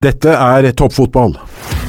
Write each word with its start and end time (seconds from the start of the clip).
Dette 0.00 0.32
er 0.32 0.64
toppfotball. 0.72 1.34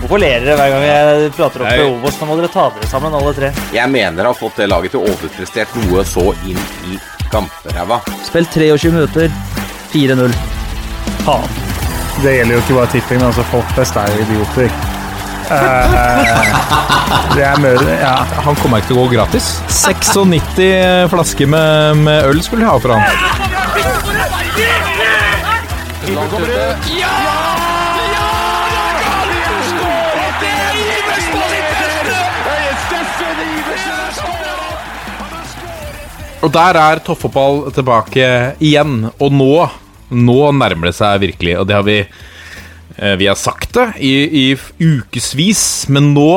Hvorfor 0.01 0.19
ler 0.19 0.42
dere 0.44 0.58
hver 0.60 0.73
gang 0.73 0.81
jeg 0.83 1.29
prater 1.31 1.61
opp 1.63 1.69
Nei. 1.69 1.77
til 1.79 1.94
Obos? 1.94 2.18
Nå 2.19 2.26
må 2.27 2.35
dere 2.35 2.49
ta 2.52 2.65
dere 2.76 2.90
sammen, 2.91 3.14
alle 3.15 3.31
tre. 3.37 3.52
Jeg 3.72 3.87
mener 3.87 4.28
har 4.28 4.36
fått 4.36 4.60
det 4.60 4.68
laget 4.68 4.91
til 4.91 4.99
å 4.99 5.07
overprestert 5.13 5.71
noe 5.79 6.04
så 6.04 6.26
inn 6.44 6.60
i 6.92 6.97
gamperæva. 7.32 8.02
Spill 8.28 8.44
23 8.52 8.92
minutter. 8.92 9.32
4-0. 9.94 10.36
Faen. 11.24 11.47
Det 12.18 12.36
gjelder 12.36 12.52
jo 12.58 12.60
ikke 12.66 12.76
bare 12.82 12.92
tipping, 12.97 13.24
men 13.24 13.29
altså 13.29 13.47
folk 13.54 13.71
flest 13.78 13.96
er 14.04 14.12
jo 14.12 14.20
idioter. 14.28 14.68
Uh, 15.48 15.55
er. 17.39 17.80
Ja. 17.96 18.16
Han 18.43 18.59
kommer 18.59 18.84
ikke 18.84 18.91
til 18.91 19.00
å 19.00 19.05
gå 19.05 19.16
gratis. 19.16 19.54
96 19.71 21.07
flasker 21.16 21.48
med, 21.55 22.04
med 22.04 22.28
øl 22.28 22.43
skulle 22.43 22.68
de 22.68 22.73
ha 22.73 22.75
for 22.75 22.91
han. 22.91 23.07
Og 36.41 36.49
der 36.49 36.77
er 36.79 37.01
toppfotball 37.05 37.67
tilbake 37.75 38.25
igjen. 38.63 39.05
Og 39.21 39.33
nå, 39.35 39.53
nå 40.09 40.39
nærmer 40.57 40.89
det 40.89 40.97
seg 40.97 41.21
virkelig. 41.21 41.55
Og 41.61 41.67
det 41.69 41.77
har 41.77 41.85
vi 41.85 41.99
eh, 42.01 43.15
Vi 43.21 43.29
har 43.29 43.37
sagt 43.37 43.75
det 43.77 43.87
i, 44.01 44.13
i 44.25 44.45
ukevis, 44.81 45.87
men 45.93 46.11
nå 46.15 46.31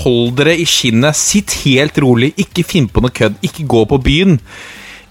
hold 0.00 0.32
dere 0.40 0.56
i 0.56 0.64
skinnet. 0.64 1.18
Sitt 1.18 1.60
helt 1.66 2.00
rolig. 2.00 2.32
Ikke 2.40 2.64
finn 2.64 2.88
på 2.88 3.04
noe 3.04 3.12
kødd. 3.12 3.36
Ikke 3.44 3.68
gå 3.68 3.84
på 3.92 4.00
byen. 4.00 4.40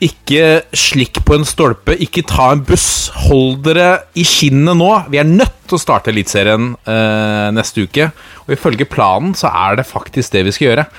Ikke 0.01 0.63
slikk 0.73 1.21
på 1.27 1.37
en 1.37 1.45
stolpe. 1.45 1.93
Ikke 2.01 2.25
ta 2.25 2.49
en 2.55 2.65
buss. 2.65 3.11
Hold 3.27 3.61
dere 3.69 3.89
i 4.17 4.25
skinnet 4.25 4.81
nå. 4.81 4.91
Vi 5.13 5.21
er 5.21 5.29
nødt 5.29 5.61
til 5.69 5.77
å 5.77 5.83
starte 5.85 6.09
Eliteserien 6.09 6.71
eh, 6.89 7.47
neste 7.53 7.85
uke. 7.85 8.09
Og 8.47 8.57
ifølge 8.57 8.89
planen 8.89 9.37
så 9.37 9.53
er 9.53 9.77
det 9.77 9.91
faktisk 9.91 10.33
det 10.33 10.47
vi 10.47 10.57
skal 10.57 10.71
gjøre. 10.71 10.91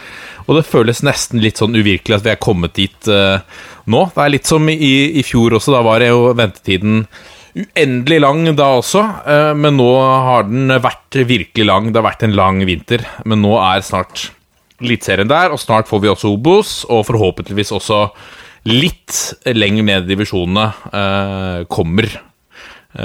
Og 0.47 0.57
det 0.57 0.69
føles 0.69 1.03
nesten 1.07 1.43
litt 1.43 1.61
sånn 1.61 1.77
uvirkelig 1.77 2.19
at 2.19 2.25
vi 2.27 2.33
er 2.33 2.41
kommet 2.43 2.77
dit 2.79 3.11
uh, 3.11 3.43
nå. 3.91 4.07
Det 4.15 4.25
er 4.25 4.35
litt 4.37 4.49
som 4.49 4.67
i, 4.73 4.95
i 5.21 5.25
fjor 5.27 5.59
også. 5.59 5.75
Da 5.77 5.85
var 5.87 6.03
det 6.03 6.11
jo 6.11 6.33
ventetiden 6.39 7.05
uendelig 7.51 8.21
lang 8.23 8.45
da 8.59 8.71
også. 8.79 9.05
uh, 9.27 9.53
men 9.59 9.79
nå 9.81 9.91
har 10.27 10.49
den 10.49 10.77
vært 10.83 11.21
virkelig 11.29 11.67
lang. 11.69 11.91
Det 11.91 12.01
har 12.01 12.09
vært 12.11 12.27
en 12.27 12.37
lang 12.39 12.63
vinter. 12.69 13.05
Men 13.25 13.43
nå 13.45 13.57
er 13.63 13.87
snart 13.87 14.31
Eliteserien 14.81 15.29
der, 15.29 15.53
og 15.53 15.61
snart 15.61 15.91
får 15.91 16.01
vi 16.01 16.09
også 16.09 16.31
Obos, 16.33 16.71
og 16.89 17.03
forhåpentligvis 17.05 17.69
også 17.77 17.99
litt 18.65 19.13
lenger 19.53 19.85
ned 19.85 20.07
i 20.07 20.15
divisjonene 20.15 20.65
uh, 20.89 21.69
kommer. 21.69 22.09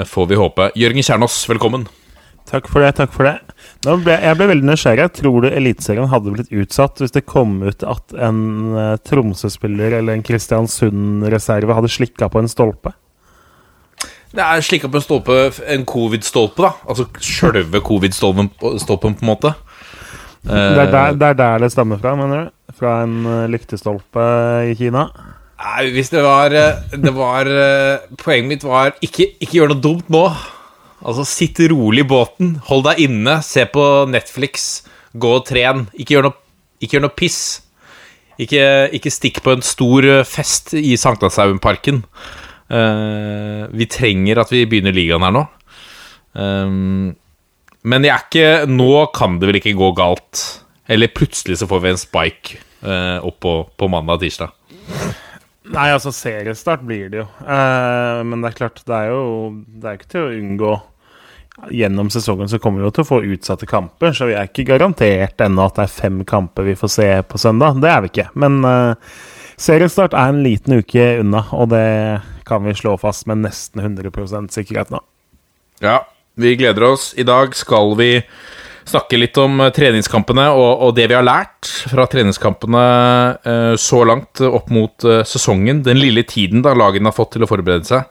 får 0.07 0.29
vi 0.31 0.39
håpe. 0.39 0.69
Jørgen 0.79 1.03
Kjernås, 1.03 1.35
velkommen. 1.51 1.83
Takk 2.47 2.69
for 2.71 2.85
det. 2.85 2.95
takk 2.95 3.11
for 3.11 3.27
det. 3.27 3.35
Nå 3.85 3.95
ble, 4.01 4.15
jeg 4.17 4.37
ble 4.39 4.47
veldig 4.49 4.67
nysgjerrig. 4.69 5.07
Tror 5.19 5.45
du 5.45 5.49
Eliteserien 5.51 6.09
hadde 6.11 6.33
blitt 6.33 6.53
utsatt 6.53 7.01
hvis 7.03 7.13
det 7.15 7.25
kom 7.29 7.59
ut 7.65 7.85
at 7.85 8.15
en 8.27 8.39
uh, 8.73 8.95
Tromsø-spiller 9.05 9.99
eller 9.99 10.17
en 10.17 10.25
Kristiansund-reserve 10.25 11.77
hadde 11.77 11.91
slikka 11.93 12.29
på 12.33 12.41
en 12.41 12.51
stolpe? 12.51 12.95
Det 14.35 14.43
er 14.43 14.65
slikka 14.65 14.89
på 14.91 14.99
en 14.99 15.05
stolpe, 15.05 15.37
en 15.71 15.85
covid-stolpe, 15.87 16.65
da. 16.65 16.73
Altså 16.89 17.07
sjølve 17.23 17.79
covid-stolpen, 17.85 18.49
på 18.57 19.13
en 19.13 19.21
måte. 19.23 19.53
Det 20.45 20.57
er, 20.57 20.91
der, 20.91 21.15
det 21.17 21.29
er 21.31 21.39
der 21.39 21.63
det 21.63 21.71
stammer 21.73 22.01
fra, 22.01 22.17
mener 22.19 22.43
du? 22.43 22.75
Fra 22.75 22.99
en 23.05 23.21
uh, 23.23 23.45
lyktestolpe 23.49 24.25
i 24.69 24.75
Kina? 24.77 25.07
Nei, 25.55 25.85
hvis 25.95 26.11
det 26.11 26.23
var 26.23 26.51
eh, 26.51 26.81
Det 26.99 27.13
var 27.15 27.47
eh, 27.47 28.03
Poenget 28.19 28.49
mitt 28.49 28.65
var 28.67 28.95
ikke, 29.03 29.29
ikke 29.39 29.59
gjør 29.61 29.71
noe 29.71 29.83
dumt 29.83 30.11
nå. 30.11 30.25
Altså, 31.03 31.25
sitt 31.27 31.59
rolig 31.71 32.05
i 32.05 32.09
båten. 32.09 32.55
Hold 32.69 32.85
deg 32.87 33.03
inne. 33.07 33.39
Se 33.45 33.65
på 33.69 33.83
Netflix. 34.11 34.85
Gå 35.15 35.35
og 35.39 35.45
tren. 35.47 35.87
Ikke 35.95 36.17
gjør 36.17 36.29
noe, 36.29 36.39
ikke 36.79 36.97
gjør 36.97 37.05
noe 37.07 37.17
piss. 37.17 37.41
Ikke, 38.41 38.63
ikke 38.95 39.13
stikk 39.13 39.39
på 39.45 39.53
en 39.55 39.63
stor 39.63 40.07
eh, 40.09 40.25
fest 40.27 40.73
i 40.75 40.95
Sankthanshaugenparken. 40.99 42.01
Uh, 42.65 43.69
vi 43.77 43.85
trenger 43.85 44.39
at 44.41 44.49
vi 44.49 44.63
begynner 44.65 44.95
ligaen 44.95 45.23
her 45.23 45.33
nå. 45.35 45.43
Um, 46.33 47.13
men 47.85 48.07
jeg 48.07 48.11
er 48.11 48.23
ikke 48.25 48.71
Nå 48.71 48.87
kan 49.13 49.37
det 49.39 49.51
vel 49.51 49.59
ikke 49.61 49.75
gå 49.77 49.91
galt. 49.97 50.41
Eller 50.89 51.13
plutselig 51.13 51.61
så 51.61 51.69
får 51.69 51.83
vi 51.83 51.91
en 51.93 52.01
spike 52.01 52.57
uh, 52.83 53.21
opp 53.25 53.39
på, 53.45 53.53
på 53.77 53.89
mandag 53.93 54.19
og 54.19 54.25
tirsdag. 54.25 54.51
Nei, 55.73 55.87
altså 55.89 56.11
seriestart 56.13 56.83
blir 56.85 57.07
det 57.09 57.23
jo. 57.23 57.29
Eh, 57.41 58.19
men 58.27 58.43
det 58.43 58.51
er 58.51 58.57
klart, 58.59 58.83
det 58.85 58.97
er 58.97 59.07
jo 59.09 59.23
Det 59.65 59.89
er 59.89 59.97
ikke 59.97 60.11
til 60.13 60.21
å 60.25 60.35
unngå 60.35 60.73
Gjennom 61.71 62.09
sesongen 62.11 62.49
så 62.51 62.59
kommer 62.59 62.81
vi 62.81 62.89
jo 62.89 62.91
til 62.97 63.05
å 63.05 63.07
få 63.07 63.17
utsatte 63.31 63.67
kamper, 63.69 64.11
så 64.11 64.27
vi 64.27 64.33
er 64.35 64.49
ikke 64.49 64.65
garantert 64.67 65.39
ennå 65.39 65.69
at 65.69 65.77
det 65.77 65.85
er 65.85 65.93
fem 65.93 66.17
kamper 66.27 66.67
vi 66.67 66.73
får 66.75 66.91
se 66.91 67.05
på 67.31 67.39
søndag. 67.39 67.77
Det 67.79 67.93
er 67.93 68.01
vi 68.03 68.09
ikke. 68.11 68.25
Men 68.43 68.57
eh, 68.67 69.13
seriestart 69.55 70.17
er 70.19 70.33
en 70.33 70.41
liten 70.43 70.81
uke 70.81 71.05
unna, 71.21 71.45
og 71.55 71.71
det 71.71 71.85
kan 72.45 72.67
vi 72.67 72.75
slå 72.75 72.97
fast 72.99 73.23
med 73.31 73.45
nesten 73.45 73.79
100% 73.85 74.51
sikkerhet 74.51 74.91
nå. 74.91 74.99
Ja, 75.79 76.01
vi 76.35 76.57
gleder 76.59 76.89
oss. 76.91 77.13
I 77.15 77.23
dag 77.23 77.55
skal 77.55 77.95
vi 77.99 78.09
snakke 78.85 79.19
litt 79.19 79.37
om 79.41 79.59
eh, 79.63 79.73
treningskampene 79.75 80.47
og, 80.53 80.85
og 80.85 80.95
det 80.97 81.09
vi 81.11 81.17
har 81.17 81.25
lært 81.25 81.69
fra 81.91 82.07
treningskampene 82.09 82.85
eh, 83.41 83.73
så 83.81 84.03
langt 84.07 84.41
opp 84.45 84.71
mot 84.73 85.05
eh, 85.07 85.23
sesongen. 85.27 85.83
Den 85.85 86.01
lille 86.01 86.25
tiden 86.27 86.63
da 86.65 86.75
lagene 86.77 87.09
har 87.11 87.17
fått 87.17 87.35
til 87.35 87.45
å 87.45 87.49
forberede 87.49 87.87
seg. 87.89 88.05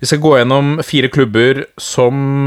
Vi 0.00 0.08
skal 0.10 0.20
gå 0.20 0.34
gjennom 0.36 0.78
fire 0.84 1.08
klubber 1.08 1.62
som 1.80 2.44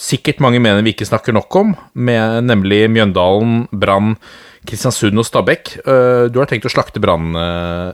sikkert 0.00 0.40
mange 0.42 0.58
mener 0.64 0.80
vi 0.82 0.90
ikke 0.94 1.06
snakker 1.06 1.36
nok 1.36 1.54
om, 1.60 1.74
med, 1.94 2.48
nemlig 2.48 2.80
Mjøndalen, 2.90 3.60
Brann, 3.70 4.16
Kristiansund 4.66 5.20
og 5.20 5.28
Stabæk. 5.28 5.76
Du 5.84 6.40
har 6.40 6.48
tenkt 6.50 6.66
å 6.66 6.72
slakte 6.72 7.04
Brann, 7.04 7.36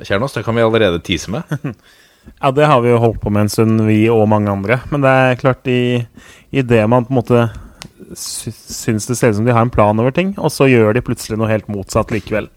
Kjernås. 0.06 0.38
Det 0.38 0.46
kan 0.46 0.56
vi 0.56 0.64
allerede 0.64 1.02
tease 1.04 1.34
med. 1.34 1.50
Ja, 2.40 2.48
det 2.56 2.64
har 2.64 2.80
vi 2.80 2.88
jo 2.88 3.02
holdt 3.02 3.20
på 3.20 3.28
med 3.28 3.44
en 3.44 3.50
stund, 3.52 3.82
vi 3.84 4.06
og 4.08 4.22
mange 4.32 4.48
andre. 4.48 4.78
Men 4.88 5.04
det 5.04 5.10
er 5.12 5.40
klart, 5.42 5.68
i, 5.68 6.00
i 6.56 6.64
det 6.64 6.80
man 6.88 7.04
på 7.04 7.12
en 7.12 7.18
måte 7.18 7.42
syns 8.18 9.08
det 9.08 9.16
ser 9.18 9.32
ut 9.32 9.38
som 9.38 9.46
de 9.48 9.54
har 9.54 9.64
en 9.64 9.72
plan 9.72 9.98
over 10.00 10.14
ting, 10.14 10.34
og 10.38 10.52
så 10.52 10.68
gjør 10.70 10.96
de 10.96 11.04
plutselig 11.04 11.38
noe 11.40 11.50
helt 11.50 11.70
motsatt 11.72 12.12
likevel. 12.14 12.50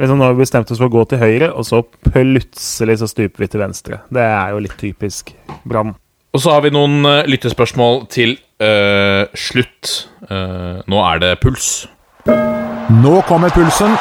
Liksom 0.00 0.18
Nå 0.18 0.26
har 0.26 0.36
vi 0.36 0.44
bestemt 0.44 0.70
oss 0.72 0.80
for 0.80 0.90
å 0.90 0.96
gå 0.98 1.04
til 1.10 1.22
høyre, 1.22 1.52
og 1.52 1.66
så 1.68 1.82
plutselig 2.10 2.98
så 3.02 3.10
stuper 3.10 3.46
vi 3.46 3.50
til 3.52 3.62
venstre. 3.62 4.02
Det 4.12 4.24
er 4.24 4.54
jo 4.54 4.62
litt 4.66 4.78
typisk 4.80 5.34
Brann. 5.68 5.94
Og 6.36 6.42
så 6.44 6.52
har 6.52 6.64
vi 6.64 6.74
noen 6.74 7.00
uh, 7.06 7.24
lyttespørsmål 7.28 8.04
til 8.12 8.36
uh, 8.60 9.24
slutt. 9.38 10.08
Uh, 10.28 10.84
nå 10.90 11.02
er 11.06 11.24
det 11.24 11.34
puls. 11.42 11.86
Nå 12.28 13.20
kommer 13.28 13.52
pulsen. 13.54 13.96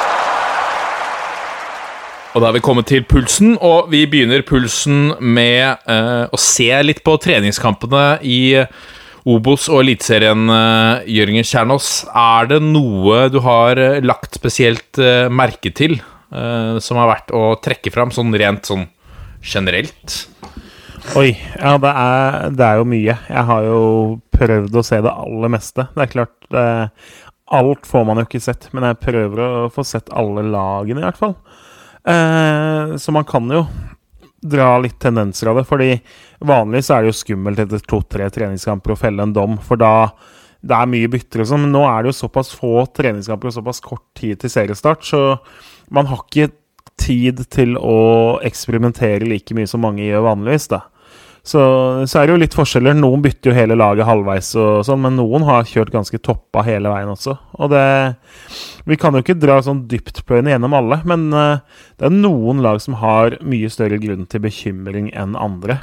Og 2.37 2.41
da 2.43 2.51
har 2.51 2.53
vi 2.53 2.61
kommet 2.61 2.85
til 2.85 3.01
pulsen, 3.01 3.55
og 3.65 3.87
vi 3.89 4.03
begynner 4.05 4.43
pulsen 4.45 5.15
med 5.17 5.79
eh, 5.89 6.25
å 6.29 6.37
se 6.37 6.67
litt 6.85 6.99
på 7.01 7.15
treningskampene 7.23 8.19
i 8.21 8.59
Obos 9.27 9.65
og 9.67 9.81
Eliteserien, 9.81 10.47
eh, 10.53 11.07
Jørgen 11.17 11.43
Kjernås. 11.43 11.89
Er 12.15 12.47
det 12.47 12.61
noe 12.63 13.25
du 13.33 13.41
har 13.43 13.79
eh, 13.81 13.99
lagt 13.99 14.37
spesielt 14.39 14.99
eh, 15.03 15.27
merke 15.27 15.73
til 15.75 15.97
eh, 15.97 16.77
som 16.79 16.99
har 17.01 17.11
vært 17.11 17.33
å 17.35 17.57
trekke 17.59 17.91
fram, 17.91 18.13
sånn 18.15 18.31
rent 18.39 18.69
sånn 18.69 18.85
generelt? 19.43 20.21
Oi. 21.19 21.33
Ja, 21.59 21.75
det 21.81 21.91
er, 21.91 22.37
det 22.55 22.67
er 22.69 22.79
jo 22.79 22.87
mye. 22.87 23.17
Jeg 23.27 23.43
har 23.51 23.67
jo 23.67 23.81
prøvd 24.37 24.79
å 24.79 24.85
se 24.85 25.01
det 25.03 25.11
aller 25.11 25.51
meste. 25.51 25.89
Det 25.95 26.05
er 26.05 26.13
klart 26.13 26.51
det, 26.53 26.67
Alt 27.47 27.87
får 27.87 28.03
man 28.03 28.19
jo 28.19 28.25
ikke 28.27 28.43
sett, 28.43 28.65
men 28.75 28.83
jeg 28.83 28.99
prøver 28.99 29.39
å 29.43 29.67
få 29.71 29.83
sett 29.87 30.09
alle 30.11 30.43
lagene, 30.51 30.99
i 30.99 31.05
hvert 31.05 31.19
fall. 31.19 31.37
Eh, 32.07 32.95
så 32.99 33.13
man 33.15 33.27
kan 33.27 33.47
jo 33.51 33.61
dra 34.43 34.73
litt 34.83 34.97
tendenser 34.99 35.51
av 35.51 35.61
det. 35.61 35.63
Fordi 35.69 35.93
vanligvis 36.39 36.91
er 36.93 37.03
det 37.03 37.11
jo 37.11 37.19
skummelt 37.21 37.61
etter 37.63 37.81
to-tre 37.89 38.27
treningskamper 38.33 38.93
å 38.93 38.99
felle 38.99 39.25
en 39.25 39.35
dom, 39.35 39.57
for 39.63 39.79
da 39.81 40.11
det 40.67 40.75
er 40.75 40.89
mye 40.89 41.09
bytter 41.11 41.45
sånn. 41.47 41.65
Men 41.65 41.75
nå 41.77 41.83
er 41.87 42.03
det 42.03 42.11
jo 42.11 42.19
såpass 42.23 42.51
få 42.57 42.85
treningskamper 42.97 43.51
og 43.51 43.57
såpass 43.59 43.81
kort 43.83 44.05
tid 44.17 44.41
til 44.41 44.53
seriestart, 44.53 45.05
så 45.07 45.39
man 45.93 46.09
har 46.11 46.23
ikke 46.25 46.51
tid 46.97 47.43
til 47.53 47.77
å 47.77 48.37
eksperimentere 48.45 49.27
like 49.27 49.55
mye 49.55 49.69
som 49.69 49.83
mange 49.85 50.05
gjør 50.05 50.25
vanligvis, 50.31 50.69
da. 50.73 50.83
Så, 51.47 51.61
så 52.03 52.19
er 52.19 52.27
det 52.27 52.33
jo 52.33 52.39
litt 52.41 52.55
forskjeller. 52.57 52.97
Noen 52.97 53.21
bytter 53.23 53.53
jo 53.53 53.55
hele 53.55 53.77
laget 53.79 54.07
halvveis, 54.09 54.49
og 54.59 54.81
sånn, 54.83 54.99
men 55.05 55.15
noen 55.15 55.45
har 55.47 55.69
kjørt 55.69 55.93
ganske 55.93 56.19
toppa 56.19 56.65
hele 56.67 56.91
veien 56.91 57.13
også. 57.13 57.37
Og 57.61 57.71
det 57.71 57.85
Vi 58.87 58.97
kan 58.99 59.15
jo 59.15 59.21
ikke 59.23 59.37
dra 59.39 59.61
sånn 59.63 59.85
dyptpløyende 59.87 60.51
gjennom 60.51 60.75
alle, 60.75 60.99
men 61.07 61.29
eh, 61.31 61.63
det 61.99 62.09
er 62.09 62.17
noen 62.17 62.59
lag 62.63 62.81
som 62.83 62.99
har 62.99 63.37
mye 63.43 63.71
større 63.71 63.99
grunn 63.99 64.27
til 64.27 64.43
bekymring 64.43 65.09
enn 65.15 65.39
andre. 65.39 65.79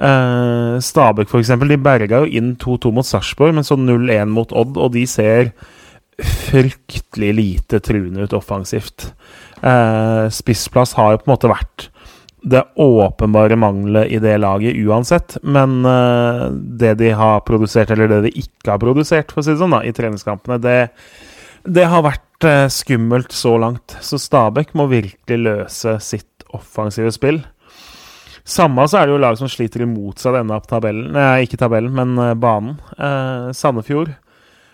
Uh, 0.00 0.80
Stabæk, 0.80 1.34
eksempel, 1.36 1.74
de 1.74 1.76
berga 1.80 2.22
jo 2.22 2.30
inn 2.40 2.54
2-2 2.60 2.94
mot 2.96 3.06
Sarpsborg, 3.06 3.52
men 3.56 3.66
så 3.66 3.76
0-1 3.76 4.32
mot 4.32 4.52
Odd, 4.56 4.78
og 4.80 4.94
de 4.96 5.04
ser 5.08 5.52
fryktelig 6.20 7.30
lite 7.36 7.80
truende 7.84 8.24
ut 8.24 8.34
offensivt. 8.36 9.10
Eh, 9.62 10.26
spissplass 10.32 10.92
har 10.96 11.14
jo 11.14 11.20
på 11.22 11.28
en 11.28 11.34
måte 11.34 11.50
vært 11.52 11.88
det 12.40 12.62
åpenbare 12.80 13.56
manglet 13.60 14.08
i 14.08 14.18
det 14.22 14.38
laget 14.40 14.78
uansett. 14.80 15.36
Men 15.42 15.82
uh, 15.84 16.48
det 16.50 16.94
de 17.02 17.10
har 17.12 17.42
produsert, 17.44 17.92
eller 17.92 18.08
det 18.08 18.22
de 18.24 18.32
ikke 18.40 18.72
har 18.72 18.80
produsert, 18.80 19.32
for 19.32 19.42
å 19.42 19.44
si 19.44 19.52
det 19.52 19.60
sånn, 19.60 19.76
da, 19.76 19.82
i 19.84 19.92
treningskampene, 19.92 20.56
det, 20.64 20.78
det 21.68 21.84
har 21.92 22.06
vært 22.06 22.48
uh, 22.48 22.64
skummelt 22.72 23.36
så 23.36 23.58
langt. 23.60 23.98
Så 24.00 24.16
Stabæk 24.20 24.72
må 24.78 24.88
virkelig 24.88 25.40
løse 25.44 25.98
sitt 26.04 26.48
offensive 26.56 27.12
spill. 27.12 27.42
Samme 28.44 28.86
så 28.88 29.00
er 29.00 29.06
det 29.06 29.14
jo 29.14 29.22
lag 29.22 29.38
som 29.38 29.50
sliter 29.50 29.84
imot 29.84 30.22
seg 30.22 30.34
denne 30.38 30.58
tabellen. 30.66 31.12
Nei, 31.14 31.44
ikke 31.44 31.60
tabellen, 31.60 31.92
men 31.94 32.16
banen. 32.40 32.76
banen. 32.96 33.54
Sandefjord 33.56 34.14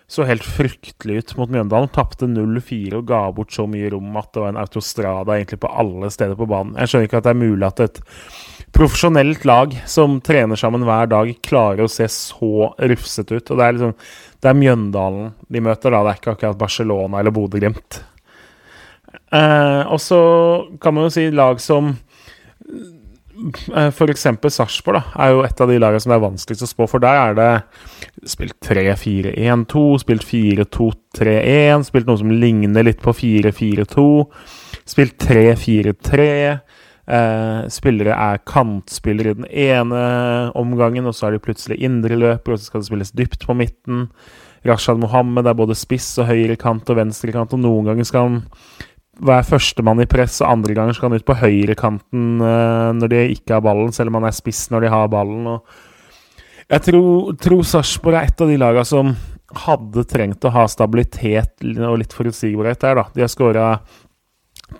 så 0.06 0.22
helt 0.22 0.44
fryktelig 0.46 1.18
ut 1.18 1.32
mot 1.36 1.50
Mjøndalen. 1.50 1.90
Tapte 1.94 2.28
0-4 2.30 3.00
og 3.00 3.08
ga 3.08 3.24
bort 3.34 3.54
så 3.54 3.66
mye 3.70 3.90
rom 3.90 4.14
at 4.18 4.30
det 4.34 4.42
var 4.42 4.52
en 4.52 4.60
autostrada 4.62 5.34
egentlig 5.34 5.58
på 5.64 5.70
alle 5.82 6.10
steder 6.14 6.38
på 6.38 6.46
banen. 6.50 6.76
Jeg 6.78 6.92
skjønner 6.92 7.08
ikke 7.08 7.20
at 7.20 7.26
det 7.26 7.32
er 7.32 7.40
mulig 7.40 7.66
at 7.66 7.82
et 7.82 8.00
profesjonelt 8.76 9.46
lag 9.48 9.74
som 9.88 10.18
trener 10.22 10.58
sammen 10.60 10.86
hver 10.86 11.10
dag, 11.10 11.32
klarer 11.42 11.86
å 11.86 11.90
se 11.90 12.06
så 12.12 12.70
rufsete 12.78 13.40
ut. 13.40 13.50
Og 13.50 13.58
det 13.58 13.66
er 13.66 13.78
liksom 13.78 13.96
Det 14.36 14.50
er 14.50 14.60
Mjøndalen 14.60 15.32
de 15.48 15.60
møter, 15.64 15.90
da. 15.90 16.02
Det 16.04 16.12
er 16.12 16.20
ikke 16.20 16.36
akkurat 16.36 16.60
Barcelona 16.60 17.18
eller 17.18 17.34
Bodø-Glimt. 17.34 18.02
Eh, 19.32 19.82
og 19.90 19.98
så 19.98 20.20
kan 20.78 20.94
man 20.94 21.08
jo 21.08 21.14
si 21.16 21.30
lag 21.34 21.58
som 21.58 21.96
Eh, 21.96 22.05
F.eks. 23.36 24.24
Sarpsborg 24.54 25.02
er 25.18 25.32
jo 25.32 25.42
et 25.44 25.60
av 25.60 25.70
de 25.70 25.78
lagene 25.80 26.00
som 26.02 26.12
det 26.12 26.16
er 26.16 26.24
vanskeligst 26.24 26.64
å 26.64 26.70
spå, 26.70 26.86
for 26.90 27.02
der 27.02 27.18
er 27.20 27.36
det 27.36 27.50
spilt 28.30 28.56
3-4-1-2, 28.64 29.84
spilt 30.02 30.24
4-2-3-1, 30.28 31.86
spilt 31.90 32.08
noe 32.08 32.20
som 32.22 32.32
ligner 32.32 32.86
litt 32.86 33.02
på 33.04 33.14
4-4-2, 33.16 34.08
spilt 34.88 35.18
3-4-3. 35.26 36.26
Eh, 37.06 37.60
spillere 37.70 38.16
er 38.18 38.40
kantspillere 38.50 39.30
i 39.30 39.38
den 39.38 39.50
ene 39.68 40.00
omgangen, 40.58 41.06
og 41.06 41.14
så 41.14 41.28
er 41.28 41.36
de 41.36 41.44
plutselig 41.44 41.78
indreløpere, 41.86 42.56
og 42.56 42.60
så 42.60 42.70
skal 42.70 42.82
det 42.82 42.90
spilles 42.90 43.14
dypt 43.14 43.46
på 43.46 43.54
midten. 43.58 44.08
Rashad 44.66 44.98
Mohammed 44.98 45.46
er 45.46 45.54
både 45.58 45.76
spiss 45.78 46.08
og 46.18 46.30
høyrekant 46.32 46.88
og 46.90 46.98
venstrekant, 46.98 47.54
og 47.54 47.62
noen 47.62 47.92
ganger 47.92 48.08
skal 48.08 48.26
han 48.26 48.40
være 49.16 49.46
førstemann 49.48 50.02
i 50.02 50.08
press, 50.10 50.40
og 50.42 50.50
andre 50.50 50.76
ganger 50.76 50.96
skal 50.96 51.10
han 51.10 51.20
ut 51.20 51.26
på 51.28 51.38
høyrekanten 51.40 52.42
uh, 52.42 52.90
når 52.96 53.12
de 53.12 53.22
ikke 53.36 53.56
har 53.56 53.64
ballen, 53.64 53.94
selv 53.94 54.12
om 54.12 54.20
han 54.20 54.28
er 54.28 54.36
spiss 54.36 54.66
når 54.72 54.86
de 54.86 54.92
har 54.92 55.12
ballen. 55.12 55.60
jeg 56.68 56.86
tror, 56.90 57.32
tror 57.40 57.64
Sarpsborg 57.64 58.18
er 58.18 58.28
et 58.28 58.44
av 58.44 58.52
de 58.52 58.58
lagene 58.60 58.88
som 58.88 59.14
hadde 59.66 60.04
trengt 60.10 60.44
å 60.44 60.52
ha 60.52 60.66
stabilitet 60.68 61.62
og 61.64 62.00
litt 62.00 62.12
forutsigbarhet 62.12 62.82
der. 62.82 62.98
da. 62.98 63.06
De 63.14 63.24
har 63.24 63.32
skåra 63.32 63.68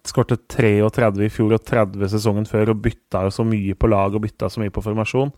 skårte 0.06 0.38
33 0.50 1.26
i 1.26 1.30
fjor 1.30 1.54
og 1.54 1.62
30 1.62 2.10
sesongen 2.10 2.46
før 2.48 2.72
og 2.72 2.80
bytta 2.82 3.22
jo 3.26 3.32
så 3.34 3.46
mye 3.46 3.76
på 3.78 3.90
lag 3.90 4.14
og 4.14 4.24
bytta 4.24 4.50
så 4.50 4.62
mye 4.62 4.74
på 4.74 4.82
formasjon. 4.82 5.30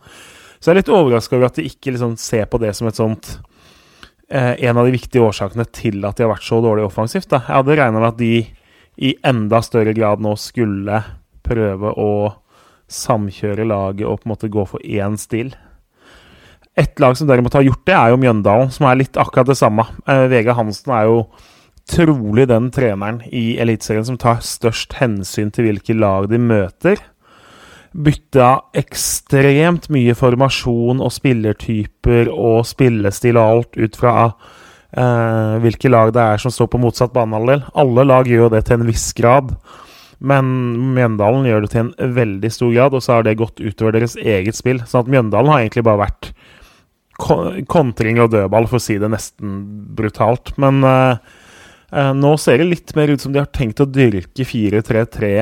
Så 0.59 0.71
jeg 0.71 0.75
er 0.75 0.81
litt 0.81 0.93
overraska 0.93 1.37
over 1.37 1.51
at 1.51 1.59
de 1.59 1.67
ikke 1.69 1.93
liksom 1.95 2.17
ser 2.21 2.49
på 2.51 2.61
det 2.63 2.73
som 2.75 2.89
et 2.89 2.99
sånt 2.99 3.29
eh, 4.33 4.57
En 4.67 4.81
av 4.81 4.89
de 4.89 4.95
viktige 4.97 5.23
årsakene 5.23 5.69
til 5.71 6.01
at 6.09 6.17
de 6.17 6.25
har 6.25 6.33
vært 6.33 6.49
så 6.49 6.59
dårlig 6.65 6.89
offensivt. 6.89 7.29
da. 7.31 7.43
Jeg 7.45 7.61
hadde 7.61 7.77
regna 7.79 8.01
med 8.01 8.09
at 8.09 8.19
de 8.19 8.33
i 8.99 9.15
enda 9.27 9.63
større 9.63 9.95
grad 9.95 10.23
nå 10.23 10.35
skulle 10.41 11.03
prøve 11.47 11.93
å 11.95 12.13
samkjøre 12.89 13.67
laget 13.69 14.09
og 14.09 14.21
på 14.21 14.29
en 14.29 14.33
måte 14.33 14.51
gå 14.53 14.65
for 14.69 14.83
én 14.83 15.19
stil. 15.21 15.53
Et 16.79 17.01
lag 17.03 17.17
som 17.19 17.29
derimot 17.29 17.55
har 17.59 17.67
gjort 17.67 17.85
det, 17.89 17.95
er 17.95 18.13
jo 18.13 18.21
Mjøndalen, 18.23 18.71
som 18.75 18.87
er 18.87 19.01
litt 19.01 19.19
akkurat 19.19 19.49
det 19.51 19.59
samme. 19.59 19.85
Eh, 20.07 20.27
Vegard 20.31 20.61
Hansen 20.61 20.95
er 20.95 21.09
jo 21.09 21.23
trolig 21.89 22.47
den 22.51 22.69
treneren 22.75 23.23
i 23.35 23.57
Eliteserien 23.61 24.07
som 24.07 24.19
tar 24.21 24.43
størst 24.45 24.99
hensyn 25.01 25.51
til 25.55 25.69
hvilke 25.69 25.97
lag 25.97 26.29
de 26.31 26.39
møter. 26.39 27.01
Bytta 27.97 28.51
ekstremt 28.77 29.89
mye 29.91 30.15
formasjon 30.15 31.01
og 31.03 31.15
spillertyper 31.15 32.31
og 32.31 32.67
spillestil 32.69 33.41
og 33.41 33.55
alt 33.55 33.79
ut 33.81 33.99
fra 33.99 34.15
eh, 34.97 35.55
hvilke 35.65 35.91
lag 35.93 36.15
det 36.17 36.25
er 36.25 36.43
som 36.43 36.55
står 36.55 36.71
på 36.73 36.81
motsatt 36.83 37.15
banehalvdel. 37.17 37.67
Alle 37.79 38.07
lag 38.09 38.31
gjør 38.31 38.47
jo 38.47 38.53
det 38.57 38.65
til 38.69 38.79
en 38.79 38.89
viss 38.89 39.11
grad, 39.19 39.55
men 40.19 40.53
Mjøndalen 40.97 41.47
gjør 41.47 41.65
det 41.65 41.73
til 41.75 41.85
en 41.85 42.15
veldig 42.17 42.53
stor 42.55 42.73
grad, 42.75 42.97
og 42.97 43.05
så 43.05 43.19
har 43.19 43.27
det 43.27 43.39
gått 43.39 43.63
utover 43.63 43.99
deres 43.99 44.17
eget 44.19 44.59
spill. 44.59 44.83
Sånn 44.87 45.07
at 45.07 45.13
Mjøndalen 45.13 45.53
har 45.53 45.63
egentlig 45.63 45.87
bare 45.87 46.07
vært 46.09 46.33
kontring 47.19 48.21
og 48.23 48.31
dødball, 48.33 48.69
for 48.71 48.79
å 48.79 48.83
si 48.83 48.99
det 49.01 49.11
nesten 49.11 49.61
brutalt. 49.99 50.55
Men 50.61 50.81
eh, 50.87 51.19
uh, 51.95 52.13
nå 52.15 52.37
ser 52.39 52.63
det 52.63 52.69
litt 52.69 52.95
mer 52.97 53.11
ut 53.11 53.23
som 53.23 53.35
de 53.35 53.43
har 53.43 53.51
tenkt 53.55 53.83
å 53.83 53.89
dyrke 53.91 54.47
4-3-3 54.47 55.33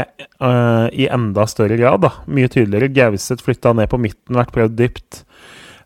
uh, 0.40 0.86
i 0.92 1.08
enda 1.12 1.46
større 1.50 1.78
grad. 1.80 2.06
da. 2.06 2.12
Mye 2.28 2.50
tydeligere. 2.52 2.92
Gauseth 2.96 3.44
flytta 3.44 3.74
ned 3.76 3.92
på 3.92 4.00
midten, 4.00 4.38
vært 4.40 4.54
prøvd 4.56 4.78
dypt. 4.80 5.22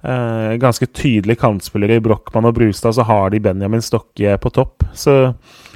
Eh, 0.00 0.54
ganske 0.60 0.88
tydelige 0.96 1.40
kantspillere 1.42 1.98
i 1.98 2.04
Brochmann 2.04 2.48
og 2.48 2.56
Brustad, 2.56 2.96
så 2.96 3.04
har 3.04 3.30
de 3.30 3.42
Benjamin 3.44 3.84
Stokke 3.84 4.38
på 4.40 4.52
topp. 4.56 4.86
Så 4.96 5.34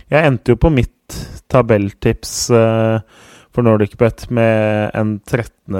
jeg 0.08 0.24
endte 0.24 0.54
jo 0.54 0.60
på 0.60 0.72
mitt 0.72 1.18
tabelltips 1.52 2.34
eh, 2.56 2.98
for 3.54 3.66
Nordic 3.66 3.98
Bet 4.00 4.26
med 4.34 4.90
en 4.96 5.18
13. 5.20 5.76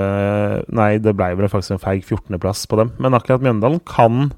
Nei, 0.77 0.91
det 1.03 1.17
ble 1.17 1.33
vel 1.41 1.51
faktisk 1.51 1.75
en 1.75 1.83
feig 1.83 2.05
14.-plass 2.05 2.69
på 2.71 2.79
dem. 2.79 2.93
Men 3.03 3.17
akkurat 3.17 3.43
Mjøndalen 3.43 3.83
kan 3.89 4.31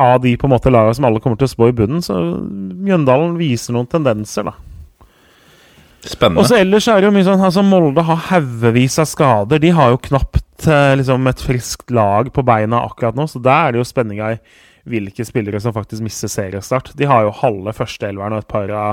av 0.00 0.22
de 0.24 0.32
på 0.40 0.48
en 0.48 0.54
måte 0.54 0.72
lagene 0.72 0.96
som 0.96 1.06
alle 1.06 1.20
kommer 1.22 1.38
til 1.38 1.46
å 1.46 1.52
spå 1.52 1.68
i 1.70 1.76
bunnen, 1.76 2.02
så 2.02 2.16
Mjøndalen 2.16 3.36
viser 3.38 3.76
noen 3.76 3.88
tendenser, 3.90 4.48
da. 4.48 4.56
Spennende. 6.00 6.40
Og 6.40 6.48
så 6.48 6.56
ellers 6.56 6.86
er 6.88 7.02
det 7.02 7.10
jo 7.10 7.12
mye 7.12 7.26
sånn 7.26 7.42
altså 7.44 7.64
Molde 7.66 8.04
har 8.08 8.22
haugevis 8.30 8.96
av 9.02 9.08
skader. 9.10 9.60
De 9.60 9.72
har 9.76 9.92
jo 9.92 10.00
knapt 10.08 10.46
Eh, 10.66 10.96
liksom 10.96 11.26
et 11.26 11.40
friskt 11.40 11.90
lag 11.90 12.32
på 12.32 12.44
beina 12.44 12.82
akkurat 12.84 13.16
nå, 13.16 13.26
så 13.28 13.40
der 13.40 13.68
er 13.68 13.72
det 13.72 13.80
jo 13.80 13.88
spenninga 13.88 14.34
i 14.34 14.38
hvilke 14.90 15.24
spillere 15.24 15.60
som 15.62 15.74
faktisk 15.76 16.04
mister 16.04 16.28
seriestart. 16.28 16.92
De 16.98 17.08
har 17.08 17.24
jo 17.24 17.36
halve 17.40 17.72
førsteelveren 17.76 18.36
og 18.36 18.44
et 18.44 18.50
par 18.50 18.72
av 18.74 18.90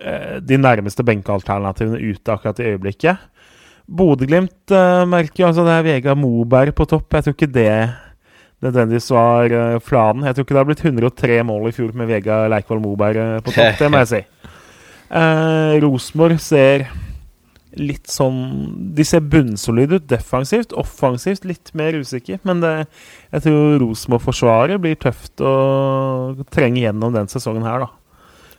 eh, 0.00 0.38
de 0.44 0.58
nærmeste 0.60 1.04
benkealternativene 1.06 2.00
ute 2.00 2.34
akkurat 2.34 2.60
i 2.60 2.72
øyeblikket. 2.72 3.28
Bodø-Glimt 3.88 4.72
eh, 4.72 5.04
merker 5.08 5.44
jo 5.44 5.50
altså 5.50 5.66
det 5.68 5.76
er 5.78 5.86
Vegard 5.88 6.20
Moberg 6.20 6.74
på 6.76 6.88
topp. 6.90 7.08
Jeg 7.12 7.28
tror 7.28 7.38
ikke 7.38 7.52
det 7.54 7.76
nødvendigvis 8.62 9.10
var 9.14 9.52
eh, 9.52 9.78
planen. 9.84 10.26
Jeg 10.26 10.34
tror 10.34 10.46
ikke 10.46 10.54
det 10.54 10.62
har 10.62 10.70
blitt 10.70 10.84
103 10.84 11.40
mål 11.48 11.68
i 11.70 11.76
fjor 11.76 11.96
med 11.98 12.10
Vegard 12.10 12.52
Leikvoll 12.52 12.82
Moberg 12.84 13.22
eh, 13.22 13.38
på 13.44 13.54
topp, 13.54 13.80
det 13.80 13.90
må 13.92 14.04
jeg 14.04 14.12
si. 14.12 14.22
Eh, 15.12 15.78
Rosenborg 15.84 16.38
ser 16.40 16.86
litt 17.76 18.08
sånn 18.12 18.38
De 18.96 19.04
ser 19.04 19.24
bunnsolide 19.32 19.98
ut 20.00 20.08
defensivt. 20.08 20.74
Offensivt 20.76 21.46
litt 21.48 21.72
mer 21.76 21.96
usikker. 21.96 22.40
Men 22.48 22.62
det, 22.64 22.72
jeg 23.32 23.46
tror 23.46 23.78
Rosenborg-forsvaret 23.84 24.80
blir 24.80 24.98
tøft 25.00 25.40
å 25.44 25.52
trenge 26.52 26.84
gjennom 26.84 27.14
den 27.16 27.30
sesongen 27.32 27.66
her, 27.68 27.86
da. 27.86 27.90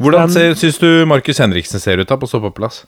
Hvordan 0.01 0.33
syns 0.57 0.79
du 0.81 1.05
Markus 1.05 1.37
Henriksen 1.39 1.81
ser 1.81 2.01
ut 2.01 2.09
da 2.09 2.17
på 2.17 2.27
stoppeplass? 2.29 2.81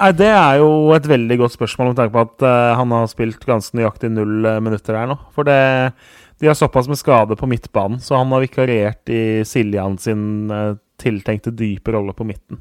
Nei, 0.00 0.10
Det 0.18 0.30
er 0.30 0.58
jo 0.58 0.90
et 0.96 1.06
veldig 1.06 1.38
godt 1.44 1.54
spørsmål 1.54 1.92
med 1.92 2.00
tanke 2.00 2.14
på 2.16 2.24
at 2.26 2.44
uh, 2.44 2.74
han 2.80 2.94
har 2.94 3.06
spilt 3.10 3.46
ganske 3.46 3.78
nøyaktig 3.78 4.10
null 4.10 4.42
uh, 4.42 4.58
minutter 4.64 4.98
her 4.98 5.06
nå. 5.10 5.16
For 5.36 5.46
det, 5.46 5.94
de 6.42 6.50
har 6.50 6.58
såpass 6.58 6.90
med 6.90 6.98
skade 6.98 7.38
på 7.38 7.48
midtbanen, 7.50 8.02
så 8.02 8.18
han 8.18 8.34
har 8.34 8.42
vikariert 8.42 9.14
i 9.14 9.44
Siljan 9.46 9.98
sin 10.02 10.50
uh, 10.50 10.74
tiltenkte 11.00 11.54
dype 11.54 11.94
rolle 11.94 12.14
på 12.16 12.26
midten. 12.26 12.58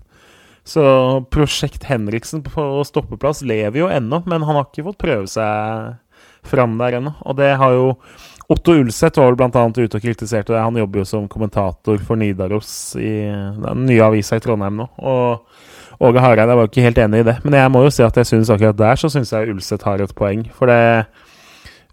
Så 0.63 0.83
Prosjekt 1.31 1.83
Henriksen 1.89 2.43
på 2.45 2.83
stoppeplass 2.87 3.41
lever 3.43 3.83
jo 3.83 3.89
ennå, 3.91 4.21
men 4.25 4.45
han 4.47 4.59
har 4.59 4.69
ikke 4.69 4.85
fått 4.87 5.01
prøve 5.03 5.27
seg 5.27 5.99
fram 6.47 6.77
der 6.79 6.99
ennå. 6.99 7.15
Og 7.27 7.35
det 7.39 7.51
har 7.59 7.75
jo 7.75 7.89
Otto 8.51 8.75
Ulseth 8.75 9.19
var 9.19 9.31
vel 9.31 9.37
bl.a. 9.39 9.67
ute 9.71 9.97
og 9.97 10.03
kritiserte 10.03 10.53
det. 10.53 10.61
Han 10.61 10.77
jobber 10.77 11.01
jo 11.01 11.07
som 11.07 11.27
kommentator 11.31 11.99
for 12.03 12.19
Nidaros 12.19 12.93
i 12.99 13.13
den 13.31 13.85
nye 13.87 14.03
avisa 14.03 14.37
i 14.37 14.43
Trondheim 14.43 14.81
nå. 14.83 14.89
Og 14.99 16.03
Åge 16.03 16.23
Hareide 16.23 16.55
var 16.55 16.65
jo 16.65 16.71
ikke 16.71 16.83
helt 16.83 16.99
enig 16.99 17.21
i 17.23 17.27
det. 17.29 17.37
Men 17.45 17.55
jeg 17.59 17.71
må 17.71 17.83
jo 17.85 17.93
si 17.93 18.03
at 18.03 18.17
jeg 18.19 18.27
synes 18.27 18.51
akkurat 18.51 18.79
der 18.79 18.99
så 18.99 19.11
syns 19.11 19.31
jeg 19.31 19.53
Ulseth 19.53 19.87
har 19.87 20.03
et 20.03 20.15
poeng. 20.17 20.43
For 20.55 20.71
det 20.71 20.81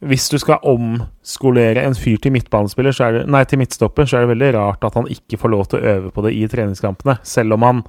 hvis 0.01 0.31
du 0.33 0.39
skal 0.41 0.63
omskolere 0.65 1.83
en 1.85 1.95
fyr 1.95 2.17
til 2.25 2.33
midtbanespiller, 2.33 2.95
så 2.97 3.05
er 3.05 3.19
det, 3.19 3.25
nei, 3.29 3.43
til 3.45 3.61
midtstopper, 3.61 4.07
så 4.09 4.17
er 4.17 4.25
det 4.25 4.31
veldig 4.31 4.55
rart 4.57 4.87
at 4.89 4.97
han 4.97 5.11
ikke 5.13 5.37
får 5.43 5.53
lov 5.53 5.67
til 5.69 5.77
å 5.77 5.91
øve 5.91 6.13
på 6.15 6.25
det 6.25 6.33
i 6.39 6.47
treningskampene. 6.49 7.19
Selv 7.21 7.59
om 7.59 7.67
han 7.69 7.83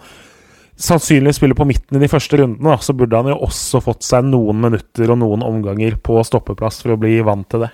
sannsynligvis 0.80 1.40
spiller 1.40 1.58
på 1.58 1.68
midten 1.70 1.98
i 1.98 2.02
de 2.04 2.10
første 2.12 2.40
rundene, 2.40 2.78
så 2.82 2.96
burde 2.98 3.20
han 3.20 3.32
jo 3.32 3.40
også 3.48 3.82
fått 3.84 4.06
seg 4.08 4.26
noen 4.28 4.62
minutter 4.64 5.12
og 5.12 5.20
noen 5.22 5.46
omganger 5.46 5.98
på 6.02 6.22
stoppeplass 6.28 6.82
for 6.84 6.96
å 6.96 7.02
bli 7.02 7.20
vant 7.26 7.48
til 7.52 7.66
det. 7.66 7.72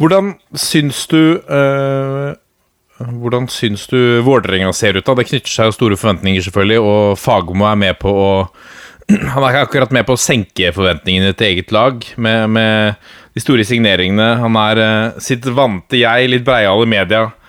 Hvordan 0.00 0.34
syns 0.56 1.02
du 1.10 1.20
øh, 1.44 2.30
Hvordan 3.20 3.48
syns 3.52 3.86
du 3.90 4.20
Vålerenga 4.24 4.72
ser 4.76 4.96
ut? 4.96 5.04
da? 5.04 5.16
Det 5.18 5.26
knytter 5.28 5.52
seg 5.52 5.68
jo 5.68 5.76
store 5.76 5.98
forventninger, 6.00 6.44
selvfølgelig, 6.46 6.80
og 6.80 7.18
Fagermo 7.20 7.66
er 7.68 7.80
med 7.80 7.98
på 8.00 8.12
å 8.12 8.30
Han 9.34 9.42
er 9.42 9.50
ikke 9.50 9.66
akkurat 9.66 9.92
med 9.92 10.06
på 10.06 10.14
å 10.14 10.20
senke 10.20 10.70
forventningene 10.72 11.34
til 11.34 11.50
eget 11.50 11.72
lag 11.74 12.04
med, 12.16 12.46
med 12.54 13.00
de 13.34 13.42
store 13.42 13.64
signeringene. 13.66 14.28
Han 14.40 14.56
er 14.60 14.80
øh, 14.84 15.20
sitt 15.20 15.48
vante 15.56 16.00
jeg, 16.00 16.32
litt 16.32 16.46
breiale 16.46 16.88
media 16.88 17.26
Uh, 17.28 17.39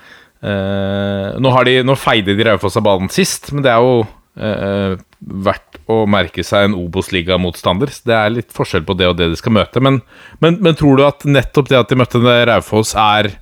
nå, 0.42 1.50
har 1.54 1.68
de, 1.68 1.76
nå 1.86 1.94
feide 2.00 2.34
de 2.34 2.48
Raufoss 2.48 2.80
av 2.80 2.88
banen 2.88 3.12
sist, 3.14 3.52
men 3.54 3.66
det 3.66 3.72
er 3.76 3.86
jo 3.86 4.02
Uh, 4.32 4.96
verdt 5.20 5.82
å 5.92 6.06
merke 6.08 6.44
seg 6.48 6.70
en 6.70 6.76
Obos-ligamotstander. 6.80 7.92
Det 8.08 8.14
er 8.16 8.32
litt 8.32 8.54
forskjell 8.56 8.86
på 8.88 8.96
det 8.96 9.10
og 9.12 9.18
det 9.20 9.28
de 9.34 9.40
skal 9.40 9.58
møte. 9.58 9.82
Men, 9.84 10.00
men, 10.40 10.56
men 10.64 10.78
tror 10.80 10.96
du 10.98 11.04
at 11.04 11.26
nettopp 11.28 11.68
det 11.68 11.82
at 11.82 11.92
de 11.92 11.98
møtte 12.00 12.22
Raufoss, 12.48 12.94
er 12.96 13.34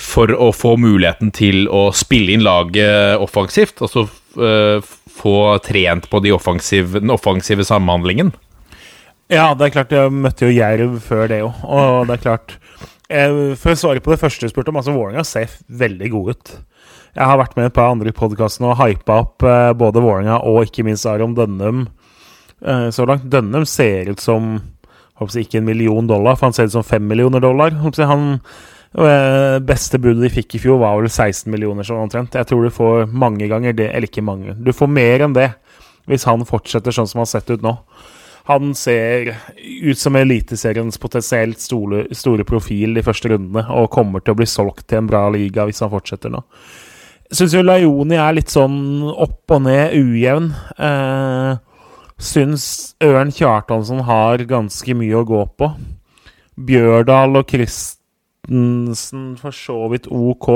for 0.00 0.30
å 0.32 0.52
få 0.54 0.76
muligheten 0.80 1.32
til 1.34 1.66
å 1.66 1.88
spille 1.92 2.36
inn 2.36 2.46
laget 2.46 3.18
offensivt? 3.20 3.82
Altså 3.82 4.06
uh, 4.38 4.78
få 5.10 5.34
trent 5.66 6.06
på 6.10 6.22
de 6.22 6.32
offensiv, 6.32 6.94
den 7.00 7.12
offensive 7.12 7.66
samhandlingen? 7.66 8.30
Ja, 9.30 9.50
det 9.54 9.68
er 9.68 9.74
klart. 9.74 9.92
Jeg 9.94 10.14
møtte 10.14 10.48
jo 10.48 10.54
Jerv 10.54 10.96
før 11.04 11.26
det 11.30 11.42
òg. 11.44 11.58
Og 11.66 12.06
det 12.08 12.16
er 12.16 12.22
klart 12.24 12.56
eh, 12.56 12.86
For 13.10 13.72
å 13.72 13.78
svare 13.78 14.02
på 14.04 14.12
det 14.12 14.20
første 14.20 14.46
du 14.46 14.52
spurte 14.52 14.70
om, 14.70 14.78
altså 14.78 14.94
Vålerenga 14.94 15.24
ser 15.26 15.50
veldig 15.66 16.10
god 16.12 16.28
ut. 16.30 16.52
Jeg 17.16 17.26
har 17.26 17.40
vært 17.40 17.56
med 17.58 17.66
i 17.66 17.70
et 17.70 17.74
par 17.74 17.90
andre 17.90 18.12
og 18.14 18.76
hypa 18.78 19.16
opp 19.24 19.42
eh, 19.42 19.72
både 19.74 20.02
Vålerenga 20.02 20.36
og 20.46 20.68
ikke 20.68 20.84
minst 20.86 21.08
Aron 21.10 21.34
Dønnum 21.34 21.88
eh, 22.62 22.90
så 22.94 23.06
langt. 23.08 23.26
Dønnum 23.26 23.66
ser 23.66 24.12
ut 24.12 24.22
som 24.22 24.60
jeg, 25.20 25.42
ikke 25.44 25.58
en 25.58 25.66
million 25.66 26.06
dollar, 26.06 26.38
for 26.38 26.48
han 26.48 26.54
ser 26.56 26.70
ut 26.70 26.76
som 26.78 26.86
fem 26.86 27.02
millioner 27.02 27.42
dollar. 27.42 27.74
Jeg, 27.74 28.06
han 28.08 28.38
eh, 28.38 29.58
Beste 29.66 29.98
budet 29.98 30.22
de 30.22 30.32
fikk 30.32 30.54
i 30.54 30.62
fjor, 30.62 30.78
var 30.80 31.00
vel 31.00 31.10
16 31.10 31.50
millioner 31.50 31.86
sånn 31.86 32.06
omtrent. 32.06 32.38
Jeg 32.38 32.48
tror 32.48 32.62
du 32.64 32.70
får 32.72 33.10
mange 33.10 33.50
ganger 33.50 33.74
det, 33.76 33.90
eller 33.90 34.08
ikke 34.08 34.24
mange. 34.24 34.54
Du 34.54 34.72
får 34.72 34.88
mer 34.90 35.26
enn 35.26 35.36
det 35.36 35.50
hvis 36.08 36.24
han 36.26 36.46
fortsetter 36.48 36.94
sånn 36.94 37.10
som 37.10 37.20
han 37.20 37.26
har 37.26 37.34
sett 37.34 37.50
ut 37.50 37.66
nå. 37.66 37.74
Han 38.48 38.74
ser 38.74 39.34
ut 39.82 39.98
som 39.98 40.16
Eliteseriens 40.16 40.98
potensielt 40.98 41.60
store, 41.60 42.06
store 42.16 42.46
profil 42.48 42.96
de 42.96 43.04
første 43.04 43.30
rundene, 43.32 43.66
og 43.68 43.90
kommer 43.92 44.24
til 44.24 44.34
å 44.34 44.40
bli 44.40 44.48
solgt 44.48 44.86
til 44.88 45.02
en 45.02 45.10
bra 45.10 45.26
liga 45.32 45.66
hvis 45.68 45.82
han 45.84 45.92
fortsetter 45.92 46.32
nå. 46.32 46.42
Syns 47.30 47.54
jo 47.54 47.62
Laioni 47.62 48.16
er 48.18 48.34
litt 48.34 48.50
sånn 48.50 49.04
opp 49.10 49.52
og 49.54 49.62
ned, 49.68 49.94
ujevn. 49.94 50.48
Eh, 50.82 51.52
syns 52.18 52.64
Ørn 53.06 53.30
Kjartansson 53.34 54.02
har 54.08 54.42
ganske 54.50 54.96
mye 54.98 55.20
å 55.20 55.26
gå 55.28 55.44
på. 55.60 55.70
Bjørdal 56.60 57.38
og 57.38 57.46
Christensen 57.54 59.28
for 59.38 59.54
så 59.54 59.78
vidt 59.92 60.10
ok. 60.10 60.50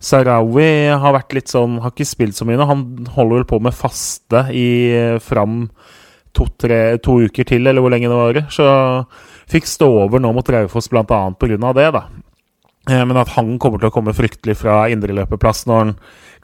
Sarawi 0.00 0.70
har 0.96 1.14
vært 1.16 1.32
litt 1.36 1.48
sånn 1.48 1.78
Har 1.80 1.94
ikke 1.94 2.04
spilt 2.08 2.36
så 2.36 2.44
mye 2.48 2.58
nå. 2.60 2.66
Han 2.68 2.82
holder 3.12 3.42
vel 3.42 3.48
på 3.52 3.60
med 3.64 3.76
faste 3.76 4.46
i 4.56 4.66
fram 5.24 5.66
to, 6.36 6.46
tre, 6.60 6.80
to 7.02 7.18
uker 7.26 7.48
til, 7.48 7.66
eller 7.66 7.82
hvor 7.82 7.92
lenge 7.94 8.10
det 8.10 8.20
varer. 8.20 8.46
Så 8.52 8.66
fikk 9.50 9.68
stå 9.70 9.88
over 10.04 10.22
nå 10.22 10.32
mot 10.36 10.54
Raufoss 10.54 10.90
bl.a. 10.92 11.04
pga. 11.06 11.72
det, 11.76 11.90
da. 11.96 12.06
Eh, 12.90 13.04
men 13.04 13.18
at 13.18 13.34
han 13.34 13.56
kommer 13.62 13.82
til 13.82 13.90
å 13.90 13.94
komme 13.94 14.14
fryktelig 14.16 14.58
fra 14.60 14.84
indreløperplass 14.92 15.64
når 15.66 15.82
han 15.82 15.94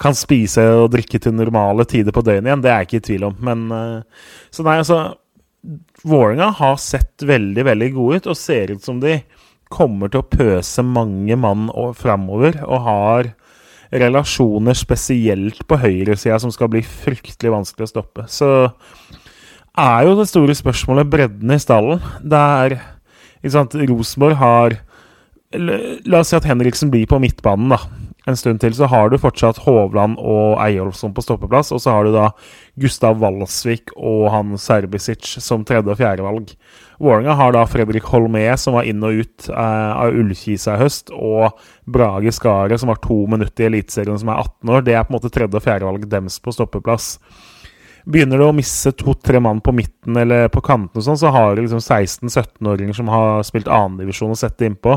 kan 0.03 0.17
spise 0.19 0.65
og 0.81 0.91
drikke 0.95 1.21
til 1.23 1.37
normale 1.37 1.87
tider 1.87 2.15
på 2.15 2.25
døgnet 2.27 2.51
igjen, 2.51 2.65
det 2.65 2.73
er 2.73 2.81
jeg 2.81 2.89
ikke 2.89 3.01
i 3.03 3.07
tvil 3.11 3.29
om. 3.29 3.37
Men 3.51 3.67
eh, 3.77 4.31
Så 4.51 4.67
nei, 4.67 4.81
altså 4.83 5.03
Vålerenga 6.03 6.49
har 6.59 6.81
sett 6.83 7.23
veldig, 7.23 7.63
veldig 7.69 7.89
gode 7.95 8.17
ut, 8.19 8.33
og 8.33 8.39
ser 8.39 8.73
ut 8.75 8.83
som 8.83 8.99
de 8.99 9.21
kommer 9.73 10.11
til 10.11 10.25
å 10.25 10.27
pøse 10.27 10.83
mange 10.83 11.37
mann 11.39 11.69
framover, 11.95 12.59
og 12.67 12.83
har 12.89 13.29
relasjoner 13.93 14.75
spesielt 14.75 15.63
på 15.69 15.79
høyresida 15.79 16.41
som 16.43 16.51
skal 16.51 16.71
bli 16.73 16.83
fryktelig 16.83 17.53
vanskelig 17.55 17.87
å 17.87 17.93
stoppe. 17.93 18.27
Så 18.27 18.49
er 19.79 20.07
jo 20.07 20.17
det 20.19 20.29
store 20.29 20.57
spørsmålet 20.57 21.11
bredden 21.11 21.55
i 21.55 21.61
stallen. 21.61 22.03
Det 22.21 22.39
er 22.39 22.79
ikke 23.41 23.57
sant, 23.57 23.77
Rosenborg 23.89 24.41
har 24.41 24.81
La 25.53 26.23
oss 26.23 26.31
si 26.33 26.37
at 26.39 26.47
Henriksen 26.49 26.89
blir 26.89 27.05
på 27.05 27.19
midtbanen 27.21 27.75
da, 27.75 27.77
en 28.25 28.39
stund 28.41 28.63
til. 28.63 28.73
Så 28.73 28.87
har 28.89 29.11
du 29.13 29.19
fortsatt 29.21 29.59
Hovland 29.67 30.17
og 30.17 30.57
Eyolfsson 30.65 31.13
på 31.13 31.25
stoppeplass. 31.25 31.75
Og 31.77 31.83
så 31.85 31.93
har 31.93 32.09
du 32.09 32.15
da 32.15 32.31
Gustav 32.81 33.21
Walsvik 33.21 33.93
og 33.97 34.31
han 34.33 34.55
Serbisic 34.57 35.29
som 35.45 35.67
tredje- 35.69 35.93
og 35.93 36.01
fjerdevalg. 36.01 36.55
Vålerenga 37.03 37.37
har 37.37 37.53
da 37.53 37.67
Fredrik 37.69 38.09
Holmé, 38.09 38.47
som 38.57 38.79
var 38.79 38.89
inn 38.89 39.05
og 39.05 39.21
ut 39.21 39.51
eh, 39.51 39.93
av 39.93 40.17
Ullkisa 40.17 40.79
i 40.79 40.85
høst, 40.87 41.13
og 41.13 41.59
Brage 41.85 42.33
Skaret, 42.33 42.81
som 42.81 42.93
har 42.93 43.03
to 43.05 43.25
minutter 43.29 43.67
i 43.67 43.73
Eliteserien, 43.73 44.21
som 44.23 44.33
er 44.33 44.41
18 44.41 44.73
år. 44.73 44.87
Det 44.87 44.97
er 44.97 45.05
på 45.05 45.13
en 45.13 45.19
måte 45.19 45.33
tredje- 45.35 45.59
og 45.59 45.67
fjerdevalget 45.67 46.09
dems 46.13 46.41
på 46.41 46.55
stoppeplass. 46.57 47.19
Begynner 48.03 48.41
du 48.41 48.45
å 48.49 48.55
misse 48.55 48.91
to-tre 48.99 49.39
mann 49.43 49.61
på 49.63 49.75
midten 49.77 50.17
eller 50.19 50.49
på 50.51 50.63
kantene, 50.65 51.05
sånn, 51.05 51.19
så 51.21 51.31
har 51.35 51.55
du 51.55 51.63
liksom 51.63 51.79
16-17-åringer 51.79 52.97
som 52.99 53.11
har 53.13 53.45
spilt 53.47 53.71
annendivisjon 53.71 54.33
og 54.35 54.41
sett 54.41 54.57
det 54.59 54.73
innpå. 54.73 54.97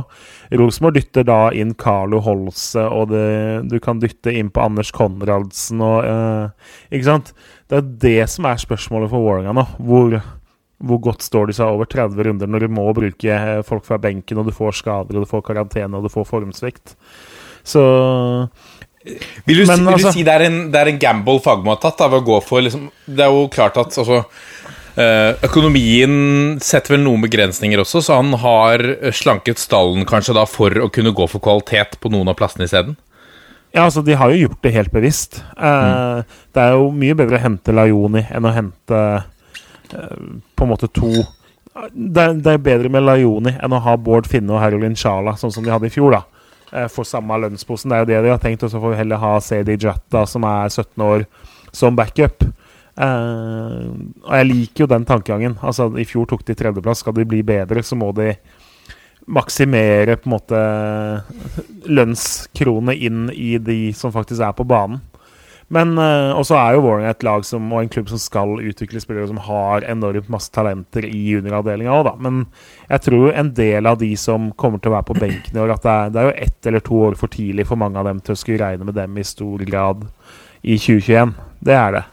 Rosenborg 0.57 0.97
dytter 0.97 1.27
da 1.27 1.39
inn 1.53 1.75
Carlo 1.77 2.23
Holse, 2.25 2.81
og 2.81 3.11
det, 3.13 3.27
du 3.69 3.77
kan 3.83 4.01
dytte 4.01 4.33
inn 4.33 4.49
på 4.53 4.63
Anders 4.65 4.89
Konradsen 4.95 5.83
og 5.85 5.99
eh, 6.09 6.71
Ikke 6.89 7.09
sant? 7.11 7.35
Det 7.69 7.77
er 7.77 7.93
det 8.07 8.25
som 8.33 8.49
er 8.49 8.61
spørsmålet 8.61 9.13
for 9.13 9.25
Vålerenga 9.25 9.53
nå. 9.57 9.67
Hvor, 9.85 10.17
hvor, 10.81 11.03
godt 11.05 11.25
står 11.25 11.49
de 11.49 11.59
seg 11.59 11.77
over 11.77 11.89
30 11.89 12.29
runder 12.29 12.49
når 12.49 12.65
du 12.65 12.75
må 12.77 12.89
bruke 12.97 13.37
eh, 13.37 13.61
folk 13.65 13.85
fra 13.85 14.01
benken, 14.01 14.41
og 14.41 14.49
du 14.49 14.55
får 14.55 14.81
skader, 14.81 15.13
og 15.13 15.25
du 15.25 15.29
får 15.29 15.45
karantene, 15.45 15.93
og 15.93 16.09
du 16.09 16.13
får 16.13 16.25
formsvikt. 16.33 16.97
Så 17.65 17.81
vil 19.05 19.59
du, 19.61 19.65
Men, 19.69 19.83
vil 19.85 19.93
altså, 19.93 20.09
du 20.09 20.17
si 20.17 20.25
det 20.25 20.33
er 20.33 20.47
en, 20.47 20.59
det 20.73 20.81
er 20.81 20.89
en 20.89 21.01
gamble 21.01 21.37
Fagermo 21.43 21.75
har 21.75 21.81
tatt? 21.83 21.99
Da, 21.99 22.09
ved 22.09 22.23
å 22.23 22.25
gå 22.25 22.39
for 22.45 22.65
liksom, 22.65 22.87
Det 23.05 23.25
er 23.25 23.33
jo 23.33 23.45
klart 23.53 23.77
at 23.77 23.93
altså, 24.01 24.23
eh, 24.97 25.31
Økonomien 25.45 26.15
setter 26.63 26.95
vel 26.95 27.03
noen 27.05 27.21
begrensninger 27.25 27.83
også, 27.83 28.01
så 28.05 28.19
han 28.21 28.33
har 28.41 28.81
slanket 29.15 29.61
stallen 29.61 30.07
kanskje 30.09 30.37
da 30.37 30.47
for 30.49 30.73
å 30.81 30.89
kunne 30.93 31.13
gå 31.15 31.29
for 31.29 31.43
kvalitet 31.43 31.99
på 32.01 32.11
noen 32.13 32.33
av 32.33 32.39
plassene 32.39 32.65
isteden? 32.69 32.97
Ja, 33.75 33.85
altså, 33.85 34.01
de 34.07 34.15
har 34.17 34.31
jo 34.31 34.45
gjort 34.47 34.61
det 34.63 34.73
helt 34.73 34.93
bevisst. 34.93 35.41
Eh, 35.53 35.85
mm. 35.85 36.35
Det 36.55 36.65
er 36.65 36.77
jo 36.79 36.91
mye 36.95 37.17
bedre 37.19 37.37
å 37.37 37.45
hente 37.45 37.75
Laioni 37.75 38.25
enn 38.31 38.47
å 38.47 38.53
hente 38.55 39.01
eh, 39.21 40.21
på 40.55 40.65
en 40.65 40.71
måte 40.71 40.89
to 40.89 41.11
det 41.91 42.21
er, 42.23 42.37
det 42.39 42.53
er, 42.53 42.61
bedre 42.63 42.87
med 42.87 43.03
Laioni 43.03 43.51
enn 43.59 43.73
å 43.75 43.81
ha 43.83 43.97
Bård 43.99 44.29
Finne 44.31 44.53
og 44.55 44.61
Herolin 44.63 44.95
Sjala, 44.95 45.33
sånn 45.35 45.51
som 45.51 45.65
de 45.65 45.73
hadde 45.73 45.89
i 45.89 45.93
fjor. 45.93 46.15
da 46.15 46.21
Eh, 46.23 46.34
for 46.91 47.07
samme 47.07 47.37
lønnsposen. 47.43 47.91
Det 47.91 47.97
er 47.97 48.03
jo 48.03 48.09
det 48.09 48.21
de 48.25 48.33
har 48.33 48.43
tenkt. 48.43 48.65
Og 48.65 48.71
så 48.73 48.81
får 48.81 48.93
vi 48.93 48.99
heller 48.99 49.21
ha 49.21 49.33
Sadie 49.43 49.79
Jatta, 49.79 50.25
som 50.29 50.47
er 50.49 50.69
17 50.69 51.05
år, 51.05 51.25
som 51.75 51.97
backup. 51.97 52.47
Uh, 52.95 53.91
og 54.23 54.35
jeg 54.39 54.47
liker 54.47 54.85
jo 54.85 54.91
den 54.91 55.07
tankegangen. 55.07 55.57
Altså, 55.63 55.89
I 55.99 56.07
fjor 56.07 56.29
tok 56.31 56.45
de 56.47 56.55
tredjeplass. 56.55 57.03
Skal 57.03 57.17
de 57.17 57.27
bli 57.27 57.41
bedre, 57.45 57.83
så 57.83 57.97
må 57.99 58.11
de 58.15 58.33
maksimere 59.25 60.19
på 60.21 60.29
en 60.29 60.35
måte 60.35 60.59
lønnskronene 61.89 62.93
inn 63.07 63.27
i 63.33 63.55
de 63.57 63.79
som 63.97 64.13
faktisk 64.13 64.43
er 64.45 64.53
på 64.55 64.67
banen. 64.69 65.01
Men 65.73 65.95
uh, 65.97 66.35
også 66.37 66.53
er 66.59 66.75
jo 66.75 66.83
Vålerenga 66.85 67.13
et 67.15 67.23
lag 67.25 67.45
som, 67.47 67.65
og 67.73 67.81
en 67.81 67.89
klubb 67.89 68.09
som 68.11 68.21
skal 68.21 68.59
utvikle 68.61 69.01
spillere 69.01 69.29
som 69.31 69.39
har 69.47 69.87
enormt 69.89 70.29
masse 70.29 70.53
talenter 70.53 71.07
i 71.09 71.23
junioravdelinga 71.31 71.95
òg, 71.95 72.03
da. 72.05 72.13
Men 72.21 72.43
jeg 72.91 73.05
tror 73.07 73.33
en 73.33 73.49
del 73.57 73.89
av 73.89 73.97
de 74.01 74.11
som 74.19 74.51
kommer 74.61 74.81
til 74.81 74.93
å 74.93 74.97
være 74.99 75.09
på 75.09 75.17
benken 75.17 75.57
i 75.57 75.63
år, 75.63 75.73
at 75.73 75.87
det 75.87 75.95
er, 75.95 76.13
det 76.13 76.21
er, 76.21 76.29
jo 76.29 76.45
ett 76.45 76.69
eller 76.69 76.85
to 76.85 77.01
år 77.07 77.17
for 77.17 77.33
tidlig 77.33 77.65
for 77.71 77.81
mange 77.81 77.97
av 78.01 78.05
dem 78.11 78.21
til 78.21 78.35
å 78.35 78.39
skulle 78.43 78.61
regne 78.61 78.85
med 78.85 78.97
dem 78.99 79.17
i 79.17 79.25
stor 79.25 79.65
grad 79.65 80.05
i 80.61 80.77
2021. 80.77 81.35
Det 81.65 81.77
er 81.79 81.97
det. 81.97 82.05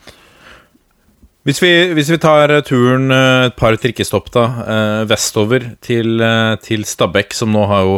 Hvis 1.43 1.59
vi, 1.59 1.73
hvis 1.93 2.13
vi 2.15 2.21
tar 2.23 2.53
turen 2.65 3.11
eh, 3.13 3.49
et 3.51 3.57
par 3.59 3.77
trikkestopp 3.77 4.29
da, 4.33 4.49
eh, 4.63 4.99
vestover 5.11 5.73
til, 5.83 6.23
til 6.63 6.85
Stabæk, 6.89 7.35
som 7.37 7.53
nå 7.53 7.67
har 7.69 7.89
jo 7.89 7.97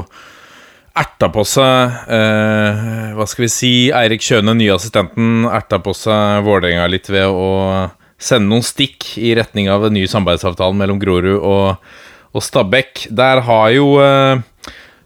erta 0.94 1.28
på 1.32 1.42
seg 1.48 2.10
eh, 2.14 3.12
Hva 3.16 3.26
skal 3.28 3.46
vi 3.46 3.50
si 3.52 3.72
Eirik 3.94 4.22
Kjøne, 4.24 4.54
nye 4.56 4.74
assistenten, 4.76 5.44
erta 5.50 5.80
på 5.82 5.94
seg 5.96 6.44
Vålerenga 6.46 6.86
litt 6.90 7.10
ved 7.10 7.28
å 7.28 7.50
sende 8.20 8.48
noen 8.52 8.64
stikk 8.64 9.16
i 9.20 9.34
retning 9.36 9.68
av 9.72 9.84
den 9.84 9.98
nye 9.98 10.08
samarbeidsavtalen 10.08 10.78
mellom 10.80 11.00
Grorud 11.02 11.34
og, 11.36 11.96
og 12.32 12.44
Stabæk. 12.44 13.08
Der 13.12 13.42
har 13.48 13.72
jo 13.74 13.88
eh, 14.02 14.44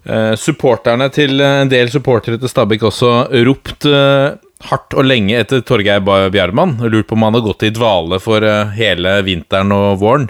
eh 0.09 0.35
supporterne 0.38 1.09
til 1.12 1.40
en 1.45 1.73
del 1.73 1.90
supportere 1.92 2.38
til 2.38 2.52
Stabæk 2.52 2.85
også 2.90 3.14
ropt 3.49 3.88
eh, 3.88 4.37
hardt 4.68 4.95
og 4.95 5.07
lenge 5.07 5.37
etter 5.38 5.64
Torgeir 5.66 6.04
Bjarmann. 6.04 6.78
Lurt 6.85 7.09
på 7.09 7.16
om 7.16 7.26
han 7.26 7.38
har 7.38 7.47
gått 7.47 7.66
i 7.66 7.75
dvale 7.75 8.21
for 8.23 8.45
eh, 8.45 8.75
hele 8.78 9.18
vinteren 9.26 9.75
og 9.75 10.00
våren. 10.02 10.28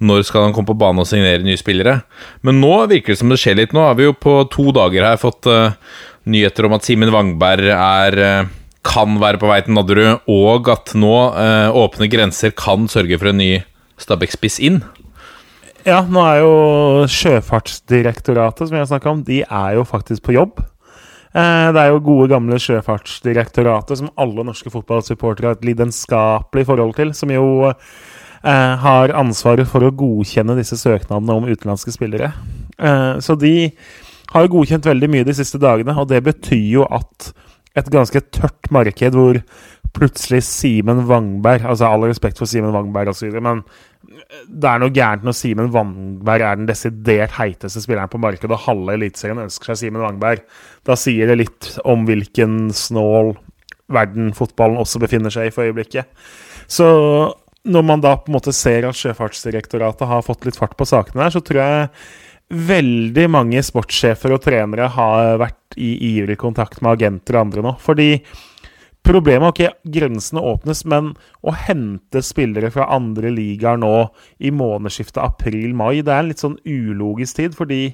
Når 0.00 0.22
skal 0.24 0.46
han 0.46 0.54
komme 0.56 0.70
på 0.70 0.78
banen 0.80 1.02
og 1.02 1.08
signere 1.08 1.44
nye 1.44 1.60
spillere? 1.60 1.98
Men 2.46 2.60
nå 2.62 2.72
virker 2.88 3.12
det 3.12 3.20
som 3.20 3.32
det 3.32 3.36
skjer 3.42 3.58
litt. 3.58 3.74
Nå 3.76 3.82
har 3.84 3.98
vi 3.98 4.06
jo 4.06 4.14
på 4.16 4.38
to 4.52 4.70
dager 4.72 5.04
her 5.04 5.20
fått 5.20 5.48
uh, 5.50 5.76
nyheter 6.24 6.64
om 6.64 6.76
at 6.78 6.86
Simen 6.88 7.12
Wangberg 7.12 7.68
er 7.74 8.16
uh, 8.16 8.48
kan 8.86 9.18
være 9.20 9.36
på 9.36 9.50
vei 9.50 9.58
til 9.66 9.76
Nadderud, 9.76 10.22
og 10.32 10.70
at 10.72 10.94
nå 10.96 11.12
uh, 11.36 11.68
åpne 11.76 12.08
grenser 12.08 12.54
kan 12.56 12.88
sørge 12.88 13.20
for 13.20 13.28
en 13.28 13.40
ny 13.42 13.50
Stabæk-spiss 14.00 14.56
inn. 14.64 14.80
Ja, 15.84 16.00
nå 16.08 16.24
er 16.24 16.40
jo 16.40 16.54
Sjøfartsdirektoratet, 17.12 18.68
som 18.68 18.72
vi 18.72 18.80
har 18.80 18.88
snakka 18.88 19.12
om, 19.12 19.20
de 19.26 19.42
er 19.44 19.76
jo 19.76 19.84
faktisk 19.88 20.24
på 20.24 20.36
jobb. 20.38 20.62
Det 21.30 21.78
er 21.78 21.92
jo 21.92 22.00
gode, 22.02 22.26
gamle 22.32 22.56
Sjøfartsdirektoratet 22.58 24.00
som 24.00 24.08
alle 24.18 24.42
norske 24.48 24.72
fotballsupportere 24.72 25.52
har 25.52 25.58
et 25.60 25.68
lidenskapelig 25.68 26.64
forhold 26.66 26.96
til. 26.96 27.12
Som 27.14 27.30
jo 27.30 27.44
har 28.48 29.12
ansvaret 29.20 29.68
for 29.68 29.84
å 29.84 29.92
godkjenne 29.92 30.56
disse 30.56 30.78
søknadene 30.80 31.36
om 31.36 31.48
utenlandske 31.50 31.92
spillere. 31.92 32.32
Eh, 32.80 33.18
så 33.20 33.36
de 33.36 33.70
har 34.30 34.50
godkjent 34.52 34.86
veldig 34.86 35.10
mye 35.12 35.26
de 35.26 35.34
siste 35.36 35.60
dagene, 35.60 35.96
og 35.98 36.08
det 36.08 36.22
betyr 36.24 36.66
jo 36.78 36.86
at 36.88 37.32
et 37.78 37.90
ganske 37.92 38.22
tørt 38.34 38.70
marked 38.74 39.14
hvor 39.14 39.38
plutselig 39.94 40.40
Simen 40.46 41.04
Wangberg 41.06 41.62
Altså 41.66 41.86
all 41.86 42.02
respekt 42.08 42.38
for 42.38 42.50
Simen 42.50 42.74
Wangberg 42.74 43.12
osv., 43.12 43.30
men 43.42 43.62
det 44.46 44.66
er 44.70 44.80
noe 44.82 44.94
gærent 44.94 45.26
når 45.26 45.36
Simen 45.38 45.70
Wangberg 45.74 46.44
er 46.46 46.58
den 46.58 46.68
desidert 46.70 47.34
heiteste 47.38 47.82
spilleren 47.82 48.10
på 48.10 48.20
markedet, 48.22 48.54
og 48.54 48.64
halve 48.66 48.96
Eliteserien 48.96 49.42
ønsker 49.42 49.72
seg 49.72 49.80
Simen 49.84 50.04
Wangberg. 50.04 50.42
Da 50.86 50.96
sier 50.98 51.30
det 51.30 51.38
litt 51.42 51.70
om 51.84 52.06
hvilken 52.08 52.70
snål 52.74 53.34
verden 53.90 54.30
fotballen 54.36 54.78
også 54.78 55.02
befinner 55.02 55.34
seg 55.34 55.48
i 55.48 55.54
for 55.54 55.66
øyeblikket. 55.66 56.10
Så 56.70 56.86
når 57.68 57.84
man 57.84 58.00
da 58.00 58.14
på 58.16 58.30
en 58.30 58.38
måte 58.38 58.54
ser 58.56 58.86
at 58.88 58.96
Sjøfartsdirektoratet 58.96 60.08
har 60.08 60.24
fått 60.24 60.46
litt 60.48 60.58
fart 60.58 60.76
på 60.78 60.88
sakene 60.88 61.26
der, 61.26 61.34
så 61.34 61.42
tror 61.44 61.60
jeg 61.60 61.88
veldig 62.70 63.26
mange 63.30 63.60
sportssjefer 63.62 64.34
og 64.34 64.42
trenere 64.42 64.88
har 64.90 65.36
vært 65.38 65.76
i 65.78 65.92
ivrig 66.16 66.38
kontakt 66.40 66.80
med 66.82 66.96
agenter 66.96 67.36
og 67.36 67.44
andre 67.44 67.66
nå. 67.66 67.74
Fordi 67.82 68.08
problemet 69.06 69.60
er 69.60 69.68
ikke 69.68 69.92
grensene 69.98 70.42
åpnes, 70.42 70.82
men 70.90 71.12
å 71.46 71.54
hente 71.54 72.24
spillere 72.26 72.72
fra 72.74 72.88
andre 72.96 73.30
ligaer 73.34 73.78
nå 73.80 73.94
i 74.42 74.50
månedsskiftet 74.54 75.22
april-mai, 75.22 76.00
det 76.02 76.16
er 76.16 76.24
en 76.24 76.32
litt 76.32 76.42
sånn 76.42 76.58
ulogisk 76.66 77.38
tid. 77.38 77.54
Fordi 77.58 77.84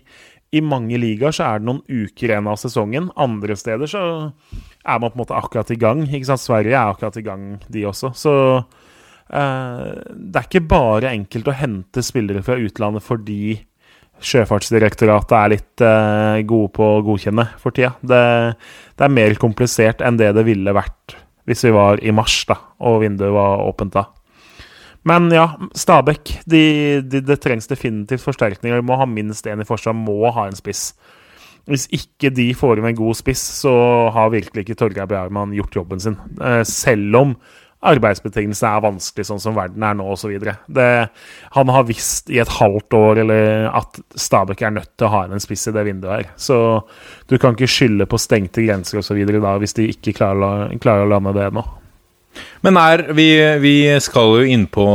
i 0.55 0.63
mange 0.63 0.97
ligaer 1.03 1.35
så 1.35 1.51
er 1.51 1.61
det 1.61 1.69
noen 1.69 1.83
uker 1.91 2.31
igjen 2.31 2.49
av 2.49 2.59
sesongen. 2.63 3.11
Andre 3.19 3.59
steder 3.59 3.91
så 3.91 4.03
er 4.87 5.01
man 5.03 5.11
på 5.11 5.19
en 5.19 5.25
måte 5.27 5.37
akkurat 5.37 5.75
i 5.75 5.81
gang. 5.81 6.07
Sverige 6.07 6.79
er 6.79 6.95
akkurat 6.95 7.19
i 7.19 7.27
gang, 7.27 7.49
de 7.69 7.85
også. 7.91 8.15
Så 8.17 8.35
det 9.27 10.39
er 10.39 10.45
ikke 10.47 10.69
bare 10.71 11.11
enkelt 11.11 11.49
å 11.51 11.57
hente 11.59 12.05
spillere 12.07 12.45
fra 12.47 12.55
utlandet 12.63 13.03
fordi 13.03 13.57
Sjøfartsdirektoratet 14.17 15.35
er 15.37 15.53
litt 15.53 15.83
eh, 15.85 16.43
gode 16.49 16.71
på 16.77 16.87
å 16.95 17.03
godkjenne 17.05 17.45
for 17.61 17.75
tida. 17.77 17.93
Det, 18.01 18.21
det, 18.97 19.05
er 19.05 19.13
mer 19.13 19.37
komplisert 19.41 20.01
enn 20.01 20.17
det 20.17 20.31
det 20.37 20.47
ville 20.47 20.73
vært 20.77 21.19
hvis 21.47 21.67
vi 21.69 21.75
var 21.77 22.01
i 22.03 22.15
mars 22.17 22.41
da, 22.49 22.57
og 22.83 23.03
vinduet 23.05 23.35
var 23.35 23.61
åpent 23.63 23.95
da. 23.95 24.07
Men 25.07 25.29
ja, 25.31 25.53
Stabæk 25.79 26.33
de, 26.51 26.63
de, 27.07 27.21
Det 27.23 27.37
trengs 27.39 27.69
definitivt 27.71 28.25
forsterkninger. 28.25 28.81
De 28.81 28.89
må 28.89 28.97
ha 28.99 29.07
minst 29.07 29.47
én 29.47 29.63
i 29.63 29.69
forsvar, 29.69 29.95
må 29.95 30.33
ha 30.35 30.49
en 30.49 30.59
spiss. 30.59 30.89
Hvis 31.71 31.87
ikke 31.95 32.33
de 32.35 32.49
får 32.59 32.81
inn 32.81 32.89
en 32.91 32.99
god 32.99 33.19
spiss, 33.19 33.45
så 33.61 33.77
har 34.15 34.33
virkelig 34.35 34.65
ikke 34.65 34.79
Torgeir 34.81 35.07
Bjarmann 35.11 35.55
gjort 35.55 35.79
jobben 35.79 36.03
sin. 36.03 36.19
Eh, 36.41 36.65
selv 36.67 37.21
om 37.21 37.37
arbeidsbetingelsene 37.87 38.71
er 38.73 38.85
vanskelig 38.85 39.27
sånn 39.29 39.43
som 39.43 39.57
verden 39.57 39.85
er 39.85 39.97
nå 39.99 40.07
osv. 40.15 40.33
Han 41.57 41.73
har 41.75 41.89
visst 41.89 42.33
i 42.33 42.41
et 42.43 42.55
halvt 42.57 42.97
år 42.97 43.21
eller 43.25 43.69
at 43.69 44.01
Stabæk 44.17 44.65
er 44.65 44.77
nødt 44.79 44.93
til 44.97 45.09
å 45.09 45.13
ha 45.13 45.25
inn 45.27 45.37
en 45.37 45.43
spiss 45.43 45.69
i 45.69 45.75
det 45.77 45.85
vinduet 45.87 46.15
her. 46.15 46.31
Så 46.41 46.59
du 47.29 47.37
kan 47.39 47.57
ikke 47.57 47.71
skylde 47.71 48.09
på 48.09 48.21
stengte 48.21 48.65
grenser 48.65 49.03
osv. 49.03 49.21
hvis 49.61 49.77
de 49.77 49.91
ikke 49.93 50.17
klarer, 50.17 50.73
klarer 50.81 51.07
å 51.07 51.13
lande 51.13 51.37
det 51.37 51.51
nå. 51.53 51.65
Men 52.65 52.77
er 52.77 53.13
Vi, 53.17 53.31
vi 53.63 53.77
skal 54.01 54.41
jo 54.41 54.51
inn 54.57 54.67
på 54.67 54.87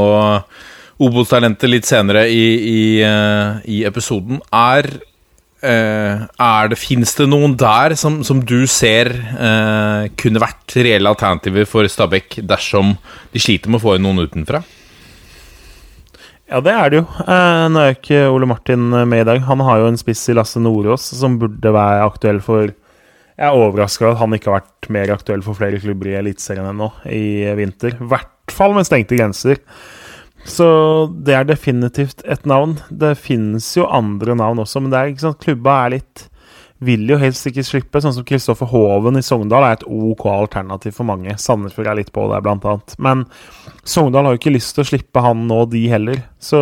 Obos-talentet 1.02 1.70
litt 1.70 1.88
senere 1.90 2.28
i, 2.30 2.44
i, 2.62 2.82
eh, 3.02 3.62
i 3.66 3.80
episoden. 3.90 4.42
Er, 4.54 4.86
er 5.70 6.70
det 6.72 6.80
Fins 6.82 7.14
det 7.18 7.28
noen 7.30 7.54
der 7.60 7.94
som, 8.00 8.22
som 8.26 8.40
du 8.42 8.66
ser 8.70 9.12
eh, 9.14 10.10
kunne 10.18 10.42
vært 10.42 10.76
reelle 10.80 11.12
alternativer 11.12 11.68
for 11.70 11.86
Stabæk 11.86 12.40
dersom 12.50 12.96
de 13.34 13.42
sliter 13.42 13.70
med 13.70 13.82
å 13.82 13.86
få 13.86 13.96
inn 13.98 14.08
noen 14.08 14.24
utenfra? 14.26 14.64
Ja, 16.52 16.60
det 16.60 16.74
er 16.76 16.92
det 16.92 17.00
jo. 17.00 17.06
Eh, 17.24 17.66
nå 17.72 17.80
er 17.80 17.94
ikke 17.96 18.26
Ole 18.34 18.50
Martin 18.50 18.90
med 18.92 19.22
i 19.22 19.28
dag. 19.30 19.46
Han 19.48 19.62
har 19.64 19.80
jo 19.80 19.92
en 19.92 20.02
spiss 20.02 20.26
i 20.34 20.36
Lasse 20.36 20.60
Nordås 20.60 21.06
som 21.16 21.38
burde 21.40 21.72
være 21.78 22.10
aktuell 22.10 22.42
for 22.44 22.74
jeg 23.42 23.48
er 23.48 23.58
overraska 23.58 24.12
at 24.12 24.20
han 24.20 24.36
ikke 24.36 24.52
har 24.52 24.60
vært 24.60 24.90
mer 24.94 25.12
aktuell 25.16 25.42
for 25.42 25.58
flere 25.58 25.80
klubber 25.82 26.12
i 26.12 26.18
Eliteserien 26.20 26.68
enn 26.70 26.78
nå 26.78 26.92
i 27.10 27.48
vinter. 27.58 27.96
I 27.96 28.10
hvert 28.12 28.54
fall 28.54 28.76
med 28.76 28.86
stengte 28.86 29.18
grenser. 29.18 29.62
Så 30.48 30.68
det 31.26 31.36
er 31.38 31.48
definitivt 31.48 32.24
et 32.26 32.46
navn. 32.50 32.78
Det 32.90 33.14
finnes 33.22 33.68
jo 33.78 33.88
andre 33.88 34.36
navn 34.38 34.64
også, 34.64 34.82
men 34.82 34.94
det 34.94 35.00
er 35.00 35.12
ikke 35.12 35.28
sant? 35.28 35.42
klubba 35.44 35.78
er 35.86 35.98
litt 36.00 36.28
vil 36.82 37.06
jo 37.12 37.18
helst 37.22 37.46
ikke 37.48 37.64
slippe. 37.66 38.02
Sånn 38.02 38.16
som 38.16 38.26
Kristoffer 38.28 38.70
Hoven 38.72 39.20
i 39.20 39.26
Sogndal 39.26 39.66
er 39.68 39.78
et 39.78 39.86
OK 39.86 40.26
alternativ 40.32 40.96
for 40.98 41.08
mange. 41.08 41.36
Sandefjord 41.40 41.92
er 41.92 42.00
litt 42.02 42.14
på 42.14 42.26
der, 42.32 42.44
blant 42.44 42.66
annet. 42.68 42.96
Men 43.02 43.26
Sogndal 43.86 44.28
har 44.28 44.36
jo 44.36 44.42
ikke 44.42 44.56
lyst 44.56 44.76
til 44.76 44.86
å 44.86 44.90
slippe 44.90 45.24
han 45.24 45.46
nå, 45.50 45.64
de 45.72 45.84
heller. 45.92 46.24
Så 46.42 46.62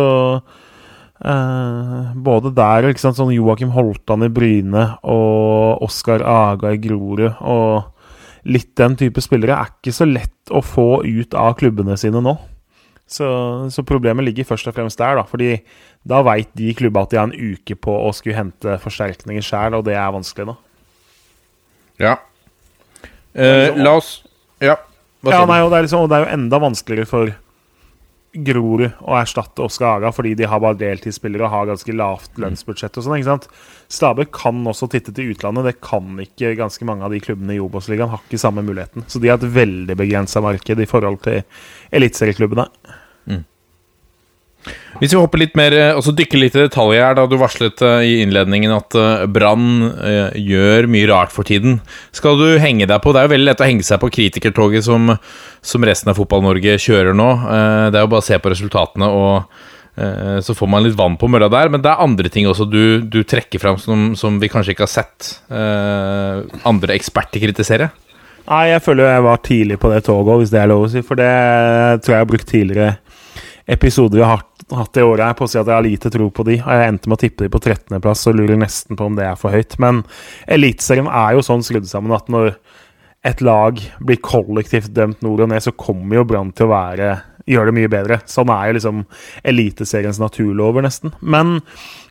eh, 1.24 2.12
både 2.28 2.52
der 2.56 2.90
og 2.90 3.00
sånn 3.00 3.32
Joakim 3.34 3.72
Holtan 3.76 4.28
i 4.28 4.32
Bryne 4.32 4.86
og 5.08 5.86
Oskar 5.88 6.24
Aga 6.26 6.74
i 6.76 6.82
Grorud 6.82 7.40
og 7.40 7.96
litt 8.48 8.72
den 8.80 8.94
type 8.96 9.20
spillere 9.20 9.56
er 9.56 9.72
ikke 9.72 9.92
så 9.92 10.06
lett 10.08 10.52
å 10.52 10.62
få 10.64 11.02
ut 11.04 11.34
av 11.36 11.58
klubbene 11.60 11.96
sine 12.00 12.22
nå. 12.24 12.36
Så, 13.10 13.26
så 13.74 13.82
problemet 13.82 14.22
ligger 14.22 14.46
først 14.46 14.68
og 14.70 14.76
fremst 14.76 15.00
der, 15.00 15.18
da. 15.18 15.26
Fordi 15.26 15.56
da 16.06 16.22
veit 16.24 16.52
de 16.56 16.70
klubba 16.78 17.02
at 17.04 17.12
de 17.12 17.18
har 17.18 17.28
en 17.28 17.54
uke 17.56 17.74
på 17.74 17.94
å 18.06 18.12
skulle 18.14 18.38
hente 18.38 18.78
forsterkninger 18.82 19.44
sjæl, 19.44 19.76
og 19.76 19.84
det 19.88 19.96
er 19.98 20.14
vanskelig 20.14 20.52
nå. 20.52 20.56
Ja. 22.00 22.16
Uh, 23.36 23.76
la 23.78 23.92
oss 23.98 24.24
Ja. 24.58 24.74
ja 25.22 25.44
nei, 25.46 25.60
og, 25.62 25.68
det 25.70 25.84
liksom, 25.84 26.06
og 26.06 26.10
det 26.10 26.16
er 26.16 26.24
jo 26.24 26.34
enda 26.34 26.58
vanskeligere 26.58 27.06
for 27.06 27.30
Grorud 28.30 28.84
å 29.02 29.14
erstatte 29.18 29.62
Oskar 29.64 29.98
Aga 29.98 30.12
fordi 30.14 30.36
de 30.38 30.46
har 30.46 30.62
bare 30.62 30.78
deltidsspillere 30.78 31.48
og 31.48 31.52
har 31.54 31.68
ganske 31.72 31.94
lavt 31.94 32.38
lønnsbudsjett 32.38 32.98
og 32.98 33.06
sånn. 33.06 33.16
ikke 33.18 33.28
sant? 33.28 33.48
Stabæk 33.90 34.30
kan 34.36 34.60
også 34.70 34.86
titte 34.92 35.14
til 35.14 35.32
utlandet. 35.32 35.66
Det 35.66 35.82
kan 35.82 36.14
ikke 36.22 36.54
ganske 36.58 36.86
mange 36.86 37.06
av 37.06 37.14
de 37.14 37.18
klubbene 37.22 37.56
i 37.56 37.62
Obos-ligaen. 37.62 38.12
Har 38.12 38.22
ikke 38.22 38.38
samme 38.38 38.62
muligheten. 38.62 39.02
Så 39.10 39.18
de 39.18 39.32
har 39.32 39.40
et 39.40 39.50
veldig 39.50 39.98
begrensa 39.98 40.42
marked 40.44 40.78
i 40.78 40.88
forhold 40.90 41.18
til 41.26 41.42
eliteserieklubbene. 41.98 42.68
Hvis 45.00 45.14
vi 45.14 45.20
hopper 45.20 45.40
litt 45.40 45.54
mer, 45.56 45.74
og 45.96 46.02
så 46.04 46.12
dykker 46.12 46.40
litt 46.40 46.56
i 46.56 46.64
detaljer 46.66 47.00
her, 47.00 47.16
da 47.16 47.24
du 47.28 47.38
varslet 47.40 47.80
uh, 47.80 48.02
i 48.04 48.18
innledningen 48.20 48.74
at 48.74 48.96
uh, 48.98 49.24
Brann 49.30 49.88
gjør 50.36 50.88
mye 50.92 51.08
rart 51.08 51.32
for 51.32 51.48
tiden. 51.48 51.78
Skal 52.16 52.36
du 52.40 52.58
henge 52.60 52.88
deg 52.90 53.00
på 53.00 53.14
Det 53.14 53.22
er 53.22 53.28
jo 53.28 53.34
veldig 53.34 53.48
lett 53.48 53.64
å 53.64 53.68
henge 53.68 53.86
seg 53.86 54.02
på 54.02 54.10
kritikertoget 54.12 54.84
som, 54.84 55.14
som 55.64 55.86
resten 55.88 56.12
av 56.12 56.20
Fotball-Norge 56.20 56.76
kjører 56.82 57.16
nå. 57.16 57.30
det 57.90 57.96
er 57.96 58.04
jo 58.04 58.12
bare 58.12 58.24
å 58.24 58.28
se 58.28 58.38
på 58.40 58.52
resultatene, 58.52 59.08
og 59.08 59.66
så 60.40 60.54
får 60.56 60.68
man 60.70 60.84
litt 60.84 60.94
vann 60.96 61.16
på 61.20 61.28
mølla 61.28 61.48
der. 61.52 61.68
Men 61.72 61.82
det 61.84 61.90
er 61.90 62.04
andre 62.04 62.30
ting 62.32 62.46
også 62.48 62.64
du, 62.68 63.02
du 63.02 63.20
trekker 63.26 63.60
fram 63.60 63.76
som, 63.80 64.12
som, 64.16 64.38
vi 64.40 64.48
kanskje 64.48 64.72
ikke 64.72 64.86
har 64.86 64.92
sett 64.92 65.32
andre 65.50 66.96
eksperter 66.96 67.42
kritisere. 67.42 67.90
Nei, 68.46 68.64
jeg 68.70 68.84
føler 68.84 69.10
jeg 69.10 69.26
var 69.26 69.42
tidlig 69.44 69.76
på 69.82 69.90
det 69.92 70.04
toget, 70.06 70.40
hvis 70.40 70.52
det 70.54 70.62
er 70.62 70.70
lov 70.72 70.86
å 70.86 70.92
si. 70.92 71.02
For 71.04 71.20
det 71.20 71.30
tror 72.00 72.14
jeg 72.14 72.18
jeg 72.18 72.24
har 72.24 72.30
brukt 72.32 72.48
tidligere 72.50 72.94
episoder 73.70 74.18
vi 74.18 74.26
har 74.26 74.40
hatt, 74.40 74.96
i 74.98 75.04
året 75.04 75.24
her 75.24 75.38
på 75.38 75.46
å 75.46 75.50
si 75.50 75.58
at 75.60 75.68
jeg 75.68 75.76
har 75.76 75.86
lite 75.86 76.10
tro 76.12 76.28
på 76.34 76.44
de. 76.46 76.58
Jeg 76.58 76.88
endte 76.88 77.10
med 77.10 77.18
å 77.18 77.22
tippe 77.22 77.46
de 77.46 77.52
på 77.52 77.62
13.-plass 77.62 78.26
og 78.30 78.36
lurer 78.38 78.58
nesten 78.60 78.98
på 78.98 79.06
om 79.06 79.16
det 79.18 79.26
er 79.28 79.38
for 79.38 79.54
høyt. 79.54 79.78
Men 79.82 80.02
Eliteserien 80.50 81.10
er 81.10 81.36
jo 81.36 81.46
sånn 81.46 81.64
skrudd 81.66 81.88
sammen 81.90 82.14
at 82.16 82.30
når 82.32 82.54
et 83.26 83.42
lag 83.44 83.80
blir 84.00 84.20
kollektivt 84.24 84.94
dømt 84.96 85.20
nord 85.24 85.44
og 85.44 85.50
ned, 85.52 85.62
så 85.62 85.76
kommer 85.76 86.20
jo 86.20 86.28
Brann 86.28 86.54
til 86.56 86.68
å 86.68 86.72
være 86.72 87.10
gjøre 87.50 87.70
det 87.70 87.76
mye 87.78 87.90
bedre. 87.92 88.20
Sånn 88.30 88.52
er 88.52 88.68
jo 88.68 88.76
liksom 88.78 89.02
Eliteseriens 89.46 90.20
naturlover, 90.22 90.84
nesten. 90.84 91.14
Men 91.20 91.58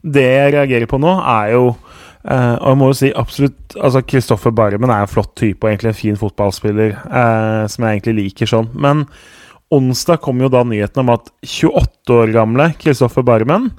det 0.04 0.28
jeg 0.28 0.54
reagerer 0.58 0.90
på 0.90 1.02
nå, 1.02 1.18
er 1.40 1.56
jo 1.58 1.74
Uh, 2.20 2.60
og 2.60 2.66
jeg 2.68 2.78
må 2.82 2.88
jo 2.90 2.96
si 3.00 3.10
absolutt 3.16 3.76
Altså 3.80 4.02
Kristoffer 4.04 4.52
Barmen 4.52 4.92
er 4.92 5.06
en 5.06 5.08
flott 5.08 5.30
type 5.40 5.64
og 5.64 5.70
egentlig 5.70 5.94
en 5.94 5.96
fin 5.96 6.18
fotballspiller, 6.20 6.98
uh, 7.08 7.64
som 7.72 7.86
jeg 7.86 7.96
egentlig 7.96 8.16
liker 8.18 8.50
sånn. 8.52 8.68
Men 8.76 9.06
onsdag 9.74 10.22
kom 10.24 10.42
jo 10.42 10.50
da 10.52 10.64
nyheten 10.66 11.04
om 11.04 11.14
at 11.14 11.30
28 11.46 12.16
år 12.16 12.34
gamle 12.34 12.72
Kristoffer 12.82 13.26
Barmen, 13.26 13.70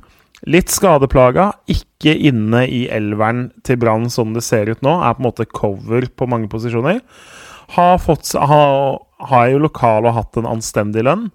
litt 0.49 0.73
skadeplaga, 0.73 1.51
ikke 1.69 2.15
inne 2.31 2.65
i 2.71 2.85
elveren 2.93 3.49
til 3.67 3.81
Brann 3.83 4.09
sånn 4.13 4.35
det 4.37 4.45
ser 4.47 4.71
ut 4.71 4.83
nå, 4.87 4.97
er 5.03 5.17
på 5.17 5.25
en 5.25 5.29
måte 5.29 5.49
cover 5.51 6.07
på 6.09 6.29
mange 6.31 6.49
posisjoner. 6.53 7.03
Har, 7.77 7.99
fått, 8.03 8.33
har, 8.35 8.99
har 9.31 9.51
jo 9.53 9.63
lokal 9.63 10.09
og 10.09 10.17
hatt 10.17 10.41
en 10.41 10.49
anstendig 10.49 11.05
lønn. 11.07 11.29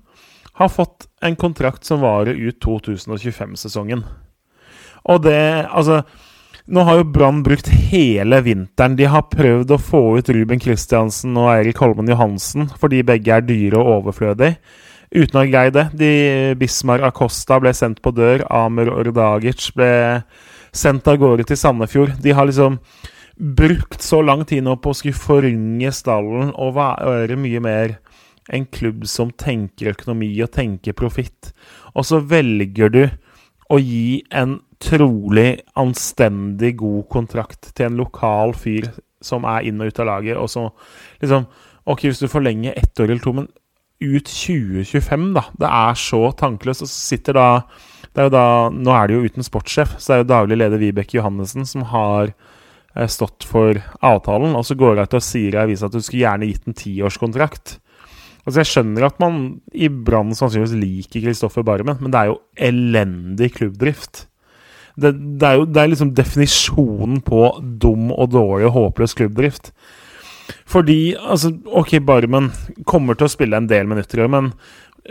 Har 0.60 0.72
fått 0.72 1.08
en 1.24 1.36
kontrakt 1.40 1.88
som 1.88 2.04
varer 2.04 2.36
ut 2.36 2.60
2025-sesongen. 2.64 4.04
Og 5.06 5.22
det 5.22 5.68
Altså 5.70 6.02
nå 6.66 6.84
har 6.88 7.00
jo 7.00 7.08
Brann 7.14 7.44
brukt 7.46 7.68
hele 7.70 8.42
vinteren. 8.46 8.96
De 8.98 9.06
har 9.10 9.28
prøvd 9.30 9.76
å 9.76 9.82
få 9.82 10.02
ut 10.18 10.32
Ruben 10.34 10.62
Kristiansen 10.62 11.38
og 11.38 11.52
Eirik 11.54 11.82
Holmen 11.84 12.10
Johansen 12.10 12.72
fordi 12.82 13.04
begge 13.06 13.36
er 13.36 13.46
dyre 13.46 13.82
og 13.82 13.92
overflødige. 14.00 14.58
Uten 15.16 15.38
å 15.38 15.44
ha 15.44 15.48
greid 15.48 15.76
det. 15.78 15.86
De, 15.96 16.12
Bismar 16.60 17.04
Acosta 17.06 17.60
ble 17.62 17.72
sendt 17.78 18.02
på 18.04 18.12
dør. 18.16 18.44
Amer 18.50 18.90
Ordagic 18.92 19.70
ble 19.78 19.92
sendt 20.76 21.08
av 21.08 21.20
gårde 21.22 21.46
til 21.48 21.60
Sandefjord. 21.60 22.18
De 22.24 22.34
har 22.36 22.50
liksom 22.50 22.80
brukt 23.36 24.02
så 24.02 24.22
lang 24.24 24.46
tid 24.48 24.66
nå 24.66 24.78
på 24.82 24.92
å 24.92 24.98
skulle 24.98 25.18
forynge 25.18 25.92
stallen 25.96 26.54
og 26.56 26.76
være 26.80 27.38
mye 27.40 27.62
mer 27.64 27.98
en 28.54 28.66
klubb 28.70 29.06
som 29.10 29.32
tenker 29.34 29.94
økonomi 29.94 30.30
og 30.44 30.54
tenker 30.56 30.98
profitt. 30.98 31.54
Og 31.94 32.06
så 32.08 32.22
velger 32.22 32.92
du 32.94 33.04
å 33.72 33.80
gi 33.82 34.22
en 34.34 34.60
trolig 34.82 35.50
anstendig 35.80 36.76
god 36.82 37.06
kontrakt 37.12 37.72
til 37.76 37.90
en 37.90 38.00
lokal 38.00 38.56
fyr 38.58 38.90
som 39.24 39.46
er 39.50 39.68
inn 39.70 39.82
og 39.82 39.90
ut 39.90 40.02
av 40.04 40.10
laget, 40.12 40.38
og 40.38 40.52
så 40.52 40.70
liksom 41.22 41.48
Ok, 41.86 42.08
hvis 42.08 42.18
du 42.18 42.26
forlenger 42.26 42.74
ett 42.74 42.98
år 42.98 43.12
eller 43.12 43.22
to, 43.22 43.32
men 43.38 43.46
ut 44.02 44.26
2025, 44.26 45.28
da. 45.36 45.44
Det 45.62 45.70
er 45.70 46.00
så 46.02 46.22
tankeløst. 46.34 46.82
Og 46.82 46.90
så 46.90 46.96
sitter 47.14 47.38
da 47.38 47.50
det 48.16 48.24
er 48.24 48.30
jo 48.30 48.34
da, 48.34 48.48
Nå 48.74 48.94
er 48.96 49.08
det 49.08 49.18
jo 49.18 49.30
uten 49.30 49.46
sportssjef, 49.46 49.98
så 50.00 50.08
det 50.08 50.16
er 50.16 50.22
jo 50.24 50.30
daglig 50.32 50.58
leder 50.58 50.82
Vibeke 50.82 51.20
Johannessen 51.20 51.68
som 51.68 51.84
har 51.92 52.32
eh, 52.32 53.10
stått 53.12 53.46
for 53.46 53.78
avtalen. 54.00 54.56
Og 54.58 54.66
så 54.66 54.78
går 54.80 54.96
hun 54.96 55.06
ut 55.06 55.18
og 55.20 55.26
sier 55.26 55.58
i 55.58 55.62
avisa 55.62 55.90
at 55.90 55.94
du 55.94 56.02
skulle 56.02 56.24
gjerne 56.24 56.50
gitt 56.50 56.66
en 56.66 56.80
tiårskontrakt. 56.80 57.78
Altså 58.46 58.62
Jeg 58.62 58.72
skjønner 58.72 59.08
at 59.08 59.20
man 59.22 59.42
i 59.74 59.90
Brann 59.90 60.34
sannsynligvis 60.38 60.78
liker 60.78 61.26
Kristoffer 61.26 61.66
Barmen, 61.66 61.98
men 62.00 62.14
det 62.14 62.22
er 62.22 62.32
jo 62.32 62.40
elendig 62.56 63.52
klubbdrift. 63.58 64.26
Det, 64.96 65.12
det, 65.12 65.48
er 65.48 65.60
jo 65.60 65.68
det 65.68 65.82
er 65.82 65.92
liksom 65.92 66.14
definisjonen 66.16 67.20
på 67.26 67.44
dum 67.62 68.12
og 68.16 68.32
dårlig 68.32 68.70
og 68.70 68.76
håpløs 68.78 69.16
klubbdrift. 69.18 69.72
Fordi 70.70 71.16
altså, 71.20 71.52
Ok, 71.66 71.98
Barmen 72.06 72.52
kommer 72.88 73.18
til 73.18 73.28
å 73.28 73.34
spille 73.34 73.60
en 73.60 73.70
del 73.70 73.90
minutter 73.90 74.22
i 74.22 74.26
år, 74.26 74.32
men 74.32 74.52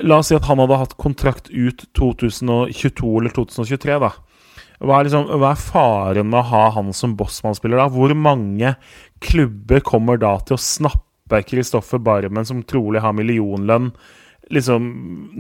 la 0.03 0.19
oss 0.21 0.31
si 0.33 0.37
at 0.37 0.47
han 0.49 0.63
hadde 0.63 0.81
hatt 0.81 0.97
kontrakt 1.01 1.51
ut 1.53 1.85
2022 1.95 3.11
eller 3.21 3.35
2023, 3.35 3.99
da. 4.03 4.15
Hva 4.85 4.99
er, 4.99 5.07
liksom, 5.07 5.29
hva 5.39 5.53
er 5.55 5.61
faren 5.61 6.29
med 6.31 6.41
å 6.41 6.49
ha 6.51 6.65
han 6.75 6.91
som 6.97 7.15
bossmannsspiller 7.19 7.79
da? 7.79 7.87
Hvor 7.93 8.13
mange 8.19 8.75
klubber 9.23 9.85
kommer 9.87 10.19
da 10.21 10.35
til 10.43 10.59
å 10.59 10.61
snappe 10.61 11.41
Kristoffer 11.47 12.03
Barmen, 12.05 12.45
som 12.47 12.65
trolig 12.67 13.03
har 13.05 13.15
millionlønn, 13.17 13.93
liksom, 14.53 14.91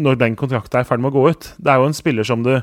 når 0.00 0.20
den 0.22 0.38
kontrakten 0.38 0.80
er 0.80 0.88
ferdig 0.88 1.04
med 1.04 1.12
å 1.12 1.18
gå 1.18 1.34
ut? 1.34 1.50
Det 1.58 1.72
er 1.72 1.82
jo 1.82 1.90
en 1.90 1.98
spiller 1.98 2.28
som 2.28 2.46
du 2.46 2.54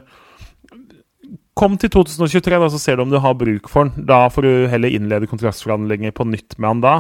Kom 1.60 1.76
til 1.80 1.92
2023, 1.92 2.60
da, 2.64 2.70
så 2.72 2.80
ser 2.80 2.98
du 2.98 3.04
om 3.04 3.12
du 3.12 3.20
har 3.20 3.36
bruk 3.36 3.68
for 3.70 3.86
han. 3.86 4.06
Da 4.08 4.24
får 4.32 4.48
du 4.48 4.54
heller 4.72 4.94
innlede 4.94 5.28
kontraktsforhandlinger 5.28 6.14
på 6.16 6.28
nytt 6.30 6.56
med 6.58 6.70
han 6.70 6.84
da. 6.86 6.96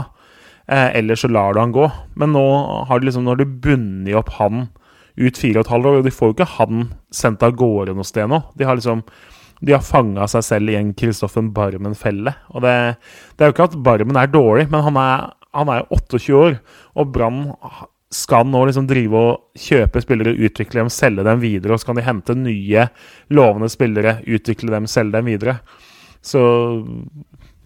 Eh, 0.67 0.89
eller 0.99 1.19
så 1.19 1.29
lar 1.31 1.55
du 1.55 1.61
han 1.61 1.75
gå. 1.75 1.87
Men 2.19 2.33
nå 2.35 2.45
har 2.89 2.99
du 2.99 3.07
liksom, 3.07 3.29
har 3.31 3.39
du 3.39 3.45
bundet 3.47 4.17
opp 4.19 4.33
han 4.39 4.67
ut 5.19 5.37
fire 5.37 5.59
og 5.59 5.65
et 5.65 5.71
halvt 5.73 5.89
år, 5.89 5.99
og 5.99 6.07
de 6.07 6.15
får 6.15 6.29
jo 6.29 6.35
ikke 6.37 6.51
han 6.57 6.89
sendt 7.15 7.43
av 7.47 7.55
gårde 7.59 7.95
noe 7.95 8.07
sted 8.07 8.27
nå. 8.31 8.41
De 8.59 8.67
har 8.67 8.79
liksom 8.79 9.05
de 9.61 9.75
har 9.75 9.83
fanga 9.85 10.25
seg 10.31 10.43
selv 10.45 10.71
i 10.73 10.77
en 10.79 10.93
Kristoffer 10.97 11.45
Barmen-felle. 11.53 12.33
Og 12.49 12.63
det, 12.65 12.75
det, 13.35 13.43
er 13.43 13.51
jo 13.51 13.55
ikke 13.55 13.67
at 13.69 13.77
Barmen 13.85 14.17
er 14.17 14.31
dårlig, 14.31 14.65
men 14.71 14.81
han 14.87 14.97
er, 14.97 15.27
han 15.53 15.69
er 15.69 15.85
28 15.93 16.37
år, 16.39 16.55
og 16.97 17.11
Brann 17.13 17.43
skal 18.11 18.47
nå 18.47 18.65
liksom 18.67 18.87
drive 18.89 19.15
og 19.15 19.61
kjøpe 19.61 20.01
spillere, 20.03 20.35
utvikle 20.35 20.81
dem, 20.81 20.91
selge 20.91 21.23
dem 21.27 21.39
videre, 21.43 21.75
og 21.75 21.81
så 21.81 21.89
kan 21.89 21.99
de 21.99 22.05
hente 22.05 22.35
nye 22.35 22.87
lovende 23.31 23.69
spillere, 23.71 24.17
utvikle 24.27 24.73
dem, 24.73 24.89
selge 24.91 25.15
dem 25.17 25.31
videre. 25.31 25.61
Så 26.21 26.41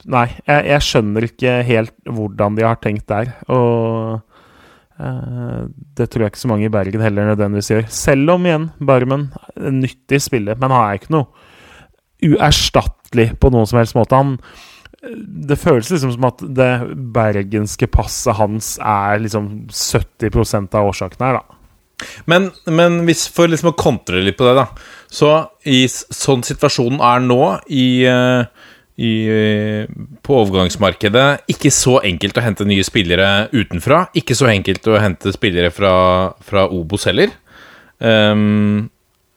Nei, 0.05 0.27
jeg, 0.45 0.65
jeg, 0.69 0.85
skjønner 0.85 1.25
ikke 1.25 1.51
helt 1.65 1.93
hvordan 2.05 2.57
de 2.57 2.65
har 2.65 2.77
tenkt 2.77 3.07
der. 3.09 3.31
Og 3.49 4.19
eh, 5.01 5.63
det 5.97 6.07
tror 6.11 6.25
jeg 6.25 6.33
ikke 6.33 6.43
så 6.43 6.51
mange 6.51 6.67
i 6.67 6.73
Bergen 6.73 7.01
heller 7.01 7.31
nødvendigvis 7.31 7.71
gjør. 7.71 7.87
Selv 7.89 8.35
om 8.35 8.45
igjen 8.45 8.67
Barmen 8.77 9.31
en 9.57 9.81
nyttig 9.81 10.21
spiller, 10.21 10.59
men 10.61 10.73
han 10.75 10.83
er 10.83 10.99
ikke 10.99 11.15
noe 11.15 11.49
uerstattelig 12.25 13.31
på 13.41 13.49
noen 13.53 13.65
som 13.69 13.81
helst 13.81 13.97
måte. 13.97 14.19
Han 14.21 14.37
det 15.49 15.57
føles 15.61 15.91
liksom 15.91 16.15
som 16.15 16.27
at 16.29 16.41
det 16.57 16.71
bergenske 17.15 17.89
passet 17.91 18.37
hans 18.39 18.75
er 18.81 19.21
liksom 19.23 19.67
70% 19.69 20.77
av 20.77 20.91
årsaken 20.91 21.25
her, 21.25 21.39
da. 21.39 21.61
Men, 22.27 22.49
men 22.67 23.03
hvis 23.07 23.23
for 23.31 23.47
liksom 23.47 23.71
å 23.71 23.77
kontre 23.79 24.19
litt 24.19 24.35
på 24.35 24.43
det, 24.43 24.57
da 24.57 24.65
Så 25.07 25.29
i 25.71 25.85
sånn 25.87 26.41
situasjonen 26.43 26.99
er 26.99 27.21
nå 27.23 27.39
i 27.71 27.85
uh, 28.03 28.43
i, 28.95 29.27
på 30.23 30.35
overgangsmarkedet. 30.39 31.49
Ikke 31.51 31.71
så 31.73 31.97
enkelt 32.07 32.37
å 32.39 32.43
hente 32.45 32.67
nye 32.67 32.83
spillere 32.87 33.49
utenfra. 33.51 34.05
Ikke 34.15 34.37
så 34.37 34.47
enkelt 34.51 34.87
å 34.87 34.99
hente 35.03 35.33
spillere 35.35 35.71
fra, 35.75 35.95
fra 36.45 36.63
Obos 36.71 37.07
heller. 37.09 37.33
Um, 37.99 38.87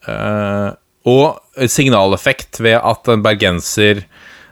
uh, 0.06 0.70
og 1.08 1.66
signaleffekt 1.70 2.60
ved 2.62 2.78
at 2.78 3.10
en 3.10 3.24
bergenser 3.24 4.04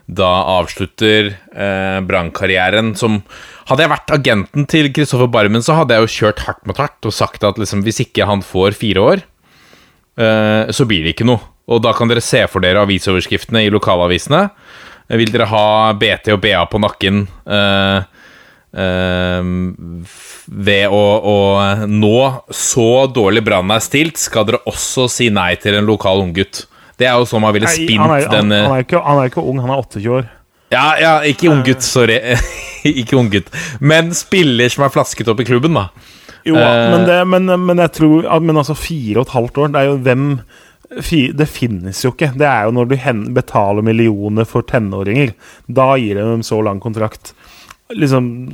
da 0.07 0.31
avslutter 0.57 1.33
uh, 1.51 1.99
brannkarrieren 2.07 2.95
som 2.99 3.21
Hadde 3.67 3.83
jeg 3.83 3.91
vært 3.91 4.13
agenten 4.15 4.67
til 4.71 4.89
Kristoffer 4.95 5.27
Barmen, 5.27 5.63
så 5.65 5.75
hadde 5.75 5.97
jeg 5.97 6.05
jo 6.05 6.13
kjørt 6.13 6.45
hardt 6.47 6.69
mot 6.71 6.79
hardt 6.79 7.09
og 7.09 7.15
sagt 7.15 7.43
at 7.43 7.57
liksom, 7.59 7.81
hvis 7.83 7.99
ikke 8.05 8.29
han 8.29 8.45
får 8.47 8.77
fire 8.79 9.03
år, 9.03 9.23
eh, 10.23 10.71
så 10.71 10.87
blir 10.87 11.03
det 11.03 11.17
ikke 11.17 11.27
noe. 11.27 11.43
Og 11.67 11.81
da 11.83 11.91
kan 11.91 12.07
dere 12.07 12.23
se 12.23 12.45
for 12.47 12.63
dere 12.63 12.85
avisoverskriftene 12.87 13.65
i 13.67 13.73
lokalavisene. 13.75 14.45
Vil 15.19 15.33
dere 15.35 15.49
ha 15.51 15.65
BT 15.99 16.31
og 16.37 16.39
BA 16.45 16.63
på 16.71 16.79
nakken 16.83 17.25
eh, 17.27 18.07
uh, 18.79 19.51
ved 20.47 20.95
å, 20.95 21.03
å, 21.27 21.37
nå 21.91 22.17
så 22.55 22.89
dårlig 23.11 23.43
Brann 23.51 23.75
er 23.75 23.83
stilt, 23.83 24.23
skal 24.23 24.47
dere 24.47 24.63
også 24.71 25.11
si 25.11 25.27
nei 25.35 25.57
til 25.59 25.81
en 25.81 25.91
lokal 25.91 26.23
unggutt? 26.23 26.69
Det 26.97 27.09
er 27.09 27.19
jo 27.21 27.27
sånn 27.29 27.45
man 27.45 27.53
ville 27.57 27.69
spint 27.69 28.01
han 28.01 28.15
er, 28.15 28.27
den 28.33 28.53
han, 28.53 28.69
han, 28.71 28.75
er 28.79 28.87
ikke, 28.87 29.01
han 29.05 29.21
er 29.21 29.31
ikke 29.31 29.45
ung, 29.45 29.61
han 29.61 29.73
er 29.75 29.83
28 29.85 30.13
år. 30.17 30.29
Ja, 30.73 30.87
ja 31.01 31.15
ikke 31.29 31.51
unggutt, 31.53 31.85
sorry. 31.87 32.19
ikke 33.03 33.19
unggutt. 33.21 33.51
Men 33.81 34.15
spiller 34.17 34.73
som 34.73 34.87
er 34.87 34.95
flasket 34.95 35.29
opp 35.31 35.43
i 35.43 35.49
klubben, 35.49 35.77
da. 35.77 35.89
Jo, 36.47 36.55
uh, 36.57 36.87
men, 36.93 37.05
det, 37.09 37.19
men, 37.27 37.51
men, 37.67 37.81
jeg 37.83 37.91
tror 37.97 38.27
Men 38.39 38.61
altså, 38.61 38.77
fire 38.79 39.19
og 39.19 39.27
et 39.27 39.33
halvt 39.35 39.59
år, 39.59 39.71
det 39.75 39.81
er 39.81 39.89
jo 39.89 39.97
hvem 40.07 40.29
det 40.87 41.49
finnes 41.51 41.99
jo 42.05 42.13
ikke. 42.13 42.31
Det 42.39 42.47
er 42.47 42.69
jo 42.69 42.75
når 42.77 42.87
du 42.87 42.95
betaler 43.35 43.83
millioner 43.83 44.47
for 44.47 44.63
tenåringer. 44.63 45.33
Da 45.67 45.97
gir 45.99 46.15
de 46.15 46.23
dem 46.23 46.45
så 46.47 46.61
lang 46.63 46.79
kontrakt. 46.81 47.33
Liksom 47.95 48.49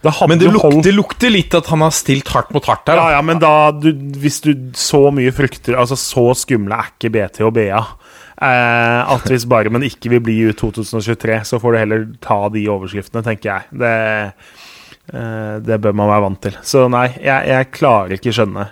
det 0.00 0.12
Men 0.28 0.38
det, 0.38 0.46
luk, 0.46 0.62
holdt... 0.62 0.84
det, 0.86 0.92
lukter 0.94 1.32
litt 1.32 1.54
at 1.58 1.66
han 1.72 1.82
har 1.82 1.90
stilt 1.90 2.28
hardt 2.30 2.52
mot 2.54 2.64
hardt 2.70 2.86
her. 2.86 2.94
Da. 2.94 3.06
Ja, 3.10 3.16
ja, 3.16 3.22
men 3.26 3.40
da 3.42 3.72
du, 3.74 3.88
Hvis 4.22 4.38
du 4.44 4.52
så 4.78 5.08
mye 5.10 5.32
frykter 5.34 5.74
Altså, 5.74 5.98
så 5.98 6.28
skumle 6.38 6.78
er 6.78 6.92
ikke 6.92 7.10
BT 7.16 7.42
og 7.48 7.56
BA. 7.56 7.80
Eh, 8.36 9.00
at 9.16 9.26
hvis 9.26 9.48
Barmen 9.48 9.86
ikke 9.86 10.12
vil 10.12 10.22
bli 10.22 10.36
ut 10.50 10.60
2023, 10.60 11.40
så 11.48 11.58
får 11.58 11.72
du 11.72 11.80
heller 11.80 12.06
ta 12.22 12.38
de 12.52 12.66
overskriftene, 12.70 13.24
tenker 13.26 13.50
jeg. 13.50 13.78
Det, 13.82 13.92
eh, 15.10 15.54
det 15.64 15.80
bør 15.82 15.96
man 15.96 16.12
være 16.12 16.26
vant 16.28 16.42
til. 16.46 16.58
Så 16.62 16.84
nei, 16.92 17.08
jeg, 17.16 17.48
jeg 17.48 17.70
klarer 17.74 18.18
ikke 18.18 18.34
skjønne 18.36 18.68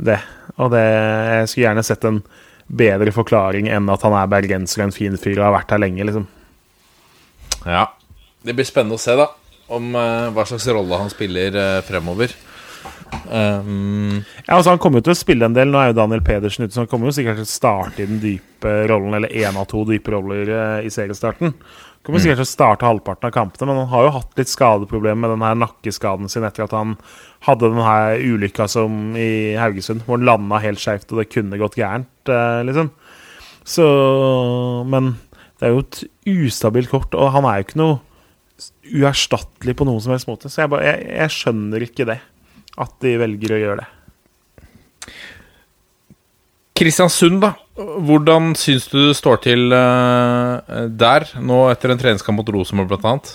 det. 0.00 0.20
Og 0.56 0.70
det, 0.72 0.86
jeg 0.86 1.50
skulle 1.50 1.66
gjerne 1.66 1.84
sett 1.86 2.06
en 2.08 2.22
bedre 2.70 3.12
forklaring 3.12 3.68
enn 3.68 3.90
at 3.90 4.06
han 4.06 4.14
er 4.14 4.30
bergenser 4.30 4.84
og 4.84 4.88
en 4.88 4.94
fin 4.94 5.18
fyr 5.18 5.40
og 5.40 5.48
har 5.48 5.56
vært 5.58 5.74
her 5.74 5.82
lenge, 5.82 6.06
liksom. 6.06 6.28
Ja. 7.66 7.88
Det 8.46 8.54
blir 8.56 8.64
spennende 8.64 8.96
å 8.96 9.02
se, 9.02 9.18
da, 9.18 9.26
om 9.70 9.92
uh, 9.96 10.30
hva 10.34 10.46
slags 10.48 10.68
rolle 10.70 10.98
han 11.00 11.12
spiller 11.12 11.56
uh, 11.56 11.82
fremover. 11.86 12.34
Um, 13.30 14.22
ja, 14.46 14.56
altså 14.56 14.72
Han 14.72 14.80
kommer 14.82 15.00
jo 15.00 15.08
til 15.08 15.14
å 15.14 15.18
spille 15.18 15.46
en 15.46 15.54
del. 15.56 15.70
Nå 15.70 15.80
er 15.80 15.90
jo 15.90 15.98
Daniel 15.98 16.22
Pedersen 16.26 16.66
ute, 16.66 16.74
så 16.74 16.84
han 16.84 16.90
kommer 16.90 17.10
jo 17.10 17.16
sikkert 17.18 17.40
til 17.40 17.46
å 17.46 17.50
starte 17.50 18.02
i 18.02 18.08
den 18.08 18.20
dype 18.22 18.74
rollen, 18.90 19.14
eller 19.18 19.32
én 19.34 19.58
av 19.58 19.68
to 19.70 19.84
dype 19.88 20.14
roller 20.14 20.50
uh, 20.50 20.80
i 20.86 20.92
seriestarten. 20.92 21.54
Kommer 22.00 22.18
mm. 22.18 22.24
sikkert 22.24 22.40
til 22.40 22.48
å 22.48 22.50
starte 22.50 22.88
halvparten 22.88 23.28
av 23.28 23.34
kampene, 23.34 23.68
men 23.68 23.82
han 23.82 23.90
har 23.92 24.06
jo 24.06 24.14
hatt 24.16 24.38
litt 24.40 24.50
skadeproblemer 24.52 25.26
med 25.26 25.34
den 25.34 25.44
her 25.44 25.58
nakkeskaden 25.60 26.32
sin 26.32 26.46
etter 26.48 26.64
at 26.64 26.74
han 26.76 26.94
hadde 27.44 27.68
den 27.74 27.82
her 27.84 28.22
ulykka 28.24 28.66
som 28.72 29.18
i 29.20 29.56
Haugesund, 29.60 30.06
hvor 30.06 30.16
han 30.16 30.28
landa 30.28 30.62
helt 30.64 30.80
skeivt, 30.80 31.10
og 31.12 31.20
det 31.20 31.28
kunne 31.28 31.60
gått 31.60 31.76
gærent, 31.80 32.32
liksom. 32.64 32.94
Så 33.68 33.84
Men 34.88 35.12
det 35.60 35.68
er 35.68 35.74
jo 35.74 35.82
et 35.84 35.98
ustabilt 36.32 36.88
kort, 36.88 37.12
og 37.12 37.34
han 37.34 37.44
er 37.44 37.60
jo 37.60 37.66
ikke 37.66 37.82
noe 37.82 37.98
uerstattelig 38.90 39.76
på 39.78 39.86
noen 39.88 40.02
som 40.02 40.14
helst 40.14 40.28
måte. 40.30 40.50
Så 40.50 40.64
jeg, 40.64 40.72
bare, 40.72 40.86
jeg, 40.90 41.08
jeg 41.16 41.36
skjønner 41.36 41.86
ikke 41.86 42.08
det, 42.08 42.20
at 42.80 42.96
de 43.04 43.16
velger 43.20 43.56
å 43.56 43.60
gjøre 43.64 43.82
det. 43.82 43.88
Kristiansund, 46.80 47.42
da. 47.42 47.52
Hvordan 47.76 48.54
syns 48.56 48.86
du 48.88 48.98
det 49.10 49.18
står 49.18 49.42
til 49.44 49.68
uh, 49.72 50.88
der, 50.88 51.28
nå 51.40 51.66
etter 51.68 51.92
en 51.92 52.00
treningskamp 52.00 52.40
mot 52.40 52.52
Rosenborg, 52.56 53.04
annet? 53.04 53.34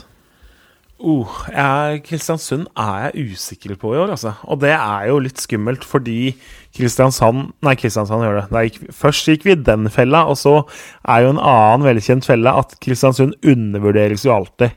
Uh, 0.95 1.29
jeg, 1.51 1.99
Kristiansund 2.07 2.65
er 2.79 3.09
jeg 3.11 3.35
usikker 3.35 3.75
på 3.77 3.93
i 3.93 3.99
år, 4.01 4.15
altså. 4.15 4.33
Og 4.49 4.63
det 4.63 4.71
er 4.73 5.09
jo 5.11 5.19
litt 5.21 5.41
skummelt, 5.43 5.85
fordi 5.85 6.33
Kristiansand 6.73 7.51
Nei, 7.65 7.75
Kristiansand 7.77 8.25
gjør 8.25 8.39
det. 8.41 8.63
Gikk, 8.69 8.89
først 8.95 9.29
gikk 9.29 9.45
vi 9.45 9.53
i 9.53 9.61
den 9.67 9.91
fella, 9.93 10.23
og 10.31 10.39
så 10.41 10.55
er 11.03 11.25
jo 11.25 11.35
en 11.35 11.41
annen 11.41 11.85
velkjent 11.85 12.25
felle 12.25 12.53
at 12.63 12.73
Kristiansund 12.81 13.37
undervurderes 13.45 14.25
jo 14.25 14.33
alltid. 14.39 14.73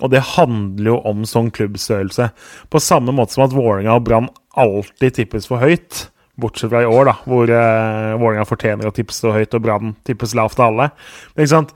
Og 0.00 0.12
det 0.12 0.24
handler 0.36 0.94
jo 0.94 1.00
om 1.08 1.26
sånn 1.28 1.50
klubbstørrelse. 1.54 2.30
På 2.72 2.82
samme 2.82 3.14
måte 3.16 3.36
som 3.36 3.46
at 3.46 3.56
Vålerenga 3.56 3.98
og 3.98 4.06
Brann 4.08 4.30
alltid 4.58 5.20
tippes 5.20 5.48
for 5.50 5.62
høyt 5.62 6.08
Bortsett 6.40 6.70
fra 6.72 6.82
i 6.84 6.88
år, 6.88 7.10
da, 7.10 7.14
hvor 7.28 7.50
uh, 7.50 8.16
Vålerenga 8.20 8.46
fortjener 8.48 8.88
å 8.88 8.94
tippes 8.94 9.20
så 9.22 9.34
høyt, 9.34 9.54
og 9.56 9.64
Brann 9.64 9.94
tippes 10.08 10.34
lavt 10.38 10.60
av 10.60 10.70
alle. 10.70 10.88
Men 11.34 11.44
ikke 11.44 11.52
sant? 11.52 11.74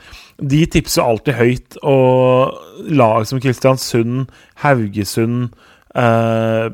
De 0.55 0.63
tipser 0.71 1.05
alltid 1.05 1.39
høyt, 1.39 1.79
og 1.85 2.89
lag 2.95 3.27
som 3.29 3.43
Kristiansund, 3.45 4.33
Haugesund 4.65 5.51
uh, 5.99 6.71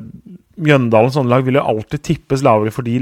Mjøndalen, 0.61 1.13
sånne 1.13 1.31
lag 1.31 1.45
vil 1.47 1.57
jo 1.57 1.67
alltid 1.73 2.03
tippes 2.05 2.43
lavere 2.45 2.73
fordi 2.75 2.99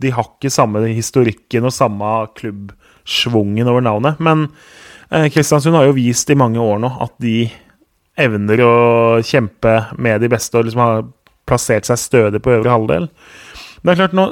de 0.00 0.12
har 0.16 0.26
ikke 0.26 0.50
samme 0.52 0.80
historikken 0.88 1.66
og 1.68 1.74
samme 1.76 2.12
klubbsvungen 2.38 3.68
over 3.68 3.84
navnet. 3.84 4.20
Men 4.22 4.48
uh, 4.48 5.26
Kristiansund 5.32 5.76
har 5.78 5.88
jo 5.88 5.98
vist 5.98 6.30
i 6.32 6.38
mange 6.38 6.60
år 6.62 6.80
nå 6.82 6.92
at 7.06 7.14
de 7.22 7.44
evner 8.20 8.62
å 8.64 8.74
kjempe 9.26 9.74
med 9.98 10.22
de 10.22 10.30
beste 10.32 10.58
og 10.58 10.68
liksom 10.68 10.84
har 10.84 11.08
plassert 11.48 11.88
seg 11.88 11.98
stødig 11.98 12.42
på 12.44 12.54
øvre 12.58 12.72
halvdel. 12.74 13.10
Men 13.80 13.90
det 13.90 13.96
er 13.96 14.00
klart, 14.04 14.16
nå 14.18 14.26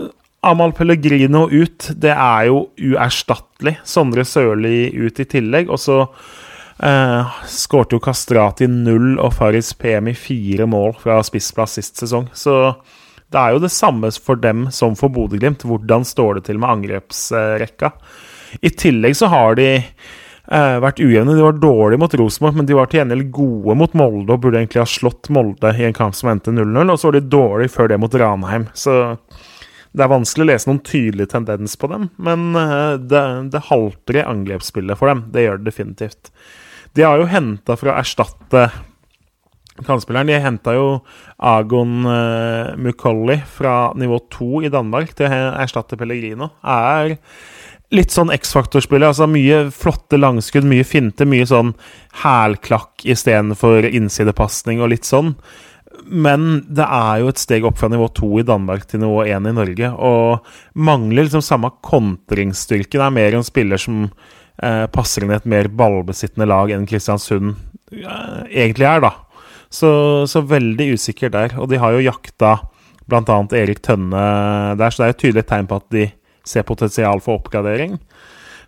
Amal 0.47 0.73
Pellegrino 0.73 1.49
ut, 1.51 1.89
det 1.99 2.13
er 2.15 2.45
jo 2.47 2.69
uerstattelig. 2.79 3.79
Sondre 3.89 4.23
Sørli 4.29 4.87
ut 4.95 5.19
i 5.19 5.27
tillegg. 5.27 5.73
Og 5.75 5.81
så 5.83 5.99
eh, 6.05 7.41
skårte 7.51 7.99
jo 7.99 8.05
Kastrati 8.05 8.69
null 8.71 9.17
og 9.17 9.35
Faris 9.35 9.73
Pemi 9.75 10.15
fire 10.15 10.69
mål 10.71 10.95
fra 11.03 11.19
spissplass 11.27 11.79
sist 11.81 11.99
sesong. 11.99 12.31
Så 12.39 12.55
det 13.29 13.41
er 13.41 13.57
jo 13.57 13.65
det 13.65 13.75
samme 13.75 14.13
for 14.23 14.41
dem 14.41 14.69
som 14.75 14.95
for 14.97 15.13
Bodø-Glimt. 15.13 15.67
Hvordan 15.67 16.07
står 16.07 16.39
det 16.39 16.47
til 16.49 16.63
med 16.63 16.71
angrepsrekka? 16.77 17.93
I 18.63 18.71
tillegg 18.73 19.19
så 19.19 19.29
har 19.29 19.59
de 19.59 19.69
eh, 20.51 20.79
vært 20.83 21.03
ujevne. 21.03 21.37
De 21.37 21.45
var 21.45 21.61
dårlige 21.61 22.03
mot 22.03 22.17
Rosenborg, 22.21 22.59
men 22.61 22.69
de 22.69 22.77
var 22.79 22.91
til 22.91 23.03
gjengjeld 23.03 23.31
gode 23.35 23.77
mot 23.79 23.95
Molde 23.99 24.35
og 24.35 24.43
burde 24.45 24.61
egentlig 24.63 24.83
ha 24.83 24.89
slått 24.89 25.31
Molde 25.35 25.75
i 25.77 25.87
en 25.89 25.97
kamp 25.97 26.17
som 26.17 26.33
endte 26.33 26.55
0-0. 26.55 26.83
Og 26.85 26.99
så 26.99 27.11
var 27.11 27.19
de 27.19 27.33
dårlige 27.37 27.75
før 27.75 27.93
det 27.93 28.01
mot 28.03 28.19
Ranheim. 28.23 28.69
Så 28.77 28.99
det 29.97 30.05
er 30.05 30.13
vanskelig 30.13 30.45
å 30.45 30.51
lese 30.51 30.69
noen 30.69 30.83
tydelig 30.85 31.31
tendens 31.33 31.75
på 31.81 31.89
dem, 31.91 32.11
men 32.21 32.51
eh, 32.59 32.99
det, 33.01 33.25
det 33.55 33.67
halter 33.71 34.21
i 34.21 34.27
angrepsspillet 34.27 35.01
for 35.01 35.11
dem. 35.11 35.25
Det 35.33 35.47
gjør 35.47 35.61
det 35.61 35.71
definitivt. 35.71 36.31
De 36.97 37.05
har 37.07 37.21
jo 37.21 37.29
henta 37.31 37.77
for 37.79 37.91
å 37.91 37.97
erstatte 37.99 38.69
kantspilleren. 39.87 40.29
De 40.31 40.39
henta 40.43 40.75
jo 40.75 40.87
Agon 41.39 42.03
uh, 42.09 42.75
Mukolli 42.81 43.39
fra 43.47 43.93
nivå 43.99 44.19
2 44.35 44.65
i 44.67 44.73
Danmark 44.73 45.15
til 45.19 45.31
å 45.31 45.53
erstatte 45.63 45.99
Pellegrino. 46.01 46.51
Er 46.63 47.19
litt 47.95 48.13
sånn 48.13 48.33
X-faktor-spillet. 48.35 49.09
Altså 49.11 49.29
mye 49.31 49.63
flotte 49.75 50.19
langskudd, 50.21 50.67
mye 50.69 50.85
finte, 50.87 51.27
mye 51.29 51.47
sånn 51.49 51.73
hælklakk 52.23 53.07
istedenfor 53.09 53.89
innsidepasning 53.89 54.83
og 54.83 54.93
litt 54.93 55.09
sånn. 55.09 55.35
Men 56.05 56.65
det 56.69 56.85
er 56.85 57.23
jo 57.23 57.31
et 57.33 57.41
steg 57.41 57.65
opp 57.67 57.79
fra 57.81 57.91
nivå 57.91 58.09
2 58.17 58.31
i 58.43 58.47
Danmark 58.47 58.87
til 58.89 59.03
nivå 59.03 59.23
1 59.27 59.49
i 59.51 59.55
Norge. 59.57 59.93
Og 59.95 60.51
mangler 60.79 61.27
liksom 61.27 61.45
samme 61.45 61.73
kontringsstyrke. 61.85 62.97
Det 62.99 63.07
er 63.07 63.15
mer 63.15 63.39
en 63.39 63.47
spiller 63.47 63.81
som 63.81 64.05
eh, 64.07 64.85
passer 64.93 65.25
inn 65.25 65.33
i 65.33 65.39
et 65.39 65.49
mer 65.49 65.71
ballbesittende 65.73 66.49
lag 66.49 66.73
enn 66.75 66.87
Kristiansund 66.89 67.55
eh, 67.93 68.39
egentlig 68.65 68.89
er, 68.89 69.05
da. 69.09 69.15
Så, 69.69 69.91
så, 70.29 70.45
veldig 70.49 70.95
usikker 70.97 71.33
der. 71.33 71.57
Og 71.61 71.69
de 71.73 71.81
har 71.81 71.97
jo 71.97 72.05
jakta 72.05 72.55
bl.a. 73.09 73.41
Erik 73.57 73.83
Tønne 73.85 74.23
der, 74.77 74.93
så 74.93 75.01
det 75.01 75.05
er 75.05 75.11
jo 75.11 75.17
et 75.17 75.23
tydelig 75.25 75.45
tegn 75.49 75.69
på 75.69 75.81
at 75.81 75.89
de 75.93 76.07
ser 76.49 76.67
potensial 76.69 77.23
for 77.25 77.39
oppgradering. 77.39 77.99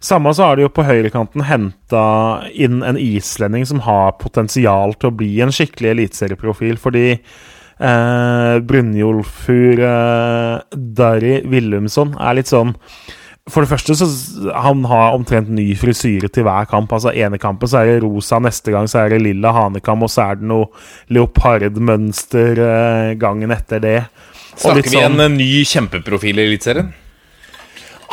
Samme 0.01 0.33
så 0.33 0.49
har 0.49 0.57
de 0.57 0.65
jo 0.65 0.73
på 0.73 0.87
høyrekanten 0.87 1.45
henta 1.45 2.05
inn 2.57 2.81
en 2.87 2.97
islending 3.01 3.67
som 3.69 3.83
har 3.85 4.17
potensial 4.21 4.95
til 4.97 5.11
å 5.11 5.17
bli 5.17 5.35
en 5.45 5.53
skikkelig 5.53 5.93
eliteserieprofil, 5.93 6.81
fordi 6.81 7.07
eh, 7.13 8.55
Brynjolfur 8.65 9.83
eh, 9.85 10.55
Dari 10.73 11.35
Willumsson 11.45 12.17
er 12.17 12.39
litt 12.41 12.53
sånn 12.53 12.73
for 13.51 13.65
det 13.65 13.71
første 13.71 13.97
så 13.99 14.07
han 14.63 14.85
har 14.89 15.17
omtrent 15.17 15.51
ny 15.53 15.73
frisyre 15.79 16.29
til 16.33 16.45
hver 16.47 16.69
kamp. 16.71 16.93
altså 16.93 17.13
ene 17.13 17.39
kampen 17.41 17.71
så 17.71 17.81
er 17.81 17.91
det 17.91 18.05
rosa, 18.05 18.39
neste 18.43 18.75
gang 18.75 18.89
så 18.91 19.05
er 19.05 19.15
det 19.15 19.23
lilla 19.25 19.53
hanekam, 19.57 20.05
og 20.07 20.13
så 20.13 20.31
er 20.31 20.41
det 20.41 20.49
noe 20.51 20.69
leopardmønster 21.11 22.63
eh, 22.67 23.13
gangen 23.21 23.55
etter 23.55 23.83
det. 23.83 23.99
Snakker 24.55 24.87
vi 24.87 24.97
sånn, 24.97 25.21
en 25.25 25.39
ny 25.41 25.53
kjempeprofil 25.67 26.39
i 26.41 26.47
Eliteserien? 26.51 26.93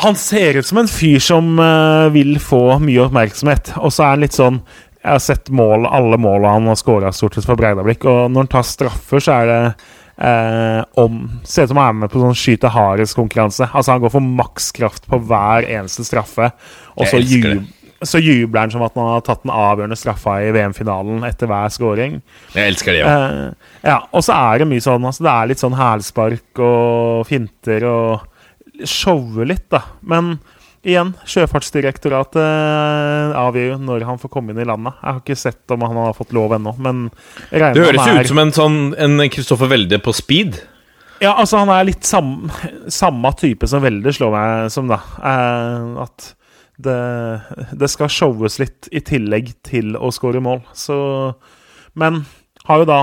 Han 0.00 0.16
ser 0.16 0.56
ut 0.56 0.66
som 0.66 0.78
en 0.78 0.88
fyr 0.88 1.18
som 1.18 1.58
uh, 1.58 2.06
vil 2.14 2.36
få 2.38 2.78
mye 2.78 3.08
oppmerksomhet. 3.08 3.72
Og 3.82 3.90
så 3.90 4.04
er 4.04 4.12
han 4.14 4.22
litt 4.22 4.36
sånn 4.36 4.60
Jeg 5.02 5.10
har 5.10 5.22
sett 5.22 5.48
mål, 5.50 5.88
alle 5.90 6.18
målene 6.20 6.52
han 6.54 6.68
har 6.70 6.78
skåra 6.78 7.10
stort 7.14 7.34
sett 7.34 7.46
for 7.48 7.58
Breidablikk, 7.58 8.06
og 8.06 8.28
når 8.30 8.44
han 8.44 8.52
tar 8.52 8.66
straffer, 8.66 9.22
så 9.22 9.40
er 9.40 9.50
det 9.50 9.58
uh, 10.22 10.84
om 11.02 11.24
Ser 11.42 11.66
ut 11.66 11.72
som 11.72 11.82
han 11.82 11.90
er 11.90 11.98
med 12.04 12.12
på 12.14 12.22
sånn 12.22 12.38
skyte 12.38 12.70
hardest-konkurranse. 12.74 13.70
Altså 13.72 13.96
Han 13.96 14.04
går 14.06 14.14
for 14.14 14.30
makskraft 14.42 15.10
på 15.10 15.20
hver 15.26 15.66
eneste 15.66 16.06
straffe, 16.06 16.52
og 16.94 17.10
så, 17.10 17.18
jub, 17.18 17.66
så 18.06 18.22
jubler 18.22 18.68
han 18.68 18.74
som 18.76 18.86
at 18.86 18.94
han 18.94 19.12
har 19.16 19.26
tatt 19.26 19.42
den 19.42 19.54
avgjørende 19.54 19.98
straffa 19.98 20.38
i 20.46 20.54
VM-finalen 20.54 21.26
etter 21.26 21.50
hver 21.50 21.74
scoring. 21.74 22.20
Jeg 22.54 22.74
elsker 22.76 22.94
det, 22.94 23.02
ja. 23.02 23.18
Uh, 23.18 23.76
ja 23.82 24.00
og 24.12 24.22
så 24.22 24.38
er 24.38 24.62
det 24.62 24.70
mye 24.70 24.84
sånn 24.84 25.10
altså 25.10 25.26
Det 25.26 25.34
er 25.34 25.54
litt 25.56 25.66
sånn 25.66 25.78
hælspark 25.78 26.66
og 26.70 27.26
finter 27.26 27.90
og 27.90 28.27
showe 28.86 29.46
litt, 29.48 29.66
da. 29.72 29.82
Men 30.00 30.36
igjen, 30.86 31.12
Sjøfartsdirektoratet 31.28 32.40
eh, 32.40 33.36
avgjør 33.38 33.72
jo 33.72 33.78
når 33.82 34.06
han 34.08 34.20
får 34.22 34.32
komme 34.32 34.54
inn 34.54 34.62
i 34.62 34.68
landet. 34.68 34.96
Jeg 35.00 35.10
har 35.10 35.22
ikke 35.22 35.38
sett 35.38 35.74
om 35.74 35.84
han 35.86 36.00
har 36.00 36.16
fått 36.16 36.34
lov 36.36 36.54
ennå, 36.56 36.74
men 36.78 37.06
Det 37.50 37.72
høres 37.74 38.06
jo 38.06 38.18
ut 38.18 38.32
som 38.32 38.42
en 38.44 38.54
sånn 38.54 38.80
en 38.98 39.22
Kristoffer 39.32 39.70
Welde 39.72 40.00
på 40.02 40.14
speed. 40.16 40.60
Ja, 41.18 41.32
altså 41.34 41.58
han 41.58 41.70
er 41.74 41.88
litt 41.88 42.06
sam, 42.06 42.50
samme 42.92 43.32
type 43.38 43.66
som 43.70 43.82
Welde 43.82 44.12
slår 44.14 44.34
meg 44.34 44.74
som, 44.74 44.90
da. 44.90 45.00
Eh, 45.18 46.02
at 46.04 46.32
det, 46.78 46.98
det, 47.74 47.88
skal 47.90 48.10
showes 48.12 48.60
litt 48.62 48.86
i 48.94 49.02
tillegg 49.02 49.50
til 49.66 49.96
å 49.98 50.12
skåre 50.14 50.42
mål. 50.42 50.62
Så 50.78 50.98
Men 51.98 52.22
har 52.68 52.84
jo 52.84 52.88
da 52.88 53.00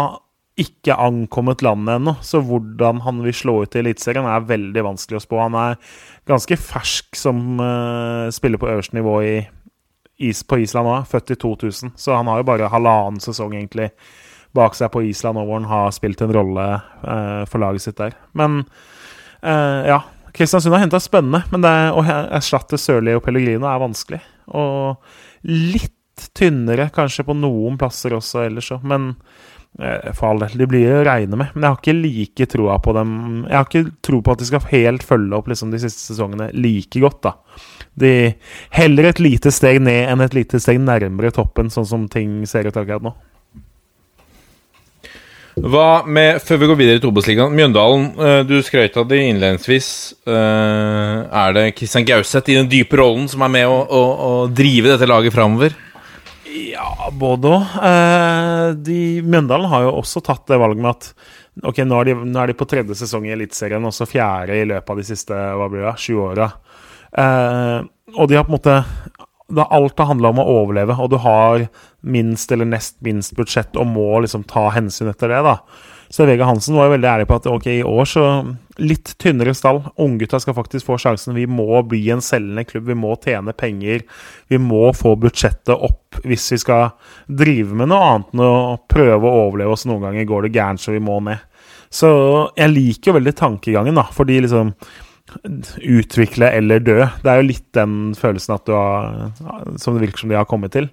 ikke 0.55 0.95
ankommet 0.95 1.63
landet 1.65 1.97
ennå, 1.99 2.13
så 2.23 2.39
hvordan 2.43 3.01
han 3.03 3.19
vil 3.25 3.35
slå 3.35 3.57
ut 3.65 3.75
i 3.75 3.81
Eliteserien, 3.81 4.27
er 4.29 4.47
veldig 4.47 4.85
vanskelig 4.87 5.19
å 5.19 5.23
spå. 5.25 5.39
Han 5.43 5.57
er 5.59 5.79
ganske 6.29 6.57
fersk 6.59 7.17
som 7.19 7.59
uh, 7.59 8.31
spiller 8.31 8.61
på 8.61 8.69
øverste 8.71 8.95
nivå 8.95 9.17
i, 9.27 9.33
is, 10.23 10.45
på 10.47 10.61
Island 10.63 10.87
òg, 10.87 11.09
født 11.11 11.35
i 11.35 11.39
2000. 11.41 11.95
Så 11.99 12.15
han 12.15 12.31
har 12.31 12.39
jo 12.39 12.47
bare 12.47 12.71
halvannen 12.71 13.19
sesong 13.23 13.57
egentlig 13.57 13.89
bak 14.55 14.77
seg 14.79 14.93
på 14.93 15.03
Island 15.03 15.41
hvor 15.41 15.57
han 15.57 15.67
har 15.67 15.91
spilt 15.91 16.23
en 16.23 16.31
rolle 16.35 16.67
uh, 17.03 17.43
for 17.51 17.59
laget 17.59 17.83
sitt 17.83 17.99
der. 17.99 18.15
Men 18.39 18.61
uh, 19.43 19.81
ja, 19.91 19.99
Kristiansund 20.35 20.77
har 20.77 20.85
henta 20.85 21.01
spennende, 21.03 21.43
men 21.51 21.63
det 21.63 21.73
å 21.91 22.05
erstatte 22.07 22.79
Sørli 22.79 23.17
og 23.17 23.25
Pellegrino 23.27 23.67
er 23.67 23.83
vanskelig. 23.83 24.21
Og 24.55 24.95
litt 25.51 25.91
tynnere 26.35 26.87
kanskje 26.95 27.25
på 27.27 27.35
noen 27.35 27.75
plasser 27.79 28.15
også 28.15 28.45
ellers 28.45 28.71
òg, 28.71 28.87
men 28.87 29.11
for 30.15 30.29
all 30.29 30.39
del, 30.39 30.53
de 30.61 30.67
blir 30.71 30.93
å 30.95 31.03
regne 31.03 31.35
med. 31.35 31.51
Men 31.53 31.65
jeg 31.65 31.73
har 31.73 31.79
ikke 31.81 31.95
like 31.97 32.45
troa 32.53 32.77
på 32.79 32.93
dem 32.95 33.09
Jeg 33.43 33.57
har 33.57 33.65
ikke 33.67 33.95
tro 34.07 34.21
på 34.23 34.35
at 34.35 34.39
de 34.39 34.47
skal 34.47 34.67
helt 34.71 35.03
følge 35.03 35.35
opp 35.35 35.49
liksom, 35.51 35.73
de 35.73 35.81
siste 35.83 36.13
sesongene 36.13 36.51
like 36.55 37.01
godt. 37.03 37.21
da 37.27 37.33
de, 37.95 38.35
Heller 38.75 39.11
et 39.11 39.21
lite 39.23 39.51
steg 39.55 39.79
ned 39.83 40.09
enn 40.11 40.23
et 40.25 40.35
lite 40.35 40.59
steg 40.61 40.81
nærmere 40.83 41.33
toppen, 41.35 41.71
sånn 41.71 41.88
som 41.88 42.09
ting 42.11 42.43
ser 42.49 42.67
ut 42.67 42.77
akkurat 42.77 43.05
nå. 43.05 43.15
Hva 45.55 46.03
med, 46.03 46.41
Før 46.43 46.59
vi 46.59 46.67
går 46.67 46.79
videre 46.81 46.99
til 46.99 47.13
Obos-ligaen 47.13 47.53
Mjøndalen, 47.55 48.09
eh, 48.19 48.41
du 48.43 48.57
skrøt 48.59 48.97
av 48.99 49.07
det 49.07 49.21
innledningsvis. 49.23 49.88
Eh, 50.27 51.19
er 51.31 51.55
det 51.55 51.69
Kristian 51.77 52.07
Gauseth 52.07 52.51
i 52.51 52.57
den 52.59 52.67
dype 52.67 52.99
rollen 52.99 53.29
som 53.31 53.45
er 53.47 53.53
med 53.53 53.71
å, 53.71 53.79
å, 53.88 54.03
å 54.27 54.31
drive 54.51 54.91
dette 54.91 55.07
laget 55.07 55.35
framover? 55.35 55.77
Ja, 56.55 57.09
både 57.11 57.51
òg. 57.51 57.73
Eh, 57.89 59.23
Mjøndalen 59.25 59.67
har 59.71 59.85
jo 59.85 59.95
også 59.99 60.21
tatt 60.23 60.45
det 60.47 60.59
valget 60.61 60.83
med 60.83 60.93
at 60.93 61.09
ok, 61.65 61.81
nå 61.87 61.99
er 61.99 62.09
de, 62.09 62.15
nå 62.29 62.41
er 62.41 62.51
de 62.51 62.57
på 62.57 62.67
tredje 62.69 62.97
sesong 62.99 63.27
i 63.27 63.33
Eliteserien, 63.35 63.83
og 63.83 63.95
så 63.95 64.07
fjerde 64.09 64.57
i 64.59 64.67
løpet 64.69 64.93
av 64.93 65.01
de 65.01 65.07
siste 65.07 65.35
hva 65.35 65.67
blir 65.71 65.85
det, 65.87 65.95
sju 66.01 66.15
åra. 66.29 66.49
Eh, 67.11 67.77
og 68.15 68.29
de 68.29 68.39
har 68.39 68.47
på 68.47 68.53
en 68.53 68.59
måte 68.59 68.79
da 69.55 69.67
Alt 69.69 69.99
har 70.01 70.09
handla 70.09 70.31
om 70.33 70.39
å 70.41 70.47
overleve, 70.63 70.95
og 70.97 71.11
du 71.13 71.19
har 71.21 71.67
minst 72.01 72.49
eller 72.51 72.65
nest 72.65 72.95
minst 73.05 73.35
budsjett 73.37 73.77
og 73.77 73.85
må 73.91 74.07
liksom 74.23 74.45
ta 74.49 74.71
hensyn 74.73 75.11
etter 75.11 75.29
det. 75.29 75.43
da. 75.45 75.59
Så 76.09 76.27
Vega 76.27 76.45
Hansen 76.45 76.75
var 76.77 76.87
jo 76.87 76.95
veldig 76.95 77.09
ærlig 77.09 77.27
på 77.29 77.37
at 77.39 77.47
ok, 77.49 77.67
i 77.71 77.85
år 77.85 78.09
så 78.09 78.25
litt 78.81 79.13
tynnere 79.21 79.55
stall. 79.57 79.81
Unggutta 80.01 80.39
skal 80.41 80.57
faktisk 80.57 80.87
få 80.89 80.99
sjansen. 81.01 81.35
Vi 81.37 81.47
må 81.49 81.81
bli 81.87 82.03
en 82.13 82.23
selgende 82.23 82.65
klubb. 82.67 82.89
Vi 82.91 82.97
må 82.99 83.15
tjene 83.23 83.55
penger. 83.57 84.05
Vi 84.51 84.59
må 84.61 84.89
få 84.97 85.15
budsjettet 85.19 85.73
opp 85.73 86.19
hvis 86.23 86.45
vi 86.53 86.61
skal 86.61 86.93
drive 87.27 87.75
med 87.75 87.91
noe 87.91 88.11
annet 88.11 88.35
enn 88.35 88.45
å 88.45 88.77
prøve 88.91 89.25
å 89.25 89.41
overleve 89.47 89.75
oss. 89.75 89.87
Noen 89.89 90.07
ganger 90.09 90.29
går 90.29 90.45
det 90.45 90.55
gærent, 90.59 90.83
så 90.83 90.95
vi 90.95 91.03
må 91.03 91.17
ned. 91.25 91.41
Så 91.93 92.11
jeg 92.57 92.73
liker 92.73 93.11
jo 93.11 93.17
veldig 93.19 93.35
tankegangen, 93.39 93.97
da, 93.97 94.07
fordi 94.13 94.41
liksom 94.43 94.73
Utvikle 95.81 96.51
eller 96.53 96.83
dø. 96.85 96.99
Det 97.23 97.31
er 97.31 97.39
jo 97.39 97.47
litt 97.47 97.65
den 97.73 98.13
følelsen 98.17 98.53
at 98.55 98.67
du 98.67 98.75
har, 98.77 99.31
som 99.81 99.95
det 99.95 100.05
virker 100.05 100.21
som 100.21 100.29
de 100.31 100.37
har 100.37 100.45
kommet 100.45 100.75
til. 100.75 100.85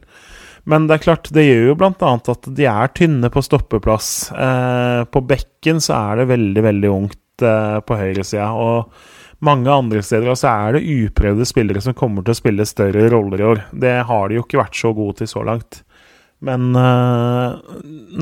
Men 0.65 0.87
det 0.87 0.97
er 0.99 1.07
klart, 1.07 1.31
det 1.35 1.45
gjør 1.47 1.65
jo 1.73 1.79
bl.a. 1.81 2.13
at 2.33 2.49
de 2.55 2.67
er 2.71 2.93
tynne 2.95 3.31
på 3.33 3.43
stoppeplass. 3.43 4.11
Eh, 4.31 5.03
på 5.11 5.23
bekken 5.27 5.83
så 5.83 5.97
er 5.99 6.23
det 6.23 6.31
veldig, 6.31 6.63
veldig 6.69 6.93
ungt 6.93 7.45
eh, 7.47 7.79
på 7.83 7.99
høyresida. 7.99 8.53
Og 8.55 9.43
mange 9.43 9.73
andre 9.75 10.05
steder 10.07 10.31
altså, 10.31 10.53
er 10.53 10.77
det 10.79 10.85
uprøvde 10.87 11.47
spillere 11.49 11.83
som 11.83 11.97
kommer 11.99 12.23
til 12.23 12.37
å 12.37 12.39
spille 12.39 12.69
større 12.69 13.09
roller 13.11 13.43
i 13.43 13.49
år. 13.49 13.65
Det 13.75 13.97
har 14.07 14.29
de 14.29 14.39
jo 14.39 14.47
ikke 14.47 14.63
vært 14.63 14.79
så 14.79 14.93
gode 14.95 15.19
til 15.19 15.33
så 15.33 15.43
langt. 15.49 15.83
Men 16.43 16.71
eh, 16.79 17.59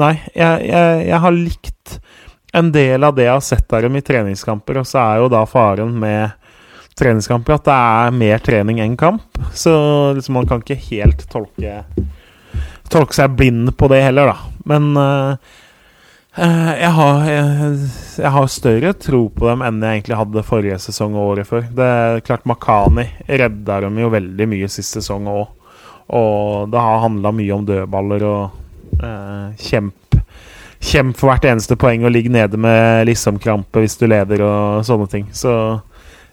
Nei, 0.00 0.14
jeg, 0.32 0.66
jeg, 0.70 1.06
jeg 1.10 1.24
har 1.24 1.36
likt 1.36 1.98
en 2.56 2.70
del 2.74 3.04
av 3.06 3.14
det 3.14 3.28
jeg 3.28 3.36
har 3.36 3.44
sett 3.44 3.76
av 3.76 3.84
dem 3.84 3.98
i 3.98 4.02
treningskamper, 4.02 4.80
og 4.80 4.88
så 4.88 5.02
er 5.02 5.20
jo 5.20 5.28
da 5.30 5.44
faren 5.46 5.92
med 6.00 6.32
treningskamper 6.98 7.56
at 7.56 7.68
det 7.68 7.76
er 7.76 8.16
mer 8.16 8.42
trening 8.44 8.80
enn 8.82 8.96
kamp. 8.98 9.38
Så 9.56 9.72
liksom, 10.16 10.40
man 10.40 10.48
kan 10.48 10.64
ikke 10.64 10.80
helt 10.88 11.28
tolke 11.30 11.82
tolke 12.90 13.16
seg 13.16 13.34
blind 13.38 13.72
på 13.78 13.88
det 13.92 14.02
heller, 14.04 14.32
da. 14.32 14.64
Men 14.70 14.90
eh, 15.00 15.52
eh, 16.36 16.72
jeg, 16.80 16.90
har, 16.98 17.22
jeg, 17.30 17.78
jeg 18.22 18.34
har 18.36 18.50
større 18.52 18.92
tro 19.06 19.22
på 19.34 19.48
dem 19.48 19.64
enn 19.66 19.80
jeg 19.84 20.00
egentlig 20.00 20.20
hadde 20.20 20.46
forrige 20.46 20.80
sesong 20.82 21.16
og 21.16 21.34
året 21.34 21.50
før. 21.50 21.64
Det 21.76 21.88
er 22.02 22.26
klart 22.26 22.48
Makani 22.50 23.06
redda 23.28 23.80
dem 23.86 24.02
jo 24.02 24.12
veldig 24.12 24.50
mye 24.50 24.70
sist 24.72 24.98
sesong 24.98 25.30
òg. 25.30 25.46
Og 26.10 26.70
det 26.72 26.82
har 26.82 27.04
handla 27.04 27.30
mye 27.34 27.54
om 27.54 27.66
dødballer 27.68 28.26
og 28.26 29.00
eh, 29.00 29.66
kjemp 29.70 29.96
Kjemp 30.80 31.18
for 31.20 31.28
hvert 31.28 31.44
eneste 31.44 31.76
poeng 31.76 32.06
og 32.08 32.12
ligg 32.14 32.30
nede 32.32 32.56
med 32.56 33.04
liksom-krampe 33.04 33.82
hvis 33.82 33.98
du 34.00 34.06
leder 34.08 34.40
og 34.46 34.86
sånne 34.88 35.08
ting. 35.12 35.26
Så 35.36 35.52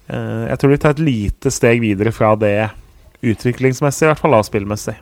eh, 0.07 0.45
jeg 0.47 0.59
tror 0.61 0.71
vi 0.71 0.77
tar 0.79 0.95
et 0.95 1.03
lite 1.03 1.51
steg 1.51 1.81
videre 1.83 2.13
fra 2.15 2.31
det 2.39 2.69
utviklingsmessig, 3.27 4.05
i 4.05 4.09
hvert 4.13 4.21
fall 4.21 4.37
avspillmessig. 4.37 4.95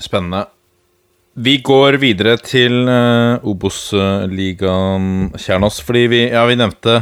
Spennende. 0.00 0.46
Vi 1.34 1.56
går 1.66 1.96
videre 1.98 2.36
til 2.38 2.84
uh, 2.86 3.42
Obos-ligaen, 3.42 5.32
Kjernos, 5.34 5.80
fordi 5.82 6.04
vi, 6.12 6.20
ja, 6.30 6.44
vi 6.46 6.58
nevnte 6.58 7.00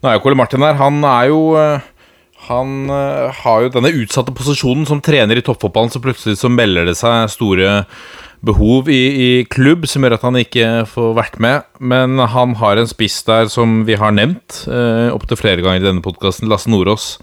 Nå 0.00 0.08
er 0.08 0.16
jo 0.16 0.22
Kole 0.24 0.38
Martin 0.40 0.64
her. 0.64 0.78
Han 0.80 1.04
er 1.04 1.28
jo 1.28 1.40
uh, 1.52 1.84
Han 2.48 2.88
uh, 2.88 3.28
har 3.42 3.64
jo 3.64 3.72
denne 3.74 3.92
utsatte 4.00 4.32
posisjonen 4.36 4.88
som 4.88 5.02
trener 5.04 5.36
i 5.36 5.44
toppfotballen, 5.44 5.92
så 5.92 6.00
plutselig 6.04 6.40
så 6.40 6.48
melder 6.52 6.88
det 6.88 6.96
seg 7.00 7.28
store 7.32 7.82
behov 8.44 8.88
i, 8.92 9.02
i 9.16 9.30
klubb 9.48 9.86
som 9.88 10.04
gjør 10.04 10.18
at 10.18 10.24
han 10.26 10.36
ikke 10.40 10.66
får 10.88 11.14
vært 11.16 11.38
med. 11.40 11.68
Men 11.80 12.20
han 12.20 12.56
har 12.60 12.80
en 12.80 12.88
spiss 12.88 13.22
der 13.28 13.48
som 13.52 13.82
vi 13.88 13.96
har 14.00 14.16
nevnt 14.16 14.64
uh, 14.68 15.12
opptil 15.12 15.40
flere 15.40 15.64
ganger 15.64 15.84
i 15.84 15.88
denne 15.90 16.04
podkasten, 16.04 16.48
Lasse 16.52 16.72
Nordås. 16.72 17.14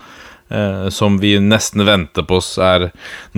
Uh, 0.52 0.90
som 0.92 1.16
vi 1.22 1.38
nesten 1.40 1.86
venter 1.88 2.26
på 2.28 2.42
oss 2.42 2.58
er 2.60 2.90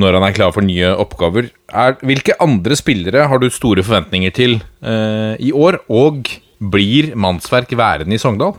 når 0.01 0.15
han 0.17 0.23
er 0.25 0.33
klar 0.33 0.53
for 0.55 0.65
nye 0.65 0.95
oppgaver. 0.97 1.51
Er, 1.69 1.97
hvilke 2.01 2.33
andre 2.41 2.77
spillere 2.79 3.27
har 3.29 3.41
du 3.41 3.51
store 3.53 3.85
forventninger 3.85 4.33
til 4.33 4.55
eh, 4.81 5.33
i 5.41 5.51
år? 5.53 5.79
Og 5.93 6.29
blir 6.73 7.11
Mannsverk 7.19 7.73
værende 7.77 8.15
i 8.15 8.21
Sogndal? 8.21 8.55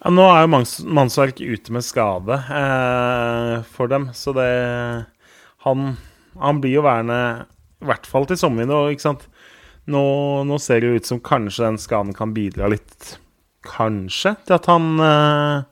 Ja, 0.00 0.12
nå 0.14 0.26
er 0.32 0.44
jo 0.44 0.52
manns, 0.54 0.78
Mannsverk 0.80 1.40
ute 1.42 1.74
med 1.74 1.84
skade 1.84 2.38
eh, 2.48 3.56
for 3.74 3.90
dem, 3.92 4.08
så 4.16 4.32
det 4.36 4.50
han, 5.66 5.96
han 6.40 6.60
blir 6.62 6.78
jo 6.78 6.86
værende 6.86 7.20
i 7.80 7.88
hvert 7.88 8.08
fall 8.08 8.26
til 8.28 8.40
sommervinduet. 8.40 8.94
ikke 8.94 9.08
sant? 9.08 9.26
Nå, 9.90 10.02
nå, 10.48 10.60
ser 10.60 10.80
det 10.80 10.88
jo 10.88 11.00
ut 11.00 11.08
som 11.08 11.20
kanskje 11.24 11.66
den 11.66 11.80
skaden 11.80 12.14
kan 12.16 12.34
bidra 12.36 12.68
litt 12.70 13.16
Kanskje 13.66 14.34
til 14.48 14.56
at 14.56 14.66
han 14.70 14.86
eh, 15.04 15.56
eh, 15.60 15.69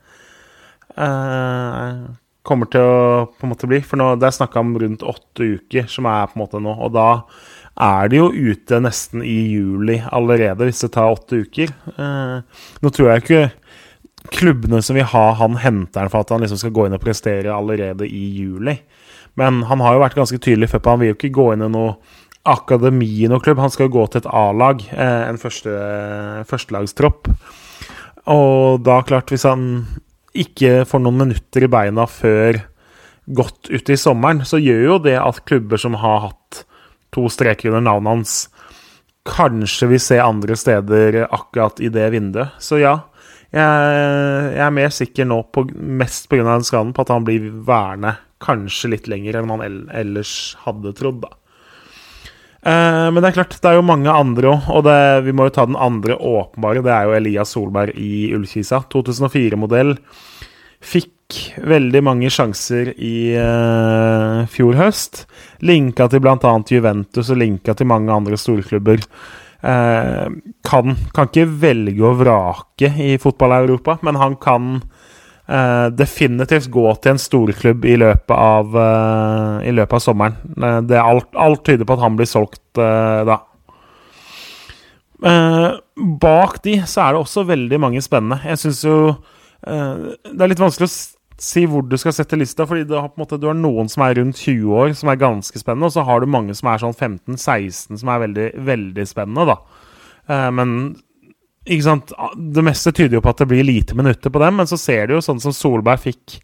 kommer 2.48 2.70
til 2.72 2.82
å 2.82 3.28
på 3.36 3.46
en 3.46 3.52
måte 3.52 3.68
bli. 3.70 3.80
For 3.84 4.00
nå, 4.00 4.14
det 4.18 4.28
er 4.28 4.36
snakka 4.38 4.62
om 4.62 4.74
rundt 4.80 5.04
åtte 5.06 5.52
uker, 5.58 5.88
som 5.90 6.08
er 6.10 6.28
på 6.30 6.38
en 6.38 6.44
måte 6.44 6.62
nå. 6.64 6.74
Og 6.74 6.92
da 6.96 7.08
er 7.78 8.10
de 8.10 8.18
jo 8.18 8.28
ute 8.32 8.80
nesten 8.82 9.22
i 9.22 9.38
juli 9.52 10.00
allerede, 10.10 10.66
hvis 10.66 10.82
det 10.84 10.92
tar 10.96 11.12
åtte 11.14 11.42
uker. 11.44 11.72
Eh, 11.94 12.64
nå 12.82 12.94
tror 12.94 13.12
jeg 13.12 13.24
ikke 13.24 13.44
klubbene 14.34 14.80
som 14.82 14.98
vil 14.98 15.06
ha 15.08 15.26
han 15.38 15.60
henter 15.62 16.08
for 16.10 16.24
at 16.24 16.32
han 16.34 16.42
liksom 16.42 16.58
skal 16.60 16.74
gå 16.74 16.88
inn 16.88 16.96
og 16.96 17.04
prestere 17.04 17.54
allerede 17.54 18.08
i 18.08 18.24
juli. 18.40 18.74
Men 19.38 19.62
han 19.68 19.84
har 19.84 19.94
jo 19.94 20.02
vært 20.02 20.18
ganske 20.18 20.40
tydelig 20.42 20.72
før 20.72 20.82
på 20.82 20.94
han 20.96 21.02
vil 21.02 21.12
jo 21.12 21.18
ikke 21.20 21.36
gå 21.36 21.52
inn 21.54 21.68
i 21.68 21.70
noe 21.70 21.94
akademi 22.48 23.08
i 23.22 23.30
noen 23.30 23.42
klubb. 23.44 23.60
Han 23.62 23.70
skal 23.70 23.86
jo 23.86 23.94
gå 23.98 24.08
til 24.08 24.22
et 24.22 24.30
A-lag, 24.32 24.82
eh, 24.90 25.22
en 25.28 25.38
første, 25.38 25.72
førstelagstropp. 26.50 27.30
Og 28.28 28.82
da, 28.84 29.00
klart, 29.06 29.30
hvis 29.32 29.46
han 29.48 29.86
ikke 30.44 30.84
får 30.88 31.02
noen 31.02 31.22
minutter 31.24 31.66
i 31.66 31.70
beina 31.72 32.06
før 32.10 32.60
godt 33.28 33.68
ute 33.68 33.94
i 33.94 34.00
sommeren, 34.00 34.44
så 34.48 34.60
gjør 34.60 34.84
jo 34.86 34.98
det 35.04 35.18
at 35.20 35.42
klubber 35.48 35.80
som 35.80 35.98
har 36.00 36.30
hatt 36.30 36.62
to 37.14 37.26
streker 37.32 37.70
under 37.70 37.84
navnet 37.84 38.14
hans, 38.14 38.36
kanskje 39.28 39.90
vil 39.90 40.00
se 40.00 40.18
andre 40.22 40.56
steder 40.56 41.20
akkurat 41.26 41.80
i 41.84 41.90
det 41.92 42.06
vinduet. 42.14 42.56
Så 42.62 42.80
ja, 42.80 42.94
jeg, 43.52 44.56
er 44.60 44.72
mer 44.74 44.92
sikker 44.94 45.28
nå, 45.28 45.42
på, 45.52 45.66
mest 45.74 46.28
pga. 46.28 46.44
den 46.46 46.66
skaden, 46.66 46.94
på 46.96 47.04
at 47.04 47.12
han 47.12 47.26
blir 47.28 47.50
værende 47.68 48.16
kanskje 48.44 48.92
litt 48.94 49.08
lenger 49.10 49.40
enn 49.40 49.50
man 49.50 49.64
ellers 49.64 50.32
hadde 50.64 50.94
trodd, 50.96 51.22
da. 51.24 51.32
Eh, 52.68 53.06
men 53.12 53.22
det 53.22 53.30
er 53.30 53.36
klart, 53.38 53.56
det 53.62 53.70
er 53.70 53.78
jo 53.78 53.86
mange 53.86 54.12
andre 54.12 54.52
òg, 54.52 54.66
og 54.74 54.84
det, 54.88 54.98
vi 55.28 55.34
må 55.36 55.48
jo 55.48 55.54
ta 55.56 55.64
den 55.68 55.78
andre 55.78 56.18
åpenbare. 56.18 56.84
Det 56.84 56.94
er 56.94 57.08
jo 57.08 57.16
Elias 57.16 57.54
Solberg 57.54 57.96
i 57.96 58.28
Ullkisa. 58.36 58.82
2004-modell. 58.92 59.94
Fikk 60.84 61.38
veldig 61.68 62.02
mange 62.06 62.30
sjanser 62.32 62.92
i 62.94 63.34
uh, 63.36 64.44
fjor 64.52 64.78
høst. 64.78 65.24
Linka 65.66 66.06
til 66.08 66.22
bl.a. 66.24 66.54
Juventus 66.70 67.32
og 67.34 67.40
linka 67.40 67.74
til 67.76 67.88
mange 67.90 68.14
andre 68.14 68.38
storklubber. 68.40 69.02
Uh, 69.58 70.30
kan, 70.64 70.94
kan 71.16 71.28
ikke 71.28 71.48
velge 71.64 72.04
å 72.06 72.14
vrake 72.20 72.92
i 73.04 73.16
fotball-Europa, 73.20 73.98
men 74.06 74.20
han 74.20 74.38
kan 74.40 74.78
uh, 75.48 75.88
definitivt 75.94 76.70
gå 76.72 76.86
til 77.02 77.14
en 77.14 77.20
storklubb 77.22 77.84
i 77.88 77.96
løpet 78.00 78.34
av, 78.34 78.72
uh, 78.76 79.58
i 79.64 79.74
løpet 79.74 79.98
av 79.98 80.04
sommeren. 80.04 80.38
Uh, 80.56 80.80
det 80.86 80.98
er 80.98 81.04
alt, 81.04 81.30
alt, 81.36 81.64
tyder 81.66 81.88
på 81.88 81.96
at 81.96 82.04
han 82.04 82.18
blir 82.18 82.28
solgt 82.28 82.62
da. 82.78 83.40
bak 86.22 86.60
de 86.62 86.76
så 86.86 87.02
er 87.02 87.14
det 87.14 87.20
også 87.24 87.42
veldig 87.48 87.80
mange 87.82 88.02
spennende. 88.04 88.38
Jeg 88.46 88.60
syns 88.62 88.84
jo 88.86 88.98
Det 89.58 90.38
er 90.38 90.50
litt 90.52 90.60
vanskelig 90.62 90.86
å 90.86 90.92
si 91.42 91.64
hvor 91.66 91.82
du 91.82 91.96
skal 91.98 92.14
sette 92.14 92.38
lista, 92.38 92.66
fordi 92.66 92.86
har, 92.94 93.10
måte, 93.18 93.38
du 93.38 93.48
har 93.48 93.56
noen 93.58 93.90
som 93.90 94.04
er 94.06 94.14
rundt 94.20 94.38
20 94.38 94.70
år, 94.70 94.92
som 94.94 95.10
er 95.10 95.18
ganske 95.18 95.58
spennende, 95.58 95.90
og 95.90 95.94
så 95.96 96.04
har 96.06 96.22
du 96.22 96.30
mange 96.30 96.54
som 96.54 96.70
er 96.70 96.82
sånn 96.82 96.94
15-16, 96.94 97.98
som 97.98 98.12
er 98.14 98.22
veldig, 98.22 98.46
veldig 98.68 99.06
spennende, 99.10 99.48
da. 99.50 99.58
men 100.54 100.72
ikke 101.68 101.84
sant? 101.86 102.12
Det 102.36 102.64
meste 102.64 102.92
tyder 102.96 103.18
jo 103.18 103.24
på 103.24 103.32
at 103.32 103.42
det 103.42 103.48
blir 103.50 103.66
lite 103.66 103.96
minutter 103.98 104.32
på 104.32 104.42
dem, 104.42 104.58
men 104.60 104.68
så 104.70 104.78
ser 104.80 105.08
du 105.08 105.16
jo 105.18 105.24
sånn 105.24 105.42
som 105.42 105.54
Solberg 105.54 106.02
fikk 106.08 106.38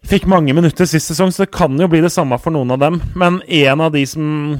Fikk 0.00 0.24
mange 0.32 0.54
minutter 0.56 0.86
sist 0.88 1.10
sesong, 1.10 1.28
så 1.28 1.42
det 1.44 1.50
kan 1.52 1.74
jo 1.76 1.84
bli 1.92 1.98
det 2.00 2.08
samme 2.14 2.38
for 2.40 2.54
noen 2.54 2.72
av 2.72 2.78
dem. 2.80 2.94
Men 3.20 3.42
en 3.44 3.82
av 3.84 3.90
de 3.92 4.00
som 4.08 4.56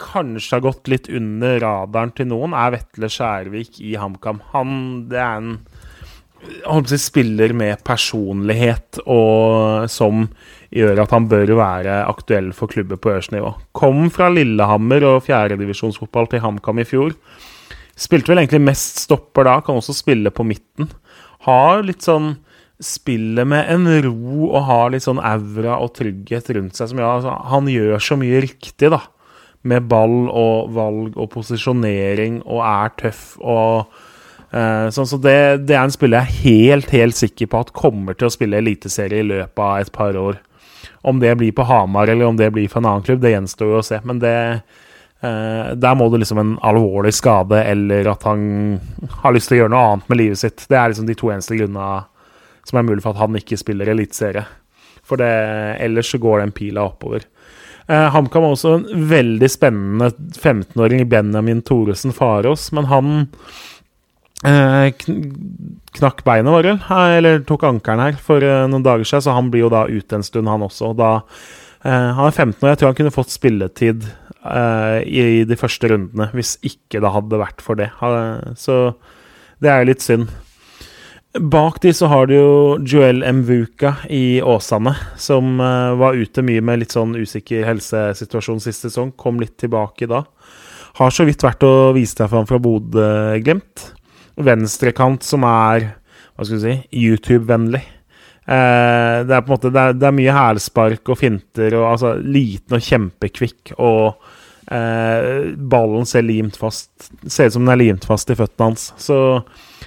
kanskje 0.00 0.58
har 0.58 0.64
gått 0.66 0.90
litt 0.92 1.08
under 1.08 1.56
radaren 1.64 2.12
til 2.12 2.28
noen, 2.28 2.52
er 2.52 2.74
Vetle 2.74 3.08
Skjærvik 3.08 3.80
i 3.80 3.94
HamKam. 4.00 4.42
Han 4.52 4.74
det 5.08 5.16
er 5.16 5.38
en 5.38 5.54
holdt 6.40 6.88
på 6.92 6.96
å 6.96 7.00
spiller 7.00 7.52
med 7.56 7.82
personlighet 7.84 9.00
og 9.04 9.88
som 9.92 10.24
gjør 10.72 11.02
at 11.02 11.12
han 11.12 11.26
bør 11.28 11.52
være 11.58 11.98
aktuell 12.08 12.52
for 12.56 12.70
klubber 12.72 13.00
på 13.00 13.12
øverste 13.12 13.36
nivå. 13.36 13.52
Kom 13.76 14.08
fra 14.14 14.30
Lillehammer 14.32 15.04
og 15.08 15.24
fjerdedivisjonsfotball 15.26 16.30
til 16.30 16.44
HamKam 16.44 16.80
i 16.80 16.88
fjor. 16.88 17.12
Spilte 18.00 18.32
vel 18.32 18.42
egentlig 18.42 18.62
mest 18.64 19.02
stopper 19.04 19.44
da, 19.48 19.58
kan 19.64 19.80
også 19.80 19.94
spille 19.96 20.32
på 20.32 20.46
midten. 20.48 20.88
Har 21.46 21.84
litt 21.86 22.06
sånn 22.06 22.38
Spiller 22.80 23.44
med 23.44 23.68
en 23.68 23.84
ro 24.06 24.46
og 24.46 24.62
har 24.64 24.86
litt 24.92 25.04
sånn 25.04 25.18
aura 25.20 25.74
og 25.84 25.90
trygghet 25.98 26.46
rundt 26.56 26.78
seg. 26.78 26.88
Som, 26.88 27.02
ja, 27.02 27.10
altså, 27.18 27.34
han 27.50 27.66
gjør 27.68 28.00
så 28.00 28.16
mye 28.16 28.40
riktig, 28.40 28.88
da. 28.94 29.02
Med 29.68 29.84
ball 29.90 30.30
og 30.32 30.70
valg 30.72 31.18
og 31.20 31.28
posisjonering 31.34 32.38
og 32.46 32.62
er 32.64 32.94
tøff 33.02 33.34
og 33.44 33.92
eh, 34.56 34.88
sånn. 34.96 35.10
Så 35.10 35.20
det, 35.20 35.36
det, 35.68 35.76
er 35.76 35.82
en 35.82 35.92
spiller 35.92 36.24
jeg 36.24 36.32
er 36.32 36.46
helt, 36.46 36.94
helt 36.96 37.20
sikker 37.20 37.52
på 37.52 37.60
at 37.66 37.74
kommer 37.76 38.16
til 38.16 38.30
å 38.30 38.32
spille 38.32 38.62
eliteserie 38.64 39.20
i 39.20 39.28
løpet 39.28 39.60
av 39.66 39.76
et 39.82 39.92
par 39.92 40.16
år. 40.16 40.40
Om 41.04 41.20
det 41.20 41.34
blir 41.36 41.52
på 41.52 41.68
Hamar 41.68 42.08
eller 42.08 42.32
om 42.32 42.40
det 42.40 42.48
blir 42.56 42.72
for 42.72 42.80
en 42.80 42.88
annen 42.94 43.04
klubb, 43.04 43.20
det 43.20 43.34
gjenstår 43.34 43.74
jo 43.74 43.82
å 43.82 43.84
se. 43.84 44.00
Men 44.08 44.24
det, 44.24 44.34
Uh, 45.20 45.76
der 45.76 45.96
må 46.00 46.06
det 46.08 46.22
liksom 46.22 46.38
en 46.40 46.54
alvorlig 46.64 47.12
skade, 47.12 47.58
eller 47.68 48.08
at 48.08 48.22
han 48.24 48.78
har 49.20 49.34
lyst 49.36 49.50
til 49.50 49.58
å 49.58 49.62
gjøre 49.62 49.72
noe 49.74 49.88
annet 49.88 50.08
med 50.08 50.20
livet 50.22 50.40
sitt. 50.40 50.64
Det 50.64 50.78
er 50.78 50.92
liksom 50.92 51.10
de 51.10 51.16
to 51.18 51.28
eneste 51.32 51.58
grunnene 51.58 52.06
som 52.68 52.80
er 52.80 52.86
mulig 52.88 53.04
for 53.04 53.12
at 53.12 53.20
han 53.20 53.36
ikke 53.36 53.58
spiller 53.60 53.90
eliteserie. 53.92 54.46
For 55.04 55.20
det, 55.20 55.28
ellers 55.84 56.12
så 56.12 56.20
går 56.22 56.40
den 56.40 56.54
pila 56.56 56.86
oppover. 56.88 57.26
Uh, 57.90 58.08
HamKam 58.14 58.46
har 58.46 58.54
også 58.54 58.74
en 58.78 58.86
veldig 59.10 59.50
spennende 59.52 60.08
15-åring, 60.38 61.04
Benjamin 61.10 61.60
Thoresen 61.68 62.16
Farås, 62.16 62.70
men 62.76 62.88
han 62.88 63.14
uh, 64.46 64.88
knakk 65.98 66.22
beinet, 66.24 66.52
var 66.54 66.64
det 66.64 66.76
Eller 67.18 67.42
tok 67.44 67.66
ankelen 67.68 68.06
her 68.06 68.20
for 68.24 68.40
noen 68.40 68.86
dager 68.86 69.04
siden, 69.04 69.26
så 69.26 69.36
han 69.36 69.50
blir 69.52 69.66
jo 69.66 69.74
da 69.74 69.84
ute 69.90 70.16
en 70.16 70.24
stund, 70.24 70.48
han 70.48 70.64
også. 70.64 70.94
Og 70.94 71.00
Da, 71.02 71.18
han 71.88 72.26
er 72.26 72.34
15 72.34 72.60
år, 72.60 72.72
jeg 72.72 72.80
tror 72.80 72.90
han 72.90 72.98
kunne 72.98 73.14
fått 73.14 73.32
spilletid 73.32 74.04
uh, 74.44 75.00
i 75.00 75.44
de 75.48 75.56
første 75.56 75.88
rundene, 75.88 76.28
hvis 76.36 76.58
ikke 76.66 77.00
det 77.00 77.12
hadde 77.14 77.40
vært 77.40 77.64
for 77.64 77.80
det. 77.80 77.88
Så 78.60 78.76
det 79.64 79.72
er 79.72 79.88
litt 79.88 80.04
synd. 80.04 80.28
Bak 81.38 81.78
de 81.84 81.92
så 81.94 82.08
har 82.10 82.26
du 82.26 82.34
jo 82.34 82.54
Joel 82.82 83.22
Mvuka 83.38 83.94
i 84.10 84.40
Åsane, 84.42 84.96
som 85.20 85.60
uh, 85.62 85.94
var 86.00 86.18
ute 86.18 86.42
mye 86.42 86.64
med 86.64 86.82
litt 86.82 86.96
sånn 86.96 87.14
usikker 87.14 87.68
helsesituasjon 87.68 88.58
sist 88.64 88.88
sesong. 88.88 89.14
Kom 89.14 89.38
litt 89.38 89.54
tilbake 89.62 90.10
da. 90.10 90.24
Har 90.98 91.14
så 91.14 91.24
vidt 91.28 91.44
vært 91.46 91.62
å 91.62 91.92
vise 91.94 92.18
deg 92.18 92.32
fram 92.32 92.48
fra 92.50 92.58
Bodø-Glimt. 92.60 93.86
Venstrekant 94.42 95.22
som 95.22 95.46
er 95.46 95.92
hva 96.34 96.46
skal 96.48 96.58
du 96.58 96.64
si, 96.64 96.76
YouTube-vennlig. 96.96 97.84
Eh, 98.50 99.16
det 99.28 99.34
er 99.36 99.44
på 99.46 99.52
en 99.52 99.54
måte 99.54 99.70
det 99.70 99.80
er, 99.80 99.94
det 99.94 100.06
er 100.08 100.16
mye 100.16 100.34
hælspark 100.34 101.12
og 101.12 101.18
finter 101.20 101.76
og 101.78 101.84
altså 101.92 102.16
liten 102.18 102.74
og 102.74 102.82
kjempekvikk 102.82 103.74
og 103.76 104.24
eh, 104.74 105.52
ballen 105.54 106.08
ser 106.08 106.26
limt 106.26 106.58
fast 106.58 107.10
Ser 107.26 107.46
ut 107.46 107.54
som 107.54 107.62
den 107.62 107.74
er 107.76 107.82
limt 107.84 108.08
fast 108.08 108.32
i 108.32 108.36
føttene 108.38 108.72
hans. 108.72 108.88
Så 108.98 109.16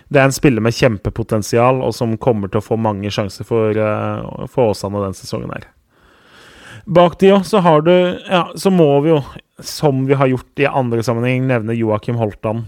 det 0.07 0.21
er 0.21 0.29
en 0.29 0.35
spiller 0.35 0.63
med 0.63 0.75
kjempepotensial, 0.77 1.81
og 1.83 1.95
som 1.97 2.15
kommer 2.21 2.51
til 2.51 2.61
å 2.61 2.65
få 2.65 2.77
mange 2.79 3.11
sjanser 3.13 3.47
for, 3.47 3.73
uh, 3.73 4.45
for 4.51 4.73
Åsane 4.73 5.01
denne 5.01 5.17
sesongen 5.17 5.53
her. 5.55 5.65
Bak 6.85 7.15
de 7.21 7.31
òg, 7.33 7.45
så 7.47 7.63
har 7.65 7.81
du 7.85 7.93
Ja, 7.93 8.45
så 8.59 8.69
må 8.73 8.87
vi 9.05 9.13
jo, 9.13 9.21
som 9.63 10.03
vi 10.05 10.17
har 10.19 10.29
gjort 10.29 10.61
i 10.61 10.69
andre 10.69 11.03
sammenheng, 11.05 11.47
nevne 11.49 11.77
Joakim 11.77 12.19
Holtan. 12.21 12.65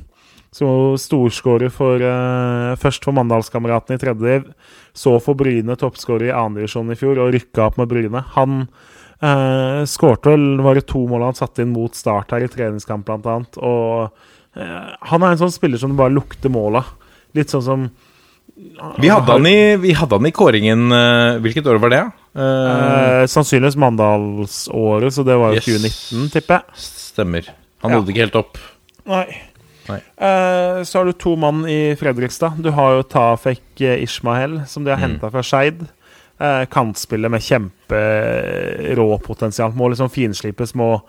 Så 0.56 0.68
storskårer 1.01 1.72
for 1.74 1.99
uh, 1.99 2.76
Først 2.80 3.03
for 3.03 3.16
Mandalskameratene 3.18 3.97
i 3.97 4.01
tredje, 4.01 4.36
så 4.95 5.18
for 5.24 5.36
Bryne, 5.36 5.76
toppskårer 5.76 6.30
i 6.30 6.36
andredivisjon 6.36 6.93
i 6.93 6.99
fjor, 6.99 7.20
og 7.20 7.34
rykka 7.36 7.66
opp 7.66 7.80
med 7.82 7.89
Bryne. 7.91 8.22
Han 8.38 8.62
uh, 9.20 9.82
skårte 9.89 10.32
vel 10.32 10.45
Var 10.64 10.80
det 10.80 10.86
to 10.88 11.01
mål 11.12 11.26
han 11.28 11.36
satte 11.36 11.66
inn 11.66 11.74
mot 11.76 11.95
start 11.97 12.32
her 12.32 12.45
i 12.45 12.51
treningskamp, 12.51 13.03
blant 13.08 13.28
annet. 13.28 13.60
Og 13.60 14.08
uh, 14.56 14.91
han 15.12 15.26
er 15.28 15.36
en 15.36 15.41
sånn 15.43 15.51
spiller 15.56 15.82
som 15.82 15.97
bare 15.99 16.16
lukter 16.16 16.53
mål 16.53 16.80
av. 16.80 16.93
Litt 17.36 17.51
sånn 17.51 17.66
som 17.66 17.84
Vi 19.03 19.10
hadde 19.12 19.28
han 19.36 19.49
i, 19.49 19.76
vi 19.84 19.91
hadde 19.99 20.16
han 20.16 20.30
i 20.30 20.32
kåringen 20.32 20.86
Hvilket 21.43 21.66
år 21.68 21.82
var 21.84 21.91
det? 21.91 21.99
Sannsynligvis 23.28 23.76
Mandalsåret, 23.84 25.12
så 25.12 25.26
det 25.28 25.36
var 25.41 25.51
jo 25.51 25.60
Yes. 25.60 25.68
2019, 25.68 26.30
tipper 26.32 26.62
jeg. 26.62 26.80
stemmer. 26.80 27.49
Han 27.84 27.91
Ja. 27.91 27.97
nådde 27.99 28.14
ikke 28.14 28.24
helt 28.24 28.39
opp. 28.39 28.62
Nei. 29.12 29.26
Eh, 29.90 30.84
så 30.84 30.98
har 31.00 31.06
du 31.06 31.12
to 31.14 31.36
mann 31.36 31.66
i 31.70 31.96
Fredrikstad. 32.00 32.54
Du 32.64 32.70
har 32.72 32.92
jo 32.98 33.04
Tafek 33.04 33.62
eh, 33.82 34.04
Ishmael, 34.04 34.62
som 34.68 34.84
de 34.84 34.90
har 34.92 34.98
Mm. 34.98 35.04
henta 35.20 35.30
fra 35.32 35.42
Skeid. 35.44 35.86
Eh, 36.40 36.66
kantspiller 36.66 37.30
med 37.30 37.42
kjemperåpotensial. 37.42 39.72
Må 39.76 39.90
liksom 39.92 40.10
finslipes, 40.12 40.74
må 40.76 41.02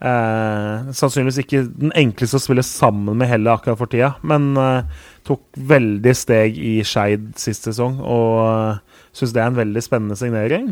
eh, 0.00 0.92
Sannsynligvis 0.94 1.38
ikke 1.42 1.64
den 1.80 1.92
enkleste 1.98 2.36
å 2.38 2.42
spille 2.44 2.62
sammen 2.66 3.16
med 3.18 3.28
heller 3.30 3.52
akkurat 3.58 3.78
for 3.80 3.86
tida, 3.90 4.12
men 4.22 4.52
eh, 4.56 4.82
tok 5.26 5.40
veldig 5.58 6.14
steg 6.16 6.58
i 6.58 6.76
Skeid 6.86 7.32
sist 7.40 7.64
sesong, 7.68 7.98
og 8.00 8.46
eh, 8.46 8.78
syns 9.18 9.32
det 9.34 9.42
er 9.42 9.46
en 9.50 9.58
veldig 9.58 9.82
spennende 9.84 10.16
signering. 10.20 10.66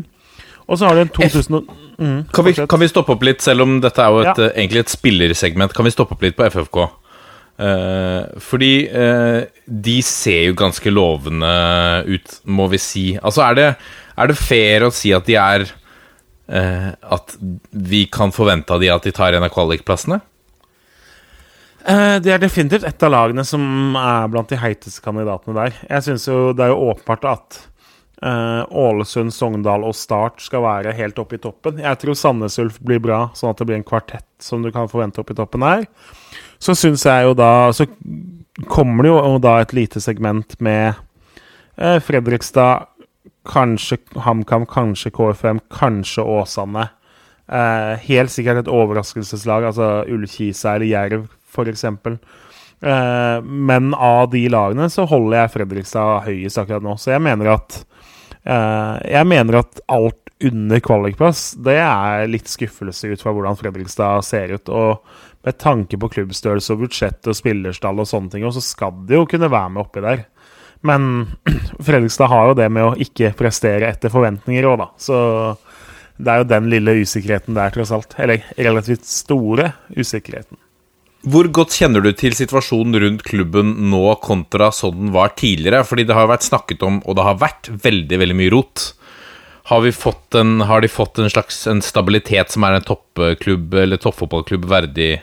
Og 0.67 0.75
så 0.79 0.83
har 0.89 0.95
du 0.95 1.01
en 1.05 1.09
2000 1.15 1.53
og- 1.55 1.67
mm, 1.97 2.21
Kan 2.33 2.45
vi, 2.45 2.53
kan 2.67 2.79
vi 2.79 2.87
stoppe 2.91 3.11
opp 3.15 3.23
litt, 3.23 3.41
selv 3.43 3.61
om 3.63 3.79
dette 3.83 3.99
er 4.03 4.09
jo 4.11 4.19
et, 4.23 4.37
Ja. 4.37 4.49
egentlig 4.55 4.79
et 4.85 4.89
spillersegment, 4.91 5.73
kan 5.73 5.85
vi 5.85 5.91
stoppe 5.91 6.11
opp 6.15 6.21
litt 6.23 6.35
på 6.35 6.43
FFK? 6.51 6.89
Eh, 7.57 8.37
fordi 8.37 8.85
uh, 8.93 9.41
de 9.65 9.97
ser 10.05 10.43
jo 10.45 10.57
ganske 10.57 10.91
lovende 10.93 11.49
ut, 12.05 12.39
må 12.45 12.67
vi 12.69 12.79
si. 12.81 13.05
Altså, 13.17 13.47
er 13.47 13.57
det, 13.57 13.67
er 14.13 14.29
det 14.29 14.37
fair 14.37 14.85
å 14.85 14.93
si 14.93 15.13
at 15.15 15.25
de 15.25 15.39
er 15.41 15.65
uh, 15.65 16.91
At 17.17 17.33
vi 17.71 18.03
kan 18.13 18.33
forvente 18.35 18.75
av 18.75 18.83
de 18.83 18.91
at 18.93 19.07
de 19.07 19.13
tar 19.15 19.33
en 19.33 19.47
av 19.47 19.53
kvalikplassene? 19.53 20.21
Det 21.87 22.33
er 22.33 22.41
definitivt 22.41 22.83
et 22.83 23.03
av 23.07 23.13
lagene 23.13 23.45
som 23.47 23.61
er 23.95 24.25
blant 24.27 24.49
de 24.51 24.57
heiteste 24.59 24.99
kandidatene 24.99 25.53
der. 25.55 25.77
Jeg 25.87 26.03
synes 26.03 26.25
jo 26.27 26.49
det 26.51 26.65
er 26.65 26.73
jo 26.73 26.89
åpenbart 26.89 27.23
at 27.31 27.59
Ålesund, 28.75 29.31
Sogndal 29.31 29.85
og 29.87 29.95
Start 29.95 30.43
skal 30.43 30.65
være 30.65 30.91
helt 30.97 31.21
oppe 31.23 31.37
i 31.37 31.39
toppen. 31.39 31.79
Jeg 31.79 32.01
tror 32.01 32.19
Sandnes 32.19 32.59
Ulf 32.59 32.81
blir 32.83 32.99
bra, 32.99 33.21
sånn 33.39 33.53
at 33.53 33.61
det 33.61 33.69
blir 33.69 33.79
en 33.79 33.87
kvartett 33.87 34.27
som 34.43 34.65
du 34.65 34.67
kan 34.75 34.91
forvente 34.91 35.23
oppe 35.23 35.31
i 35.31 35.39
toppen 35.39 35.63
her. 35.63 35.87
Så 36.59 36.75
syns 36.77 37.05
jeg 37.05 37.27
jo 37.27 37.35
da 37.37 37.69
Så 37.75 37.85
kommer 38.67 39.05
det 39.05 39.11
jo 39.11 39.37
da 39.43 39.59
et 39.61 39.73
lite 39.77 40.01
segment 40.01 40.55
med 40.63 40.95
eh, 41.77 41.99
Fredrikstad, 42.01 42.87
kanskje 43.47 43.99
HamKam, 44.25 44.65
kanskje 44.65 45.11
KFM, 45.13 45.59
kanskje 45.69 46.25
Åsane. 46.25 46.87
Eh, 47.47 47.93
helt 48.09 48.33
sikkert 48.33 48.63
et 48.63 48.71
overraskelseslag, 48.73 49.69
altså 49.69 49.91
Ullkisa 50.09 50.73
eller 50.75 50.89
Jerv 50.89 51.27
f.eks. 51.53 51.83
Eh, 52.81 53.41
men 53.41 53.93
av 53.93 54.29
de 54.31 54.43
lagene 54.51 54.89
så 54.93 55.07
holder 55.09 55.41
jeg 55.41 55.53
Fredrikstad 55.55 56.25
høyest 56.27 56.61
akkurat 56.61 56.85
nå. 56.85 56.97
Så 56.99 57.13
jeg 57.13 57.23
mener 57.25 57.53
at 57.55 57.79
eh, 58.43 58.95
Jeg 59.13 59.29
mener 59.29 59.61
at 59.63 59.81
alt 59.87 60.26
under 60.43 60.81
kvalikplass, 60.83 61.55
det 61.65 61.79
er 61.81 62.27
litt 62.29 62.49
skuffelse 62.51 63.09
ut 63.09 63.23
fra 63.23 63.33
hvordan 63.33 63.57
Fredrikstad 63.57 64.25
ser 64.25 64.53
ut. 64.53 64.69
Og 64.69 65.47
med 65.47 65.57
tanke 65.61 65.97
på 65.97 66.09
klubbstørrelse 66.13 66.75
og 66.75 66.83
budsjett 66.85 67.29
og 67.29 67.37
spillerstall 67.37 68.03
og 68.03 68.09
sånne 68.09 68.33
ting, 68.33 68.45
så 68.53 68.63
skal 68.63 68.93
de 69.07 69.17
jo 69.17 69.27
kunne 69.29 69.49
være 69.49 69.73
med 69.73 69.85
oppi 69.85 70.03
der. 70.05 70.27
Men 70.85 71.25
Fredrikstad 71.87 72.29
har 72.31 72.51
jo 72.51 72.59
det 72.59 72.69
med 72.73 72.89
å 72.89 72.95
ikke 73.01 73.33
prestere 73.37 73.89
etter 73.89 74.13
forventninger 74.13 74.69
òg, 74.69 74.83
da. 74.83 74.91
Så 75.01 75.17
det 76.17 76.33
er 76.33 76.41
jo 76.41 76.49
den 76.49 76.69
lille 76.71 76.99
usikkerheten 77.01 77.57
der, 77.57 77.73
tross 77.73 77.93
alt. 77.95 78.15
Eller 78.21 78.45
relativt 78.57 79.05
store 79.09 79.71
usikkerheten. 79.97 80.59
Hvor 81.27 81.49
godt 81.51 81.73
kjenner 81.75 82.03
du 82.05 82.11
til 82.15 82.35
situasjonen 82.37 82.95
rundt 83.01 83.23
klubben 83.25 83.73
nå 83.89 84.03
kontra 84.23 84.69
sånn 84.71 84.95
den 84.99 85.09
var 85.15 85.33
tidligere? 85.35 85.81
Fordi 85.83 86.05
det 86.07 86.15
har 86.15 86.29
vært 86.29 86.45
snakket 86.45 86.85
om, 86.85 87.01
og 87.03 87.17
det 87.17 87.25
har 87.25 87.41
vært 87.41 87.71
veldig 87.83 88.21
veldig 88.21 88.37
mye 88.37 88.53
rot. 88.53 88.85
Har, 89.67 89.83
en, 90.39 90.61
har 90.61 90.81
de 90.81 90.87
fått 90.87 91.19
en 91.19 91.29
slags 91.29 91.65
en 91.67 91.81
stabilitet 91.83 92.53
som 92.53 92.63
er 92.63 92.77
en 92.77 92.85
toppklubb 92.87 93.73
eller 93.75 93.99
toppfotballklubb 93.99 94.63
verdig 94.71 95.17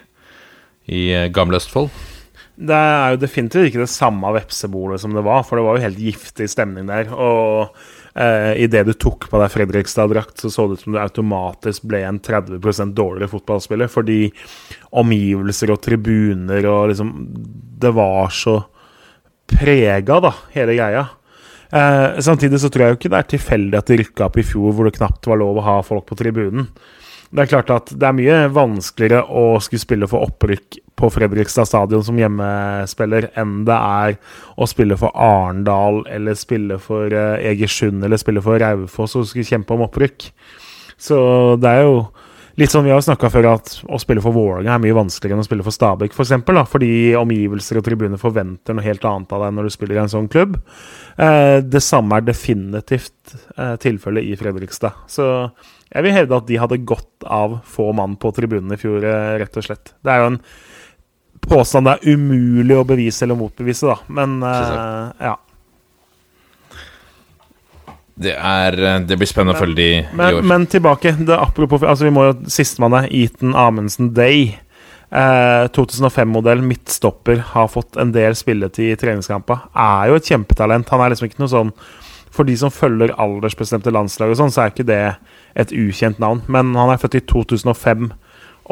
i 0.84 1.04
eh, 1.16 1.30
gamle 1.32 1.56
Østfold? 1.56 1.88
Det 2.54 2.76
er 2.76 3.14
jo 3.14 3.22
definitivt 3.22 3.70
ikke 3.70 3.80
det 3.82 3.90
samme 3.90 4.30
vepsebolet 4.36 5.00
som 5.02 5.16
det 5.16 5.24
var, 5.26 5.42
for 5.42 5.58
det 5.58 5.64
var 5.64 5.78
jo 5.78 5.86
helt 5.86 6.02
giftig 6.10 6.46
stemning 6.52 6.86
der. 6.86 7.08
Og 7.10 7.72
eh, 8.20 8.52
idet 8.62 8.84
du 8.86 8.92
tok 8.92 9.26
på 9.32 9.40
deg 9.40 9.50
Fredrikstad-drakt, 9.50 10.44
så 10.44 10.52
så 10.52 10.68
det 10.68 10.76
ut 10.76 10.84
som 10.84 10.94
du 10.94 11.00
automatisk 11.00 11.88
ble 11.90 12.04
en 12.04 12.20
30% 12.22 12.94
dårligere 12.94 13.32
fotballspiller, 13.32 13.90
fordi 13.90 14.28
omgivelser 14.92 15.72
og 15.74 15.82
tribuner 15.88 16.68
og 16.70 16.92
liksom 16.92 17.16
Det 17.80 17.90
var 17.96 18.30
så 18.32 18.60
prega, 19.50 20.20
da, 20.20 20.36
hele 20.54 20.76
greia. 20.76 21.08
Eh, 21.72 22.20
samtidig 22.24 22.60
så 22.60 22.70
tror 22.70 22.84
jeg 22.84 22.94
jo 22.94 22.98
ikke 23.00 23.12
det 23.14 23.20
er 23.20 23.30
tilfeldig 23.34 23.78
at 23.78 23.90
de 23.90 24.00
rykka 24.02 24.28
opp 24.28 24.36
i 24.40 24.46
fjor, 24.46 24.74
hvor 24.74 24.88
det 24.88 24.98
knapt 24.98 25.30
var 25.30 25.40
lov 25.40 25.60
å 25.60 25.66
ha 25.66 25.78
folk 25.86 26.06
på 26.10 26.18
tribunen. 26.20 26.68
Det 27.34 27.42
er 27.42 27.50
klart 27.50 27.70
at 27.74 27.90
det 27.98 28.06
er 28.06 28.14
mye 28.14 28.34
vanskeligere 28.54 29.24
å 29.26 29.56
skulle 29.64 29.82
spille 29.82 30.08
for 30.10 30.22
opprykk 30.22 30.78
på 30.94 31.08
Fredrikstad 31.10 31.66
stadion 31.66 32.04
som 32.06 32.18
hjemmespiller 32.20 33.26
enn 33.40 33.64
det 33.66 33.74
er 33.74 34.14
å 34.54 34.68
spille 34.70 34.94
for 35.00 35.10
Arendal 35.18 36.04
eller 36.14 36.38
spille 36.38 36.78
for 36.82 37.10
eh, 37.10 37.48
Egersund 37.50 38.06
eller 38.06 38.20
spille 38.22 38.44
for 38.44 38.62
Raufoss 38.62 39.16
og 39.18 39.26
skulle 39.26 39.48
kjempe 39.48 39.74
om 39.74 39.82
opprykk. 39.88 40.28
Så 41.00 41.18
det 41.58 41.72
er 41.72 41.88
jo 41.88 41.96
litt 42.60 42.72
sånn 42.72 42.86
vi 42.86 42.92
har 42.94 43.02
snakka 43.02 43.30
før, 43.32 43.48
at 43.56 43.72
å 43.90 43.98
spille 44.02 44.22
for 44.24 44.36
Vålerenga 44.36 44.76
er 44.76 44.82
mye 44.82 44.96
vanskeligere 44.96 45.38
enn 45.38 45.44
å 45.44 45.46
spille 45.46 45.66
for 45.66 45.74
Stabæk, 45.74 46.12
f.eks., 46.12 46.18
for 46.18 46.26
eksempel, 46.26 46.58
da, 46.60 46.64
fordi 46.68 46.90
omgivelser 47.18 47.80
og 47.80 47.86
tribuner 47.86 48.20
forventer 48.20 48.76
noe 48.76 48.86
helt 48.86 49.06
annet 49.10 49.34
av 49.34 49.46
deg 49.46 49.56
når 49.56 49.68
du 49.68 49.74
spiller 49.74 49.98
i 49.98 50.02
en 50.04 50.12
sånn 50.12 50.30
klubb. 50.32 50.58
Eh, 51.18 51.58
det 51.66 51.82
samme 51.84 52.20
er 52.20 52.28
definitivt 52.28 53.34
eh, 53.56 53.74
tilfellet 53.82 54.30
i 54.30 54.36
Fredrikstad. 54.38 55.02
Så 55.10 55.26
jeg 55.90 56.06
vil 56.06 56.16
hevde 56.16 56.38
at 56.38 56.46
de 56.50 56.60
hadde 56.62 56.82
godt 56.86 57.26
av 57.26 57.60
få 57.70 57.90
mann 57.96 58.16
på 58.20 58.32
tribunen 58.36 58.74
i 58.74 58.80
fjor, 58.80 59.02
eh, 59.02 59.34
rett 59.42 59.58
og 59.60 59.66
slett. 59.66 59.96
Det 60.02 60.14
er 60.14 60.22
jo 60.22 60.30
en 60.32 60.40
påstand 61.44 61.88
det 61.88 61.96
er 61.98 62.14
umulig 62.14 62.76
å 62.78 62.86
bevise 62.88 63.26
eller 63.26 63.38
motbevise, 63.38 63.90
da, 63.90 63.98
men 64.16 64.38
eh, 64.46 65.26
ja. 65.30 65.34
Det, 68.14 68.34
er, 68.36 68.76
eh, 68.78 69.00
det 69.02 69.16
blir 69.18 69.28
spennende 69.30 69.56
å 69.56 69.62
følge 69.62 69.78
de 69.80 69.88
i 69.96 70.02
Men, 70.14 70.38
år. 70.38 70.46
men 70.46 70.66
tilbake. 70.70 71.16
Det, 71.18 71.34
apropos 71.34 71.82
altså 71.82 72.06
Vi 72.06 72.14
må 72.14 72.28
jo 72.28 72.36
Sistemann 72.52 72.94
er 73.00 73.08
Eaton 73.10 73.56
Amundsen 73.58 74.12
Day. 74.14 74.54
Eh, 75.14 75.66
2005-modell 75.74 76.62
midtstopper 76.62 77.42
har 77.52 77.68
fått 77.70 77.98
en 78.00 78.12
del 78.14 78.34
spilletid 78.38 78.92
i 78.92 78.98
treningskamper. 78.98 79.68
Er 79.74 80.10
jo 80.10 80.18
et 80.18 80.30
kjempetalent. 80.30 80.88
Han 80.94 81.02
er 81.04 81.14
liksom 81.14 81.30
ikke 81.30 81.42
noe 81.44 81.52
sånn 81.52 81.74
For 82.34 82.42
de 82.42 82.56
som 82.58 82.72
følger 82.74 83.12
aldersbestemte 83.22 83.92
landslag 83.94 84.32
og 84.32 84.38
sånn, 84.40 84.50
så 84.50 84.64
er 84.64 84.72
ikke 84.72 84.86
det 84.88 85.02
et 85.54 85.70
ukjent 85.70 86.18
navn. 86.18 86.40
Men 86.50 86.72
han 86.74 86.90
er 86.90 86.98
født 86.98 87.20
i 87.20 87.26
2005 87.30 88.08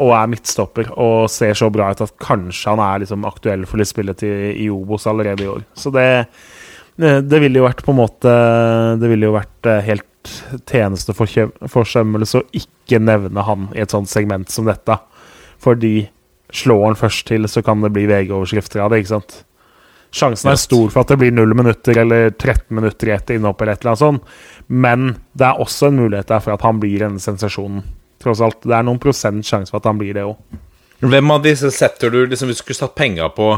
og 0.03 0.09
er 0.17 0.27
midtstopper 0.27 0.89
og 0.99 1.29
ser 1.31 1.53
så 1.55 1.69
bra 1.71 1.91
ut 1.93 2.01
at 2.03 2.11
kanskje 2.19 2.73
han 2.73 2.81
er 2.83 3.03
liksom 3.05 3.23
aktuell 3.29 3.63
for 3.69 3.79
litt 3.79 3.87
spilletid 3.87 4.57
i 4.59 4.67
Obos 4.73 5.05
allerede 5.07 5.45
i 5.45 5.47
år. 5.47 5.63
Så 5.79 5.93
det 5.95 6.27
det 6.97 7.39
ville 7.41 7.57
jo 7.57 7.65
vært 7.65 7.81
på 7.85 7.89
en 7.89 7.97
måte 7.97 8.33
Det 9.01 9.09
ville 9.09 9.25
jo 9.25 9.33
vært 9.33 9.69
eh, 9.69 9.79
helt 9.87 10.09
tjenesteforsømmelse 10.69 12.39
å 12.39 12.45
ikke 12.55 12.99
nevne 13.01 13.43
han 13.43 13.65
i 13.75 13.81
et 13.83 13.91
sånt 13.91 14.07
segment 14.07 14.51
som 14.53 14.69
dette. 14.69 14.95
Fordi 15.59 16.05
slår 16.53 16.85
han 16.85 16.95
først 16.99 17.25
til, 17.27 17.49
så 17.51 17.63
kan 17.65 17.81
det 17.83 17.91
bli 17.95 18.05
VG-overskrifter 18.07 18.83
av 18.83 18.93
det, 18.93 19.01
ikke 19.01 19.15
sant? 19.17 19.35
Sjansen 20.13 20.51
er 20.51 20.59
stor 20.61 20.91
for 20.93 21.01
at 21.01 21.09
det 21.09 21.17
blir 21.23 21.33
0 21.33 21.55
minutter 21.57 21.97
eller 22.03 22.29
13 22.29 22.69
minutter 22.77 23.09
i 23.09 23.15
et 23.15 23.31
innhopp 23.33 23.63
eller 23.63 23.73
et 23.73 23.81
eller 23.81 23.95
annet 23.95 24.03
sånt. 24.03 24.35
Men 24.69 25.07
det 25.33 25.47
er 25.47 25.61
også 25.63 25.89
en 25.89 25.97
mulighet 26.03 26.29
der 26.29 26.43
for 26.45 26.53
at 26.53 26.65
han 26.65 26.81
blir 26.83 27.01
denne 27.01 27.21
sensasjonen. 27.23 27.81
Tross 28.21 28.43
alt. 28.45 28.61
Det 28.61 28.75
er 28.77 28.85
noen 28.85 29.01
prosent 29.01 29.47
sjanse 29.47 29.73
for 29.73 29.81
at 29.81 29.89
han 29.89 29.97
blir 29.99 30.13
det 30.15 30.27
òg. 30.27 30.37
Hvem 31.03 31.33
av 31.33 31.41
disse 31.43 31.67
setter 31.75 32.13
du 32.13 32.21
liksom, 32.21 32.47
Hvis 32.47 32.61
du 32.61 32.63
skulle 32.63 32.79
satt 32.79 32.95
penger 32.95 33.33
på 33.35 33.49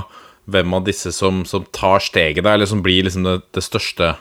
hvem 0.45 0.73
av 0.77 0.85
disse 0.85 1.11
som, 1.15 1.43
som 1.45 1.65
tar 1.73 2.03
steget, 2.03 2.43
der, 2.43 2.53
eller 2.57 2.69
som 2.69 2.83
blir 2.85 3.07
liksom 3.07 3.25
det, 3.27 3.39
det 3.55 3.65
største 3.65 4.15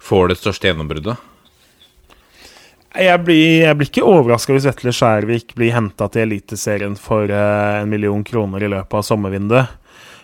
Får 0.00 0.30
det 0.30 0.38
største 0.40 0.64
gjennombruddet? 0.64 1.26
Jeg 2.96 3.20
blir, 3.22 3.66
jeg 3.66 3.76
blir 3.76 3.88
ikke 3.90 4.06
overraska 4.08 4.54
hvis 4.56 4.64
Vetle 4.66 4.94
Skjærvik 4.96 5.52
blir 5.58 5.74
henta 5.74 6.08
til 6.10 6.24
Eliteserien 6.24 6.96
for 6.98 7.28
eh, 7.28 7.82
en 7.82 7.90
million 7.92 8.22
kroner 8.24 8.64
i 8.64 8.70
løpet 8.72 8.96
av 8.96 9.04
sommervinduet. 9.04 9.76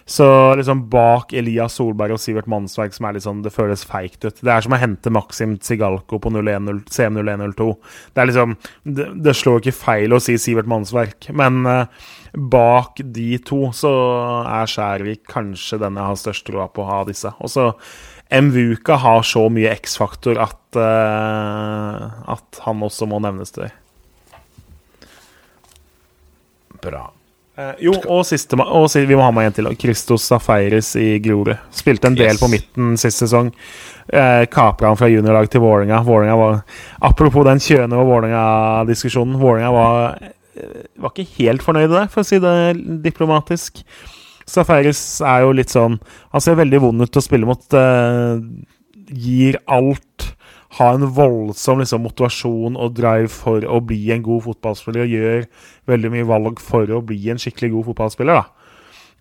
Så 0.09 0.55
liksom 0.55 0.85
bak 0.89 1.33
Elias 1.35 1.75
Solberg 1.81 2.15
og 2.15 2.21
Sivert 2.23 2.47
Mannsverk, 2.47 2.93
som 2.95 3.09
er 3.09 3.17
litt 3.17 3.25
sånn, 3.25 3.41
det 3.43 3.51
føles 3.51 3.83
feigt 3.83 4.23
ut. 4.23 4.39
Det 4.39 4.53
er 4.53 4.63
som 4.63 4.77
å 4.77 4.79
hente 4.79 5.11
Maxim 5.11 5.57
Tsigalko 5.59 6.21
på 6.23 6.31
01, 6.31 6.85
CM0102. 6.95 7.67
Det 8.15 8.23
er 8.23 8.31
liksom 8.31 8.55
det, 8.85 9.09
det, 9.27 9.35
slår 9.35 9.65
ikke 9.65 9.75
feil 9.75 10.15
å 10.15 10.21
si 10.23 10.37
Sivert 10.39 10.71
Mannsverk, 10.71 11.27
men 11.35 11.67
uh, 11.67 12.07
bak 12.39 13.03
de 13.03 13.41
to 13.51 13.73
så 13.75 13.93
er 14.45 14.71
Skjærvik 14.71 15.27
kanskje 15.33 15.81
den 15.83 15.99
jeg 15.99 16.13
har 16.13 16.23
størst 16.23 16.47
tro 16.47 16.63
på 16.71 16.87
å 16.87 16.91
ha 16.93 17.03
disse. 17.11 17.35
Og 17.43 17.51
så 17.51 17.73
Mvuka 18.31 19.01
har 19.03 19.27
så 19.27 19.49
mye 19.51 19.75
X-faktor 19.75 20.39
at, 20.47 20.63
uh, 20.79 22.31
at 22.31 22.63
han 22.63 22.87
også 22.87 23.11
må 23.11 23.19
nevnes 23.27 23.59
til. 23.59 23.75
Bra. 26.79 27.09
Uh, 27.57 27.73
jo, 27.81 27.95
og, 28.05 28.21
siste, 28.29 28.57
og 28.61 28.91
vi 28.93 29.17
må 29.17 29.25
ha 29.25 29.33
med 29.33 29.49
en 29.49 29.55
til. 29.57 29.69
Christos 29.81 30.27
Safaris 30.29 30.91
i 31.01 31.17
Grorud. 31.25 31.55
Spilte 31.73 32.11
en 32.11 32.19
del 32.19 32.35
yes. 32.35 32.41
på 32.43 32.51
midten 32.53 32.99
sist 33.01 33.23
sesong. 33.25 33.49
Eh, 34.07 34.45
Kapra 34.53 34.91
han 34.91 34.99
fra 35.01 35.09
juniorlag 35.09 35.49
til 35.51 35.65
Vålerenga. 35.65 36.03
Var, 36.05 36.61
apropos 37.09 37.47
den 37.49 37.63
Kjøne 37.65 37.97
og 37.97 38.11
Vålerenga-diskusjonen. 38.11 39.39
Vålerenga 39.41 39.73
var, 39.73 40.21
var 41.01 41.15
ikke 41.15 41.41
helt 41.41 41.65
fornøyde 41.65 41.95
der, 41.95 42.13
for 42.13 42.23
å 42.23 42.29
si 42.29 42.39
det 42.45 42.55
diplomatisk. 43.07 43.81
Safaris 44.47 45.01
er 45.27 45.43
jo 45.43 45.55
litt 45.59 45.73
sånn 45.73 45.97
Han 46.31 46.43
ser 46.45 46.55
veldig 46.61 46.79
vond 46.85 47.03
ut 47.03 47.11
til 47.11 47.19
å 47.19 47.25
spille 47.25 47.49
mot. 47.49 47.65
Eh, 47.73 48.45
gir 49.17 49.59
alt. 49.65 50.29
Ha 50.77 50.91
en 50.93 51.07
voldsom 51.17 51.81
liksom, 51.81 52.05
motivasjon 52.05 52.77
og 52.77 52.97
drive 52.99 53.31
for 53.33 53.65
å 53.65 53.81
bli 53.81 54.11
en 54.13 54.25
god 54.25 54.45
fotballspiller. 54.45 55.07
Og 55.07 55.15
gjør 55.17 55.47
veldig 55.89 56.13
mye 56.13 56.29
valg 56.29 56.61
for 56.61 56.91
å 56.93 57.01
bli 57.05 57.21
en 57.33 57.41
skikkelig 57.41 57.73
god 57.73 57.91
fotballspiller. 57.91 58.53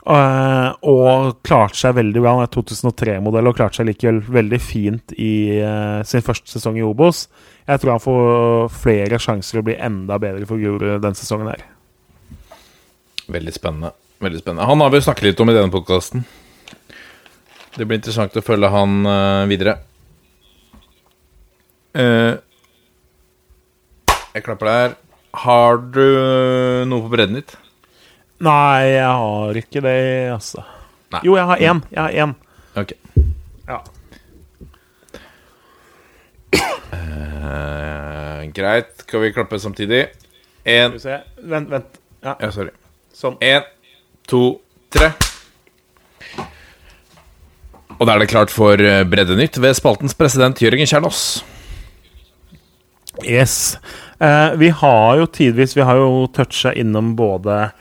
Uh, 0.06 0.70
og 0.86 1.40
klarte 1.42 1.80
seg 1.80 1.96
veldig 1.98 2.22
bra. 2.22 2.36
Han 2.36 2.46
er 2.46 2.52
2003-modell 2.54 3.50
og 3.50 3.56
klarte 3.58 3.80
seg 3.80 3.88
likevel 3.90 4.20
veldig 4.36 4.60
fint 4.62 5.16
i 5.18 5.62
uh, 5.66 6.04
sin 6.06 6.26
første 6.26 6.52
sesong 6.52 6.78
i 6.78 6.86
Obos. 6.86 7.24
Jeg 7.66 7.82
tror 7.82 7.96
han 7.96 8.04
får 8.04 8.70
flere 8.84 9.22
sjanser 9.22 9.62
å 9.62 9.66
bli 9.66 9.80
enda 9.82 10.20
bedre 10.22 10.46
for 10.46 10.62
Grorud 10.62 11.02
denne 11.02 11.18
sesongen 11.18 11.50
her. 11.50 11.66
Veldig 13.34 13.56
spennende. 13.56 13.96
Veldig 14.22 14.44
spennende. 14.44 14.70
Han 14.70 14.86
har 14.86 14.94
vi 14.94 15.02
snakket 15.08 15.32
litt 15.32 15.42
om 15.42 15.50
i 15.50 15.58
denne 15.58 15.74
podkasten. 15.74 16.22
Det 17.76 17.84
blir 17.84 17.98
interessant 17.98 18.38
å 18.38 18.46
følge 18.46 18.70
han 18.72 19.02
uh, 19.10 19.50
videre. 19.50 19.80
Uh, 21.96 22.36
jeg 24.36 24.44
klapper 24.44 24.68
der. 24.68 24.96
Har 25.46 25.78
du 25.96 26.04
noe 26.88 27.04
på 27.06 27.12
bredden 27.14 27.40
ditt? 27.40 27.56
Nei, 28.44 28.92
jeg 28.92 29.08
har 29.08 29.60
ikke 29.60 29.84
det, 29.84 30.00
altså. 30.34 30.64
Nei. 31.16 31.22
Jo, 31.24 31.38
jeg 31.40 31.48
har 31.48 31.64
én. 31.64 31.82
Jeg 31.92 32.02
har 32.02 32.18
én. 32.26 32.36
Ok. 32.76 32.92
Ja. 33.70 33.80
Uh, 36.92 38.44
greit. 38.56 38.92
Skal 39.06 39.24
vi 39.24 39.32
klappe 39.36 39.60
samtidig? 39.60 40.08
Én 40.66 40.98
Vent, 41.00 41.70
vent. 41.70 42.00
Ja. 42.26 42.36
ja, 42.42 42.52
sorry. 42.52 42.74
Sånn. 43.16 43.38
En 43.40 43.64
to, 44.28 44.58
tre. 44.92 45.12
Og 47.96 48.08
da 48.08 48.16
er 48.16 48.24
det 48.26 48.32
klart 48.32 48.52
for 48.52 48.82
eh, 48.82 49.04
Breddenytt 49.08 49.56
ved 49.62 49.78
spaltens 49.78 50.18
president 50.18 50.60
Jørgen 50.60 50.90
Kjernås. 50.90 51.22
Yes. 53.26 53.78
Eh, 54.20 54.52
vi 54.62 54.70
har 54.70 55.18
jo 55.20 55.26
tidvis 55.28 55.76
Vi 55.78 55.84
har 55.84 55.98
jo 56.00 56.28
toucha 56.32 56.72
innom 56.74 57.16
både 57.18 57.72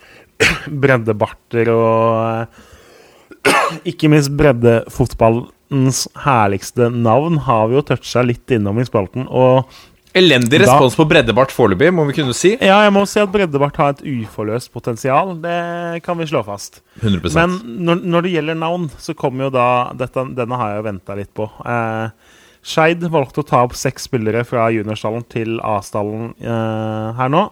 breddebarter 0.82 1.70
og 1.70 2.14
eh, 2.24 3.54
Ikke 3.92 4.10
minst 4.10 4.32
breddefotballens 4.34 6.06
herligste 6.24 6.88
navn 6.90 7.42
har 7.46 7.68
vi 7.68 7.78
jo 7.78 7.84
toucha 7.86 8.24
litt 8.24 8.50
innom 8.56 8.80
i 8.80 8.86
spalten. 8.88 9.28
Og 9.28 9.68
Elendig 10.14 10.60
respons 10.62 10.94
da, 10.94 10.98
på 11.00 11.08
breddebart 11.10 11.50
foreløpig, 11.50 11.88
må 11.90 12.04
vi 12.06 12.14
kunne 12.14 12.34
si. 12.38 12.52
Ja, 12.62 12.76
jeg 12.86 12.92
må 12.94 13.02
si 13.10 13.18
at 13.18 13.32
breddebart 13.34 13.78
har 13.82 13.96
et 13.96 14.04
uforløst 14.06 14.70
potensial. 14.70 15.32
Det 15.42 16.04
kan 16.06 16.20
vi 16.20 16.28
slå 16.30 16.44
fast. 16.46 16.84
100%. 17.00 17.34
Men 17.34 17.56
når, 17.88 18.04
når 18.14 18.26
det 18.26 18.34
gjelder 18.36 18.60
navn, 18.60 18.86
så 19.02 19.16
kommer 19.18 19.48
jo 19.48 19.54
da 19.56 19.66
dette, 19.98 20.22
Denne 20.38 20.60
har 20.60 20.70
jeg 20.70 20.78
jo 20.78 20.86
venta 20.86 21.18
litt 21.18 21.32
på. 21.34 21.48
Eh, 21.66 22.33
Skeid 22.64 23.04
valgte 23.12 23.42
å 23.42 23.46
ta 23.46 23.60
opp 23.66 23.74
seks 23.76 24.06
spillere 24.08 24.44
fra 24.48 24.70
juniorstallen 24.72 25.26
til 25.32 25.58
A-stallen 25.60 26.32
eh, 26.40 27.10
her 27.18 27.32
nå. 27.32 27.44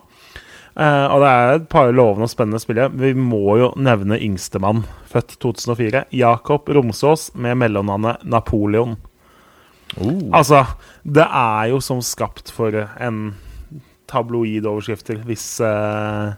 Eh, 0.72 1.06
og 1.12 1.20
det 1.20 1.28
er 1.30 1.54
et 1.58 1.68
par 1.72 1.92
lovende 1.92 2.24
og 2.24 2.32
spennende 2.32 2.60
spillere. 2.62 2.88
Vi 2.96 3.12
må 3.12 3.58
jo 3.60 3.70
nevne 3.76 4.16
yngstemann, 4.24 4.86
født 5.12 5.36
2004. 5.44 6.06
Jakob 6.16 6.68
Romsås 6.72 7.28
med 7.36 7.60
mellomnavnet 7.60 8.24
Napoleon. 8.24 8.96
Oh. 10.00 10.30
Altså, 10.32 10.64
det 11.04 11.26
er 11.28 11.72
jo 11.74 11.82
som 11.84 12.00
skapt 12.00 12.48
for 12.54 12.72
en 12.80 13.34
tabloidoverskrifter 14.08 15.20
hvis, 15.28 15.46
eh, 15.60 16.32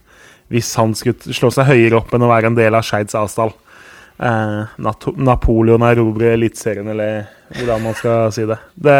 hvis 0.50 0.72
han 0.80 0.94
skulle 0.98 1.34
slå 1.34 1.52
seg 1.54 1.70
høyere 1.70 2.00
opp 2.00 2.10
enn 2.14 2.26
å 2.26 2.30
være 2.30 2.50
en 2.50 2.58
del 2.58 2.74
av 2.74 2.86
Skeids 2.86 3.14
avstall. 3.18 3.54
Uh, 4.14 4.70
Napoleon 5.18 5.82
erobrer 5.82 6.36
Eliteserien, 6.36 6.88
eller 6.92 7.26
hvordan 7.58 7.82
man 7.82 7.96
skal 7.98 8.32
si 8.34 8.46
det. 8.48 8.58
Det, 8.74 8.98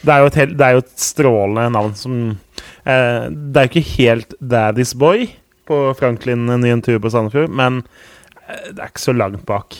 det, 0.00 0.12
er, 0.12 0.22
jo 0.22 0.30
et, 0.30 0.40
det 0.56 0.66
er 0.66 0.76
jo 0.76 0.84
et 0.84 0.94
strålende 1.00 1.68
navn 1.74 1.94
som 1.98 2.16
eh, 2.30 3.26
Det 3.28 3.60
er 3.60 3.66
jo 3.66 3.70
ikke 3.70 3.92
helt 3.96 4.34
Daddy's 4.40 4.94
Boy 4.98 5.28
på 5.66 5.80
Franklin 5.98 6.46
ny 6.46 6.70
en 6.70 6.82
tur 6.84 7.00
på 7.02 7.10
Sandefjord, 7.10 7.50
men 7.50 7.82
det 8.46 8.78
er 8.78 8.90
ikke 8.90 9.02
så 9.02 9.14
langt 9.16 9.42
bak. 9.46 9.74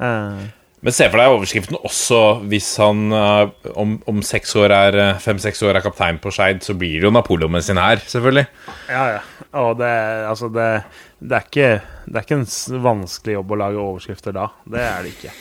Eh. 0.00 0.46
men 0.84 0.92
se 0.92 1.06
for 1.08 1.16
deg 1.16 1.32
overskriften 1.32 1.78
også 1.88 2.18
hvis 2.50 2.66
han 2.82 3.06
uh, 3.08 3.48
om, 3.80 3.94
om 4.10 4.18
seks 4.24 4.52
år 4.60 4.74
er 4.76 4.98
eh, 5.00 5.22
fem-seks 5.24 5.62
år 5.64 5.78
er 5.78 5.84
kaptein 5.84 6.20
på 6.22 6.30
Skeid, 6.34 6.60
så 6.64 6.76
blir 6.76 7.00
det 7.00 7.08
jo 7.08 7.14
Napoleon 7.16 7.54
med 7.54 7.64
sin 7.64 7.80
her, 7.80 8.02
selvfølgelig. 8.04 8.44
Ja, 8.92 9.06
ja. 9.16 9.22
Og 9.56 9.78
det, 9.80 9.92
altså 10.28 10.50
det, 10.52 10.68
det, 11.18 11.34
er 11.36 11.44
ikke, 11.44 11.68
det 12.06 12.18
er 12.18 12.26
ikke 12.26 12.40
en 12.40 12.48
vanskelig 12.84 13.36
jobb 13.38 13.52
å 13.52 13.60
lage 13.64 13.82
overskrifter 13.82 14.36
da. 14.36 14.48
Det 14.68 14.82
er 14.82 15.04
det 15.06 15.12
ikke. 15.14 15.34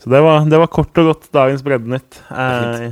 Så 0.00 0.08
det 0.08 0.20
var, 0.24 0.46
det 0.48 0.58
var 0.62 0.70
kort 0.72 0.96
og 1.02 1.10
godt 1.10 1.26
dagens 1.36 1.64
Breddenytt. 1.64 2.22
Eh, 2.32 2.86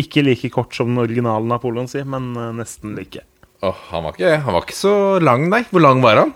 ikke 0.00 0.24
like 0.24 0.48
kort 0.54 0.72
som 0.72 0.88
den 0.88 1.02
originale 1.02 1.44
Napoleon, 1.44 1.90
sier, 1.90 2.06
men 2.08 2.30
eh, 2.32 2.54
nesten 2.56 2.94
like. 2.96 3.20
Oh, 3.60 3.76
han, 3.90 4.06
var 4.06 4.14
ikke, 4.14 4.38
han 4.46 4.56
var 4.56 4.64
ikke 4.64 4.78
så 4.78 4.92
lang, 5.20 5.44
nei. 5.52 5.60
Hvor 5.68 5.84
lang 5.84 6.00
var 6.00 6.22
han? 6.22 6.32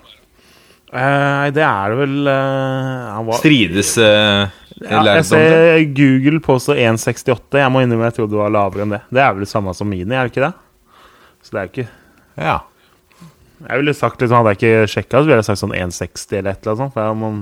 Nei, 0.93 1.01
uh, 1.01 1.47
det 1.55 1.63
er 1.65 1.89
det 1.89 1.97
vel 1.97 2.27
uh, 2.29 3.21
var, 3.25 3.39
Strides 3.39 3.95
uh, 3.97 4.43
ja, 4.83 4.99
Jeg 5.07 5.23
ser 5.25 5.79
Google 5.97 6.41
påstår 6.45 6.77
1,68. 6.83 7.57
Jeg 7.63 7.73
må 7.73 7.81
innrømme 7.81 8.11
jeg 8.11 8.17
trodde 8.19 8.35
det 8.35 8.41
var 8.43 8.53
lavere 8.53 8.85
enn 8.85 8.93
det. 8.93 9.01
Det 9.09 9.23
er 9.23 9.33
vel 9.33 9.47
det 9.47 9.49
samme 9.49 9.73
som 9.73 9.89
Mini, 9.89 10.13
er 10.13 10.29
det 10.29 10.35
ikke 10.35 10.45
det? 10.45 10.53
Så 11.41 11.55
det 11.55 11.63
er 11.63 11.65
jo 11.65 11.73
ikke 11.73 11.89
Ja. 12.37 12.59
Jeg 13.63 13.79
ville 13.79 13.93
sagt 13.95 14.19
liksom, 14.19 14.41
Hadde 14.41 14.53
jeg 14.53 14.59
ikke 14.59 14.87
sjekka, 14.91 15.19
så 15.21 15.29
ville 15.29 15.39
jeg 15.39 15.47
sagt 15.47 15.61
sånn 15.61 15.75
1,60 15.77 16.39
eller 16.39 16.51
et 16.51 16.65
eller 16.65 16.81
annet. 16.81 16.95
For 16.95 17.19
man 17.21 17.37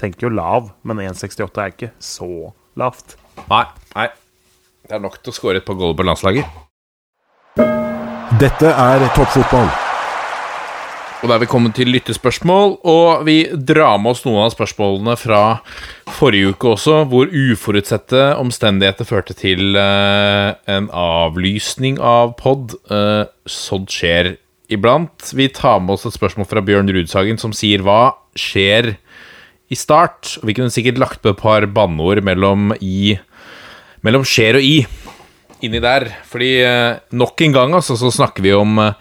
tenker 0.00 0.28
jo 0.28 0.34
lav, 0.36 0.70
men 0.86 1.00
1,68 1.02 1.62
er 1.62 1.74
ikke 1.74 1.90
så 2.02 2.30
lavt. 2.78 3.16
Nei. 3.50 3.64
nei. 3.96 4.10
Det 4.86 4.94
er 4.94 5.02
nok 5.02 5.18
til 5.18 5.32
å 5.32 5.36
skåre 5.36 5.62
et 5.62 5.66
par 5.66 5.78
goal 5.78 5.96
på 5.98 6.06
landslaget. 6.06 6.62
Dette 8.36 8.70
er 8.70 9.08
toppfotball. 9.16 9.68
Og 11.24 11.30
da 11.30 11.38
er 11.38 11.40
vi 11.42 11.48
kommet 11.48 11.72
til 11.74 11.88
lyttespørsmål, 11.90 12.76
og 12.86 13.22
vi 13.26 13.38
drar 13.56 13.96
med 13.98 14.12
oss 14.12 14.20
noen 14.26 14.44
av 14.44 14.52
spørsmålene 14.52 15.16
fra 15.18 15.40
forrige 16.18 16.52
uke 16.52 16.74
også, 16.76 17.00
hvor 17.10 17.32
uforutsette 17.32 18.28
omstendigheter 18.38 19.08
førte 19.08 19.34
til 19.34 19.74
uh, 19.80 20.52
en 20.70 20.90
avlysning 20.92 21.96
av 21.98 22.36
pod. 22.38 22.76
Uh, 22.92 23.24
sånt 23.48 23.90
skjer 23.96 24.36
iblant. 24.72 25.32
Vi 25.36 25.48
tar 25.54 25.80
med 25.82 25.96
oss 25.96 26.06
et 26.08 26.16
spørsmål 26.16 26.48
fra 26.50 26.62
Bjørn 26.64 26.90
Rudsagen 26.92 27.40
som 27.40 27.54
sier 27.56 27.84
hva 27.86 28.16
skjer 28.38 28.94
i 29.70 29.78
start? 29.78 30.36
Og 30.40 30.50
vi 30.50 30.56
kunne 30.58 30.74
sikkert 30.74 31.00
lagt 31.02 31.22
på 31.22 31.32
et 31.32 31.40
par 31.40 31.66
banneord 31.70 32.22
mellom 32.26 32.72
i 32.80 33.18
Mellom 34.04 34.22
skjer 34.28 34.58
og 34.58 34.62
i 34.62 34.84
inni 35.66 35.80
der. 35.82 36.04
Fordi 36.28 36.50
uh, 36.62 36.98
nok 37.16 37.40
en 37.42 37.54
gang 37.56 37.72
altså, 37.74 37.96
så 37.98 38.12
snakker 38.14 38.44
vi 38.44 38.52
om 38.54 38.76
uh, 38.78 38.92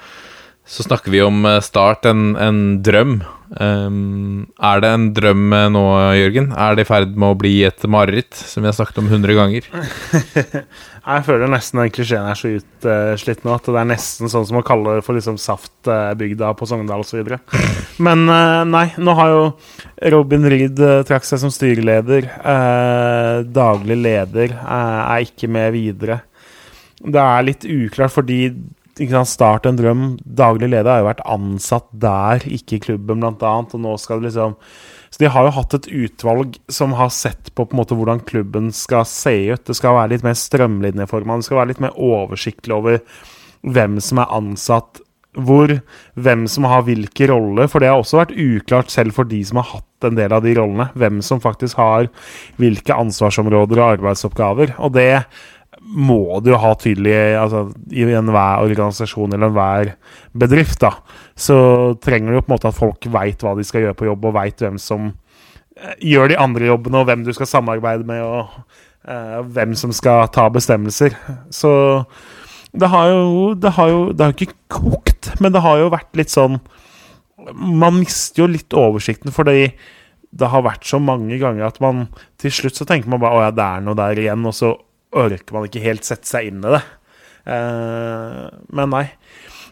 så 0.66 0.82
snakker 0.82 1.14
vi 1.14 1.22
om 1.22 1.46
eh, 1.46 1.62
Start, 1.62 2.08
en, 2.10 2.34
en 2.42 2.62
drøm 2.82 3.20
Um, 3.54 4.48
er 4.58 4.82
det 4.82 4.90
en 4.90 5.06
drøm 5.16 5.54
nå, 5.72 5.84
Jørgen? 6.18 6.50
Er 6.58 6.76
det 6.76 6.86
i 6.86 6.90
ferd 6.90 7.14
med 7.14 7.36
å 7.36 7.38
bli 7.40 7.54
et 7.68 7.86
mareritt, 7.92 8.34
som 8.36 8.66
vi 8.66 8.72
har 8.72 8.78
snakket 8.78 9.04
om 9.04 9.10
100 9.12 9.38
ganger? 9.38 9.70
Jeg 11.06 11.26
føler 11.28 11.52
nesten 11.54 11.84
den 11.84 11.92
klisjeen 11.94 12.26
er 12.26 12.38
så 12.40 12.50
utslitt 12.58 13.44
nå 13.46 13.52
at 13.54 13.68
det 13.70 13.78
er 13.78 13.90
nesten 13.92 14.32
sånn 14.32 14.48
som 14.50 14.58
å 14.58 14.64
kalle 14.66 14.98
det 14.98 15.04
for 15.06 15.14
liksom 15.14 15.38
saftbygda 15.38 16.50
på 16.58 16.66
Sogndal 16.66 17.04
osv. 17.04 17.36
Men 18.06 18.24
eh, 18.26 18.62
nei, 18.66 18.88
nå 18.98 19.14
har 19.20 19.30
jo 19.30 19.44
Robin 20.16 20.50
Reed 20.50 20.82
eh, 20.82 21.04
trakk 21.06 21.28
seg 21.30 21.44
som 21.44 21.54
styreleder. 21.54 22.26
Eh, 22.42 23.44
daglig 23.46 24.00
leder 24.02 24.56
eh, 24.56 25.04
er 25.04 25.28
ikke 25.28 25.52
med 25.54 25.76
videre. 25.78 26.24
Det 27.06 27.22
er 27.22 27.46
litt 27.52 27.70
uklart 27.70 28.16
fordi 28.16 28.40
Start 28.96 29.66
en 29.66 29.76
drøm. 29.76 30.04
Daglig 30.24 30.70
leder 30.72 30.88
har 30.88 31.02
jo 31.02 31.10
vært 31.10 31.26
ansatt 31.28 31.88
der, 31.92 32.40
ikke 32.48 32.78
i 32.78 32.80
klubben, 32.80 33.20
blant 33.20 33.44
annet. 33.44 33.74
Og 33.76 33.82
nå 33.84 33.98
skal 34.00 34.22
det 34.22 34.32
liksom 34.32 34.56
Så 35.12 35.20
de 35.20 35.30
har 35.32 35.46
jo 35.46 35.56
hatt 35.56 35.74
et 35.74 35.88
utvalg 35.88 36.58
som 36.68 36.94
har 36.94 37.10
sett 37.10 37.54
på, 37.54 37.66
på 37.66 37.72
en 37.72 37.80
måte 37.80 37.96
hvordan 37.96 38.24
klubben 38.24 38.72
skal 38.72 39.06
se 39.06 39.52
ut. 39.52 39.66
Det 39.66 39.76
skal 39.76 39.96
være 39.96 40.16
litt 40.16 40.24
mer 40.24 40.36
strømlinjeforma. 40.36 41.38
Det 41.38 41.48
skal 41.48 41.58
være 41.58 41.72
litt 41.74 41.84
mer 41.84 41.96
oversiktlig 41.96 42.76
over 42.76 43.00
hvem 43.64 44.00
som 44.00 44.20
er 44.20 44.32
ansatt 44.32 45.02
hvor, 45.36 45.72
hvem 46.16 46.46
som 46.48 46.68
har 46.68 46.86
hvilke 46.88 47.28
roller. 47.32 47.68
For 47.72 47.84
det 47.84 47.92
har 47.92 48.00
også 48.00 48.22
vært 48.22 48.36
uklart 48.36 48.94
selv 48.94 49.16
for 49.18 49.28
de 49.28 49.42
som 49.44 49.60
har 49.60 49.70
hatt 49.74 50.08
en 50.08 50.20
del 50.20 50.36
av 50.36 50.44
de 50.46 50.54
rollene. 50.56 50.90
Hvem 50.96 51.22
som 51.26 51.42
faktisk 51.44 51.80
har 51.82 52.08
hvilke 52.62 52.96
ansvarsområder 52.96 53.82
og 53.82 53.98
arbeidsoppgaver. 53.98 54.76
Og 54.80 54.96
det 54.96 55.26
må 55.82 56.40
du 56.44 56.52
ha 56.58 56.72
tydelig 56.80 57.14
altså, 57.40 57.66
I 57.92 58.06
enhver 58.16 58.64
organisasjon 58.64 59.36
eller 59.36 59.50
enhver 59.50 59.92
bedrift, 60.38 60.80
da, 60.82 60.94
så 61.36 61.58
trenger 62.04 62.36
du 62.36 62.42
på 62.42 62.50
en 62.50 62.56
måte 62.56 62.72
at 62.72 62.78
folk 62.78 63.08
veit 63.12 63.44
hva 63.44 63.56
de 63.58 63.66
skal 63.68 63.86
gjøre 63.86 63.98
på 64.00 64.10
jobb, 64.10 64.30
og 64.30 64.38
veit 64.38 64.64
hvem 64.64 64.80
som 64.82 65.12
eh, 65.78 65.96
gjør 66.14 66.32
de 66.32 66.40
andre 66.42 66.72
jobbene, 66.72 67.02
og 67.02 67.10
hvem 67.10 67.26
du 67.28 67.34
skal 67.36 67.52
samarbeide 67.52 68.08
med, 68.08 68.24
og 68.24 68.50
uh, 69.10 69.42
hvem 69.56 69.76
som 69.78 69.94
skal 69.96 70.28
ta 70.34 70.48
bestemmelser. 70.54 71.18
Så 71.54 71.72
det 72.76 72.90
har 72.92 73.12
jo 73.12 73.54
Det 73.56 73.72
har 73.78 73.90
jo 73.92 74.02
det 74.12 74.26
har 74.26 74.34
ikke 74.34 74.58
kokt, 74.68 75.32
men 75.40 75.54
det 75.54 75.64
har 75.64 75.80
jo 75.80 75.94
vært 75.94 76.18
litt 76.18 76.34
sånn 76.34 76.60
Man 77.56 78.02
mister 78.02 78.44
jo 78.44 78.50
litt 78.52 78.74
oversikten, 78.74 79.32
fordi 79.32 79.70
det 80.36 80.50
har 80.52 80.66
vært 80.66 80.84
så 80.84 81.00
mange 81.00 81.38
ganger 81.40 81.70
at 81.70 81.78
man 81.80 82.08
til 82.42 82.52
slutt 82.52 82.76
så 82.76 82.88
tenker 82.88 83.08
man 83.08 83.22
bare 83.22 83.38
å 83.38 83.44
ja, 83.46 83.52
det 83.56 83.64
er 83.64 83.84
noe 83.86 83.96
der 83.96 84.20
igjen, 84.20 84.44
og 84.44 84.56
så 84.56 84.74
orker 85.16 85.56
man 85.56 85.68
ikke 85.68 85.84
helt 85.84 86.08
sette 86.08 86.30
seg 86.30 86.50
inn 86.50 86.64
i 86.64 86.74
det. 86.76 86.84
Eh, 87.46 88.44
men 88.76 88.94
nei. 88.94 89.06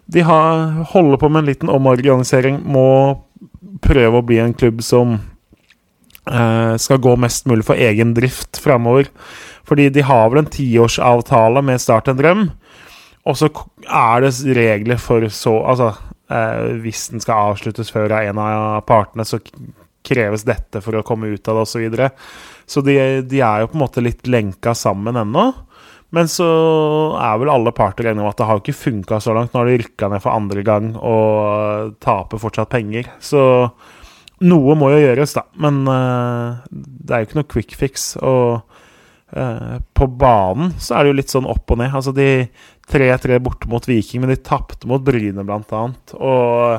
De 0.06 0.24
har, 0.28 0.84
holder 0.92 1.20
på 1.20 1.30
med 1.32 1.44
en 1.44 1.52
liten 1.52 1.72
omorganisering. 1.72 2.60
Må 2.66 3.24
prøve 3.84 4.20
å 4.20 4.26
bli 4.26 4.40
en 4.44 4.56
klubb 4.56 4.84
som 4.86 5.16
eh, 6.30 6.76
skal 6.80 7.02
gå 7.04 7.16
mest 7.20 7.48
mulig 7.50 7.66
for 7.68 7.80
egen 7.80 8.14
drift 8.18 8.60
framover. 8.64 9.10
Fordi 9.68 9.90
de 9.96 10.04
har 10.06 10.30
vel 10.30 10.44
en 10.44 10.52
tiårsavtale 10.52 11.64
med 11.66 11.82
Start 11.82 12.12
en 12.12 12.20
drøm. 12.20 12.50
Og 13.24 13.40
så 13.40 13.48
er 13.88 14.26
det 14.26 14.34
regler 14.58 15.00
for 15.00 15.24
så 15.32 15.56
Altså, 15.64 15.94
eh, 16.30 16.74
hvis 16.84 17.08
den 17.14 17.24
skal 17.24 17.54
avsluttes 17.54 17.92
før 17.92 18.12
av 18.12 18.28
en 18.28 18.42
av 18.44 18.82
partene, 18.88 19.26
så 19.26 19.40
kreves 20.04 20.44
dette 20.44 20.82
for 20.84 21.00
å 21.00 21.06
komme 21.08 21.32
ut 21.32 21.48
av 21.48 21.62
det, 21.62 21.64
osv. 21.64 21.86
Så, 22.66 22.84
de, 22.86 22.96
de, 23.28 23.42
er 23.44 23.64
jo 23.64 23.72
på 23.72 23.78
en 23.78 23.84
måte 23.84 24.04
litt 24.04 24.28
lenka 24.30 24.76
sammen 24.78 25.18
ennå. 25.20 25.50
Men 26.14 26.30
så 26.30 26.46
er 27.18 27.40
vel 27.42 27.50
alle 27.50 27.74
parter 27.74 28.12
enige 28.12 28.22
om 28.22 28.30
at 28.30 28.38
det 28.38 28.46
har 28.46 28.62
ikke 28.62 28.78
funka 28.78 29.18
så 29.24 29.34
langt. 29.34 29.54
Nå 29.54 29.64
har 29.64 29.72
de 29.72 29.80
rykka 29.82 30.12
ned 30.12 30.22
for 30.22 30.36
andre 30.36 30.62
gang 30.66 30.92
og 31.00 31.96
taper 32.04 32.42
fortsatt 32.42 32.70
penger. 32.70 33.10
Så 33.24 33.42
noe 34.46 34.76
må 34.78 34.92
jo 34.94 35.02
gjøres, 35.02 35.34
da. 35.34 35.48
Men 35.64 35.82
uh, 35.90 36.62
det 36.70 37.16
er 37.16 37.24
jo 37.24 37.30
ikke 37.30 37.40
noe 37.40 37.50
quick 37.56 37.76
fix. 37.80 38.12
Og 38.22 38.62
uh, 39.34 39.76
på 39.98 40.10
banen 40.22 40.76
så 40.78 41.00
er 41.00 41.04
det 41.04 41.14
jo 41.14 41.20
litt 41.24 41.34
sånn 41.34 41.50
opp 41.50 41.74
og 41.74 41.82
ned. 41.82 41.98
Altså 41.98 42.14
de 42.14 42.30
3-3 42.94 43.42
borte 43.42 43.72
mot 43.72 43.90
Viking, 43.90 44.22
men 44.22 44.36
de 44.36 44.38
tapte 44.38 44.90
mot 44.90 45.02
Bryne, 45.02 45.48
blant 45.48 45.74
annet. 45.74 46.14
Og 46.20 46.78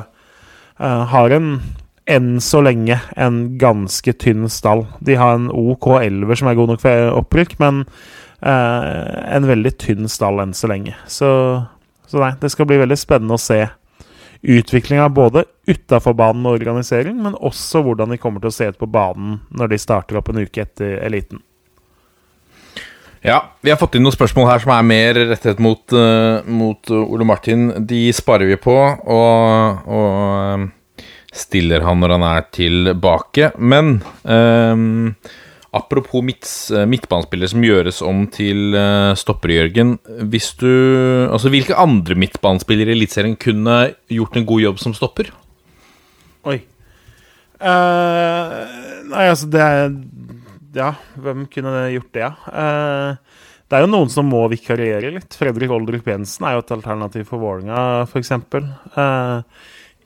uh, 0.79 1.03
har 1.11 1.35
en 1.35 1.57
enn 2.05 2.41
så 2.41 2.61
lenge 2.61 2.99
en 3.17 3.39
ganske 3.57 4.13
tynn 4.21 4.49
stall. 4.49 4.85
De 4.99 5.17
har 5.17 5.37
en 5.37 5.47
OK 5.49 5.89
elver 6.01 6.37
som 6.37 6.49
er 6.49 6.57
god 6.57 6.73
nok 6.73 6.83
for 6.83 7.21
opprykk, 7.21 7.57
men 7.61 7.81
eh, 8.45 9.15
en 9.35 9.49
veldig 9.49 9.73
tynn 9.81 10.11
stall 10.11 10.43
enn 10.43 10.53
så 10.57 10.69
lenge. 10.69 10.93
Så, 11.09 11.29
så 12.05 12.21
nei, 12.21 12.35
det 12.41 12.53
skal 12.53 12.69
bli 12.69 12.81
veldig 12.83 12.99
spennende 12.99 13.39
å 13.39 13.41
se 13.41 13.63
utviklinga 14.45 15.09
både 15.09 15.47
utafor 15.65 16.13
banen 16.13 16.45
og 16.45 16.59
organisering, 16.59 17.17
men 17.17 17.37
også 17.41 17.81
hvordan 17.85 18.13
de 18.13 18.21
kommer 18.21 18.43
til 18.43 18.53
å 18.53 18.57
se 18.59 18.69
ut 18.69 18.77
på 18.77 18.89
banen 18.89 19.39
når 19.49 19.73
de 19.73 19.81
starter 19.81 20.19
opp 20.19 20.29
en 20.29 20.43
uke 20.45 20.61
etter 20.61 20.99
eliten. 21.01 21.41
Ja, 23.25 23.39
vi 23.65 23.71
har 23.73 23.79
fått 23.81 23.95
inn 23.97 24.03
noen 24.05 24.13
spørsmål 24.13 24.51
her 24.51 24.61
som 24.61 24.75
er 24.75 24.85
mer 24.85 25.17
rettet 25.31 25.57
mot, 25.63 25.81
uh, 25.97 26.45
mot 26.45 26.91
Ole 26.93 27.25
Martin. 27.25 27.71
De 27.89 28.05
sparer 28.13 28.51
vi 28.51 28.57
på, 28.61 28.75
og, 28.75 29.87
og 29.89 30.67
stiller 31.35 31.83
han 31.85 31.99
når 32.01 32.15
han 32.15 32.27
er 32.29 32.45
tilbake. 32.55 33.51
Men 33.59 33.97
eh, 34.23 34.85
apropos 35.75 36.23
midt, 36.25 36.47
midtbanespillere 36.87 37.51
som 37.51 37.65
gjøres 37.65 38.01
om 38.05 38.25
til 38.33 38.77
eh, 38.79 39.11
stopper, 39.19 39.55
Jørgen. 39.57 39.97
Hvis 40.31 40.53
du, 40.61 40.69
altså, 41.29 41.51
hvilke 41.53 41.77
andre 41.79 42.17
midtbanespillere 42.19 42.93
i 42.93 42.97
Eliteserien 42.99 43.35
kunne 43.39 43.81
gjort 44.11 44.39
en 44.39 44.47
god 44.47 44.65
jobb 44.69 44.81
som 44.83 44.95
stopper? 44.97 45.33
Oi. 46.45 46.61
Uh, 47.55 48.51
nei, 49.07 49.29
altså, 49.31 49.47
det 49.47 49.65
Ja, 50.75 50.89
hvem 51.23 51.45
kunne 51.47 51.85
gjort 51.93 52.11
det? 52.17 52.27
Uh, 52.51 53.15
det 53.65 53.77
er 53.77 53.85
jo 53.85 53.89
noen 53.89 54.11
som 54.11 54.27
må 54.29 54.43
vikariere 54.51 55.13
litt. 55.15 55.37
Fredrik 55.39 55.71
Oldrup 55.73 56.05
Jensen 56.05 56.45
er 56.45 56.57
jo 56.57 56.65
et 56.65 56.73
alternativ 56.75 57.25
for 57.31 57.41
Vålerenga, 57.41 58.03
f.eks. 58.05 58.33
Uh, 58.93 59.41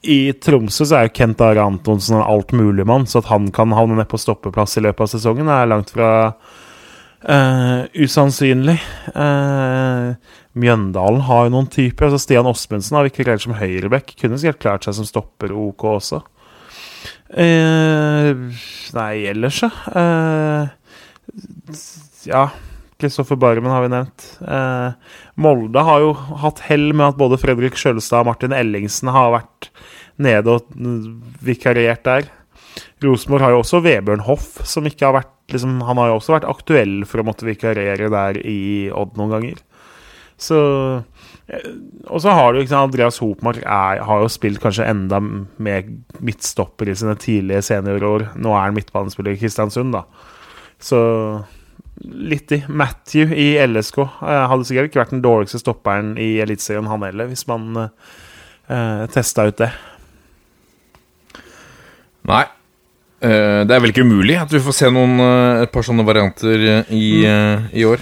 i 0.02 0.32
Tromsø 0.40 0.86
så 0.88 0.96
er 0.96 1.08
jo 1.08 1.14
Kent 1.18 1.42
Are 1.44 1.60
Antonsen 1.64 2.16
en 2.16 2.24
altmuligmann, 2.24 3.06
så 3.08 3.20
at 3.20 3.28
han 3.28 3.50
kan 3.54 3.74
havne 3.76 3.98
ned 3.98 4.08
på 4.08 4.20
stoppeplass 4.20 4.78
i 4.80 4.84
løpet 4.86 5.04
av 5.04 5.10
sesongen, 5.12 5.50
er 5.52 5.68
langt 5.68 5.92
fra 5.92 6.10
uh, 6.30 7.80
usannsynlig. 7.92 8.78
Uh, 9.12 10.16
Mjøndalen 10.60 11.20
har 11.28 11.46
jo 11.46 11.54
noen 11.54 11.68
typer. 11.70 12.08
altså 12.08 12.22
Stian 12.24 12.48
Osmundsen 12.48 12.96
har 12.96 13.04
vi 13.04 13.12
ikke 13.12 13.28
klart 13.28 13.44
som 13.44 13.58
høyreback. 13.58 14.14
Kunne 14.20 14.40
sikkert 14.40 14.64
klart 14.64 14.88
seg 14.88 14.96
som 14.98 15.08
stopper 15.08 15.52
OK 15.54 15.86
også. 15.92 16.22
Uh, 17.30 18.48
nei, 18.96 19.12
ellers, 19.30 19.60
ja. 19.62 19.70
ja. 22.26 22.48
Kristoffer 23.00 23.38
Barmen 23.40 23.72
har 23.72 23.84
vi 23.84 23.92
nevnt. 23.92 24.26
Eh, 24.44 25.16
Molde 25.40 25.84
har 25.86 26.02
jo 26.04 26.12
hatt 26.42 26.62
hell 26.68 26.90
med 26.92 27.12
at 27.12 27.20
både 27.20 27.38
Fredrik 27.40 27.78
Sjølstad 27.78 28.24
og 28.24 28.30
Martin 28.30 28.54
Ellingsen 28.56 29.10
har 29.12 29.32
vært 29.34 29.70
nede 30.20 30.58
og 30.58 30.68
vikariert 31.44 32.04
der. 32.06 32.28
Rosenborg 33.02 33.44
har 33.44 33.54
jo 33.54 33.62
også 33.64 33.80
Vebjørn 33.82 34.24
Hoff, 34.28 34.60
som 34.68 34.86
ikke 34.86 35.08
har 35.08 35.16
vært 35.16 35.32
liksom, 35.52 35.80
Han 35.88 35.98
har 35.98 36.10
jo 36.10 36.18
også 36.20 36.36
vært 36.36 36.48
aktuell 36.48 37.00
for 37.08 37.22
å 37.22 37.26
måtte 37.26 37.48
vikariere 37.48 38.10
der 38.12 38.38
i 38.46 38.60
Odd 38.94 39.16
noen 39.18 39.34
ganger. 39.34 39.62
Så 40.40 40.58
eh, 41.50 41.70
Og 42.08 42.22
så 42.24 42.32
har 42.36 42.54
du 42.54 42.62
sant, 42.62 42.90
Andreas 42.90 43.20
Hopmark 43.20 43.62
er, 43.64 44.02
har 44.06 44.22
jo 44.22 44.30
spilt 44.32 44.60
kanskje 44.62 44.88
enda 44.88 45.20
mer 45.20 45.88
midtstopper 46.20 46.88
i 46.92 46.96
sine 46.96 47.16
tidlige 47.20 47.64
seniorår. 47.72 48.30
Nå 48.40 48.54
er 48.54 48.68
han 48.68 48.76
midtbanespiller 48.76 49.36
i 49.36 49.40
Kristiansund, 49.40 49.96
da. 49.96 50.04
Så 50.80 51.00
litt 52.04 52.52
i. 52.52 52.62
Matthew 52.68 53.34
i 53.36 53.52
LSK 53.66 53.98
uh, 54.02 54.46
hadde 54.50 54.66
sikkert 54.68 54.90
ikke 54.90 55.02
vært 55.02 55.14
den 55.14 55.24
dårligste 55.24 55.60
stopperen 55.60 56.14
i 56.20 56.32
Eliteserien, 56.42 56.88
han 56.90 57.04
heller, 57.04 57.28
hvis 57.30 57.46
man 57.50 57.74
eh, 58.70 59.04
testa 59.12 59.46
ut 59.50 59.60
det. 59.60 59.70
Nei. 62.30 62.46
Uh, 63.20 63.66
det 63.68 63.74
er 63.74 63.82
vel 63.82 63.92
ikke 63.92 64.06
umulig 64.06 64.38
at 64.40 64.52
vi 64.52 64.62
får 64.64 64.76
se 64.78 64.88
noen, 64.92 65.18
uh, 65.20 65.60
et 65.60 65.72
par 65.72 65.84
sånne 65.84 66.06
varianter 66.08 66.62
i, 66.88 67.04
uh, 67.28 67.66
i, 67.76 67.84
år. 67.84 68.00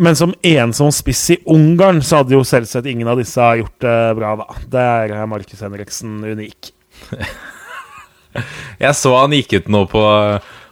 Men 0.00 0.16
som 0.16 0.32
ensom 0.44 0.88
spiss 0.96 1.26
i 1.34 1.36
Ungarn, 1.52 2.00
så 2.04 2.22
hadde 2.22 2.36
jo 2.36 2.44
selvsagt 2.44 2.88
ingen 2.88 3.08
av 3.08 3.20
disse 3.20 3.50
gjort 3.60 3.76
det 3.84 3.98
bra, 4.16 4.32
da. 4.40 4.56
Der 4.72 5.12
er 5.12 5.28
Markus 5.28 5.60
Henriksen 5.64 6.22
unik. 6.24 6.72
Jeg 8.84 8.96
så 8.96 9.12
han 9.16 9.36
gikk 9.36 9.58
ut 9.58 9.68
nå 9.72 9.84
på 9.92 10.02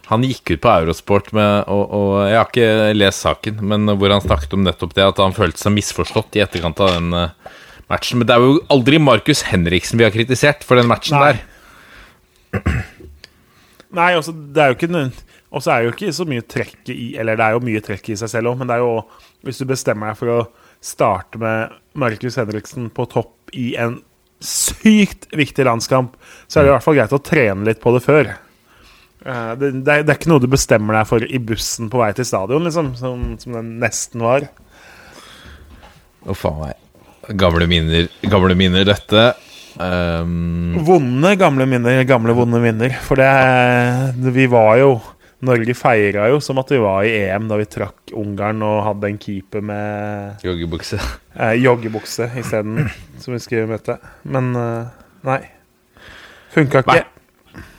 han 0.05 0.25
gikk 0.25 0.51
ut 0.53 0.61
på 0.61 0.69
Eurosport 0.69 1.31
med 1.33 1.69
og, 1.71 1.83
og, 1.89 2.09
Jeg 2.29 2.37
har 2.37 2.49
ikke 2.49 2.95
lest 2.97 3.25
saken, 3.25 3.61
men 3.65 3.89
hvor 3.97 4.13
han 4.13 4.23
snakket 4.23 4.53
om 4.53 4.65
nettopp 4.65 4.93
det 4.97 5.05
at 5.07 5.21
han 5.23 5.33
følte 5.33 5.63
seg 5.63 5.73
misforstått 5.73 6.37
i 6.37 6.43
etterkant 6.45 6.81
av 6.85 6.93
den 6.93 7.13
matchen. 7.89 8.19
Men 8.19 8.29
det 8.29 8.35
er 8.35 8.45
jo 8.45 8.59
aldri 8.73 8.99
Markus 9.01 9.45
Henriksen 9.49 10.01
vi 10.01 10.05
har 10.07 10.13
kritisert 10.13 10.65
for 10.65 10.79
den 10.79 10.89
matchen 10.89 11.17
Nei. 11.17 11.31
der. 11.31 12.61
Nei, 13.95 14.11
også, 14.17 14.33
altså, 14.33 14.35
det 14.53 14.61
er 14.61 14.71
jo 14.71 14.77
ikke 14.77 15.05
Og 15.55 15.63
så 15.63 15.71
er 15.71 15.85
jo 15.85 15.93
ikke 15.93 16.13
så 16.15 16.25
mye 16.27 16.43
trekk 16.43 16.89
i 16.91 17.15
Eller 17.19 17.37
det 17.39 17.45
er 17.45 17.55
jo 17.55 17.63
mye 17.63 17.81
trekk 17.83 18.09
i 18.11 18.17
seg 18.19 18.31
selv 18.31 18.51
òg, 18.51 18.57
men 18.59 18.69
det 18.69 18.77
er 18.77 18.83
jo 18.83 19.05
Hvis 19.45 19.61
du 19.61 19.65
bestemmer 19.69 20.11
deg 20.11 20.19
for 20.19 20.33
å 20.33 20.39
starte 20.83 21.39
med 21.41 21.75
Markus 21.97 22.37
Henriksen 22.37 22.89
på 22.93 23.07
topp 23.09 23.53
i 23.55 23.73
en 23.81 24.01
sykt 24.43 25.25
viktig 25.33 25.63
landskamp, 25.65 26.17
så 26.45 26.59
er 26.59 26.65
det 26.65 26.69
i 26.69 26.73
hvert 26.75 26.85
fall 26.85 26.97
greit 26.97 27.15
å 27.15 27.21
trene 27.23 27.65
litt 27.65 27.79
på 27.81 27.93
det 27.95 28.01
før. 28.03 28.27
Eh, 29.25 29.51
det, 29.57 29.71
det, 29.81 29.89
er, 29.89 30.03
det, 30.05 30.11
er, 30.11 30.19
ikke 30.19 30.29
noe 30.29 30.43
du 30.43 30.49
bestemmer 30.51 30.99
deg 30.99 31.09
for 31.09 31.25
i 31.25 31.41
bussen 31.41 31.89
på 31.89 32.01
vei 32.01 32.11
til 32.17 32.27
stadion, 32.29 32.67
liksom, 32.67 32.93
som, 32.99 33.31
som 33.41 33.57
det 33.57 33.63
nesten 33.81 34.25
var. 34.25 34.45
Å, 36.25 36.29
oh, 36.29 36.37
faen 36.37 36.61
meg. 36.61 36.81
Gamle 37.33 37.65
minner, 37.69 38.05
gamle 38.29 38.53
minner, 38.57 38.85
dette. 38.85 39.31
Um... 39.81 40.77
Vonde 40.85 41.33
gamle 41.41 41.65
minner, 41.67 42.03
gamle 42.07 42.35
vonde 42.37 42.61
minner. 42.63 42.93
For 43.03 43.19
det 43.19 44.31
Vi 44.37 44.45
var 44.47 44.77
jo 44.79 44.93
Norge 45.45 45.73
feira 45.75 46.29
jo 46.31 46.37
som 46.41 46.61
at 46.61 46.69
vi 46.71 46.79
var 46.79 47.03
i 47.05 47.11
EM 47.25 47.49
da 47.49 47.57
vi 47.59 47.65
trakk 47.69 48.13
Ungarn 48.17 48.63
og 48.65 48.85
hadde 48.85 49.09
en 49.11 49.19
keeper 49.21 49.65
med 49.65 50.45
Joggebukse. 50.45 51.01
Eh, 51.35 51.57
joggebukse 51.59 52.29
isteden, 52.39 52.87
som 53.19 53.35
vi 53.35 53.41
skulle 53.43 53.67
møte. 53.73 53.97
Men 54.23 54.53
eh, 54.55 54.95
nei. 55.27 55.41
Funka 56.55 56.85
ikke. 56.85 57.14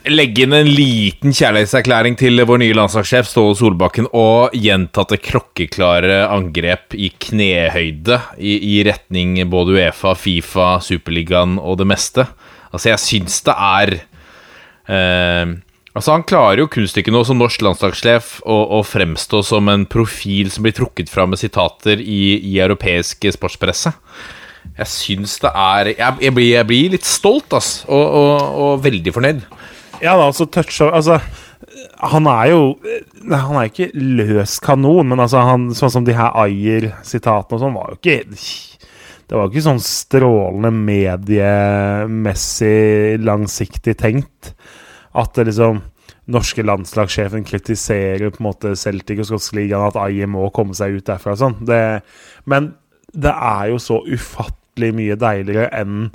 Legge 0.06 0.44
inn 0.44 0.54
en 0.54 0.68
liten 0.70 1.32
kjærlighetserklæring 1.34 2.14
til 2.20 2.38
vår 2.46 2.60
nye 2.62 2.74
landslagssjef 2.76 3.26
Ståle 3.26 3.56
Solbakken 3.58 4.06
og 4.14 4.54
gjentatte 4.54 5.18
klokkeklare 5.18 6.20
angrep 6.30 6.94
i 6.94 7.08
knehøyde 7.10 8.20
i, 8.38 8.52
i 8.54 8.76
retning 8.86 9.40
både 9.50 9.74
Uefa, 9.74 10.12
Fifa, 10.14 10.68
Superligaen 10.84 11.56
og 11.58 11.80
det 11.80 11.88
meste. 11.90 12.28
Altså, 12.70 12.92
jeg 12.92 13.02
syns 13.02 13.40
det 13.48 13.56
er 13.56 13.96
eh, 13.96 15.56
Altså 15.96 16.12
Han 16.12 16.26
klarer 16.28 16.60
jo 16.60 16.70
kunststykket 16.70 17.14
nå 17.14 17.22
som 17.24 17.38
norsk 17.40 17.62
landslagssjef 17.64 18.34
å, 18.44 18.82
fremstå 18.84 19.40
som 19.48 19.70
en 19.72 19.86
profil 19.88 20.52
som 20.52 20.66
blir 20.66 20.76
trukket 20.76 21.08
fram 21.10 21.32
med 21.32 21.40
sitater 21.40 22.02
i, 22.04 22.36
i 22.36 22.58
europeisk 22.60 23.24
sportspresse. 23.32 23.94
Jeg 24.76 24.92
syns 24.92 25.38
det 25.40 25.50
er 25.56 25.94
Jeg, 25.94 26.18
jeg, 26.20 26.34
blir, 26.36 26.50
jeg 26.52 26.68
blir, 26.68 26.92
litt 26.92 27.08
stolt, 27.08 27.48
ass, 27.56 27.80
og, 27.88 28.04
og, 28.20 28.60
og 28.66 28.84
veldig 28.84 29.14
fornøyd. 29.16 29.46
Ja 30.02 30.16
da, 30.18 30.24
altså 30.26 30.44
toucha 30.50 30.90
Altså, 30.92 31.20
han 32.12 32.24
er 32.30 32.46
jo 32.52 32.60
Han 33.30 33.56
er 33.56 33.64
ikke 33.70 33.90
løs 33.94 34.58
kanon, 34.64 35.06
men 35.10 35.20
altså, 35.22 35.38
han, 35.46 35.60
sånn 35.76 35.94
som 35.98 36.04
de 36.06 36.14
her 36.16 36.30
Ayer-sitatene 36.44 37.56
og 37.56 37.60
sånn, 37.62 37.76
var 37.76 37.86
jo 37.92 37.96
ikke 38.00 38.18
det 39.26 39.34
var 39.34 39.48
jo 39.48 39.50
ikke 39.50 39.64
sånn 39.64 39.80
strålende 39.82 40.70
mediemessig 40.70 43.18
langsiktig 43.26 43.96
tenkt 43.98 44.54
at 45.18 45.34
det 45.34 45.48
liksom 45.48 45.80
norske 46.30 46.62
landslagssjefen 46.62 47.42
kritiserer 47.46 48.30
på 48.30 48.38
en 48.38 48.48
måte 48.48 48.76
Celtic 48.78 49.18
og 49.22 49.26
Skotsligaen, 49.30 49.88
at 49.88 49.96
Aye 49.98 50.26
må 50.30 50.50
komme 50.54 50.74
seg 50.78 50.94
ut 50.98 51.08
derfra 51.10 51.30
og 51.34 51.40
sånn. 51.42 51.56
Men 52.46 52.62
det 53.14 53.34
er 53.34 53.64
jo 53.72 53.78
så 53.82 53.96
ufattelig 54.06 54.90
mye 54.94 55.16
deiligere 55.18 55.70
enn 55.74 56.10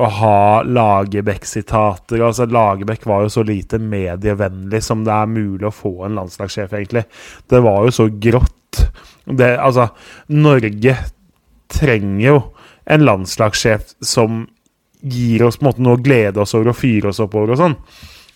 å 0.00 0.08
ha 0.16 0.62
Lagerbäck-sitater. 0.64 2.22
Altså, 2.24 2.46
Lagerbäck 2.48 3.04
var 3.06 3.26
jo 3.26 3.32
så 3.32 3.44
lite 3.44 3.78
medievennlig 3.78 4.82
som 4.84 5.04
det 5.04 5.12
er 5.12 5.28
mulig 5.28 5.66
å 5.68 5.74
få 5.74 5.92
en 6.06 6.16
landslagssjef, 6.16 6.72
egentlig. 6.72 7.04
Det 7.50 7.60
var 7.64 7.84
jo 7.84 7.92
så 7.94 8.08
grått. 8.08 8.84
Det, 9.24 9.50
altså, 9.60 9.90
Norge 10.32 10.96
trenger 11.70 12.24
jo 12.26 12.38
en 12.90 13.04
landslagssjef 13.04 13.92
som 14.00 14.46
gir 15.00 15.44
oss 15.46 15.60
på 15.60 15.64
en 15.64 15.70
måte 15.70 15.84
noe 15.84 15.98
å 15.98 16.02
glede 16.02 16.42
oss 16.42 16.56
over 16.56 16.72
og 16.72 16.80
fyre 16.80 17.12
oss 17.12 17.20
oppover 17.22 17.54
og 17.54 17.60
sånn. 17.60 17.76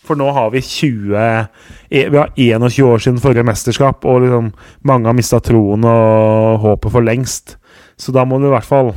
For 0.04 0.20
nå 0.20 0.28
har 0.36 0.50
vi 0.52 0.60
20 0.60 1.16
e, 1.16 2.04
Vi 2.12 2.18
har 2.18 2.32
21 2.36 2.84
år 2.84 3.00
siden 3.00 3.20
forrige 3.24 3.46
mesterskap, 3.48 4.04
og 4.04 4.20
liksom 4.24 4.52
mange 4.84 5.08
har 5.08 5.16
mista 5.16 5.40
troen 5.40 5.86
og 5.88 6.60
håpet 6.64 6.92
for 6.92 7.04
lengst. 7.04 7.56
Så 7.96 8.12
da 8.12 8.26
må 8.28 8.38
du 8.40 8.50
i 8.50 8.52
hvert 8.52 8.68
fall 8.68 8.92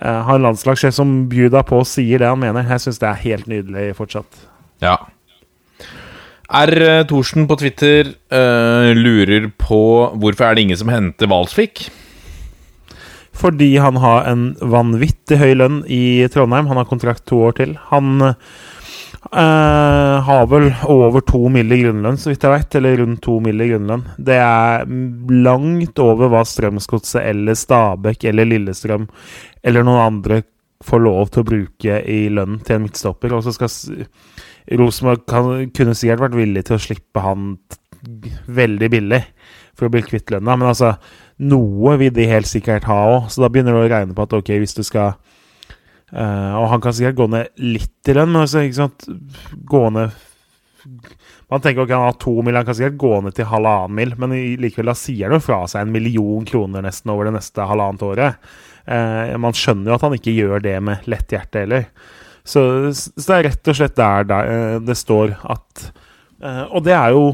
uh, 0.00 0.20
ha 0.26 0.36
en 0.36 0.46
landslagssjef 0.46 0.94
som 0.96 1.16
bjuda 1.30 1.64
på 1.68 1.82
og 1.82 1.88
sier 1.88 2.22
det 2.22 2.30
han 2.30 2.40
mener. 2.40 2.66
Jeg 2.68 2.86
syns 2.86 3.02
det 3.02 3.08
er 3.10 3.24
helt 3.24 3.50
nydelig 3.50 3.90
fortsatt. 3.98 4.46
Ja. 4.82 4.96
R. 6.52 6.74
Eh, 6.84 7.02
Thorsen 7.08 7.46
på 7.48 7.56
Twitter 7.60 8.12
uh, 8.32 8.92
lurer 8.96 9.48
på 9.56 9.82
hvorfor 10.20 10.48
er 10.48 10.56
det 10.56 10.66
ingen 10.66 10.80
som 10.80 10.92
henter 10.92 11.30
Valsvik? 11.32 11.86
Fordi 13.32 13.70
han 13.80 13.96
har 14.02 14.26
en 14.28 14.50
vanvittig 14.60 15.38
høy 15.40 15.54
lønn 15.56 15.80
i 15.88 16.28
Trondheim. 16.30 16.68
Han 16.68 16.78
har 16.78 16.90
kontrakt 16.90 17.24
to 17.26 17.40
år 17.48 17.56
til. 17.62 17.78
Han 17.88 18.32
Uh, 18.32 18.36
har 19.30 20.46
vel 20.50 20.66
over 20.90 21.22
to 21.26 21.48
mill. 21.48 21.72
i 21.72 21.82
grunnlønn, 21.82 22.18
så 22.18 22.32
vidt 22.32 22.42
jeg 22.42 22.52
vet. 22.52 22.74
Eller 22.80 22.96
rundt 23.02 23.22
to 23.22 23.38
mill. 23.40 23.60
i 23.60 23.68
grunnlønn. 23.70 24.02
Det 24.18 24.38
er 24.42 24.86
langt 25.30 26.02
over 26.02 26.32
hva 26.32 26.42
Strømsgodset 26.48 27.22
eller 27.22 27.54
Stabæk 27.58 28.26
eller 28.30 28.50
Lillestrøm 28.50 29.06
eller 29.62 29.86
noen 29.86 30.02
andre 30.02 30.42
får 30.82 31.02
lov 31.02 31.30
til 31.30 31.42
å 31.42 31.46
bruke 31.46 31.98
i 32.10 32.20
lønn 32.34 32.58
til 32.66 32.76
en 32.76 32.86
midtstopper. 32.86 33.34
Og 33.36 33.44
så 33.46 33.54
skal 33.54 33.70
Rosenborg 34.78 35.26
kunne 35.76 35.96
sikkert 35.98 36.26
vært 36.26 36.38
villig 36.38 36.66
til 36.66 36.78
å 36.78 36.82
slippe 36.82 37.22
han 37.22 37.54
veldig 38.50 38.88
billig 38.90 39.22
for 39.78 39.86
å 39.86 39.92
bli 39.92 40.02
kvitt 40.04 40.32
lønna, 40.32 40.56
men 40.58 40.72
altså 40.72 40.96
Noe 41.42 41.96
vil 41.98 42.12
de 42.14 42.26
helt 42.28 42.46
sikkert 42.46 42.84
ha 42.86 42.96
òg, 43.08 43.30
så 43.32 43.42
da 43.42 43.48
begynner 43.50 43.74
du 43.74 43.80
å 43.80 43.88
regne 43.90 44.14
på 44.14 44.22
at 44.22 44.34
ok, 44.36 44.52
hvis 44.62 44.76
du 44.76 44.82
skal 44.86 45.16
Uh, 46.12 46.52
og 46.60 46.66
han 46.68 46.82
kan 46.84 46.92
sikkert 46.92 47.16
gå 47.22 47.26
ned 47.32 47.62
litt 47.64 48.10
i 48.10 48.14
lønn, 48.18 48.34
men 48.34 48.42
altså, 48.42 48.60
ikke 48.66 48.82
sant 48.82 49.06
Gå 49.64 49.78
ned 49.94 50.10
Man 51.48 51.62
tenker 51.64 51.86
ok, 51.86 51.94
han 51.94 52.04
har 52.04 52.18
to 52.20 52.34
mil, 52.44 52.58
han 52.58 52.66
kan 52.68 52.76
sikkert 52.76 52.98
gå 53.00 53.12
ned 53.24 53.36
til 53.38 53.48
halvannen 53.48 53.96
mil, 53.96 54.12
men 54.20 54.34
likevel 54.60 54.90
da 54.90 54.96
sier 54.98 55.30
han 55.30 55.38
jo 55.38 55.44
fra 55.44 55.62
seg 55.70 55.86
en 55.86 55.94
million 55.94 56.44
kroner 56.48 56.84
nesten 56.84 57.12
over 57.14 57.28
det 57.28 57.34
neste 57.36 57.64
halvannet 57.68 58.04
året. 58.04 58.50
Uh, 58.88 59.32
man 59.40 59.56
skjønner 59.56 59.92
jo 59.92 59.96
at 59.96 60.04
han 60.04 60.16
ikke 60.16 60.34
gjør 60.34 60.64
det 60.64 60.74
med 60.84 61.06
lett 61.12 61.32
hjerte 61.32 61.62
heller. 61.62 61.86
Så, 62.42 62.64
så, 62.96 63.12
det 63.14 63.36
er 63.36 63.46
rett 63.46 63.70
og 63.70 63.78
slett 63.78 63.96
der, 64.00 64.28
der 64.32 64.50
uh, 64.50 64.78
det 64.82 64.98
står 64.98 65.36
at 65.54 65.84
Og 66.74 66.80
det 66.82 66.96
er 66.96 67.12
jo 67.14 67.28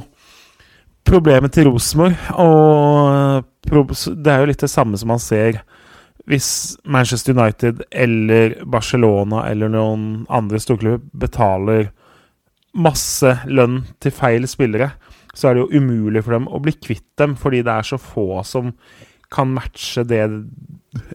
problemet 1.09 1.55
til 1.57 1.71
Rosenborg. 1.71 2.19
Og 2.37 3.47
det 3.73 4.35
er 4.35 4.43
jo 4.43 4.51
litt 4.51 4.67
det 4.67 4.71
samme 4.71 5.01
som 5.01 5.15
man 5.15 5.23
ser 5.23 5.63
hvis 6.29 6.77
Manchester 6.85 7.33
United 7.33 7.83
eller 7.91 8.59
Barcelona 8.69 9.47
eller 9.49 9.73
noen 9.73 10.27
andre 10.29 10.61
storklubber 10.61 11.01
betaler 11.17 11.89
masse 12.77 13.33
lønn 13.49 13.81
til 14.03 14.13
feil 14.13 14.45
spillere, 14.49 14.91
så 15.33 15.49
er 15.49 15.57
det 15.57 15.65
jo 15.65 15.81
umulig 15.81 16.23
for 16.27 16.37
dem 16.37 16.49
å 16.51 16.61
bli 16.63 16.75
kvitt 16.77 17.07
dem, 17.21 17.37
fordi 17.39 17.63
det 17.65 17.75
er 17.75 17.87
så 17.87 17.99
få 18.01 18.43
som 18.47 18.75
kan 19.33 19.51
matche 19.53 20.05
det, 20.09 20.25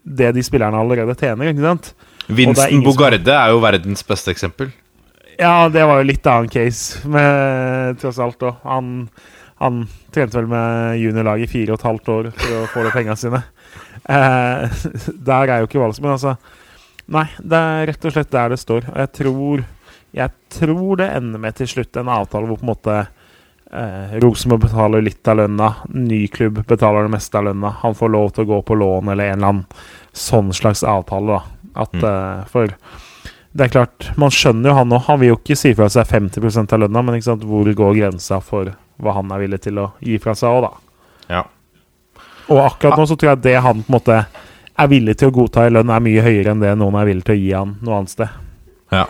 det 0.03 0.31
de 0.35 0.43
spillerne 0.45 0.79
allerede 0.79 1.15
tjener. 1.17 1.51
ikke 1.51 1.65
sant? 1.65 1.93
Vincent 2.27 2.85
Bogarde 2.85 3.35
er 3.35 3.53
jo 3.53 3.61
verdens 3.63 4.05
beste 4.07 4.33
eksempel. 4.33 4.71
Ja, 5.37 5.69
det 5.69 5.85
var 5.89 5.99
jo 5.99 6.07
litt 6.07 6.27
annen 6.29 6.49
case, 6.53 7.01
med, 7.09 7.97
tross 8.01 8.19
alt. 8.21 8.43
Han, 8.63 9.07
han 9.61 9.85
trente 10.13 10.37
vel 10.37 10.49
med 10.51 11.01
juniorlaget 11.01 11.49
i 11.49 11.53
fire 11.53 11.73
og 11.73 11.81
et 11.81 11.87
halvt 11.89 12.13
år 12.13 12.29
for 12.37 12.59
å 12.59 12.67
få 12.73 12.85
de 12.85 12.93
pengene 12.93 13.17
sine. 13.19 13.41
Eh, 14.09 14.83
der 15.29 15.49
er 15.49 15.61
jo 15.61 15.69
ikke 15.69 15.79
valget 15.79 16.03
men 16.03 16.17
altså 16.17 16.35
Nei, 17.13 17.25
det 17.39 17.59
er 17.59 17.89
rett 17.89 18.05
og 18.07 18.13
slett 18.15 18.29
der 18.31 18.53
det 18.53 18.57
står. 18.61 18.85
Og 18.87 18.99
jeg 19.01 19.09
tror, 19.17 19.63
jeg 20.15 20.31
tror 20.55 20.99
det 21.01 21.09
ender 21.17 21.41
med 21.43 21.57
til 21.57 21.67
slutt 21.67 21.99
en 21.99 22.11
avtale 22.13 22.47
hvor 22.47 22.61
på 22.61 22.63
en 22.63 22.69
måte 22.71 22.95
eh, 23.73 24.13
Rosenborg 24.23 24.63
betaler 24.63 25.03
litt 25.03 25.27
av 25.27 25.41
lønna, 25.41 25.67
ny 25.91 26.21
klubb 26.31 26.61
betaler 26.69 27.03
det 27.03 27.11
meste 27.17 27.39
av 27.39 27.49
lønna. 27.49 27.73
Han 27.81 27.97
får 27.99 28.13
lov 28.13 28.31
til 28.31 28.45
å 28.45 28.51
gå 28.53 28.61
på 28.69 28.77
lån 28.79 29.11
eller 29.11 29.33
en 29.33 29.35
eller 29.35 29.51
annen 29.51 29.81
sånn 30.15 30.53
slags 30.55 30.85
avtale, 30.87 31.41
da. 31.41 31.67
At, 31.83 31.97
mm. 31.97 32.07
eh, 32.07 32.45
for 32.53 32.71
det 33.53 33.67
er 33.67 33.73
klart, 33.73 34.07
man 34.17 34.33
skjønner 34.33 34.71
jo 34.71 34.77
han 34.79 34.95
òg. 34.95 35.03
Han 35.09 35.19
vil 35.21 35.33
jo 35.33 35.39
ikke 35.41 35.57
si 35.59 35.73
fra 35.77 35.89
seg 35.91 36.07
50% 36.09 36.73
av 36.73 36.85
lønna, 36.85 37.03
men 37.05 37.19
hvor 37.21 37.73
går 37.83 37.99
grensa 37.99 38.39
for 38.41 38.71
hva 39.03 39.17
han 39.17 39.33
er 39.33 39.43
villig 39.43 39.59
til 39.67 39.81
å 39.81 39.91
gi 40.01 40.17
fra 40.21 40.33
seg 40.37 40.55
òg, 40.55 40.69
da. 40.69 41.03
Ja. 41.35 41.43
Og 42.53 42.61
akkurat 42.67 42.99
nå 42.99 43.07
så 43.09 43.17
tror 43.17 43.33
jeg 43.33 43.45
det 43.47 43.57
han 43.65 43.81
på 43.81 43.89
en 43.89 43.97
måte 43.97 44.21
er 44.73 44.89
villig 44.89 45.17
til 45.19 45.29
å 45.29 45.35
godta 45.35 45.67
i 45.67 45.73
lønn, 45.73 45.91
er 45.93 46.01
mye 46.03 46.23
høyere 46.25 46.53
enn 46.53 46.63
det 46.63 46.73
noen 46.79 46.97
er 46.97 47.09
villig 47.09 47.25
til 47.27 47.35
å 47.35 47.41
gi 47.41 47.51
han 47.53 47.75
noe 47.81 47.99
annet 47.99 48.13
sted. 48.13 48.39
Ja. 48.93 49.05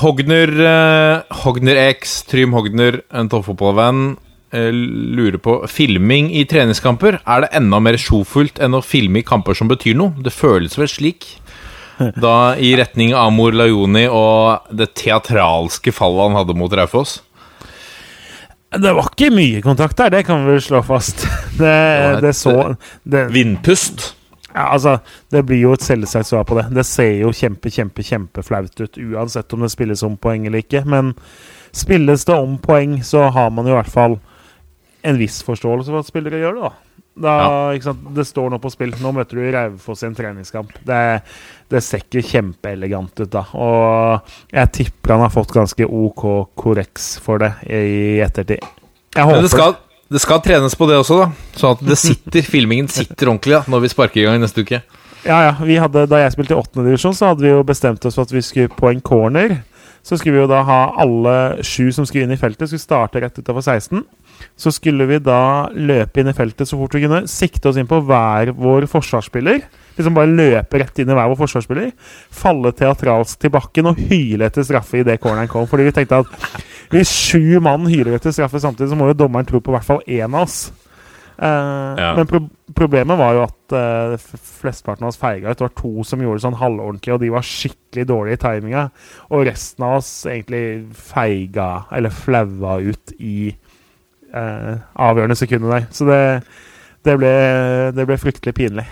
Hogner, 0.00 0.52
eh, 0.70 1.36
Hogner 1.42 1.80
X, 1.90 2.22
Trym 2.30 2.54
Hogner, 2.54 3.00
en 3.12 3.28
toppfotballvenn, 3.28 4.16
eh, 4.52 4.70
lurer 4.70 5.38
på 5.38 5.66
Filming 5.68 6.30
i 6.30 6.44
treningskamper. 6.44 7.20
Er 7.26 7.40
det 7.42 7.50
enda 7.52 7.80
mer 7.80 7.98
sjofullt 7.98 8.60
enn 8.62 8.78
å 8.78 8.84
filme 8.84 9.18
i 9.18 9.26
kamper 9.26 9.54
som 9.54 9.68
betyr 9.68 9.96
noe? 9.96 10.14
Det 10.22 10.32
føles 10.32 10.78
vel 10.78 10.88
slik? 10.88 11.26
Da 12.16 12.54
i 12.56 12.72
retning 12.78 13.12
Amor 13.12 13.52
Lajoni 13.52 14.06
og 14.08 14.70
det 14.72 14.94
teatralske 14.94 15.92
fallet 15.92 16.30
han 16.30 16.38
hadde 16.38 16.56
mot 16.56 16.72
Raufoss? 16.72 17.18
Det 18.70 18.92
var 18.94 19.10
ikke 19.10 19.32
mye 19.34 19.60
kontakt 19.64 19.98
der, 19.98 20.12
det 20.14 20.24
kan 20.28 20.44
vi 20.44 20.54
vel 20.54 20.62
slå 20.62 20.82
fast. 20.86 21.26
Det, 21.60 21.66
det, 21.66 22.20
det 22.22 22.30
så 22.38 22.52
det, 23.02 23.26
Vindpust? 23.34 24.14
Ja, 24.54 24.70
altså, 24.72 24.96
det 25.30 25.42
blir 25.46 25.60
jo 25.60 25.74
et 25.76 25.84
selvsagt 25.84 26.30
svar 26.30 26.46
på 26.48 26.56
det. 26.56 26.70
Det 26.74 26.86
ser 26.88 27.18
jo 27.20 27.32
kjempe, 27.36 27.70
kjempe, 27.70 28.02
kjempeflaut 28.06 28.80
ut, 28.80 28.96
uansett 28.96 29.52
om 29.52 29.66
det 29.66 29.70
spilles 29.74 30.02
om 30.06 30.16
poeng 30.16 30.46
eller 30.48 30.64
ikke. 30.64 30.82
Men 30.88 31.12
spilles 31.76 32.24
det 32.26 32.34
om 32.38 32.56
poeng, 32.62 32.96
så 33.04 33.28
har 33.34 33.50
man 33.54 33.68
jo 33.68 33.74
i 33.74 33.78
hvert 33.78 33.92
fall 33.92 34.16
en 35.06 35.20
viss 35.20 35.42
forståelse 35.44 35.92
for 35.92 36.00
at 36.00 36.08
spillere 36.08 36.40
gjør 36.40 36.56
det, 36.56 36.70
da. 36.70 36.90
Da, 37.20 37.36
sant? 37.84 38.02
Det 38.16 38.24
står 38.24 38.50
nå 38.52 38.58
på 38.62 38.72
spill. 38.72 38.94
Nå 39.02 39.12
møter 39.12 39.38
du 39.38 39.48
Raufoss 39.52 40.04
i 40.04 40.08
en 40.08 40.16
treningskamp. 40.16 40.72
Det, 40.86 41.00
det 41.70 41.82
ser 41.86 42.02
ikke 42.02 42.24
kjempeelegant 42.26 43.22
ut 43.22 43.30
da. 43.30 43.44
Og 43.54 44.32
jeg 44.50 44.72
tipper 44.74 45.14
han 45.14 45.24
har 45.24 45.34
fått 45.34 45.54
ganske 45.54 45.86
OK 45.86 46.24
korreks 46.58 47.12
for 47.22 47.42
det 47.42 47.52
i 47.70 48.18
ettertid. 48.24 48.64
Jeg 49.14 49.26
Men 49.26 49.30
håper 49.30 49.46
det 49.46 49.52
skal, 49.52 49.76
det 50.10 50.22
skal 50.22 50.42
trenes 50.44 50.76
på 50.78 50.88
det 50.90 50.98
også, 51.00 51.20
da. 51.22 51.30
Sånn 51.58 51.76
at 51.76 51.84
det 51.86 51.98
sitter, 51.98 52.46
filmingen 52.46 52.90
sitter 52.90 53.30
ordentlig 53.32 53.58
da, 53.58 53.62
når 53.70 53.86
vi 53.86 53.92
sparker 53.94 54.22
i 54.22 54.26
gang 54.28 54.42
neste 54.42 54.66
uke. 54.66 54.82
Ja, 55.26 55.40
ja. 55.44 55.54
Vi 55.62 55.76
hadde, 55.80 56.06
da 56.08 56.22
jeg 56.22 56.34
spilte 56.34 56.56
i 56.56 56.60
åttendedivisjon, 56.60 57.16
så 57.16 57.32
hadde 57.32 57.44
vi 57.44 57.52
jo 57.52 57.64
bestemt 57.66 58.06
oss 58.08 58.16
for 58.16 58.26
at 58.26 58.34
vi 58.34 58.42
skulle 58.44 58.72
på 58.72 58.90
en 58.90 59.02
corner. 59.04 59.60
Så 60.06 60.16
skulle 60.16 60.38
vi 60.38 60.42
jo 60.42 60.50
da 60.50 60.62
ha 60.64 60.80
alle 61.02 61.34
sju 61.66 61.90
som 61.92 62.06
skulle 62.08 62.24
inn 62.24 62.32
i 62.32 62.40
feltet, 62.40 62.70
skulle 62.70 62.82
starte 62.82 63.20
rett 63.20 63.36
utover 63.36 63.60
16. 63.60 64.00
Så 64.56 64.72
skulle 64.72 65.04
vi 65.10 65.18
da 65.20 65.68
løpe 65.76 66.22
inn 66.22 66.30
i 66.32 66.36
feltet 66.36 66.70
så 66.70 66.78
fort 66.80 66.96
vi 66.96 67.04
kunne, 67.04 67.26
sikte 67.28 67.68
oss 67.68 67.78
inn 67.80 67.90
på 67.90 68.00
hver 68.08 68.54
vår 68.56 68.88
forsvarsspiller. 68.90 69.60
Liksom 70.00 70.16
bare 70.16 70.32
løpe 70.32 70.80
rett 70.82 70.98
inn 71.02 71.12
i 71.12 71.16
hver 71.16 71.30
vår 71.30 71.40
forsvarsspiller. 71.44 71.94
Falle 72.42 72.74
teatralsk 72.76 73.40
til 73.44 73.54
bakken 73.54 73.92
og 73.92 74.00
hyle 74.00 74.48
etter 74.48 74.66
straffe 74.66 75.04
idet 75.04 75.20
corneren 75.22 75.50
kom. 75.52 75.68
Fordi 75.70 75.86
vi 75.88 75.96
tenkte 76.00 76.24
at 76.24 76.60
hvis 76.90 77.10
sju 77.12 77.60
mann 77.62 77.86
hyler 77.86 78.16
etter 78.16 78.34
straffe 78.34 78.58
samtidig, 78.62 78.90
så 78.90 78.98
må 78.98 79.12
jo 79.12 79.18
dommeren 79.20 79.46
tro 79.46 79.60
på 79.62 79.70
i 79.70 79.76
hvert 79.76 79.86
fall 79.86 80.00
én 80.08 80.32
av 80.32 80.48
oss. 80.48 80.70
Uh, 81.40 81.96
Ja. 81.96 82.14
Men 82.16 82.26
pro 82.28 82.40
problemet 82.76 83.18
var 83.18 83.34
jo 83.34 83.42
at 83.46 83.74
uh, 83.74 84.36
flesteparten 84.60 85.06
av 85.06 85.08
oss 85.12 85.18
feiga 85.20 85.50
ut. 85.50 85.58
Det 85.58 85.64
var 85.64 85.72
to 85.78 86.04
som 86.04 86.20
gjorde 86.22 86.38
det 86.38 86.44
sånn 86.44 86.58
halvordentlig, 86.60 87.14
og 87.14 87.20
de 87.22 87.30
var 87.32 87.46
skikkelig 87.46 88.04
dårlige 88.08 88.38
i 88.38 88.42
timinga. 88.44 88.84
Og 89.30 89.46
resten 89.48 89.86
av 89.86 89.96
oss 89.98 90.10
egentlig 90.28 90.64
feiga, 90.96 91.70
eller 91.96 92.14
flaua 92.14 92.78
ut 92.84 93.14
i 93.18 93.50
uh, 94.34 94.74
avgjørende 94.94 95.38
sekundet 95.38 95.72
der. 95.74 95.86
Så 95.96 96.08
det, 96.08 96.20
det, 97.08 97.16
ble, 97.20 97.32
det 97.96 98.06
ble 98.10 98.20
fryktelig 98.20 98.56
pinlig. 98.60 98.86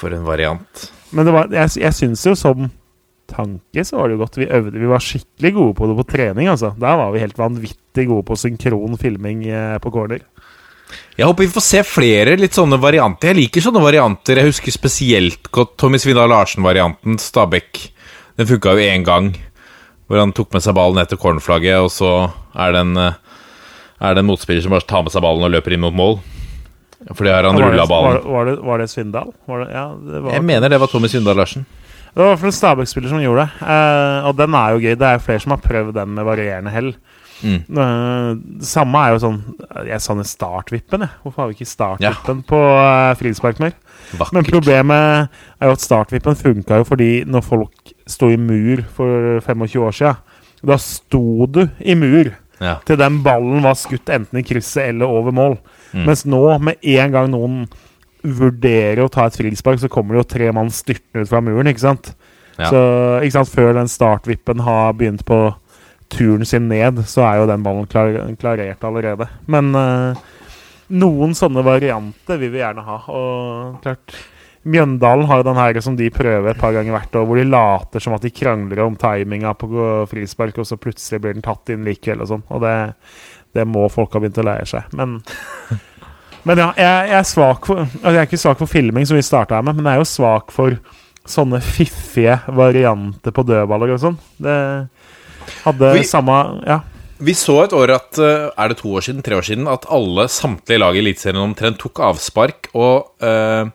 For 0.00 0.16
en 0.16 0.24
variant. 0.24 0.90
Men 1.14 1.26
det 1.26 1.34
var, 1.34 1.50
jeg, 1.52 1.74
jeg 1.82 1.96
syns 1.96 2.24
jo 2.24 2.36
som 2.38 2.70
tanke 3.30 3.84
så 3.86 3.98
var 3.98 4.08
det 4.08 4.16
jo 4.16 4.22
godt. 4.24 4.38
Vi 4.40 4.48
øvde, 4.50 4.78
vi 4.78 4.90
var 4.90 5.04
skikkelig 5.04 5.52
gode 5.54 5.76
på 5.78 5.88
det 5.90 5.96
på 5.98 6.06
trening, 6.16 6.50
altså. 6.50 6.72
Der 6.80 6.98
var 6.98 7.12
vi 7.14 7.22
helt 7.22 7.38
vanvittig 7.38 8.06
gode 8.08 8.26
på 8.26 8.38
synkron 8.38 8.98
filming 9.00 9.44
eh, 9.46 9.76
på 9.82 9.92
corner. 9.94 10.24
Jeg 11.14 11.28
håper 11.28 11.46
vi 11.46 11.52
får 11.54 11.62
se 11.62 11.82
flere 11.86 12.34
litt 12.40 12.56
sånne 12.56 12.80
varianter. 12.82 13.30
Jeg 13.30 13.44
liker 13.44 13.64
sånne 13.64 13.82
varianter. 13.84 14.40
Jeg 14.40 14.50
husker 14.50 14.74
spesielt 14.74 15.50
godt 15.54 15.76
Tommy 15.78 16.00
Svindal 16.02 16.32
Larsen-varianten, 16.32 17.20
Stabæk. 17.22 17.84
Den 18.40 18.48
funka 18.48 18.74
jo 18.74 18.88
én 18.88 19.06
gang, 19.06 19.30
hvor 20.08 20.22
han 20.22 20.34
tok 20.34 20.50
med 20.54 20.64
seg 20.64 20.74
ballen 20.78 21.02
etter 21.02 21.20
cornerflagget, 21.20 21.84
og 21.84 21.92
så 21.94 22.12
er 22.56 22.74
det 22.74 22.84
en, 22.86 22.96
eh, 22.98 23.46
er 24.00 24.16
det 24.16 24.24
en 24.24 24.30
motspiller 24.32 24.64
som 24.64 24.74
bare 24.74 24.88
tar 24.88 25.06
med 25.06 25.14
seg 25.14 25.22
ballen 25.22 25.46
og 25.46 25.54
løper 25.54 25.76
inn 25.76 25.84
mot 25.84 25.94
mål. 25.94 26.18
Fordi 27.08 27.30
har 27.32 27.46
han 27.48 27.56
det, 27.56 27.64
rulla 27.64 27.86
ballen. 27.88 28.24
var, 28.24 28.48
det, 28.50 28.56
var 28.66 28.82
det 28.82 28.88
Svindal? 28.92 29.30
Var 29.48 29.62
det, 29.64 29.68
ja, 29.72 29.84
det 29.96 30.20
var, 30.24 30.34
Jeg 30.36 30.44
mener 30.44 30.72
det 30.72 30.80
var 30.82 30.90
Tommy 30.92 31.08
Svindal 31.08 31.38
Larsen. 31.40 31.64
Det 32.10 32.18
var 32.18 32.26
i 32.26 32.32
hvert 32.32 32.42
fall 32.42 32.50
en 32.50 32.58
Stabæk-spiller 32.58 33.12
som 33.12 33.22
gjorde 33.22 33.46
det. 33.46 33.70
Eh, 33.72 34.28
og 34.28 34.36
den 34.36 34.54
er 34.58 34.74
jo 34.74 34.82
gøy. 34.82 34.94
Det 34.98 35.06
er 35.06 35.16
jo 35.16 35.24
flere 35.24 35.42
som 35.44 35.54
har 35.54 35.62
prøvd 35.64 35.94
den 35.96 36.14
med 36.16 36.26
varierende 36.26 36.72
hell. 36.74 36.90
Mm. 37.40 37.60
Eh, 37.82 38.30
samme 38.68 39.00
er 39.00 39.14
jo 39.14 39.20
sånn 39.22 39.38
Jeg 39.88 40.02
sa 40.04 40.16
den 40.18 40.28
startvippen, 40.28 41.06
jeg. 41.06 41.20
Hvorfor 41.22 41.42
har 41.42 41.48
vi 41.48 41.56
ikke 41.56 41.70
startvippen 41.70 42.42
på 42.50 42.58
uh, 42.60 43.14
frispark 43.16 43.62
mer? 43.62 43.72
Men 44.34 44.44
problemet 44.44 45.30
er 45.56 45.70
jo 45.70 45.76
at 45.78 45.84
startvippen 45.84 46.36
funka 46.36 46.82
jo 46.82 46.88
fordi 46.88 47.10
når 47.24 47.46
folk 47.46 47.94
sto 48.10 48.28
i 48.28 48.36
mur 48.36 48.82
for 48.96 49.40
25 49.46 49.86
år 49.86 49.96
siden, 49.96 50.20
da 50.66 50.76
sto 50.82 51.46
du 51.48 51.62
i 51.80 51.96
mur 51.96 52.34
Ja. 52.60 52.74
til 52.84 52.98
den 53.00 53.22
ballen 53.24 53.62
var 53.64 53.76
skutt 53.80 54.10
enten 54.12 54.36
i 54.36 54.44
krysset 54.44 54.90
eller 54.90 55.08
over 55.08 55.32
mål. 55.32 55.54
Mm. 55.94 56.04
Mens 56.04 56.26
nå, 56.28 56.42
med 56.60 56.82
en 56.92 57.14
gang 57.14 57.30
noen 57.32 57.62
vurderer 58.20 59.00
å 59.04 59.08
ta 59.12 59.26
et 59.26 59.38
frispark, 59.40 59.80
så 59.80 59.88
kommer 59.92 60.14
det 60.14 60.20
jo 60.20 60.30
tre 60.34 60.50
mann 60.52 60.68
styrtende 60.74 61.24
ut 61.24 61.30
fra 61.30 61.40
muren, 61.44 61.70
ikke 61.72 61.86
sant? 61.86 62.12
Ja. 62.58 62.68
Så 62.68 62.82
ikke 63.24 63.38
sant, 63.38 63.52
før 63.54 63.72
den 63.78 63.88
startvippen 63.88 64.60
har 64.66 64.92
begynt 64.98 65.24
på 65.28 65.40
turen 66.12 66.44
sin 66.44 66.68
ned, 66.68 67.00
så 67.08 67.24
er 67.24 67.40
jo 67.40 67.48
den 67.48 67.64
ballen 67.64 67.88
klar, 67.88 68.12
klarert 68.40 68.84
allerede. 68.84 69.30
Men 69.48 69.70
uh, 69.72 70.20
noen 70.90 71.32
sånne 71.38 71.64
varianter 71.64 72.40
vil 72.40 72.52
vi 72.52 72.60
gjerne 72.60 72.84
ha. 72.84 72.98
Og 73.08 73.80
klart 73.84 74.16
Mjøndalen 74.68 75.24
har 75.30 75.40
jo 75.40 75.46
den 75.46 75.56
her 75.56 75.78
som 75.80 75.94
de 75.96 76.10
prøver 76.12 76.50
et 76.50 76.58
par 76.60 76.74
ganger 76.76 76.92
hvert 76.92 77.14
år, 77.16 77.24
hvor 77.28 77.38
de 77.40 77.46
later 77.48 78.02
som 78.04 78.12
at 78.16 78.24
de 78.26 78.30
krangler 78.34 78.82
om 78.84 78.96
timinga 79.00 79.54
på 79.56 79.70
frispark, 80.10 80.58
og 80.60 80.66
så 80.68 80.76
plutselig 80.76 81.20
blir 81.24 81.32
den 81.38 81.44
tatt 81.46 81.72
inn 81.72 81.86
likevel 81.88 82.20
og 82.26 82.28
sånn. 82.34 82.42
Og 82.52 82.60
det, 82.60 82.74
det 83.56 83.64
må 83.66 83.86
folk 83.92 84.12
ha 84.12 84.20
begynt 84.20 84.40
å 84.42 84.44
lære 84.50 84.68
seg. 84.68 84.92
Men 85.00 85.20
men 86.48 86.60
ja, 86.60 86.70
jeg, 86.76 87.08
jeg 87.10 87.18
er 87.18 87.26
svak 87.28 87.66
for 87.68 87.82
altså 87.84 88.12
Jeg 88.14 88.20
er 88.22 88.28
ikke 88.28 88.38
svak 88.40 88.60
for 88.60 88.70
filming, 88.70 89.04
som 89.08 89.16
vi 89.18 89.24
starta 89.24 89.58
her 89.58 89.64
med, 89.66 89.76
men 89.80 89.88
jeg 89.88 89.98
er 89.98 90.04
jo 90.04 90.10
svak 90.12 90.52
for 90.54 90.76
sånne 91.30 91.60
fiffige 91.64 92.38
varianter 92.56 93.32
på 93.36 93.44
dødballer 93.48 93.92
og 93.96 94.00
sånn. 94.04 94.16
Det 94.40 94.54
hadde 95.64 95.92
Vi- 95.96 96.06
samme 96.08 96.38
Ja. 96.68 96.80
Vi 97.20 97.34
så 97.36 97.58
et 97.66 97.72
år 97.76 97.90
at 97.92 98.16
eh, 98.18 98.46
Er 98.56 98.68
det 98.72 98.78
to 98.78 98.88
år 98.96 99.02
siden? 99.04 99.20
Tre 99.22 99.36
år 99.36 99.44
siden? 99.44 99.66
At 99.68 99.84
alle 99.92 100.24
samtlige 100.32 100.80
lag 100.80 100.96
i 100.96 101.02
Eliteserien 101.02 101.42
omtrent 101.42 101.76
tok 101.82 102.00
avspark 102.00 102.70
og 102.72 103.10
eh, 103.20 103.68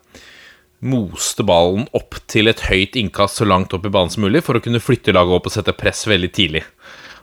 moste 0.82 1.44
ballen 1.48 1.88
opp 1.98 2.18
til 2.30 2.48
et 2.52 2.60
høyt 2.68 2.96
innkast 3.00 3.40
så 3.40 3.46
langt 3.48 3.74
opp 3.74 3.86
i 3.88 3.92
banen 3.94 4.12
som 4.14 4.26
mulig 4.26 4.44
for 4.46 4.58
å 4.58 4.62
kunne 4.64 4.82
flytte 4.84 5.14
laget 5.16 5.38
opp 5.40 5.48
og 5.50 5.56
sette 5.56 5.74
press 5.78 6.04
veldig 6.10 6.32
tidlig. 6.36 6.64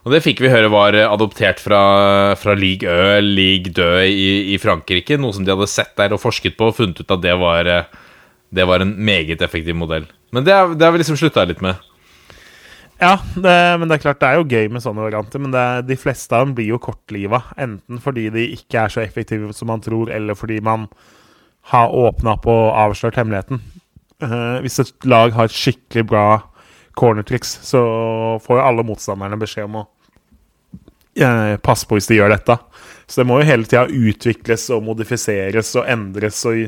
Og 0.03 0.11
det 0.11 0.23
fikk 0.25 0.41
vi 0.43 0.51
høre 0.51 0.71
var 0.73 0.97
eh, 0.99 1.07
adoptert 1.07 1.61
fra, 1.63 2.35
fra 2.35 2.57
league 2.59 2.89
Ø, 2.91 3.21
league 3.23 3.71
Dø 3.77 4.01
i, 4.03 4.55
i 4.55 4.59
Frankrike. 4.59 5.15
Noe 5.21 5.37
som 5.37 5.45
de 5.47 5.53
hadde 5.55 5.69
sett 5.71 5.93
der 6.01 6.17
og 6.17 6.23
forsket 6.25 6.57
på 6.59 6.73
og 6.73 6.75
funnet 6.81 7.05
ut 7.05 7.15
at 7.15 7.23
det 7.23 7.37
var, 7.39 7.71
eh, 7.71 7.87
det 8.51 8.67
var 8.67 8.83
en 8.83 8.97
meget 8.99 9.45
effektiv 9.47 9.79
modell. 9.79 10.09
Men 10.35 10.43
det, 10.49 10.57
har 10.57 10.75
vi 10.97 10.99
liksom 11.05 11.21
slutta 11.21 11.45
litt 11.47 11.63
med. 11.63 11.79
Ja, 13.03 13.17
det, 13.35 13.55
men 13.79 13.87
det 13.91 13.97
er 13.97 14.03
klart 14.09 14.21
det 14.23 14.29
er 14.31 14.37
jo 14.41 14.47
gøy 14.51 14.69
med 14.75 14.83
sånne 14.83 15.03
varianter. 15.07 15.39
Men 15.43 15.55
er- 15.55 15.87
de 15.87 15.97
fleste 15.99 16.35
av 16.35 16.47
dem 16.49 16.57
blir 16.59 16.73
jo 16.73 16.83
kortliva. 16.83 17.45
Enten 17.59 18.03
fordi 18.03 18.29
de 18.35 18.49
ikke 18.57 18.83
er 18.83 18.93
så 18.95 19.03
effektive 19.07 19.55
som 19.55 19.71
man 19.71 19.83
tror, 19.83 20.11
eller 20.11 20.35
fordi 20.39 20.59
man 20.63 20.89
har 21.71 21.95
åpna 21.95 22.37
opp 22.37 22.49
og 22.51 22.65
avslørt 22.75 23.19
hemmeligheten. 23.21 23.61
Eh, 24.23 24.59
hvis 24.65 24.81
et 24.83 25.07
lag 25.09 25.35
har 25.37 25.49
et 25.49 25.55
skikkelig 25.57 26.07
bra 26.11 26.27
cornertriks, 26.99 27.55
så 27.65 27.83
får 28.43 28.59
jo 28.59 28.65
alle 28.67 28.85
motstanderne 28.87 29.39
beskjed 29.41 29.69
om 29.69 29.81
å 29.83 29.87
eh, 31.17 31.57
passe 31.63 31.89
på 31.89 31.99
hvis 31.99 32.11
de 32.11 32.19
gjør 32.21 32.35
dette. 32.35 32.59
Så 33.07 33.23
det 33.23 33.29
må 33.29 33.41
jo 33.41 33.49
hele 33.49 33.69
tida 33.69 33.87
utvikles 33.87 34.69
og 34.75 34.85
modifiseres 34.87 35.73
og 35.79 35.89
endres. 35.91 36.43
Og, 36.49 36.63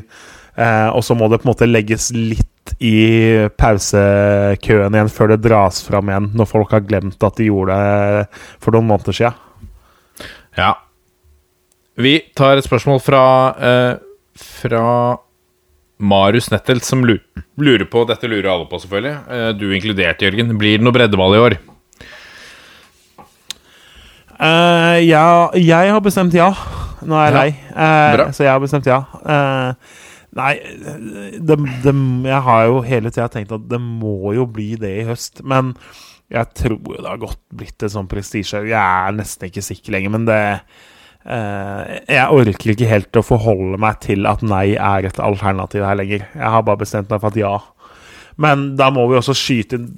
eh, 0.56 0.88
og 0.88 1.04
så 1.04 1.16
må 1.18 1.28
det 1.30 1.40
på 1.42 1.48
en 1.48 1.52
måte 1.54 1.70
legges 1.70 2.10
litt 2.14 2.74
i 2.80 3.46
pausekøen 3.60 4.96
igjen 4.96 5.12
før 5.12 5.34
det 5.34 5.42
dras 5.44 5.82
fram 5.84 6.08
igjen, 6.10 6.30
når 6.36 6.48
folk 6.48 6.72
har 6.72 6.86
glemt 6.86 7.26
at 7.26 7.36
de 7.38 7.50
gjorde 7.50 7.76
det 7.76 8.24
for 8.62 8.74
noen 8.74 8.88
måneder 8.88 9.16
sia. 9.16 9.34
Ja. 10.58 10.72
Vi 12.00 12.16
tar 12.34 12.58
et 12.58 12.66
spørsmål 12.66 12.98
fra 13.04 13.22
eh, 13.54 13.92
Fra 14.44 14.86
Marius 16.04 16.50
Nettelt, 16.52 16.84
som 16.84 17.04
lurer 17.04 17.86
på 17.90 18.04
Dette 18.08 18.28
lurer 18.28 18.50
alle 18.50 18.66
på, 18.68 18.80
selvfølgelig. 18.82 19.14
Eh, 19.30 19.50
du 19.58 19.68
inkludert, 19.72 20.22
Jørgen. 20.24 20.56
Blir 20.60 20.78
det 20.78 20.86
noe 20.86 20.94
breddeball 20.94 21.36
i 21.36 21.42
år? 21.44 21.58
Uh, 24.34 24.98
ja, 25.04 25.26
jeg 25.54 25.92
har 25.94 26.00
bestemt 26.02 26.34
ja. 26.34 26.50
Nå 27.04 27.16
er 27.20 27.28
jeg 27.28 27.36
lei, 27.36 27.50
uh, 27.76 28.32
så 28.34 28.46
jeg 28.46 28.50
har 28.50 28.62
bestemt 28.62 28.88
ja. 28.88 28.98
Uh, 29.22 30.00
nei, 30.34 30.54
det, 31.38 31.58
det, 31.84 31.94
jeg 32.26 32.40
har 32.48 32.64
jo 32.66 32.80
hele 32.84 33.12
tida 33.14 33.28
tenkt 33.30 33.54
at 33.54 33.68
det 33.70 33.78
må 33.78 34.34
jo 34.34 34.48
bli 34.50 34.72
det 34.80 34.90
i 34.98 35.06
høst. 35.06 35.44
Men 35.46 35.74
jeg 36.32 36.50
tror 36.58 36.80
det 36.96 37.06
har 37.06 37.22
gått 37.22 37.40
blitt 37.54 37.84
et 37.84 37.94
sånn 37.94 38.10
prestisje. 38.10 38.64
Jeg 38.66 38.80
er 38.80 39.14
nesten 39.14 39.48
ikke 39.48 39.64
sikker 39.64 39.94
lenger, 39.94 40.14
men 40.16 40.26
det 40.28 40.40
Jeg 41.24 42.36
orker 42.36 42.74
ikke 42.74 42.88
helt 42.90 43.16
å 43.16 43.24
forholde 43.24 43.78
meg 43.80 44.00
til 44.04 44.26
at 44.28 44.42
nei 44.44 44.74
er 44.76 45.08
et 45.08 45.20
alternativ 45.22 45.86
her 45.86 45.96
lenger. 45.96 46.26
Jeg 46.34 46.54
har 46.56 46.64
bare 46.66 46.82
bestemt 46.82 47.08
meg 47.12 47.22
for 47.22 47.32
at 47.32 47.38
ja. 47.40 47.54
Men 48.36 48.74
da 48.76 48.90
må 48.92 49.06
vi 49.08 49.16
også 49.20 49.36
skyte 49.38 49.78
inn 49.80 49.92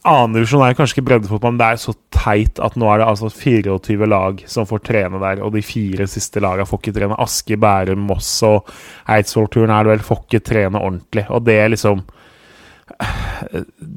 Annendivisjon 0.00 0.62
er 0.64 0.74
kanskje 0.74 0.96
ikke 0.96 1.06
breddefotball, 1.10 1.52
men 1.52 1.60
det 1.60 1.66
er 1.68 1.80
så 1.82 1.92
teit 2.14 2.58
at 2.64 2.76
nå 2.80 2.88
er 2.90 3.02
det 3.02 3.08
altså 3.10 3.28
24 3.30 4.08
lag 4.08 4.40
som 4.50 4.66
får 4.66 4.80
trene 4.88 5.20
der, 5.22 5.42
og 5.44 5.52
de 5.54 5.62
fire 5.62 6.06
siste 6.10 6.40
lagene 6.42 6.66
får 6.66 6.80
ikke 6.80 6.94
trene. 6.96 7.18
Aske, 7.20 7.58
Bærum, 7.60 8.06
Moss 8.08 8.30
og 8.48 8.70
Eidsvollturen 9.12 9.72
er 9.74 9.84
det 9.84 9.92
vel, 9.92 10.06
får 10.08 10.22
ikke 10.24 10.42
trene 10.48 10.80
ordentlig. 10.80 11.26
Og 11.28 11.44
det 11.46 11.58
er 11.60 11.74
liksom 11.74 12.02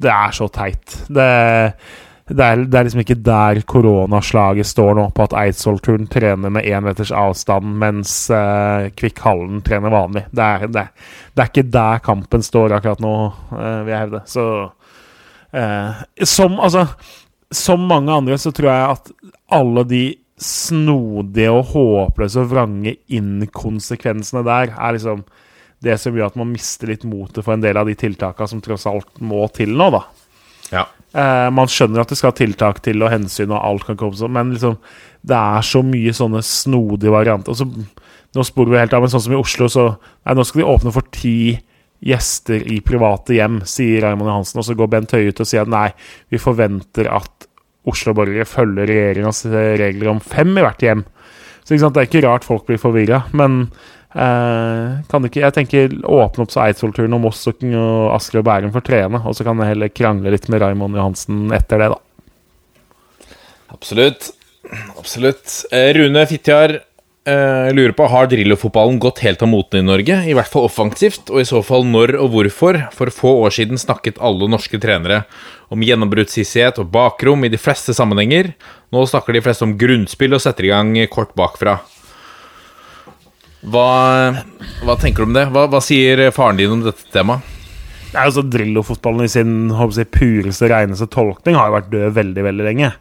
Det 0.03 0.11
er 0.11 0.35
så 0.35 0.47
teit. 0.53 0.99
Det, 1.09 1.29
det, 2.29 2.43
er, 2.43 2.61
det 2.71 2.77
er 2.79 2.87
liksom 2.87 3.01
ikke 3.03 3.19
der 3.19 3.59
koronaslaget 3.67 4.67
står 4.69 4.95
nå, 4.95 5.09
på 5.15 5.25
at 5.25 5.35
Eidsvoll-turen 5.41 6.07
trener 6.11 6.53
med 6.55 6.63
én 6.63 6.85
meters 6.85 7.11
avstand, 7.11 7.67
mens 7.81 8.13
uh, 8.31 8.87
Kvikk-Hallen 8.95 9.59
trener 9.65 9.91
vanlig. 9.91 10.23
Det 10.31 10.45
er, 10.45 10.65
det, 10.71 10.85
det 11.35 11.43
er 11.43 11.51
ikke 11.51 11.65
der 11.73 12.03
kampen 12.05 12.45
står 12.45 12.77
akkurat 12.77 13.03
nå, 13.03 13.13
uh, 13.51 13.83
vil 13.83 13.91
jeg 13.91 14.05
hevde. 14.05 14.23
Så 14.31 14.47
uh, 14.71 16.03
som, 16.23 16.57
altså, 16.63 16.87
som 17.51 17.83
mange 17.91 18.15
andre 18.15 18.39
så 18.39 18.55
tror 18.55 18.71
jeg 18.71 18.95
at 18.95 19.13
alle 19.59 19.85
de 19.91 20.03
snodige 20.43 21.51
og 21.53 21.69
håpløse 21.75 22.41
og 22.41 22.49
vrange 22.51 22.95
inkonsekvensene 23.13 24.41
der 24.47 24.73
er 24.73 24.95
liksom 24.95 25.21
det 25.83 25.99
som 25.99 26.15
gjør 26.15 26.31
at 26.31 26.39
man 26.39 26.51
mister 26.51 26.89
litt 26.89 27.03
motet 27.07 27.43
for 27.43 27.55
en 27.55 27.63
del 27.63 27.77
av 27.77 27.87
de 27.87 27.95
tiltakene 27.99 28.47
som 28.49 28.63
tross 28.63 28.87
alt 28.87 29.19
må 29.19 29.43
til 29.55 29.75
nå, 29.75 29.89
da. 29.91 30.03
Ja. 30.71 30.85
Eh, 31.13 31.49
man 31.53 31.69
skjønner 31.69 32.01
at 32.01 32.09
det 32.09 32.17
skal 32.17 32.33
tiltak 32.37 32.81
til 32.85 33.03
og 33.05 33.11
hensyn, 33.13 33.51
og 33.53 33.61
alt 33.61 33.85
kan 33.85 33.99
komme 33.99 34.17
sånn, 34.17 34.33
men 34.33 34.55
liksom, 34.55 34.79
det 35.21 35.37
er 35.37 35.67
så 35.67 35.83
mye 35.85 36.13
sånne 36.17 36.41
snodige 36.45 37.13
varianter. 37.13 37.57
Så, 37.57 37.67
nå 38.33 38.45
sporer 38.47 38.73
vi 38.73 38.81
helt 38.81 38.95
av, 38.97 39.03
men 39.05 39.13
sånn 39.13 39.27
som 39.27 39.35
i 39.35 39.39
Oslo, 39.39 39.69
så 39.69 39.91
Nei, 40.23 40.33
nå 40.39 40.45
skal 40.47 40.63
de 40.63 40.69
åpne 40.71 40.93
for 40.95 41.05
ti 41.13 41.37
gjester 42.03 42.63
i 42.71 42.79
private 42.83 43.35
hjem, 43.37 43.61
sier 43.67 44.03
Raymond 44.03 44.29
Johansen. 44.31 44.59
Og 44.59 44.67
så 44.67 44.75
går 44.79 44.89
Bent 44.91 45.15
Høie 45.15 45.31
ut 45.31 45.41
og 45.43 45.47
sier 45.47 45.63
at 45.63 45.71
nei, 45.71 45.89
vi 46.31 46.41
forventer 46.41 47.09
at 47.11 47.47
Oslo-borgere 47.87 48.47
følger 48.47 48.87
regjeringas 48.87 49.43
regler 49.79 50.13
om 50.13 50.21
fem 50.23 50.51
i 50.55 50.63
hvert 50.63 50.83
hjem. 50.83 51.03
Så 51.63 51.75
det 51.75 51.99
er 51.99 52.07
ikke 52.07 52.23
rart 52.25 52.47
folk 52.47 52.65
blir 52.67 52.79
forvirra, 52.79 53.23
men 53.35 53.65
kan 54.13 55.25
ikke, 55.25 55.41
jeg 55.41 55.55
tenker 55.55 55.93
åpne 56.05 56.45
opp 56.45 56.53
så 56.53 56.67
Eidsvollturen 56.67 57.15
og 57.17 57.23
Moss 57.25 57.41
og 57.49 57.63
Asker 58.13 58.43
og 58.43 58.47
Bærum 58.47 58.73
får 58.75 58.85
trene, 58.85 59.21
og 59.25 59.33
så 59.33 59.45
kan 59.47 59.59
jeg 59.63 59.73
heller 59.73 59.93
krangle 59.93 60.33
litt 60.35 60.49
med 60.53 60.61
Raymond 60.61 60.99
Johansen 60.99 61.47
etter 61.55 61.81
det, 61.81 61.91
da. 61.95 61.99
Absolutt. 63.73 64.31
Absolutt. 64.97 65.63
Eh, 65.73 65.89
Rune 65.97 66.23
Fitjar 66.29 66.75
eh, 67.27 67.69
lurer 67.75 67.93
på 67.97 68.07
har 68.07 68.29
Drillo-fotballen 68.31 68.99
gått 69.01 69.23
helt 69.25 69.41
av 69.43 69.49
moten 69.51 69.81
i 69.81 69.87
Norge, 69.87 70.19
i 70.29 70.35
hvert 70.37 70.51
fall 70.51 70.67
offensivt, 70.67 71.31
og 71.31 71.41
i 71.41 71.47
så 71.47 71.63
fall 71.65 71.87
når 71.89 72.15
og 72.19 72.31
hvorfor. 72.35 72.79
For 72.95 73.13
få 73.13 73.35
år 73.47 73.55
siden 73.57 73.81
snakket 73.81 74.21
alle 74.23 74.49
norske 74.51 74.79
trenere 74.81 75.23
om 75.73 75.83
gjennombruddshissighet 75.83 76.79
og 76.83 76.91
bakrom 76.93 77.45
i 77.47 77.51
de 77.51 77.59
fleste 77.61 77.95
sammenhenger. 77.97 78.53
Nå 78.93 79.07
snakker 79.09 79.35
de 79.35 79.43
fleste 79.45 79.65
om 79.65 79.75
grunnspill 79.79 80.37
og 80.37 80.43
setter 80.43 80.69
i 80.69 80.73
gang 80.73 80.95
kort 81.11 81.33
bakfra. 81.39 81.79
Hva, 83.63 83.87
hva 84.83 84.95
tenker 84.99 85.23
du 85.23 85.29
om 85.29 85.35
det? 85.35 85.45
Hva, 85.55 85.67
hva 85.71 85.79
sier 85.83 86.25
faren 86.35 86.59
din 86.59 86.73
om 86.75 86.83
dette 86.83 87.07
temaet? 87.13 87.51
Det 88.13 88.19
er 88.21 88.27
jo 88.29 88.35
så 88.35 88.43
Drillo-fotballen 88.45 89.25
i 89.25 89.31
sin 89.31 89.53
jeg, 89.73 90.09
pureste, 90.13 90.67
reneste 90.69 91.07
tolkning 91.09 91.55
har 91.57 91.71
jo 91.71 91.77
vært 91.79 91.89
død 91.89 92.11
veldig, 92.19 92.43
veldig 92.45 92.65
lenge. 92.67 92.91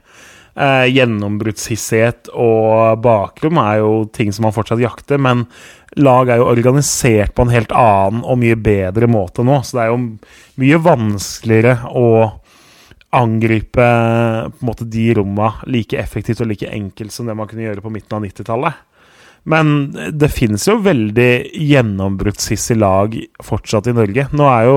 Eh, 0.52 0.86
gjennombruddshissighet 0.92 2.30
og 2.32 3.02
bakrom 3.04 3.60
er 3.60 3.82
jo 3.82 3.90
ting 4.12 4.32
som 4.32 4.46
man 4.46 4.54
fortsatt 4.56 4.80
jakter, 4.80 5.20
men 5.20 5.44
lag 6.00 6.30
er 6.32 6.40
jo 6.40 6.48
organisert 6.48 7.34
på 7.36 7.44
en 7.44 7.52
helt 7.52 7.74
annen 7.76 8.22
og 8.24 8.40
mye 8.40 8.56
bedre 8.56 9.08
måte 9.10 9.44
nå, 9.44 9.58
så 9.64 9.76
det 9.76 9.84
er 9.84 9.92
jo 9.92 10.00
mye 10.62 10.80
vanskeligere 10.86 11.92
å 11.92 12.08
angripe 13.12 13.88
måte 14.64 14.88
de 14.88 15.10
romma 15.18 15.50
like 15.68 15.98
effektivt 16.00 16.40
og 16.40 16.48
like 16.48 16.70
enkelt 16.72 17.12
som 17.12 17.28
det 17.28 17.36
man 17.36 17.50
kunne 17.50 17.66
gjøre 17.66 17.84
på 17.84 17.92
midten 17.92 18.16
av 18.16 18.24
90-tallet. 18.24 18.80
Men 19.48 19.90
det 20.14 20.30
finnes 20.30 20.64
jo 20.68 20.78
veldig 20.84 21.32
gjennombruddshissige 21.58 22.78
lag 22.78 23.16
fortsatt 23.42 23.90
i 23.90 23.96
Norge. 23.96 24.28
Nå 24.30 24.46
er 24.46 24.68
jo 24.68 24.76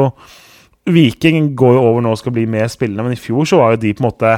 Viking 0.86 1.56
går 1.58 1.78
jo 1.78 1.82
over 1.82 2.04
nå 2.06 2.14
og 2.14 2.22
skal 2.22 2.34
bli 2.36 2.46
mer 2.50 2.68
spillende, 2.70 3.06
men 3.08 3.16
i 3.16 3.20
fjor 3.20 3.48
så 3.50 3.58
var 3.62 3.74
jo 3.74 3.82
de 3.86 3.96
på 3.96 4.04
en 4.04 4.10
måte 4.12 4.38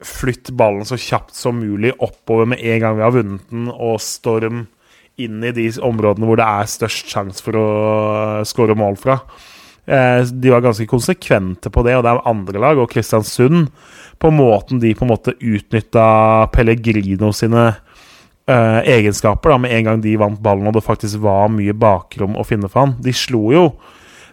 Flytt 0.00 0.48
ballen 0.56 0.86
så 0.88 0.96
kjapt 0.96 1.34
som 1.36 1.58
mulig 1.60 1.90
oppover 2.00 2.46
med 2.48 2.62
en 2.64 2.78
gang 2.80 2.94
vi 2.96 3.02
har 3.04 3.12
vunnet 3.12 3.50
den, 3.52 3.66
og 3.68 3.98
storm 4.00 4.62
inn 5.20 5.42
i 5.44 5.52
de 5.52 5.66
områdene 5.84 6.24
hvor 6.24 6.40
det 6.40 6.46
er 6.48 6.70
størst 6.72 7.10
sjanse 7.12 7.44
for 7.44 7.58
å 7.60 7.66
skåre 8.48 8.72
mål 8.80 8.96
fra. 8.96 9.18
Eh, 9.84 10.22
de 10.24 10.54
var 10.54 10.64
ganske 10.64 10.88
konsekvente 10.88 11.68
på 11.68 11.84
det, 11.84 11.98
og 11.98 12.06
det 12.06 12.14
er 12.14 12.30
andre 12.32 12.64
lag, 12.64 12.80
og 12.80 12.88
Kristiansund, 12.88 13.68
på 14.20 14.32
måten 14.32 14.80
de 14.80 14.94
på 14.96 15.04
en 15.04 15.12
måte 15.12 15.36
utnytta 15.36 16.48
Pellegrino 16.52 17.28
sine 17.36 17.66
uh, 18.48 18.80
egenskaper 18.88 19.54
da, 19.54 19.58
med 19.62 19.74
en 19.76 19.88
gang 19.88 20.04
de 20.04 20.16
vant 20.20 20.40
ballen 20.42 20.68
og 20.70 20.76
det 20.76 20.84
faktisk 20.86 21.20
var 21.24 21.50
mye 21.52 21.74
bakrom 21.76 22.38
å 22.38 22.46
finne 22.46 22.70
for 22.70 22.86
han. 22.86 22.94
De 23.02 23.14
slo 23.16 23.50
jo 23.54 23.64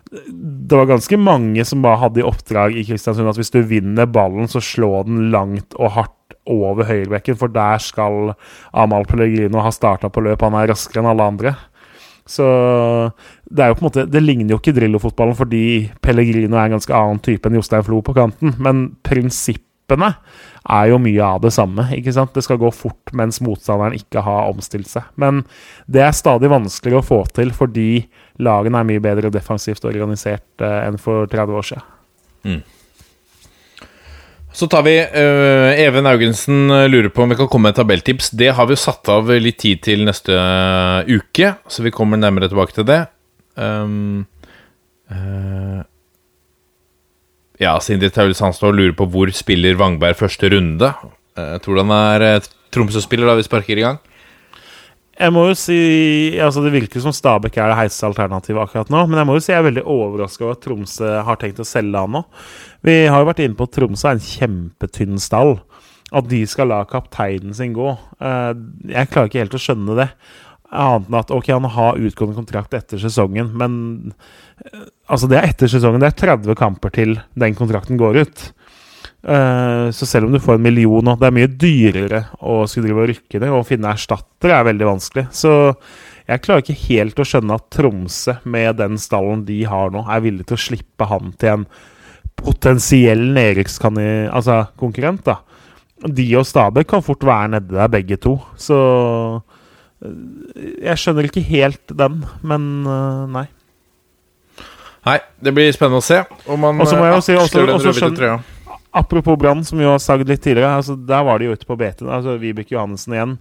Det 0.08 0.78
var 0.78 0.88
ganske 0.88 1.18
mange 1.20 1.66
som 1.68 1.82
bare 1.84 2.00
hadde 2.06 2.22
i 2.22 2.28
oppdrag 2.28 2.78
i 2.80 2.86
Kristiansund 2.88 3.28
at 3.28 3.40
hvis 3.40 3.52
du 3.52 3.60
vinner 3.68 4.08
ballen, 4.08 4.48
så 4.48 4.64
slå 4.64 5.04
den 5.08 5.28
langt 5.34 5.76
og 5.76 5.92
hardt 5.98 6.14
over 6.48 6.88
høyrebekken, 6.88 7.36
for 7.36 7.52
der 7.52 7.82
skal 7.84 8.32
Amal 8.72 9.04
Pellegrino 9.10 9.60
ha 9.60 9.72
starta 9.76 10.08
på 10.08 10.24
løp. 10.24 10.46
Han 10.48 10.56
er 10.56 10.72
raskere 10.72 11.04
enn 11.04 11.10
alle 11.12 11.28
andre. 11.28 11.54
Så 12.28 12.48
det 13.48 13.64
er 13.64 13.72
jo 13.72 13.78
på 13.78 13.84
en 13.86 13.88
måte 13.88 14.04
Det 14.12 14.20
ligner 14.20 14.52
jo 14.52 14.58
ikke 14.60 14.74
Drillo-fotballen 14.76 15.38
fordi 15.40 15.62
Pellegrino 16.04 16.58
er 16.58 16.66
en 16.66 16.76
ganske 16.76 16.96
annen 16.96 17.22
type 17.24 17.48
enn 17.48 17.56
Jostein 17.56 17.86
Flo 17.88 18.02
på 18.04 18.16
kanten, 18.18 18.52
men 18.60 18.90
prinsippene 19.88 20.16
er 20.68 20.90
jo 20.92 21.00
mye 21.00 21.24
av 21.24 21.42
det 21.42 21.54
samme. 21.54 21.88
ikke 21.96 22.14
sant? 22.14 22.34
Det 22.34 22.44
skal 22.44 22.58
gå 22.60 22.72
fort 22.72 23.14
mens 23.14 23.40
motstanderen 23.42 23.96
ikke 23.96 24.22
har 24.22 24.50
omstilt 24.52 24.88
seg. 24.88 25.04
Men 25.16 25.46
det 25.88 26.02
er 26.04 26.12
stadig 26.12 26.50
vanskeligere 26.50 27.00
å 27.00 27.08
få 27.08 27.26
til 27.34 27.52
fordi 27.52 28.08
lagene 28.40 28.80
er 28.80 28.88
mye 28.88 29.00
bedre 29.00 29.32
defensivt 29.32 29.86
organisert 29.86 30.62
eh, 30.62 30.88
enn 30.88 30.98
for 30.98 31.28
30 31.28 31.56
år 31.56 31.64
siden. 31.64 31.84
Mm. 32.44 32.64
Så 34.58 34.68
tar 34.68 34.82
vi 34.84 34.98
uh, 34.98 35.72
Even 35.78 36.08
Augensen 36.08 36.72
lurer 36.90 37.10
på 37.14 37.22
om 37.24 37.30
vi 37.30 37.36
kan 37.38 37.48
komme 37.48 37.70
med 37.70 37.76
tabelltips. 37.78 38.32
Det 38.32 38.50
har 38.58 38.66
vi 38.66 38.74
jo 38.74 38.82
satt 38.82 39.08
av 39.14 39.30
litt 39.30 39.60
tid 39.62 39.84
til 39.86 40.02
neste 40.08 40.34
uh, 40.34 41.06
uke, 41.06 41.54
så 41.70 41.86
vi 41.86 41.94
kommer 41.94 42.18
nærmere 42.18 42.50
tilbake 42.50 42.74
til 42.74 42.88
det. 42.88 43.04
Um, 43.54 44.26
uh, 45.14 45.86
ja, 47.62 47.78
Sindre 47.82 48.12
Taul 48.14 48.36
Sandstad 48.38 48.76
lurer 48.78 48.94
på 48.98 49.08
hvor 49.10 49.32
spiller 49.34 49.78
Vangberg 49.80 50.18
første 50.20 50.52
runde. 50.54 50.92
Jeg 51.38 51.56
eh, 51.56 51.62
tror 51.64 51.82
han 51.82 51.94
er 51.96 52.26
eh, 52.26 52.52
Tromsø-spiller 52.74 53.30
da 53.30 53.38
vi 53.38 53.46
sparker 53.48 53.80
i 53.80 53.86
gang. 53.86 53.98
Jeg 55.18 55.34
må 55.34 55.48
jo 55.48 55.56
si 55.58 55.78
altså 56.44 56.62
Det 56.62 56.76
virker 56.76 57.02
som 57.02 57.14
Stabæk 57.16 57.56
er 57.58 57.72
det 57.72 57.78
heiteste 57.80 58.06
alternativet 58.06 58.62
akkurat 58.62 58.92
nå. 58.94 59.02
Men 59.10 59.22
jeg 59.22 59.30
må 59.30 59.38
jo 59.38 59.42
si 59.42 59.52
jeg 59.54 59.64
er 59.64 59.70
veldig 59.72 59.86
overraska 59.90 60.46
over 60.46 60.58
at 60.58 60.62
Tromsø 60.66 61.14
har 61.26 61.40
tenkt 61.42 61.62
å 61.64 61.66
selge 61.66 62.04
han 62.04 62.14
nå. 62.20 62.22
Vi 62.86 63.00
har 63.10 63.24
jo 63.24 63.30
vært 63.32 63.42
inne 63.42 63.58
på 63.58 63.66
at 63.66 63.74
Tromsø 63.74 64.12
er 64.12 64.20
en 64.20 64.28
kjempetynn 64.28 65.18
stall. 65.22 65.58
At 66.16 66.30
de 66.30 66.44
skal 66.48 66.70
la 66.72 66.84
kapteinen 66.88 67.56
sin 67.58 67.74
gå. 67.76 67.96
Eh, 68.22 68.52
jeg 68.94 69.10
klarer 69.10 69.32
ikke 69.32 69.42
helt 69.42 69.58
å 69.58 69.64
skjønne 69.64 69.98
det. 69.98 70.12
Annet 70.68 71.08
enn 71.08 71.20
at 71.20 71.32
ok, 71.32 71.48
han 71.56 71.70
har 71.78 72.00
utgående 72.04 72.36
kontrakt 72.36 72.76
etter 72.76 73.00
sesongen, 73.00 73.54
men 73.56 73.78
eh, 74.66 74.88
altså 75.08 75.30
det 75.32 75.40
er 75.40 75.50
etter 75.54 75.72
sesongen. 75.72 76.04
Det 76.04 76.12
er 76.12 76.22
30 76.36 76.58
kamper 76.60 76.94
til 76.96 77.16
den 77.40 77.56
kontrakten 77.56 78.00
går 78.00 78.24
ut. 78.26 78.50
Uh, 79.28 79.90
så 79.92 80.06
selv 80.08 80.28
om 80.28 80.36
du 80.36 80.40
får 80.40 80.56
en 80.56 80.64
million 80.64 81.04
nå, 81.04 81.16
det 81.20 81.28
er 81.28 81.34
mye 81.36 81.50
dyrere 81.50 82.20
å 82.40 82.62
skulle 82.70 82.88
drive 82.88 83.04
og 83.04 83.10
rykke 83.12 83.42
ned. 83.42 83.56
Å 83.56 83.66
finne 83.68 83.92
erstattere 83.96 84.60
er 84.60 84.68
veldig 84.70 84.88
vanskelig. 84.88 85.26
Så 85.36 85.52
jeg 86.28 86.44
klarer 86.44 86.64
ikke 86.64 86.86
helt 86.86 87.20
å 87.20 87.26
skjønne 87.28 87.58
at 87.58 87.68
Tromsø, 87.74 88.38
med 88.48 88.80
den 88.82 89.00
stallen 89.02 89.46
de 89.48 89.62
har 89.68 89.92
nå, 89.94 90.04
er 90.12 90.24
villig 90.24 90.48
til 90.48 90.58
å 90.58 90.64
slippe 90.68 91.08
han 91.08 91.32
til 91.40 91.54
en 91.54 91.68
potensiell 92.38 93.24
nedrykkskonkurrent. 93.36 94.32
Altså, 94.36 95.32
da. 95.32 95.40
De 96.14 96.28
og 96.38 96.46
Stabæk 96.46 96.92
kan 96.92 97.06
fort 97.06 97.24
være 97.26 97.56
nede 97.56 97.74
der, 97.74 97.90
begge 97.90 98.20
to. 98.22 98.36
Så 98.60 98.78
jeg 100.02 101.00
skjønner 101.02 101.28
ikke 101.28 101.42
helt 101.48 101.96
den, 101.98 102.20
men 102.46 102.68
uh, 102.86 103.24
nei. 103.34 103.48
Nei, 105.08 105.18
det 105.42 105.54
blir 105.56 105.72
spennende 105.74 106.04
å 106.04 106.06
se 106.06 106.20
om 106.52 106.60
man 106.62 106.78
må 106.78 106.86
jeg 106.86 107.16
jo 107.16 107.24
si 107.24 107.38
også, 107.40 107.64
også 107.78 107.96
skjønner, 107.96 108.38
Apropos 108.98 109.38
Brann, 109.40 109.62
som 109.66 109.80
jo 109.82 109.92
har 109.92 110.00
sagt 110.02 110.26
litt 110.26 110.42
tidligere. 110.42 110.80
Altså, 110.80 110.96
der 110.96 111.22
var 111.28 111.38
de 111.38 111.50
jo 111.50 111.54
ute 111.54 111.68
på 111.70 111.76
BT. 111.78 112.02
Altså, 112.08 112.38
Vibeke 112.42 112.74
Johannessen 112.74 113.14
igjen. 113.14 113.34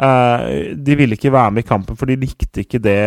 Uh, 0.00 0.74
de 0.74 0.96
ville 0.98 1.14
ikke 1.14 1.32
være 1.34 1.54
med 1.54 1.62
i 1.62 1.68
kampen, 1.68 1.98
for 1.98 2.10
de 2.10 2.16
likte 2.18 2.64
ikke 2.64 2.80
det 2.82 2.98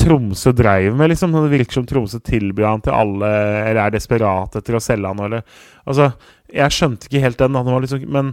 Tromsø 0.00 0.54
dreiv 0.56 0.94
med, 0.96 1.12
liksom. 1.12 1.34
Det 1.36 1.52
virker 1.52 1.80
som 1.80 1.88
Tromsø 1.90 2.22
tilbyr 2.24 2.68
han 2.68 2.84
til 2.86 2.96
alle, 2.96 3.28
eller 3.66 3.82
er 3.82 3.92
desperat 3.92 4.56
etter 4.56 4.78
å 4.78 4.82
selge 4.82 5.10
han, 5.10 5.20
eller 5.26 5.44
Altså, 5.84 6.12
jeg 6.54 6.76
skjønte 6.76 7.10
ikke 7.10 7.24
helt 7.26 7.40
den. 7.40 7.58
Han 7.58 7.74
var 7.74 7.84
liksom, 7.84 8.06
men 8.14 8.32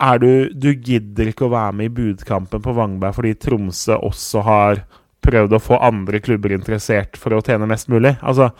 er 0.00 0.20
du 0.22 0.32
Du 0.54 0.70
gidder 0.72 1.30
ikke 1.30 1.46
å 1.46 1.52
være 1.54 1.76
med 1.76 1.90
i 1.90 1.94
budkampen 1.94 2.62
på 2.64 2.74
Vangberg 2.76 3.16
fordi 3.18 3.36
Tromsø 3.38 3.98
også 4.00 4.44
har 4.46 4.84
prøvd 5.24 5.56
å 5.56 5.62
få 5.62 5.78
andre 5.84 6.20
klubber 6.24 6.54
interessert 6.56 7.18
for 7.20 7.36
å 7.36 7.42
tjene 7.44 7.68
mest 7.68 7.90
mulig. 7.92 8.14
Altså, 8.24 8.50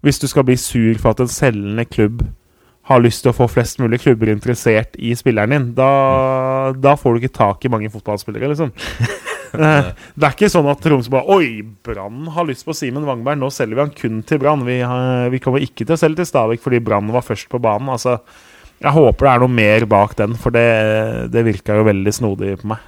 hvis 0.00 0.20
du 0.22 0.26
skal 0.30 0.46
bli 0.48 0.56
sur 0.56 0.96
for 1.00 1.12
at 1.12 1.20
en 1.20 1.28
selgende 1.28 1.84
klubb 1.84 2.22
har 2.88 3.02
lyst 3.04 3.22
til 3.22 3.34
å 3.34 3.36
få 3.36 3.46
flest 3.52 3.78
mulig 3.82 4.00
klubber 4.02 4.32
interessert 4.32 4.96
i 4.96 5.12
spilleren 5.18 5.52
din, 5.52 5.66
da, 5.76 6.72
da 6.72 6.96
får 6.98 7.12
du 7.12 7.20
ikke 7.20 7.36
tak 7.36 7.66
i 7.66 7.72
mange 7.72 7.92
fotballspillere, 7.92 8.54
liksom. 8.54 8.72
Eh, 9.50 9.86
det 10.14 10.26
er 10.26 10.34
ikke 10.36 10.46
sånn 10.46 10.68
at 10.70 10.78
Tromsø 10.78 11.10
bare 11.10 11.34
Oi, 11.34 11.64
Brann 11.82 12.28
har 12.36 12.46
lyst 12.46 12.62
på 12.62 12.74
Simen 12.76 13.02
Wangberg, 13.02 13.40
nå 13.40 13.48
selger 13.50 13.74
vi 13.74 13.82
han 13.82 13.96
kun 13.98 14.20
til 14.22 14.38
Brann. 14.38 14.62
Vi, 14.62 14.76
vi, 15.32 15.40
kommer 15.42 15.64
ikke 15.64 15.82
til 15.82 15.96
å 15.96 15.98
selge 15.98 16.20
til 16.20 16.28
Stavik 16.28 16.62
fordi 16.62 16.78
Brann 16.86 17.10
var 17.10 17.26
først 17.26 17.48
på 17.50 17.58
banen. 17.58 17.90
Altså, 17.90 18.20
jeg 18.80 18.96
håper 18.96 19.26
det 19.26 19.32
er 19.32 19.42
noe 19.42 19.52
mer 19.52 19.84
bak 19.90 20.14
den, 20.16 20.36
for 20.40 20.54
det, 20.54 20.68
det 21.32 21.44
virka 21.44 21.76
jo 21.76 21.84
veldig 21.88 22.14
snodig 22.16 22.54
på 22.62 22.70
meg. 22.72 22.86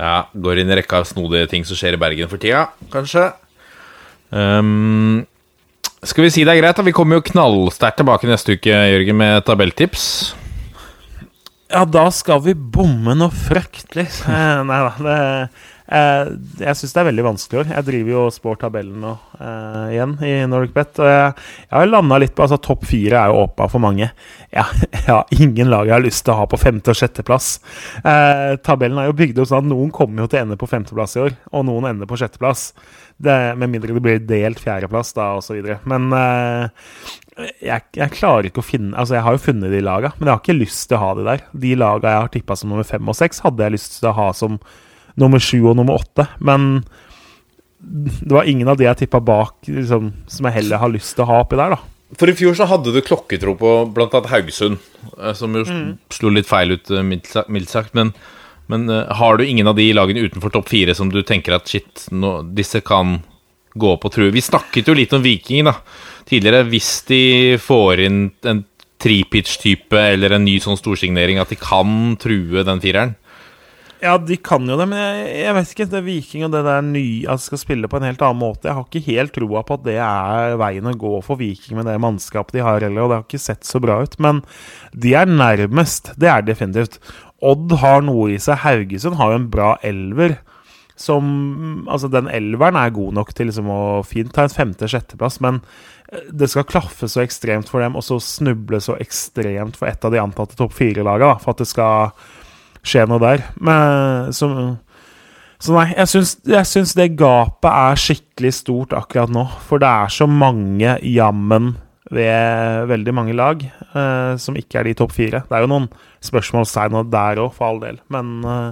Ja, 0.00 0.26
går 0.32 0.62
inn 0.62 0.72
i 0.72 0.76
rekka 0.78 1.00
av 1.00 1.08
snodige 1.08 1.48
ting 1.50 1.64
som 1.68 1.76
skjer 1.76 1.96
i 1.96 2.00
Bergen 2.00 2.28
for 2.28 2.40
tida, 2.40 2.66
kanskje. 2.92 3.30
Um, 4.30 5.24
skal 6.04 6.24
vi 6.24 6.32
si 6.32 6.44
det 6.46 6.54
er 6.54 6.60
greit? 6.62 6.76
da? 6.76 6.84
Vi 6.86 6.94
kommer 6.96 7.18
jo 7.18 7.26
knallsterkt 7.32 8.00
tilbake 8.00 8.28
neste 8.28 8.56
uke, 8.56 8.72
Jørgen, 8.72 9.18
med 9.20 9.44
tabelltips. 9.48 10.06
Ja, 11.70 11.84
da 11.86 12.06
skal 12.14 12.40
vi 12.44 12.54
bomme 12.56 13.14
noe 13.18 13.32
fryktelig. 13.32 14.08
Nei 14.68 14.80
da. 14.86 14.94
Det, 15.04 15.18
eh, 15.90 16.30
jeg 16.62 16.78
syns 16.78 16.94
det 16.94 17.00
er 17.02 17.08
veldig 17.10 17.24
vanskelig 17.26 17.60
år. 17.62 17.70
Jeg 17.74 17.86
driver 17.88 18.12
jo 18.14 18.22
og 18.26 18.34
spår 18.34 18.60
tabellen 18.62 19.02
nå 19.02 19.12
eh, 19.38 19.84
igjen 19.96 20.14
i 20.26 20.32
Nordic 20.50 20.72
Bet. 20.76 21.00
Og 21.02 21.10
jeg, 21.10 21.34
jeg 21.66 21.76
har 21.76 21.90
landa 21.90 22.20
litt 22.22 22.34
på 22.36 22.46
altså 22.46 22.60
Topp 22.62 22.86
fire 22.88 23.20
er 23.20 23.32
jo 23.32 23.44
åpa 23.44 23.68
for 23.72 23.82
mange. 23.82 24.10
Ja, 24.54 24.66
jeg 25.08 25.40
ingen 25.46 25.70
lag 25.72 25.88
jeg 25.88 25.96
har 25.96 26.04
lyst 26.04 26.24
til 26.26 26.34
å 26.34 26.40
ha 26.42 26.48
på 26.50 26.60
femte- 26.60 26.94
og 26.94 27.00
sjetteplass. 27.00 27.52
Eh, 28.02 28.56
tabellen 28.66 29.00
er 29.02 29.10
jo 29.10 29.18
bygd 29.20 29.42
opp 29.42 29.50
sånn 29.50 29.64
at 29.64 29.70
noen 29.72 29.94
kommer 29.94 30.24
jo 30.24 30.30
til 30.30 30.40
å 30.40 30.44
ende 30.46 30.60
på 30.60 30.70
femteplass 30.70 31.16
i 31.16 31.24
år, 31.28 31.38
og 31.52 31.66
noen 31.68 31.92
ender 31.92 32.10
på 32.10 32.18
sjetteplass. 32.20 32.70
Det, 33.20 33.36
med 33.60 33.68
mindre 33.68 33.92
det 33.92 34.02
blir 34.04 34.22
delt 34.24 34.62
fjerdeplass, 34.62 35.12
da, 35.16 35.34
osv. 35.36 35.58
Men 35.90 36.06
eh, 36.16 36.86
jeg, 37.60 37.84
jeg, 37.96 38.12
klarer 38.14 38.48
ikke 38.48 38.62
å 38.62 38.66
finne 38.66 38.96
Altså, 38.98 39.16
jeg 39.16 39.24
har 39.24 39.36
jo 39.36 39.42
funnet 39.42 39.72
de 39.72 39.80
laga, 39.84 40.12
men 40.18 40.28
jeg 40.28 40.34
har 40.34 40.42
ikke 40.42 40.60
lyst 40.60 40.86
til 40.88 40.98
å 40.98 41.02
ha 41.04 41.10
de 41.18 41.26
der. 41.26 41.44
De 41.64 41.74
laga 41.78 42.14
jeg 42.14 42.24
har 42.24 42.32
tippa 42.34 42.56
som 42.58 42.72
nummer 42.72 42.88
fem 42.88 43.12
og 43.12 43.18
seks, 43.18 43.42
hadde 43.44 43.66
jeg 43.66 43.76
lyst 43.76 43.98
til 43.98 44.10
å 44.10 44.16
ha 44.16 44.30
som 44.36 44.58
nummer 45.20 45.42
sju 45.42 45.60
og 45.62 45.76
nummer 45.78 46.00
åtte. 46.00 46.26
Men 46.40 46.82
det 47.80 48.34
var 48.34 48.48
ingen 48.48 48.68
av 48.68 48.76
de 48.76 48.86
jeg 48.86 49.04
tippa 49.04 49.20
bak, 49.24 49.56
liksom, 49.68 50.12
som 50.28 50.48
jeg 50.48 50.58
heller 50.60 50.82
har 50.82 50.92
lyst 50.92 51.14
til 51.16 51.24
å 51.24 51.30
ha 51.30 51.40
oppi 51.44 51.58
der, 51.60 51.76
da. 51.76 51.80
For 52.18 52.30
i 52.30 52.34
fjor 52.34 52.56
så 52.58 52.66
hadde 52.66 52.90
du 52.90 52.98
klokketro 53.06 53.54
på 53.58 53.70
annet 53.86 54.30
Haugesund, 54.32 54.80
eh, 55.14 55.32
som 55.38 55.54
jo 55.54 55.62
mm. 55.66 55.88
slo 56.12 56.32
litt 56.34 56.48
feil 56.50 56.74
ut, 56.74 56.90
eh, 56.90 57.06
mildt 57.06 57.70
sagt. 57.70 57.94
Men, 57.94 58.12
men 58.70 58.88
uh, 58.90 59.06
har 59.20 59.38
du 59.38 59.46
ingen 59.46 59.70
av 59.70 59.78
de 59.78 59.86
lagene 59.94 60.24
utenfor 60.26 60.52
topp 60.54 60.72
fire 60.72 60.96
som 60.98 61.12
du 61.12 61.22
tenker 61.26 61.54
at 61.56 61.70
shit, 61.70 62.08
nå, 62.10 62.40
disse 62.56 62.82
kan 62.86 63.20
gå 63.78 63.94
og 63.94 64.10
true? 64.10 64.34
Vi 64.34 64.42
snakket 64.42 64.90
jo 64.90 64.96
litt 64.98 65.14
om 65.14 65.22
Viking 65.22 65.70
da, 65.70 65.76
tidligere. 66.28 66.66
Hvis 66.72 66.90
de 67.08 67.22
får 67.62 68.04
inn 68.08 68.20
en 68.50 68.64
tripitch-type 69.00 69.96
eller 69.96 70.34
en 70.36 70.44
ny 70.44 70.58
sånn 70.60 70.78
storsignering, 70.78 71.38
at 71.40 71.54
de 71.54 71.58
kan 71.60 72.18
true 72.20 72.66
den 72.66 72.82
fireren? 72.82 73.14
Ja, 74.00 74.14
de 74.16 74.36
kan 74.40 74.64
jo 74.64 74.78
det, 74.80 74.86
men 74.88 74.96
jeg, 74.96 75.24
jeg 75.42 75.54
vet 75.56 75.72
ikke. 75.74 75.86
Det 75.92 75.98
er 75.98 76.04
Viking 76.06 76.44
og 76.46 76.54
det 76.54 76.62
der 76.64 76.84
nye 76.84 77.28
altså 77.28 77.50
skal 77.50 77.60
spille 77.60 77.90
på 77.90 77.98
en 78.00 78.06
helt 78.08 78.22
annen 78.24 78.40
måte. 78.40 78.70
Jeg 78.70 78.78
har 78.78 78.86
ikke 78.86 79.12
helt 79.12 79.34
troa 79.36 79.62
på 79.66 79.76
at 79.76 79.84
det 79.84 79.96
er 80.00 80.56
veien 80.60 80.88
å 80.88 80.94
gå 80.96 81.18
for 81.26 81.40
Viking 81.40 81.76
med 81.76 81.88
det 81.90 81.98
mannskapet 82.00 82.56
de 82.56 82.64
har 82.64 82.80
heller, 82.80 83.04
og 83.04 83.10
det 83.12 83.18
har 83.18 83.26
ikke 83.26 83.42
sett 83.44 83.68
så 83.68 83.82
bra 83.82 83.98
ut. 84.00 84.16
Men 84.22 84.40
de 84.96 85.12
er 85.20 85.28
nærmest. 85.28 86.14
Det 86.20 86.32
er 86.32 86.48
definitivt. 86.48 86.96
Odd 87.44 87.76
har 87.84 88.00
noe 88.08 88.32
i 88.32 88.40
seg. 88.40 88.62
Haugesund 88.64 89.20
har 89.20 89.34
jo 89.34 89.42
en 89.42 89.52
bra 89.52 89.74
elver. 89.84 90.38
Som 91.00 91.86
Altså, 91.88 92.10
den 92.12 92.28
elveren 92.32 92.76
er 92.80 92.96
god 92.96 93.20
nok 93.20 93.36
til 93.36 93.48
liksom 93.48 93.68
å 93.72 93.80
fint 94.04 94.32
ta 94.36 94.44
en 94.46 94.52
femte-sjetteplass, 94.52 95.40
men 95.44 95.62
eh, 96.12 96.28
det 96.32 96.50
skal 96.52 96.68
klaffe 96.68 97.08
så 97.08 97.22
ekstremt 97.24 97.68
for 97.72 97.84
dem, 97.84 97.96
og 97.96 98.04
så 98.04 98.20
snuble 98.20 98.80
så 98.84 98.96
ekstremt 99.00 99.80
for 99.80 99.92
et 99.92 100.04
av 100.04 100.12
de 100.12 100.20
antatte 100.20 100.56
topp 100.60 100.76
fire-laga, 100.76 101.34
for 101.40 101.52
at 101.52 101.64
det 101.64 101.68
skal 101.72 102.12
skje 102.86 103.06
noe 103.10 103.20
der. 103.22 103.44
Men, 103.60 104.32
så, 104.36 104.48
så, 105.58 105.74
nei, 105.76 105.90
jeg 105.92 106.12
syns, 106.14 106.34
jeg 106.48 106.70
syns, 106.70 106.96
det 106.98 107.12
gapet 107.20 107.70
er 107.70 108.00
skikkelig 108.00 108.56
stort 108.62 108.96
akkurat 108.96 109.32
nå. 109.32 109.46
For 109.68 109.82
det 109.82 109.90
er 109.90 110.12
så 110.14 110.28
mange 110.30 110.98
jammen 111.06 111.74
ved 112.10 112.88
veldig 112.90 113.12
mange 113.14 113.34
lag 113.38 113.62
eh, 113.62 114.32
som 114.42 114.56
ikke 114.58 114.80
er 114.80 114.88
de 114.88 114.96
topp 114.98 115.14
fire. 115.14 115.44
Det 115.46 115.56
er 115.56 115.64
jo 115.64 115.70
noen 115.70 115.86
spørsmålstegn 116.26 116.98
der 117.10 117.42
òg, 117.44 117.52
for 117.54 117.70
all 117.70 117.80
del. 117.82 118.00
Men 118.12 118.40
eh, 118.42 118.70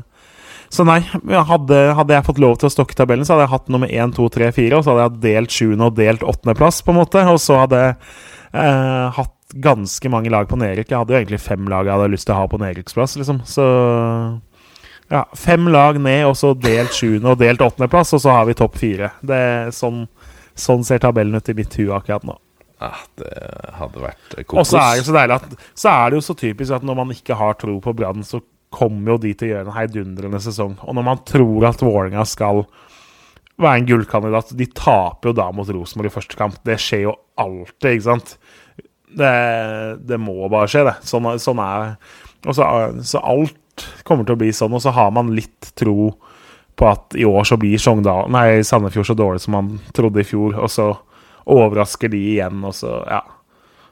Så 0.74 0.84
nei, 0.84 0.98
hadde, 1.00 1.76
hadde, 1.96 2.12
jeg 2.12 2.26
fått 2.26 2.40
lov 2.42 2.58
til 2.60 2.68
å 2.68 2.72
stokke 2.74 2.96
tabellen, 2.98 3.24
så 3.24 3.36
hadde 3.36 3.46
jeg 3.46 3.54
hatt 3.54 3.70
nummer 3.72 3.88
1, 3.88 4.16
2, 4.18 4.26
3, 4.34 4.50
4, 4.52 4.76
og 4.76 4.84
så 4.84 4.92
hadde 4.92 5.06
jeg 5.06 5.22
delt 5.24 5.54
sjuende 5.54 5.88
og 5.88 5.96
delt 5.96 6.26
åttendeplass, 6.26 6.82
på 6.84 6.92
en 6.92 6.98
måte. 6.98 7.22
Og 7.30 7.38
så 7.40 7.62
hadde 7.62 7.80
jeg 7.84 7.94
eh, 8.52 9.06
hatt 9.16 9.32
ganske 9.54 10.10
mange 10.12 10.30
lag 10.32 10.48
på 10.48 10.58
nedrykk. 10.60 10.90
Jeg 10.90 10.98
hadde 10.98 11.14
jo 11.14 11.20
egentlig 11.20 11.40
fem 11.40 11.68
lag 11.70 11.86
jeg 11.88 11.96
hadde 11.96 12.12
lyst 12.12 12.28
til 12.28 12.36
å 12.36 12.42
ha 12.42 12.48
på 12.50 12.60
nedrykksplass, 12.60 13.16
liksom. 13.20 13.40
Så 13.48 13.64
ja, 15.08 15.22
fem 15.36 15.70
lag 15.72 16.00
ned, 16.00 16.26
og 16.28 16.36
så 16.36 16.52
delt 16.58 16.92
sjuende 16.96 17.32
og 17.32 17.40
delt 17.40 17.62
åttendeplass, 17.64 18.12
og 18.16 18.22
så 18.24 18.34
har 18.36 18.48
vi 18.48 18.58
topp 18.58 18.76
fire. 18.80 19.14
Det, 19.24 19.40
sånn, 19.76 20.04
sånn 20.58 20.84
ser 20.84 21.00
tabellen 21.04 21.38
ut 21.38 21.48
i 21.48 21.56
mitt 21.56 21.78
hue 21.80 21.94
akkurat 21.96 22.26
nå. 22.28 22.36
Ja, 22.78 22.92
det 23.18 23.32
hadde 23.74 24.04
vært 24.04 24.36
kokos. 24.44 24.60
Og 24.60 24.68
så 24.68 24.82
er, 24.82 25.00
det 25.00 25.08
så, 25.08 25.16
at, 25.34 25.70
så 25.74 25.94
er 25.94 26.04
det 26.10 26.20
jo 26.20 26.26
så 26.28 26.36
typisk 26.38 26.76
at 26.76 26.84
når 26.86 27.00
man 27.00 27.16
ikke 27.16 27.38
har 27.40 27.56
tro 27.58 27.78
på 27.82 27.94
Brann, 27.96 28.22
så 28.26 28.42
kommer 28.74 29.14
jo 29.14 29.22
de 29.22 29.32
til 29.32 29.48
å 29.48 29.52
gjøre 29.54 29.66
en 29.66 29.74
heidundrende 29.78 30.40
sesong. 30.44 30.76
Og 30.84 30.94
når 30.94 31.08
man 31.08 31.24
tror 31.26 31.70
at 31.70 31.82
Vålerenga 31.82 32.26
skal 32.28 32.66
være 33.58 33.80
en 33.80 33.88
gullkandidat 33.88 34.52
De 34.54 34.68
taper 34.70 35.32
jo 35.32 35.34
da 35.34 35.48
mot 35.50 35.66
Rosenborg 35.66 36.12
i 36.12 36.14
første 36.14 36.38
kamp. 36.38 36.60
Det 36.68 36.76
skjer 36.82 37.08
jo 37.08 37.16
alltid, 37.40 37.90
ikke 37.96 38.06
sant? 38.10 38.36
Det, 39.08 39.34
det 40.04 40.18
må 40.20 40.48
bare 40.52 40.68
skje, 40.70 40.84
det. 40.88 40.96
Sånn, 41.08 41.30
sånn 41.40 41.62
er 41.64 41.94
så, 42.44 42.64
så, 43.02 43.18
alt 43.18 43.86
kommer 44.06 44.26
til 44.26 44.36
å 44.36 44.40
bli 44.40 44.52
sånn, 44.54 44.74
og 44.74 44.82
så 44.82 44.92
har 44.94 45.10
man 45.14 45.32
litt 45.34 45.72
tro 45.78 46.12
på 46.78 46.86
at 46.86 47.16
i 47.18 47.26
år 47.26 47.46
så 47.48 47.58
blir 47.58 47.80
Sogndal, 47.82 48.28
nei, 48.30 48.62
Sandefjord 48.66 49.08
så 49.08 49.16
dårlig 49.18 49.42
som 49.42 49.56
man 49.56 49.72
trodde 49.96 50.22
i 50.22 50.26
fjor, 50.26 50.54
og 50.54 50.70
så 50.70 50.92
overrasker 51.48 52.12
de 52.12 52.20
igjen, 52.36 52.62
og 52.66 52.76
så 52.76 53.00
ja. 53.08 53.24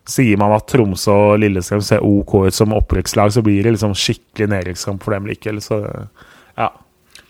Sier 0.06 0.38
man 0.38 0.52
at 0.54 0.68
Tromsø 0.70 1.10
og 1.32 1.40
Lillestrøm 1.42 1.80
ser 1.82 2.04
OK 2.06 2.36
ut 2.46 2.54
som 2.54 2.74
opprykkslag, 2.76 3.32
så 3.34 3.42
blir 3.42 3.66
det 3.66 3.72
liksom 3.74 3.96
skikkelig 3.98 4.46
nedrykkskamp 4.52 5.02
for 5.02 5.16
dem 5.16 5.26
likevel. 5.26 5.58
Så 5.64 5.80
ja. 6.54 6.68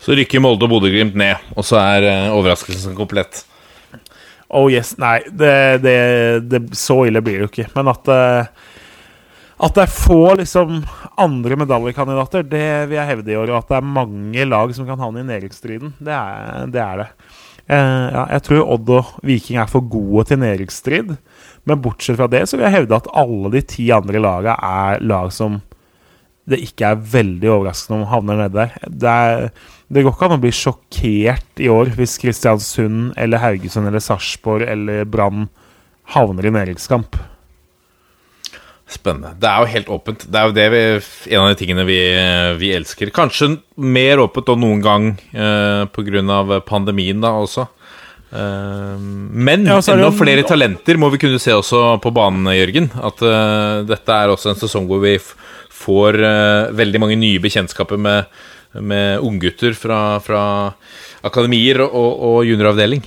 Så 0.04 0.12
rykker 0.18 0.42
Molde 0.44 0.68
og 0.68 0.74
Bodø-Glimt 0.74 1.16
ned, 1.16 1.40
og 1.56 1.64
så 1.64 1.78
er 1.80 2.04
uh, 2.04 2.34
overraskelsen 2.36 2.92
komplett. 2.98 3.46
Oh 4.48 4.68
yes, 4.70 4.94
Nei, 5.02 5.20
det, 5.26 5.82
det, 5.82 5.96
det, 6.50 6.62
så 6.78 7.02
ille 7.08 7.22
blir 7.24 7.40
det 7.40 7.46
jo 7.46 7.50
ikke. 7.50 7.68
Men 7.74 7.90
at, 7.90 8.10
uh, 8.10 8.76
at 9.66 9.78
det 9.78 9.86
er 9.86 9.96
få 9.96 10.20
liksom, 10.38 10.78
andre 11.18 11.58
medaljekandidater, 11.64 12.46
det 12.46 12.68
vil 12.90 12.98
jeg 13.00 13.10
hevde 13.10 13.34
i 13.34 13.40
år. 13.40 13.50
Og 13.50 13.60
at 13.60 13.72
det 13.72 13.80
er 13.80 13.90
mange 13.98 14.48
lag 14.48 14.74
som 14.76 14.86
kan 14.88 15.02
havne 15.02 15.24
i 15.24 15.28
nedrykksstriden, 15.28 15.96
det, 15.98 16.20
det, 16.74 16.82
er 16.84 17.02
det. 17.02 17.08
Uh, 17.66 18.06
ja, 18.14 18.24
jeg 18.36 18.46
tror 18.46 18.74
Odd 18.76 18.92
og 18.94 19.14
Viking 19.26 19.58
er 19.58 19.70
for 19.70 19.86
gode 19.90 20.28
til 20.30 20.42
nedrykksstrid. 20.44 21.16
Men 21.66 21.82
bortsett 21.82 22.20
fra 22.20 22.30
det 22.30 22.44
så 22.46 22.58
vil 22.58 22.68
jeg 22.68 22.78
hevde 22.80 23.00
at 23.00 23.10
alle 23.18 23.50
de 23.56 23.64
ti 23.66 23.88
andre 23.94 24.22
lagene 24.22 24.54
er 24.62 25.02
lag 25.02 25.32
som 25.34 25.58
det 26.46 26.60
ikke 26.62 26.92
er 26.92 27.06
veldig 27.16 27.50
overraskende 27.50 28.00
om 28.00 28.10
havner 28.10 28.44
nede 28.44 28.54
der. 28.60 28.76
Det 28.86 29.14
er 29.14 29.48
det 29.86 30.02
går 30.02 30.16
ikke 30.16 30.26
an 30.26 30.34
å 30.34 30.42
bli 30.42 30.50
sjokkert 30.54 31.62
i 31.62 31.68
år 31.70 31.92
hvis 31.94 32.16
Kristiansund 32.18 33.12
eller 33.22 33.42
Haugesund 33.42 33.86
eller 33.86 34.02
Sarpsborg 34.02 34.66
eller 34.66 35.06
Brann 35.06 35.46
havner 36.14 36.48
i 36.48 36.52
nedrykkskamp. 36.54 37.18
Spennende. 38.90 39.32
Det 39.42 39.46
er 39.50 39.62
jo 39.62 39.70
helt 39.70 39.88
åpent. 39.94 40.26
Det 40.30 40.38
er 40.38 40.50
jo 40.50 40.56
det 40.56 40.66
vi, 40.74 40.82
en 41.34 41.44
av 41.44 41.48
de 41.50 41.58
tingene 41.58 41.86
vi, 41.86 42.00
vi 42.58 42.72
elsker. 42.74 43.10
Kanskje 43.14 43.56
mer 43.82 44.22
åpent 44.22 44.52
enn 44.52 44.62
noen 44.62 44.82
gang 44.82 45.08
eh, 45.34 45.86
pga. 45.90 46.60
pandemien 46.66 47.22
da 47.22 47.34
også. 47.38 47.66
Uh, 48.26 48.98
men 48.98 49.62
ja, 49.64 49.78
enda 49.78 50.08
flere 50.10 50.42
talenter 50.44 50.98
må 50.98 51.08
vi 51.12 51.20
kunne 51.22 51.38
se 51.40 51.54
også 51.54 52.00
på 52.02 52.10
banen, 52.14 52.50
Jørgen. 52.54 52.90
At 52.98 53.22
uh, 53.22 53.86
dette 53.86 54.12
er 54.12 54.32
også 54.34 54.50
en 54.50 54.58
sesong 54.60 54.88
hvor 54.90 55.02
vi 55.02 55.14
får 55.86 56.20
uh, 56.20 56.74
veldig 56.76 57.02
mange 57.02 57.18
nye 57.22 57.42
bekjentskaper 57.42 58.00
med 58.02 58.36
med 58.80 59.20
unggutter 59.20 59.72
fra, 59.72 60.20
fra 60.20 60.72
akademier 61.26 61.80
og, 61.86 62.10
og 62.28 62.40
junioravdeling. 62.46 63.04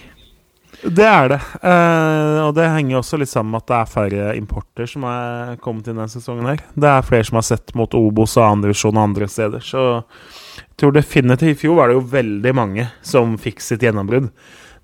Det 0.79 1.03
er 1.03 1.27
det. 1.33 1.39
Eh, 1.59 2.37
og 2.45 2.53
det 2.55 2.69
henger 2.71 3.01
også 3.01 3.19
litt 3.19 3.31
sammen 3.31 3.51
med 3.51 3.65
at 3.65 3.71
det 3.71 3.77
er 3.79 3.91
færre 3.91 4.35
importer 4.39 4.87
som 4.87 5.03
er 5.09 5.57
kommet 5.63 5.89
inn 5.89 5.97
denne 5.97 6.11
sesongen. 6.11 6.47
her. 6.47 6.63
Det 6.73 6.87
er 6.87 7.07
flere 7.07 7.27
som 7.27 7.39
har 7.41 7.47
sett 7.49 7.73
mot 7.75 7.97
Obos 7.99 8.37
og 8.39 8.45
andredivisjon 8.45 8.95
og 8.95 9.03
andre 9.09 9.27
steder. 9.27 9.65
Så 9.65 9.83
jeg 9.99 10.79
tror 10.79 10.95
definitivt 10.95 11.57
i 11.57 11.59
fjor 11.65 11.81
var 11.81 11.91
det 11.91 11.99
jo 11.99 12.07
veldig 12.13 12.55
mange 12.55 12.87
som 13.03 13.35
fikk 13.41 13.59
sitt 13.63 13.83
gjennombrudd. 13.83 14.31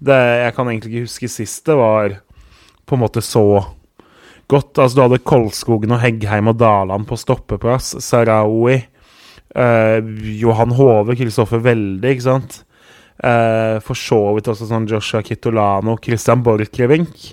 Det, 0.06 0.20
jeg 0.44 0.56
kan 0.58 0.68
egentlig 0.68 0.92
ikke 0.92 1.08
huske 1.08 1.32
sist 1.32 1.64
det 1.70 1.80
var 1.80 2.20
på 2.86 2.98
en 2.98 3.02
måte 3.06 3.24
så 3.24 3.46
godt. 4.52 4.74
Altså 4.78 4.96
Du 4.96 5.06
hadde 5.06 5.24
Kolskogen 5.24 5.96
og 5.96 6.04
Heggheim 6.04 6.52
og 6.52 6.60
Daland 6.60 7.08
på 7.10 7.18
stoppeplass. 7.20 7.96
Sarawi 8.04 8.82
Eh, 9.56 10.04
Johan 10.42 10.74
Hove, 10.76 11.16
Kristoffer 11.16 11.62
Welde, 11.64 12.12
ikke 12.12 12.28
sant. 12.28 12.60
Eh, 13.24 13.80
for 13.86 13.96
så 13.96 14.20
vidt 14.36 14.50
også 14.52 14.68
sånn 14.68 14.88
Joshua 14.92 15.24
Kitolano, 15.24 15.96
Christian 16.04 16.44
Borchgrevink, 16.44 17.30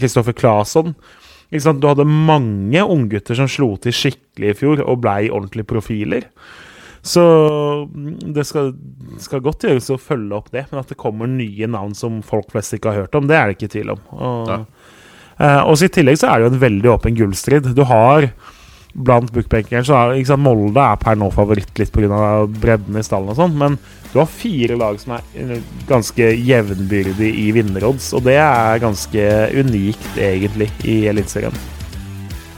Kristoffer 0.00 0.32
eh, 0.32 0.40
Claesson. 0.40 0.94
Du 1.52 1.86
hadde 1.86 2.08
mange 2.08 2.80
unggutter 2.82 3.36
som 3.38 3.48
slo 3.50 3.74
til 3.80 3.94
skikkelig 3.94 4.54
i 4.54 4.56
fjor 4.56 4.80
og 4.82 5.02
blei 5.04 5.26
ordentlige 5.28 5.68
profiler. 5.68 6.30
Så 7.06 7.22
mm, 7.86 8.32
det 8.34 8.42
skal, 8.48 8.72
skal, 9.22 9.44
godt 9.44 9.68
gjøres 9.68 9.92
å 9.94 10.00
følge 10.00 10.34
opp 10.34 10.48
det, 10.50 10.64
men 10.72 10.80
at 10.80 10.90
det 10.90 10.98
kommer 10.98 11.30
nye 11.30 11.68
navn 11.70 11.94
som 11.94 12.18
folk 12.26 12.50
flest 12.50 12.74
ikke 12.74 12.90
har 12.90 13.04
hørt 13.04 13.14
om, 13.14 13.28
det 13.30 13.36
er 13.38 13.46
det 13.46 13.58
ikke 13.60 13.72
tvil 13.76 13.92
om. 13.94 14.00
Og, 14.16 14.50
ja. 14.50 14.58
Uh, 15.40 15.62
og 15.68 15.80
i 15.82 15.92
tillegg 15.92 16.20
så 16.20 16.30
er 16.30 16.38
det 16.38 16.46
jo 16.46 16.52
en 16.54 16.64
veldig 16.66 16.92
åpen 16.96 17.16
gullstrid. 17.18 17.72
Du 17.76 17.84
har 17.88 18.30
blant 18.96 19.28
bookbankeren 19.32 19.84
så 19.84 19.96
er 19.98 20.24
sant, 20.24 20.42
Molde 20.42 20.80
er 20.80 20.96
per 21.00 21.18
nå 21.18 21.28
favoritt 21.34 21.78
litt 21.80 21.92
pga. 21.92 22.46
bredden 22.48 22.96
i 22.96 23.04
stallen 23.04 23.32
og 23.32 23.38
sånn, 23.38 23.56
men 23.58 23.78
du 24.12 24.20
har 24.22 24.30
fire 24.30 24.78
lag 24.80 24.96
som 25.00 25.16
er 25.18 25.60
ganske 25.88 26.30
jevnbyrdig 26.32 27.28
i 27.42 27.50
vinnerodds, 27.52 28.12
og 28.16 28.24
det 28.24 28.38
er 28.40 28.80
ganske 28.80 29.26
unikt, 29.52 30.08
egentlig, 30.16 30.70
i 30.88 31.02
Eliteserien. 31.10 31.56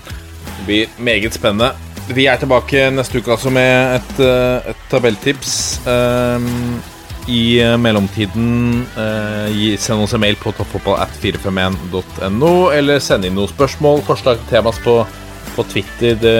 Det 0.06 0.66
blir 0.68 0.92
meget 1.02 1.34
spennende. 1.34 1.72
Vi 2.14 2.28
er 2.30 2.38
tilbake 2.40 2.86
neste 2.94 3.20
uke 3.20 3.34
altså 3.34 3.50
med 3.52 3.98
et, 3.98 4.20
eh, 4.24 4.70
et 4.70 4.86
tabelltips. 4.88 5.80
Um, 5.84 6.78
I 7.28 7.60
eh, 7.60 7.76
mellomtiden 7.76 8.86
eh, 8.96 9.48
gi, 9.52 9.76
send 9.76 10.00
oss 10.06 10.14
en 10.16 10.22
mail 10.22 10.36
på 10.40 10.52
toppfotballat451.no, 10.56 12.52
eller 12.72 12.98
send 13.04 13.24
inn 13.28 13.36
noen 13.36 13.50
spørsmål, 13.50 14.00
forslag 14.06 14.40
til 14.40 14.48
temas 14.54 14.78
på, 14.84 14.94
på 15.52 15.62
Twitter 15.68 16.16
det, 16.22 16.38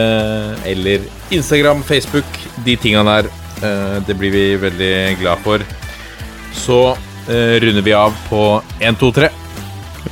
eller 0.73 1.05
Instagram, 1.35 1.83
Facebook. 1.85 2.25
De 2.65 2.77
tingene 2.81 3.05
der. 3.19 3.29
Eh, 3.61 4.03
det 4.07 4.15
blir 4.17 4.33
vi 4.33 4.57
veldig 4.57 5.19
glad 5.21 5.39
for. 5.45 5.59
Så 6.57 6.97
eh, 7.29 7.61
runder 7.61 7.83
vi 7.85 7.93
av 7.93 8.17
på 8.29 8.63
1, 8.81 8.97
2, 8.99 9.13
3. 9.21 9.29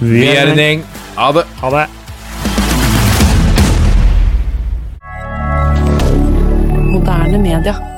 Vi 0.00 0.28
er 0.28 0.52
en 0.52 0.60
gjeng. 0.60 0.86
Ha 1.16 1.32
det. 1.32 1.48
Ha 1.62 1.74
det. 1.78 1.88
Moderne 6.92 7.38
media. 7.38 7.95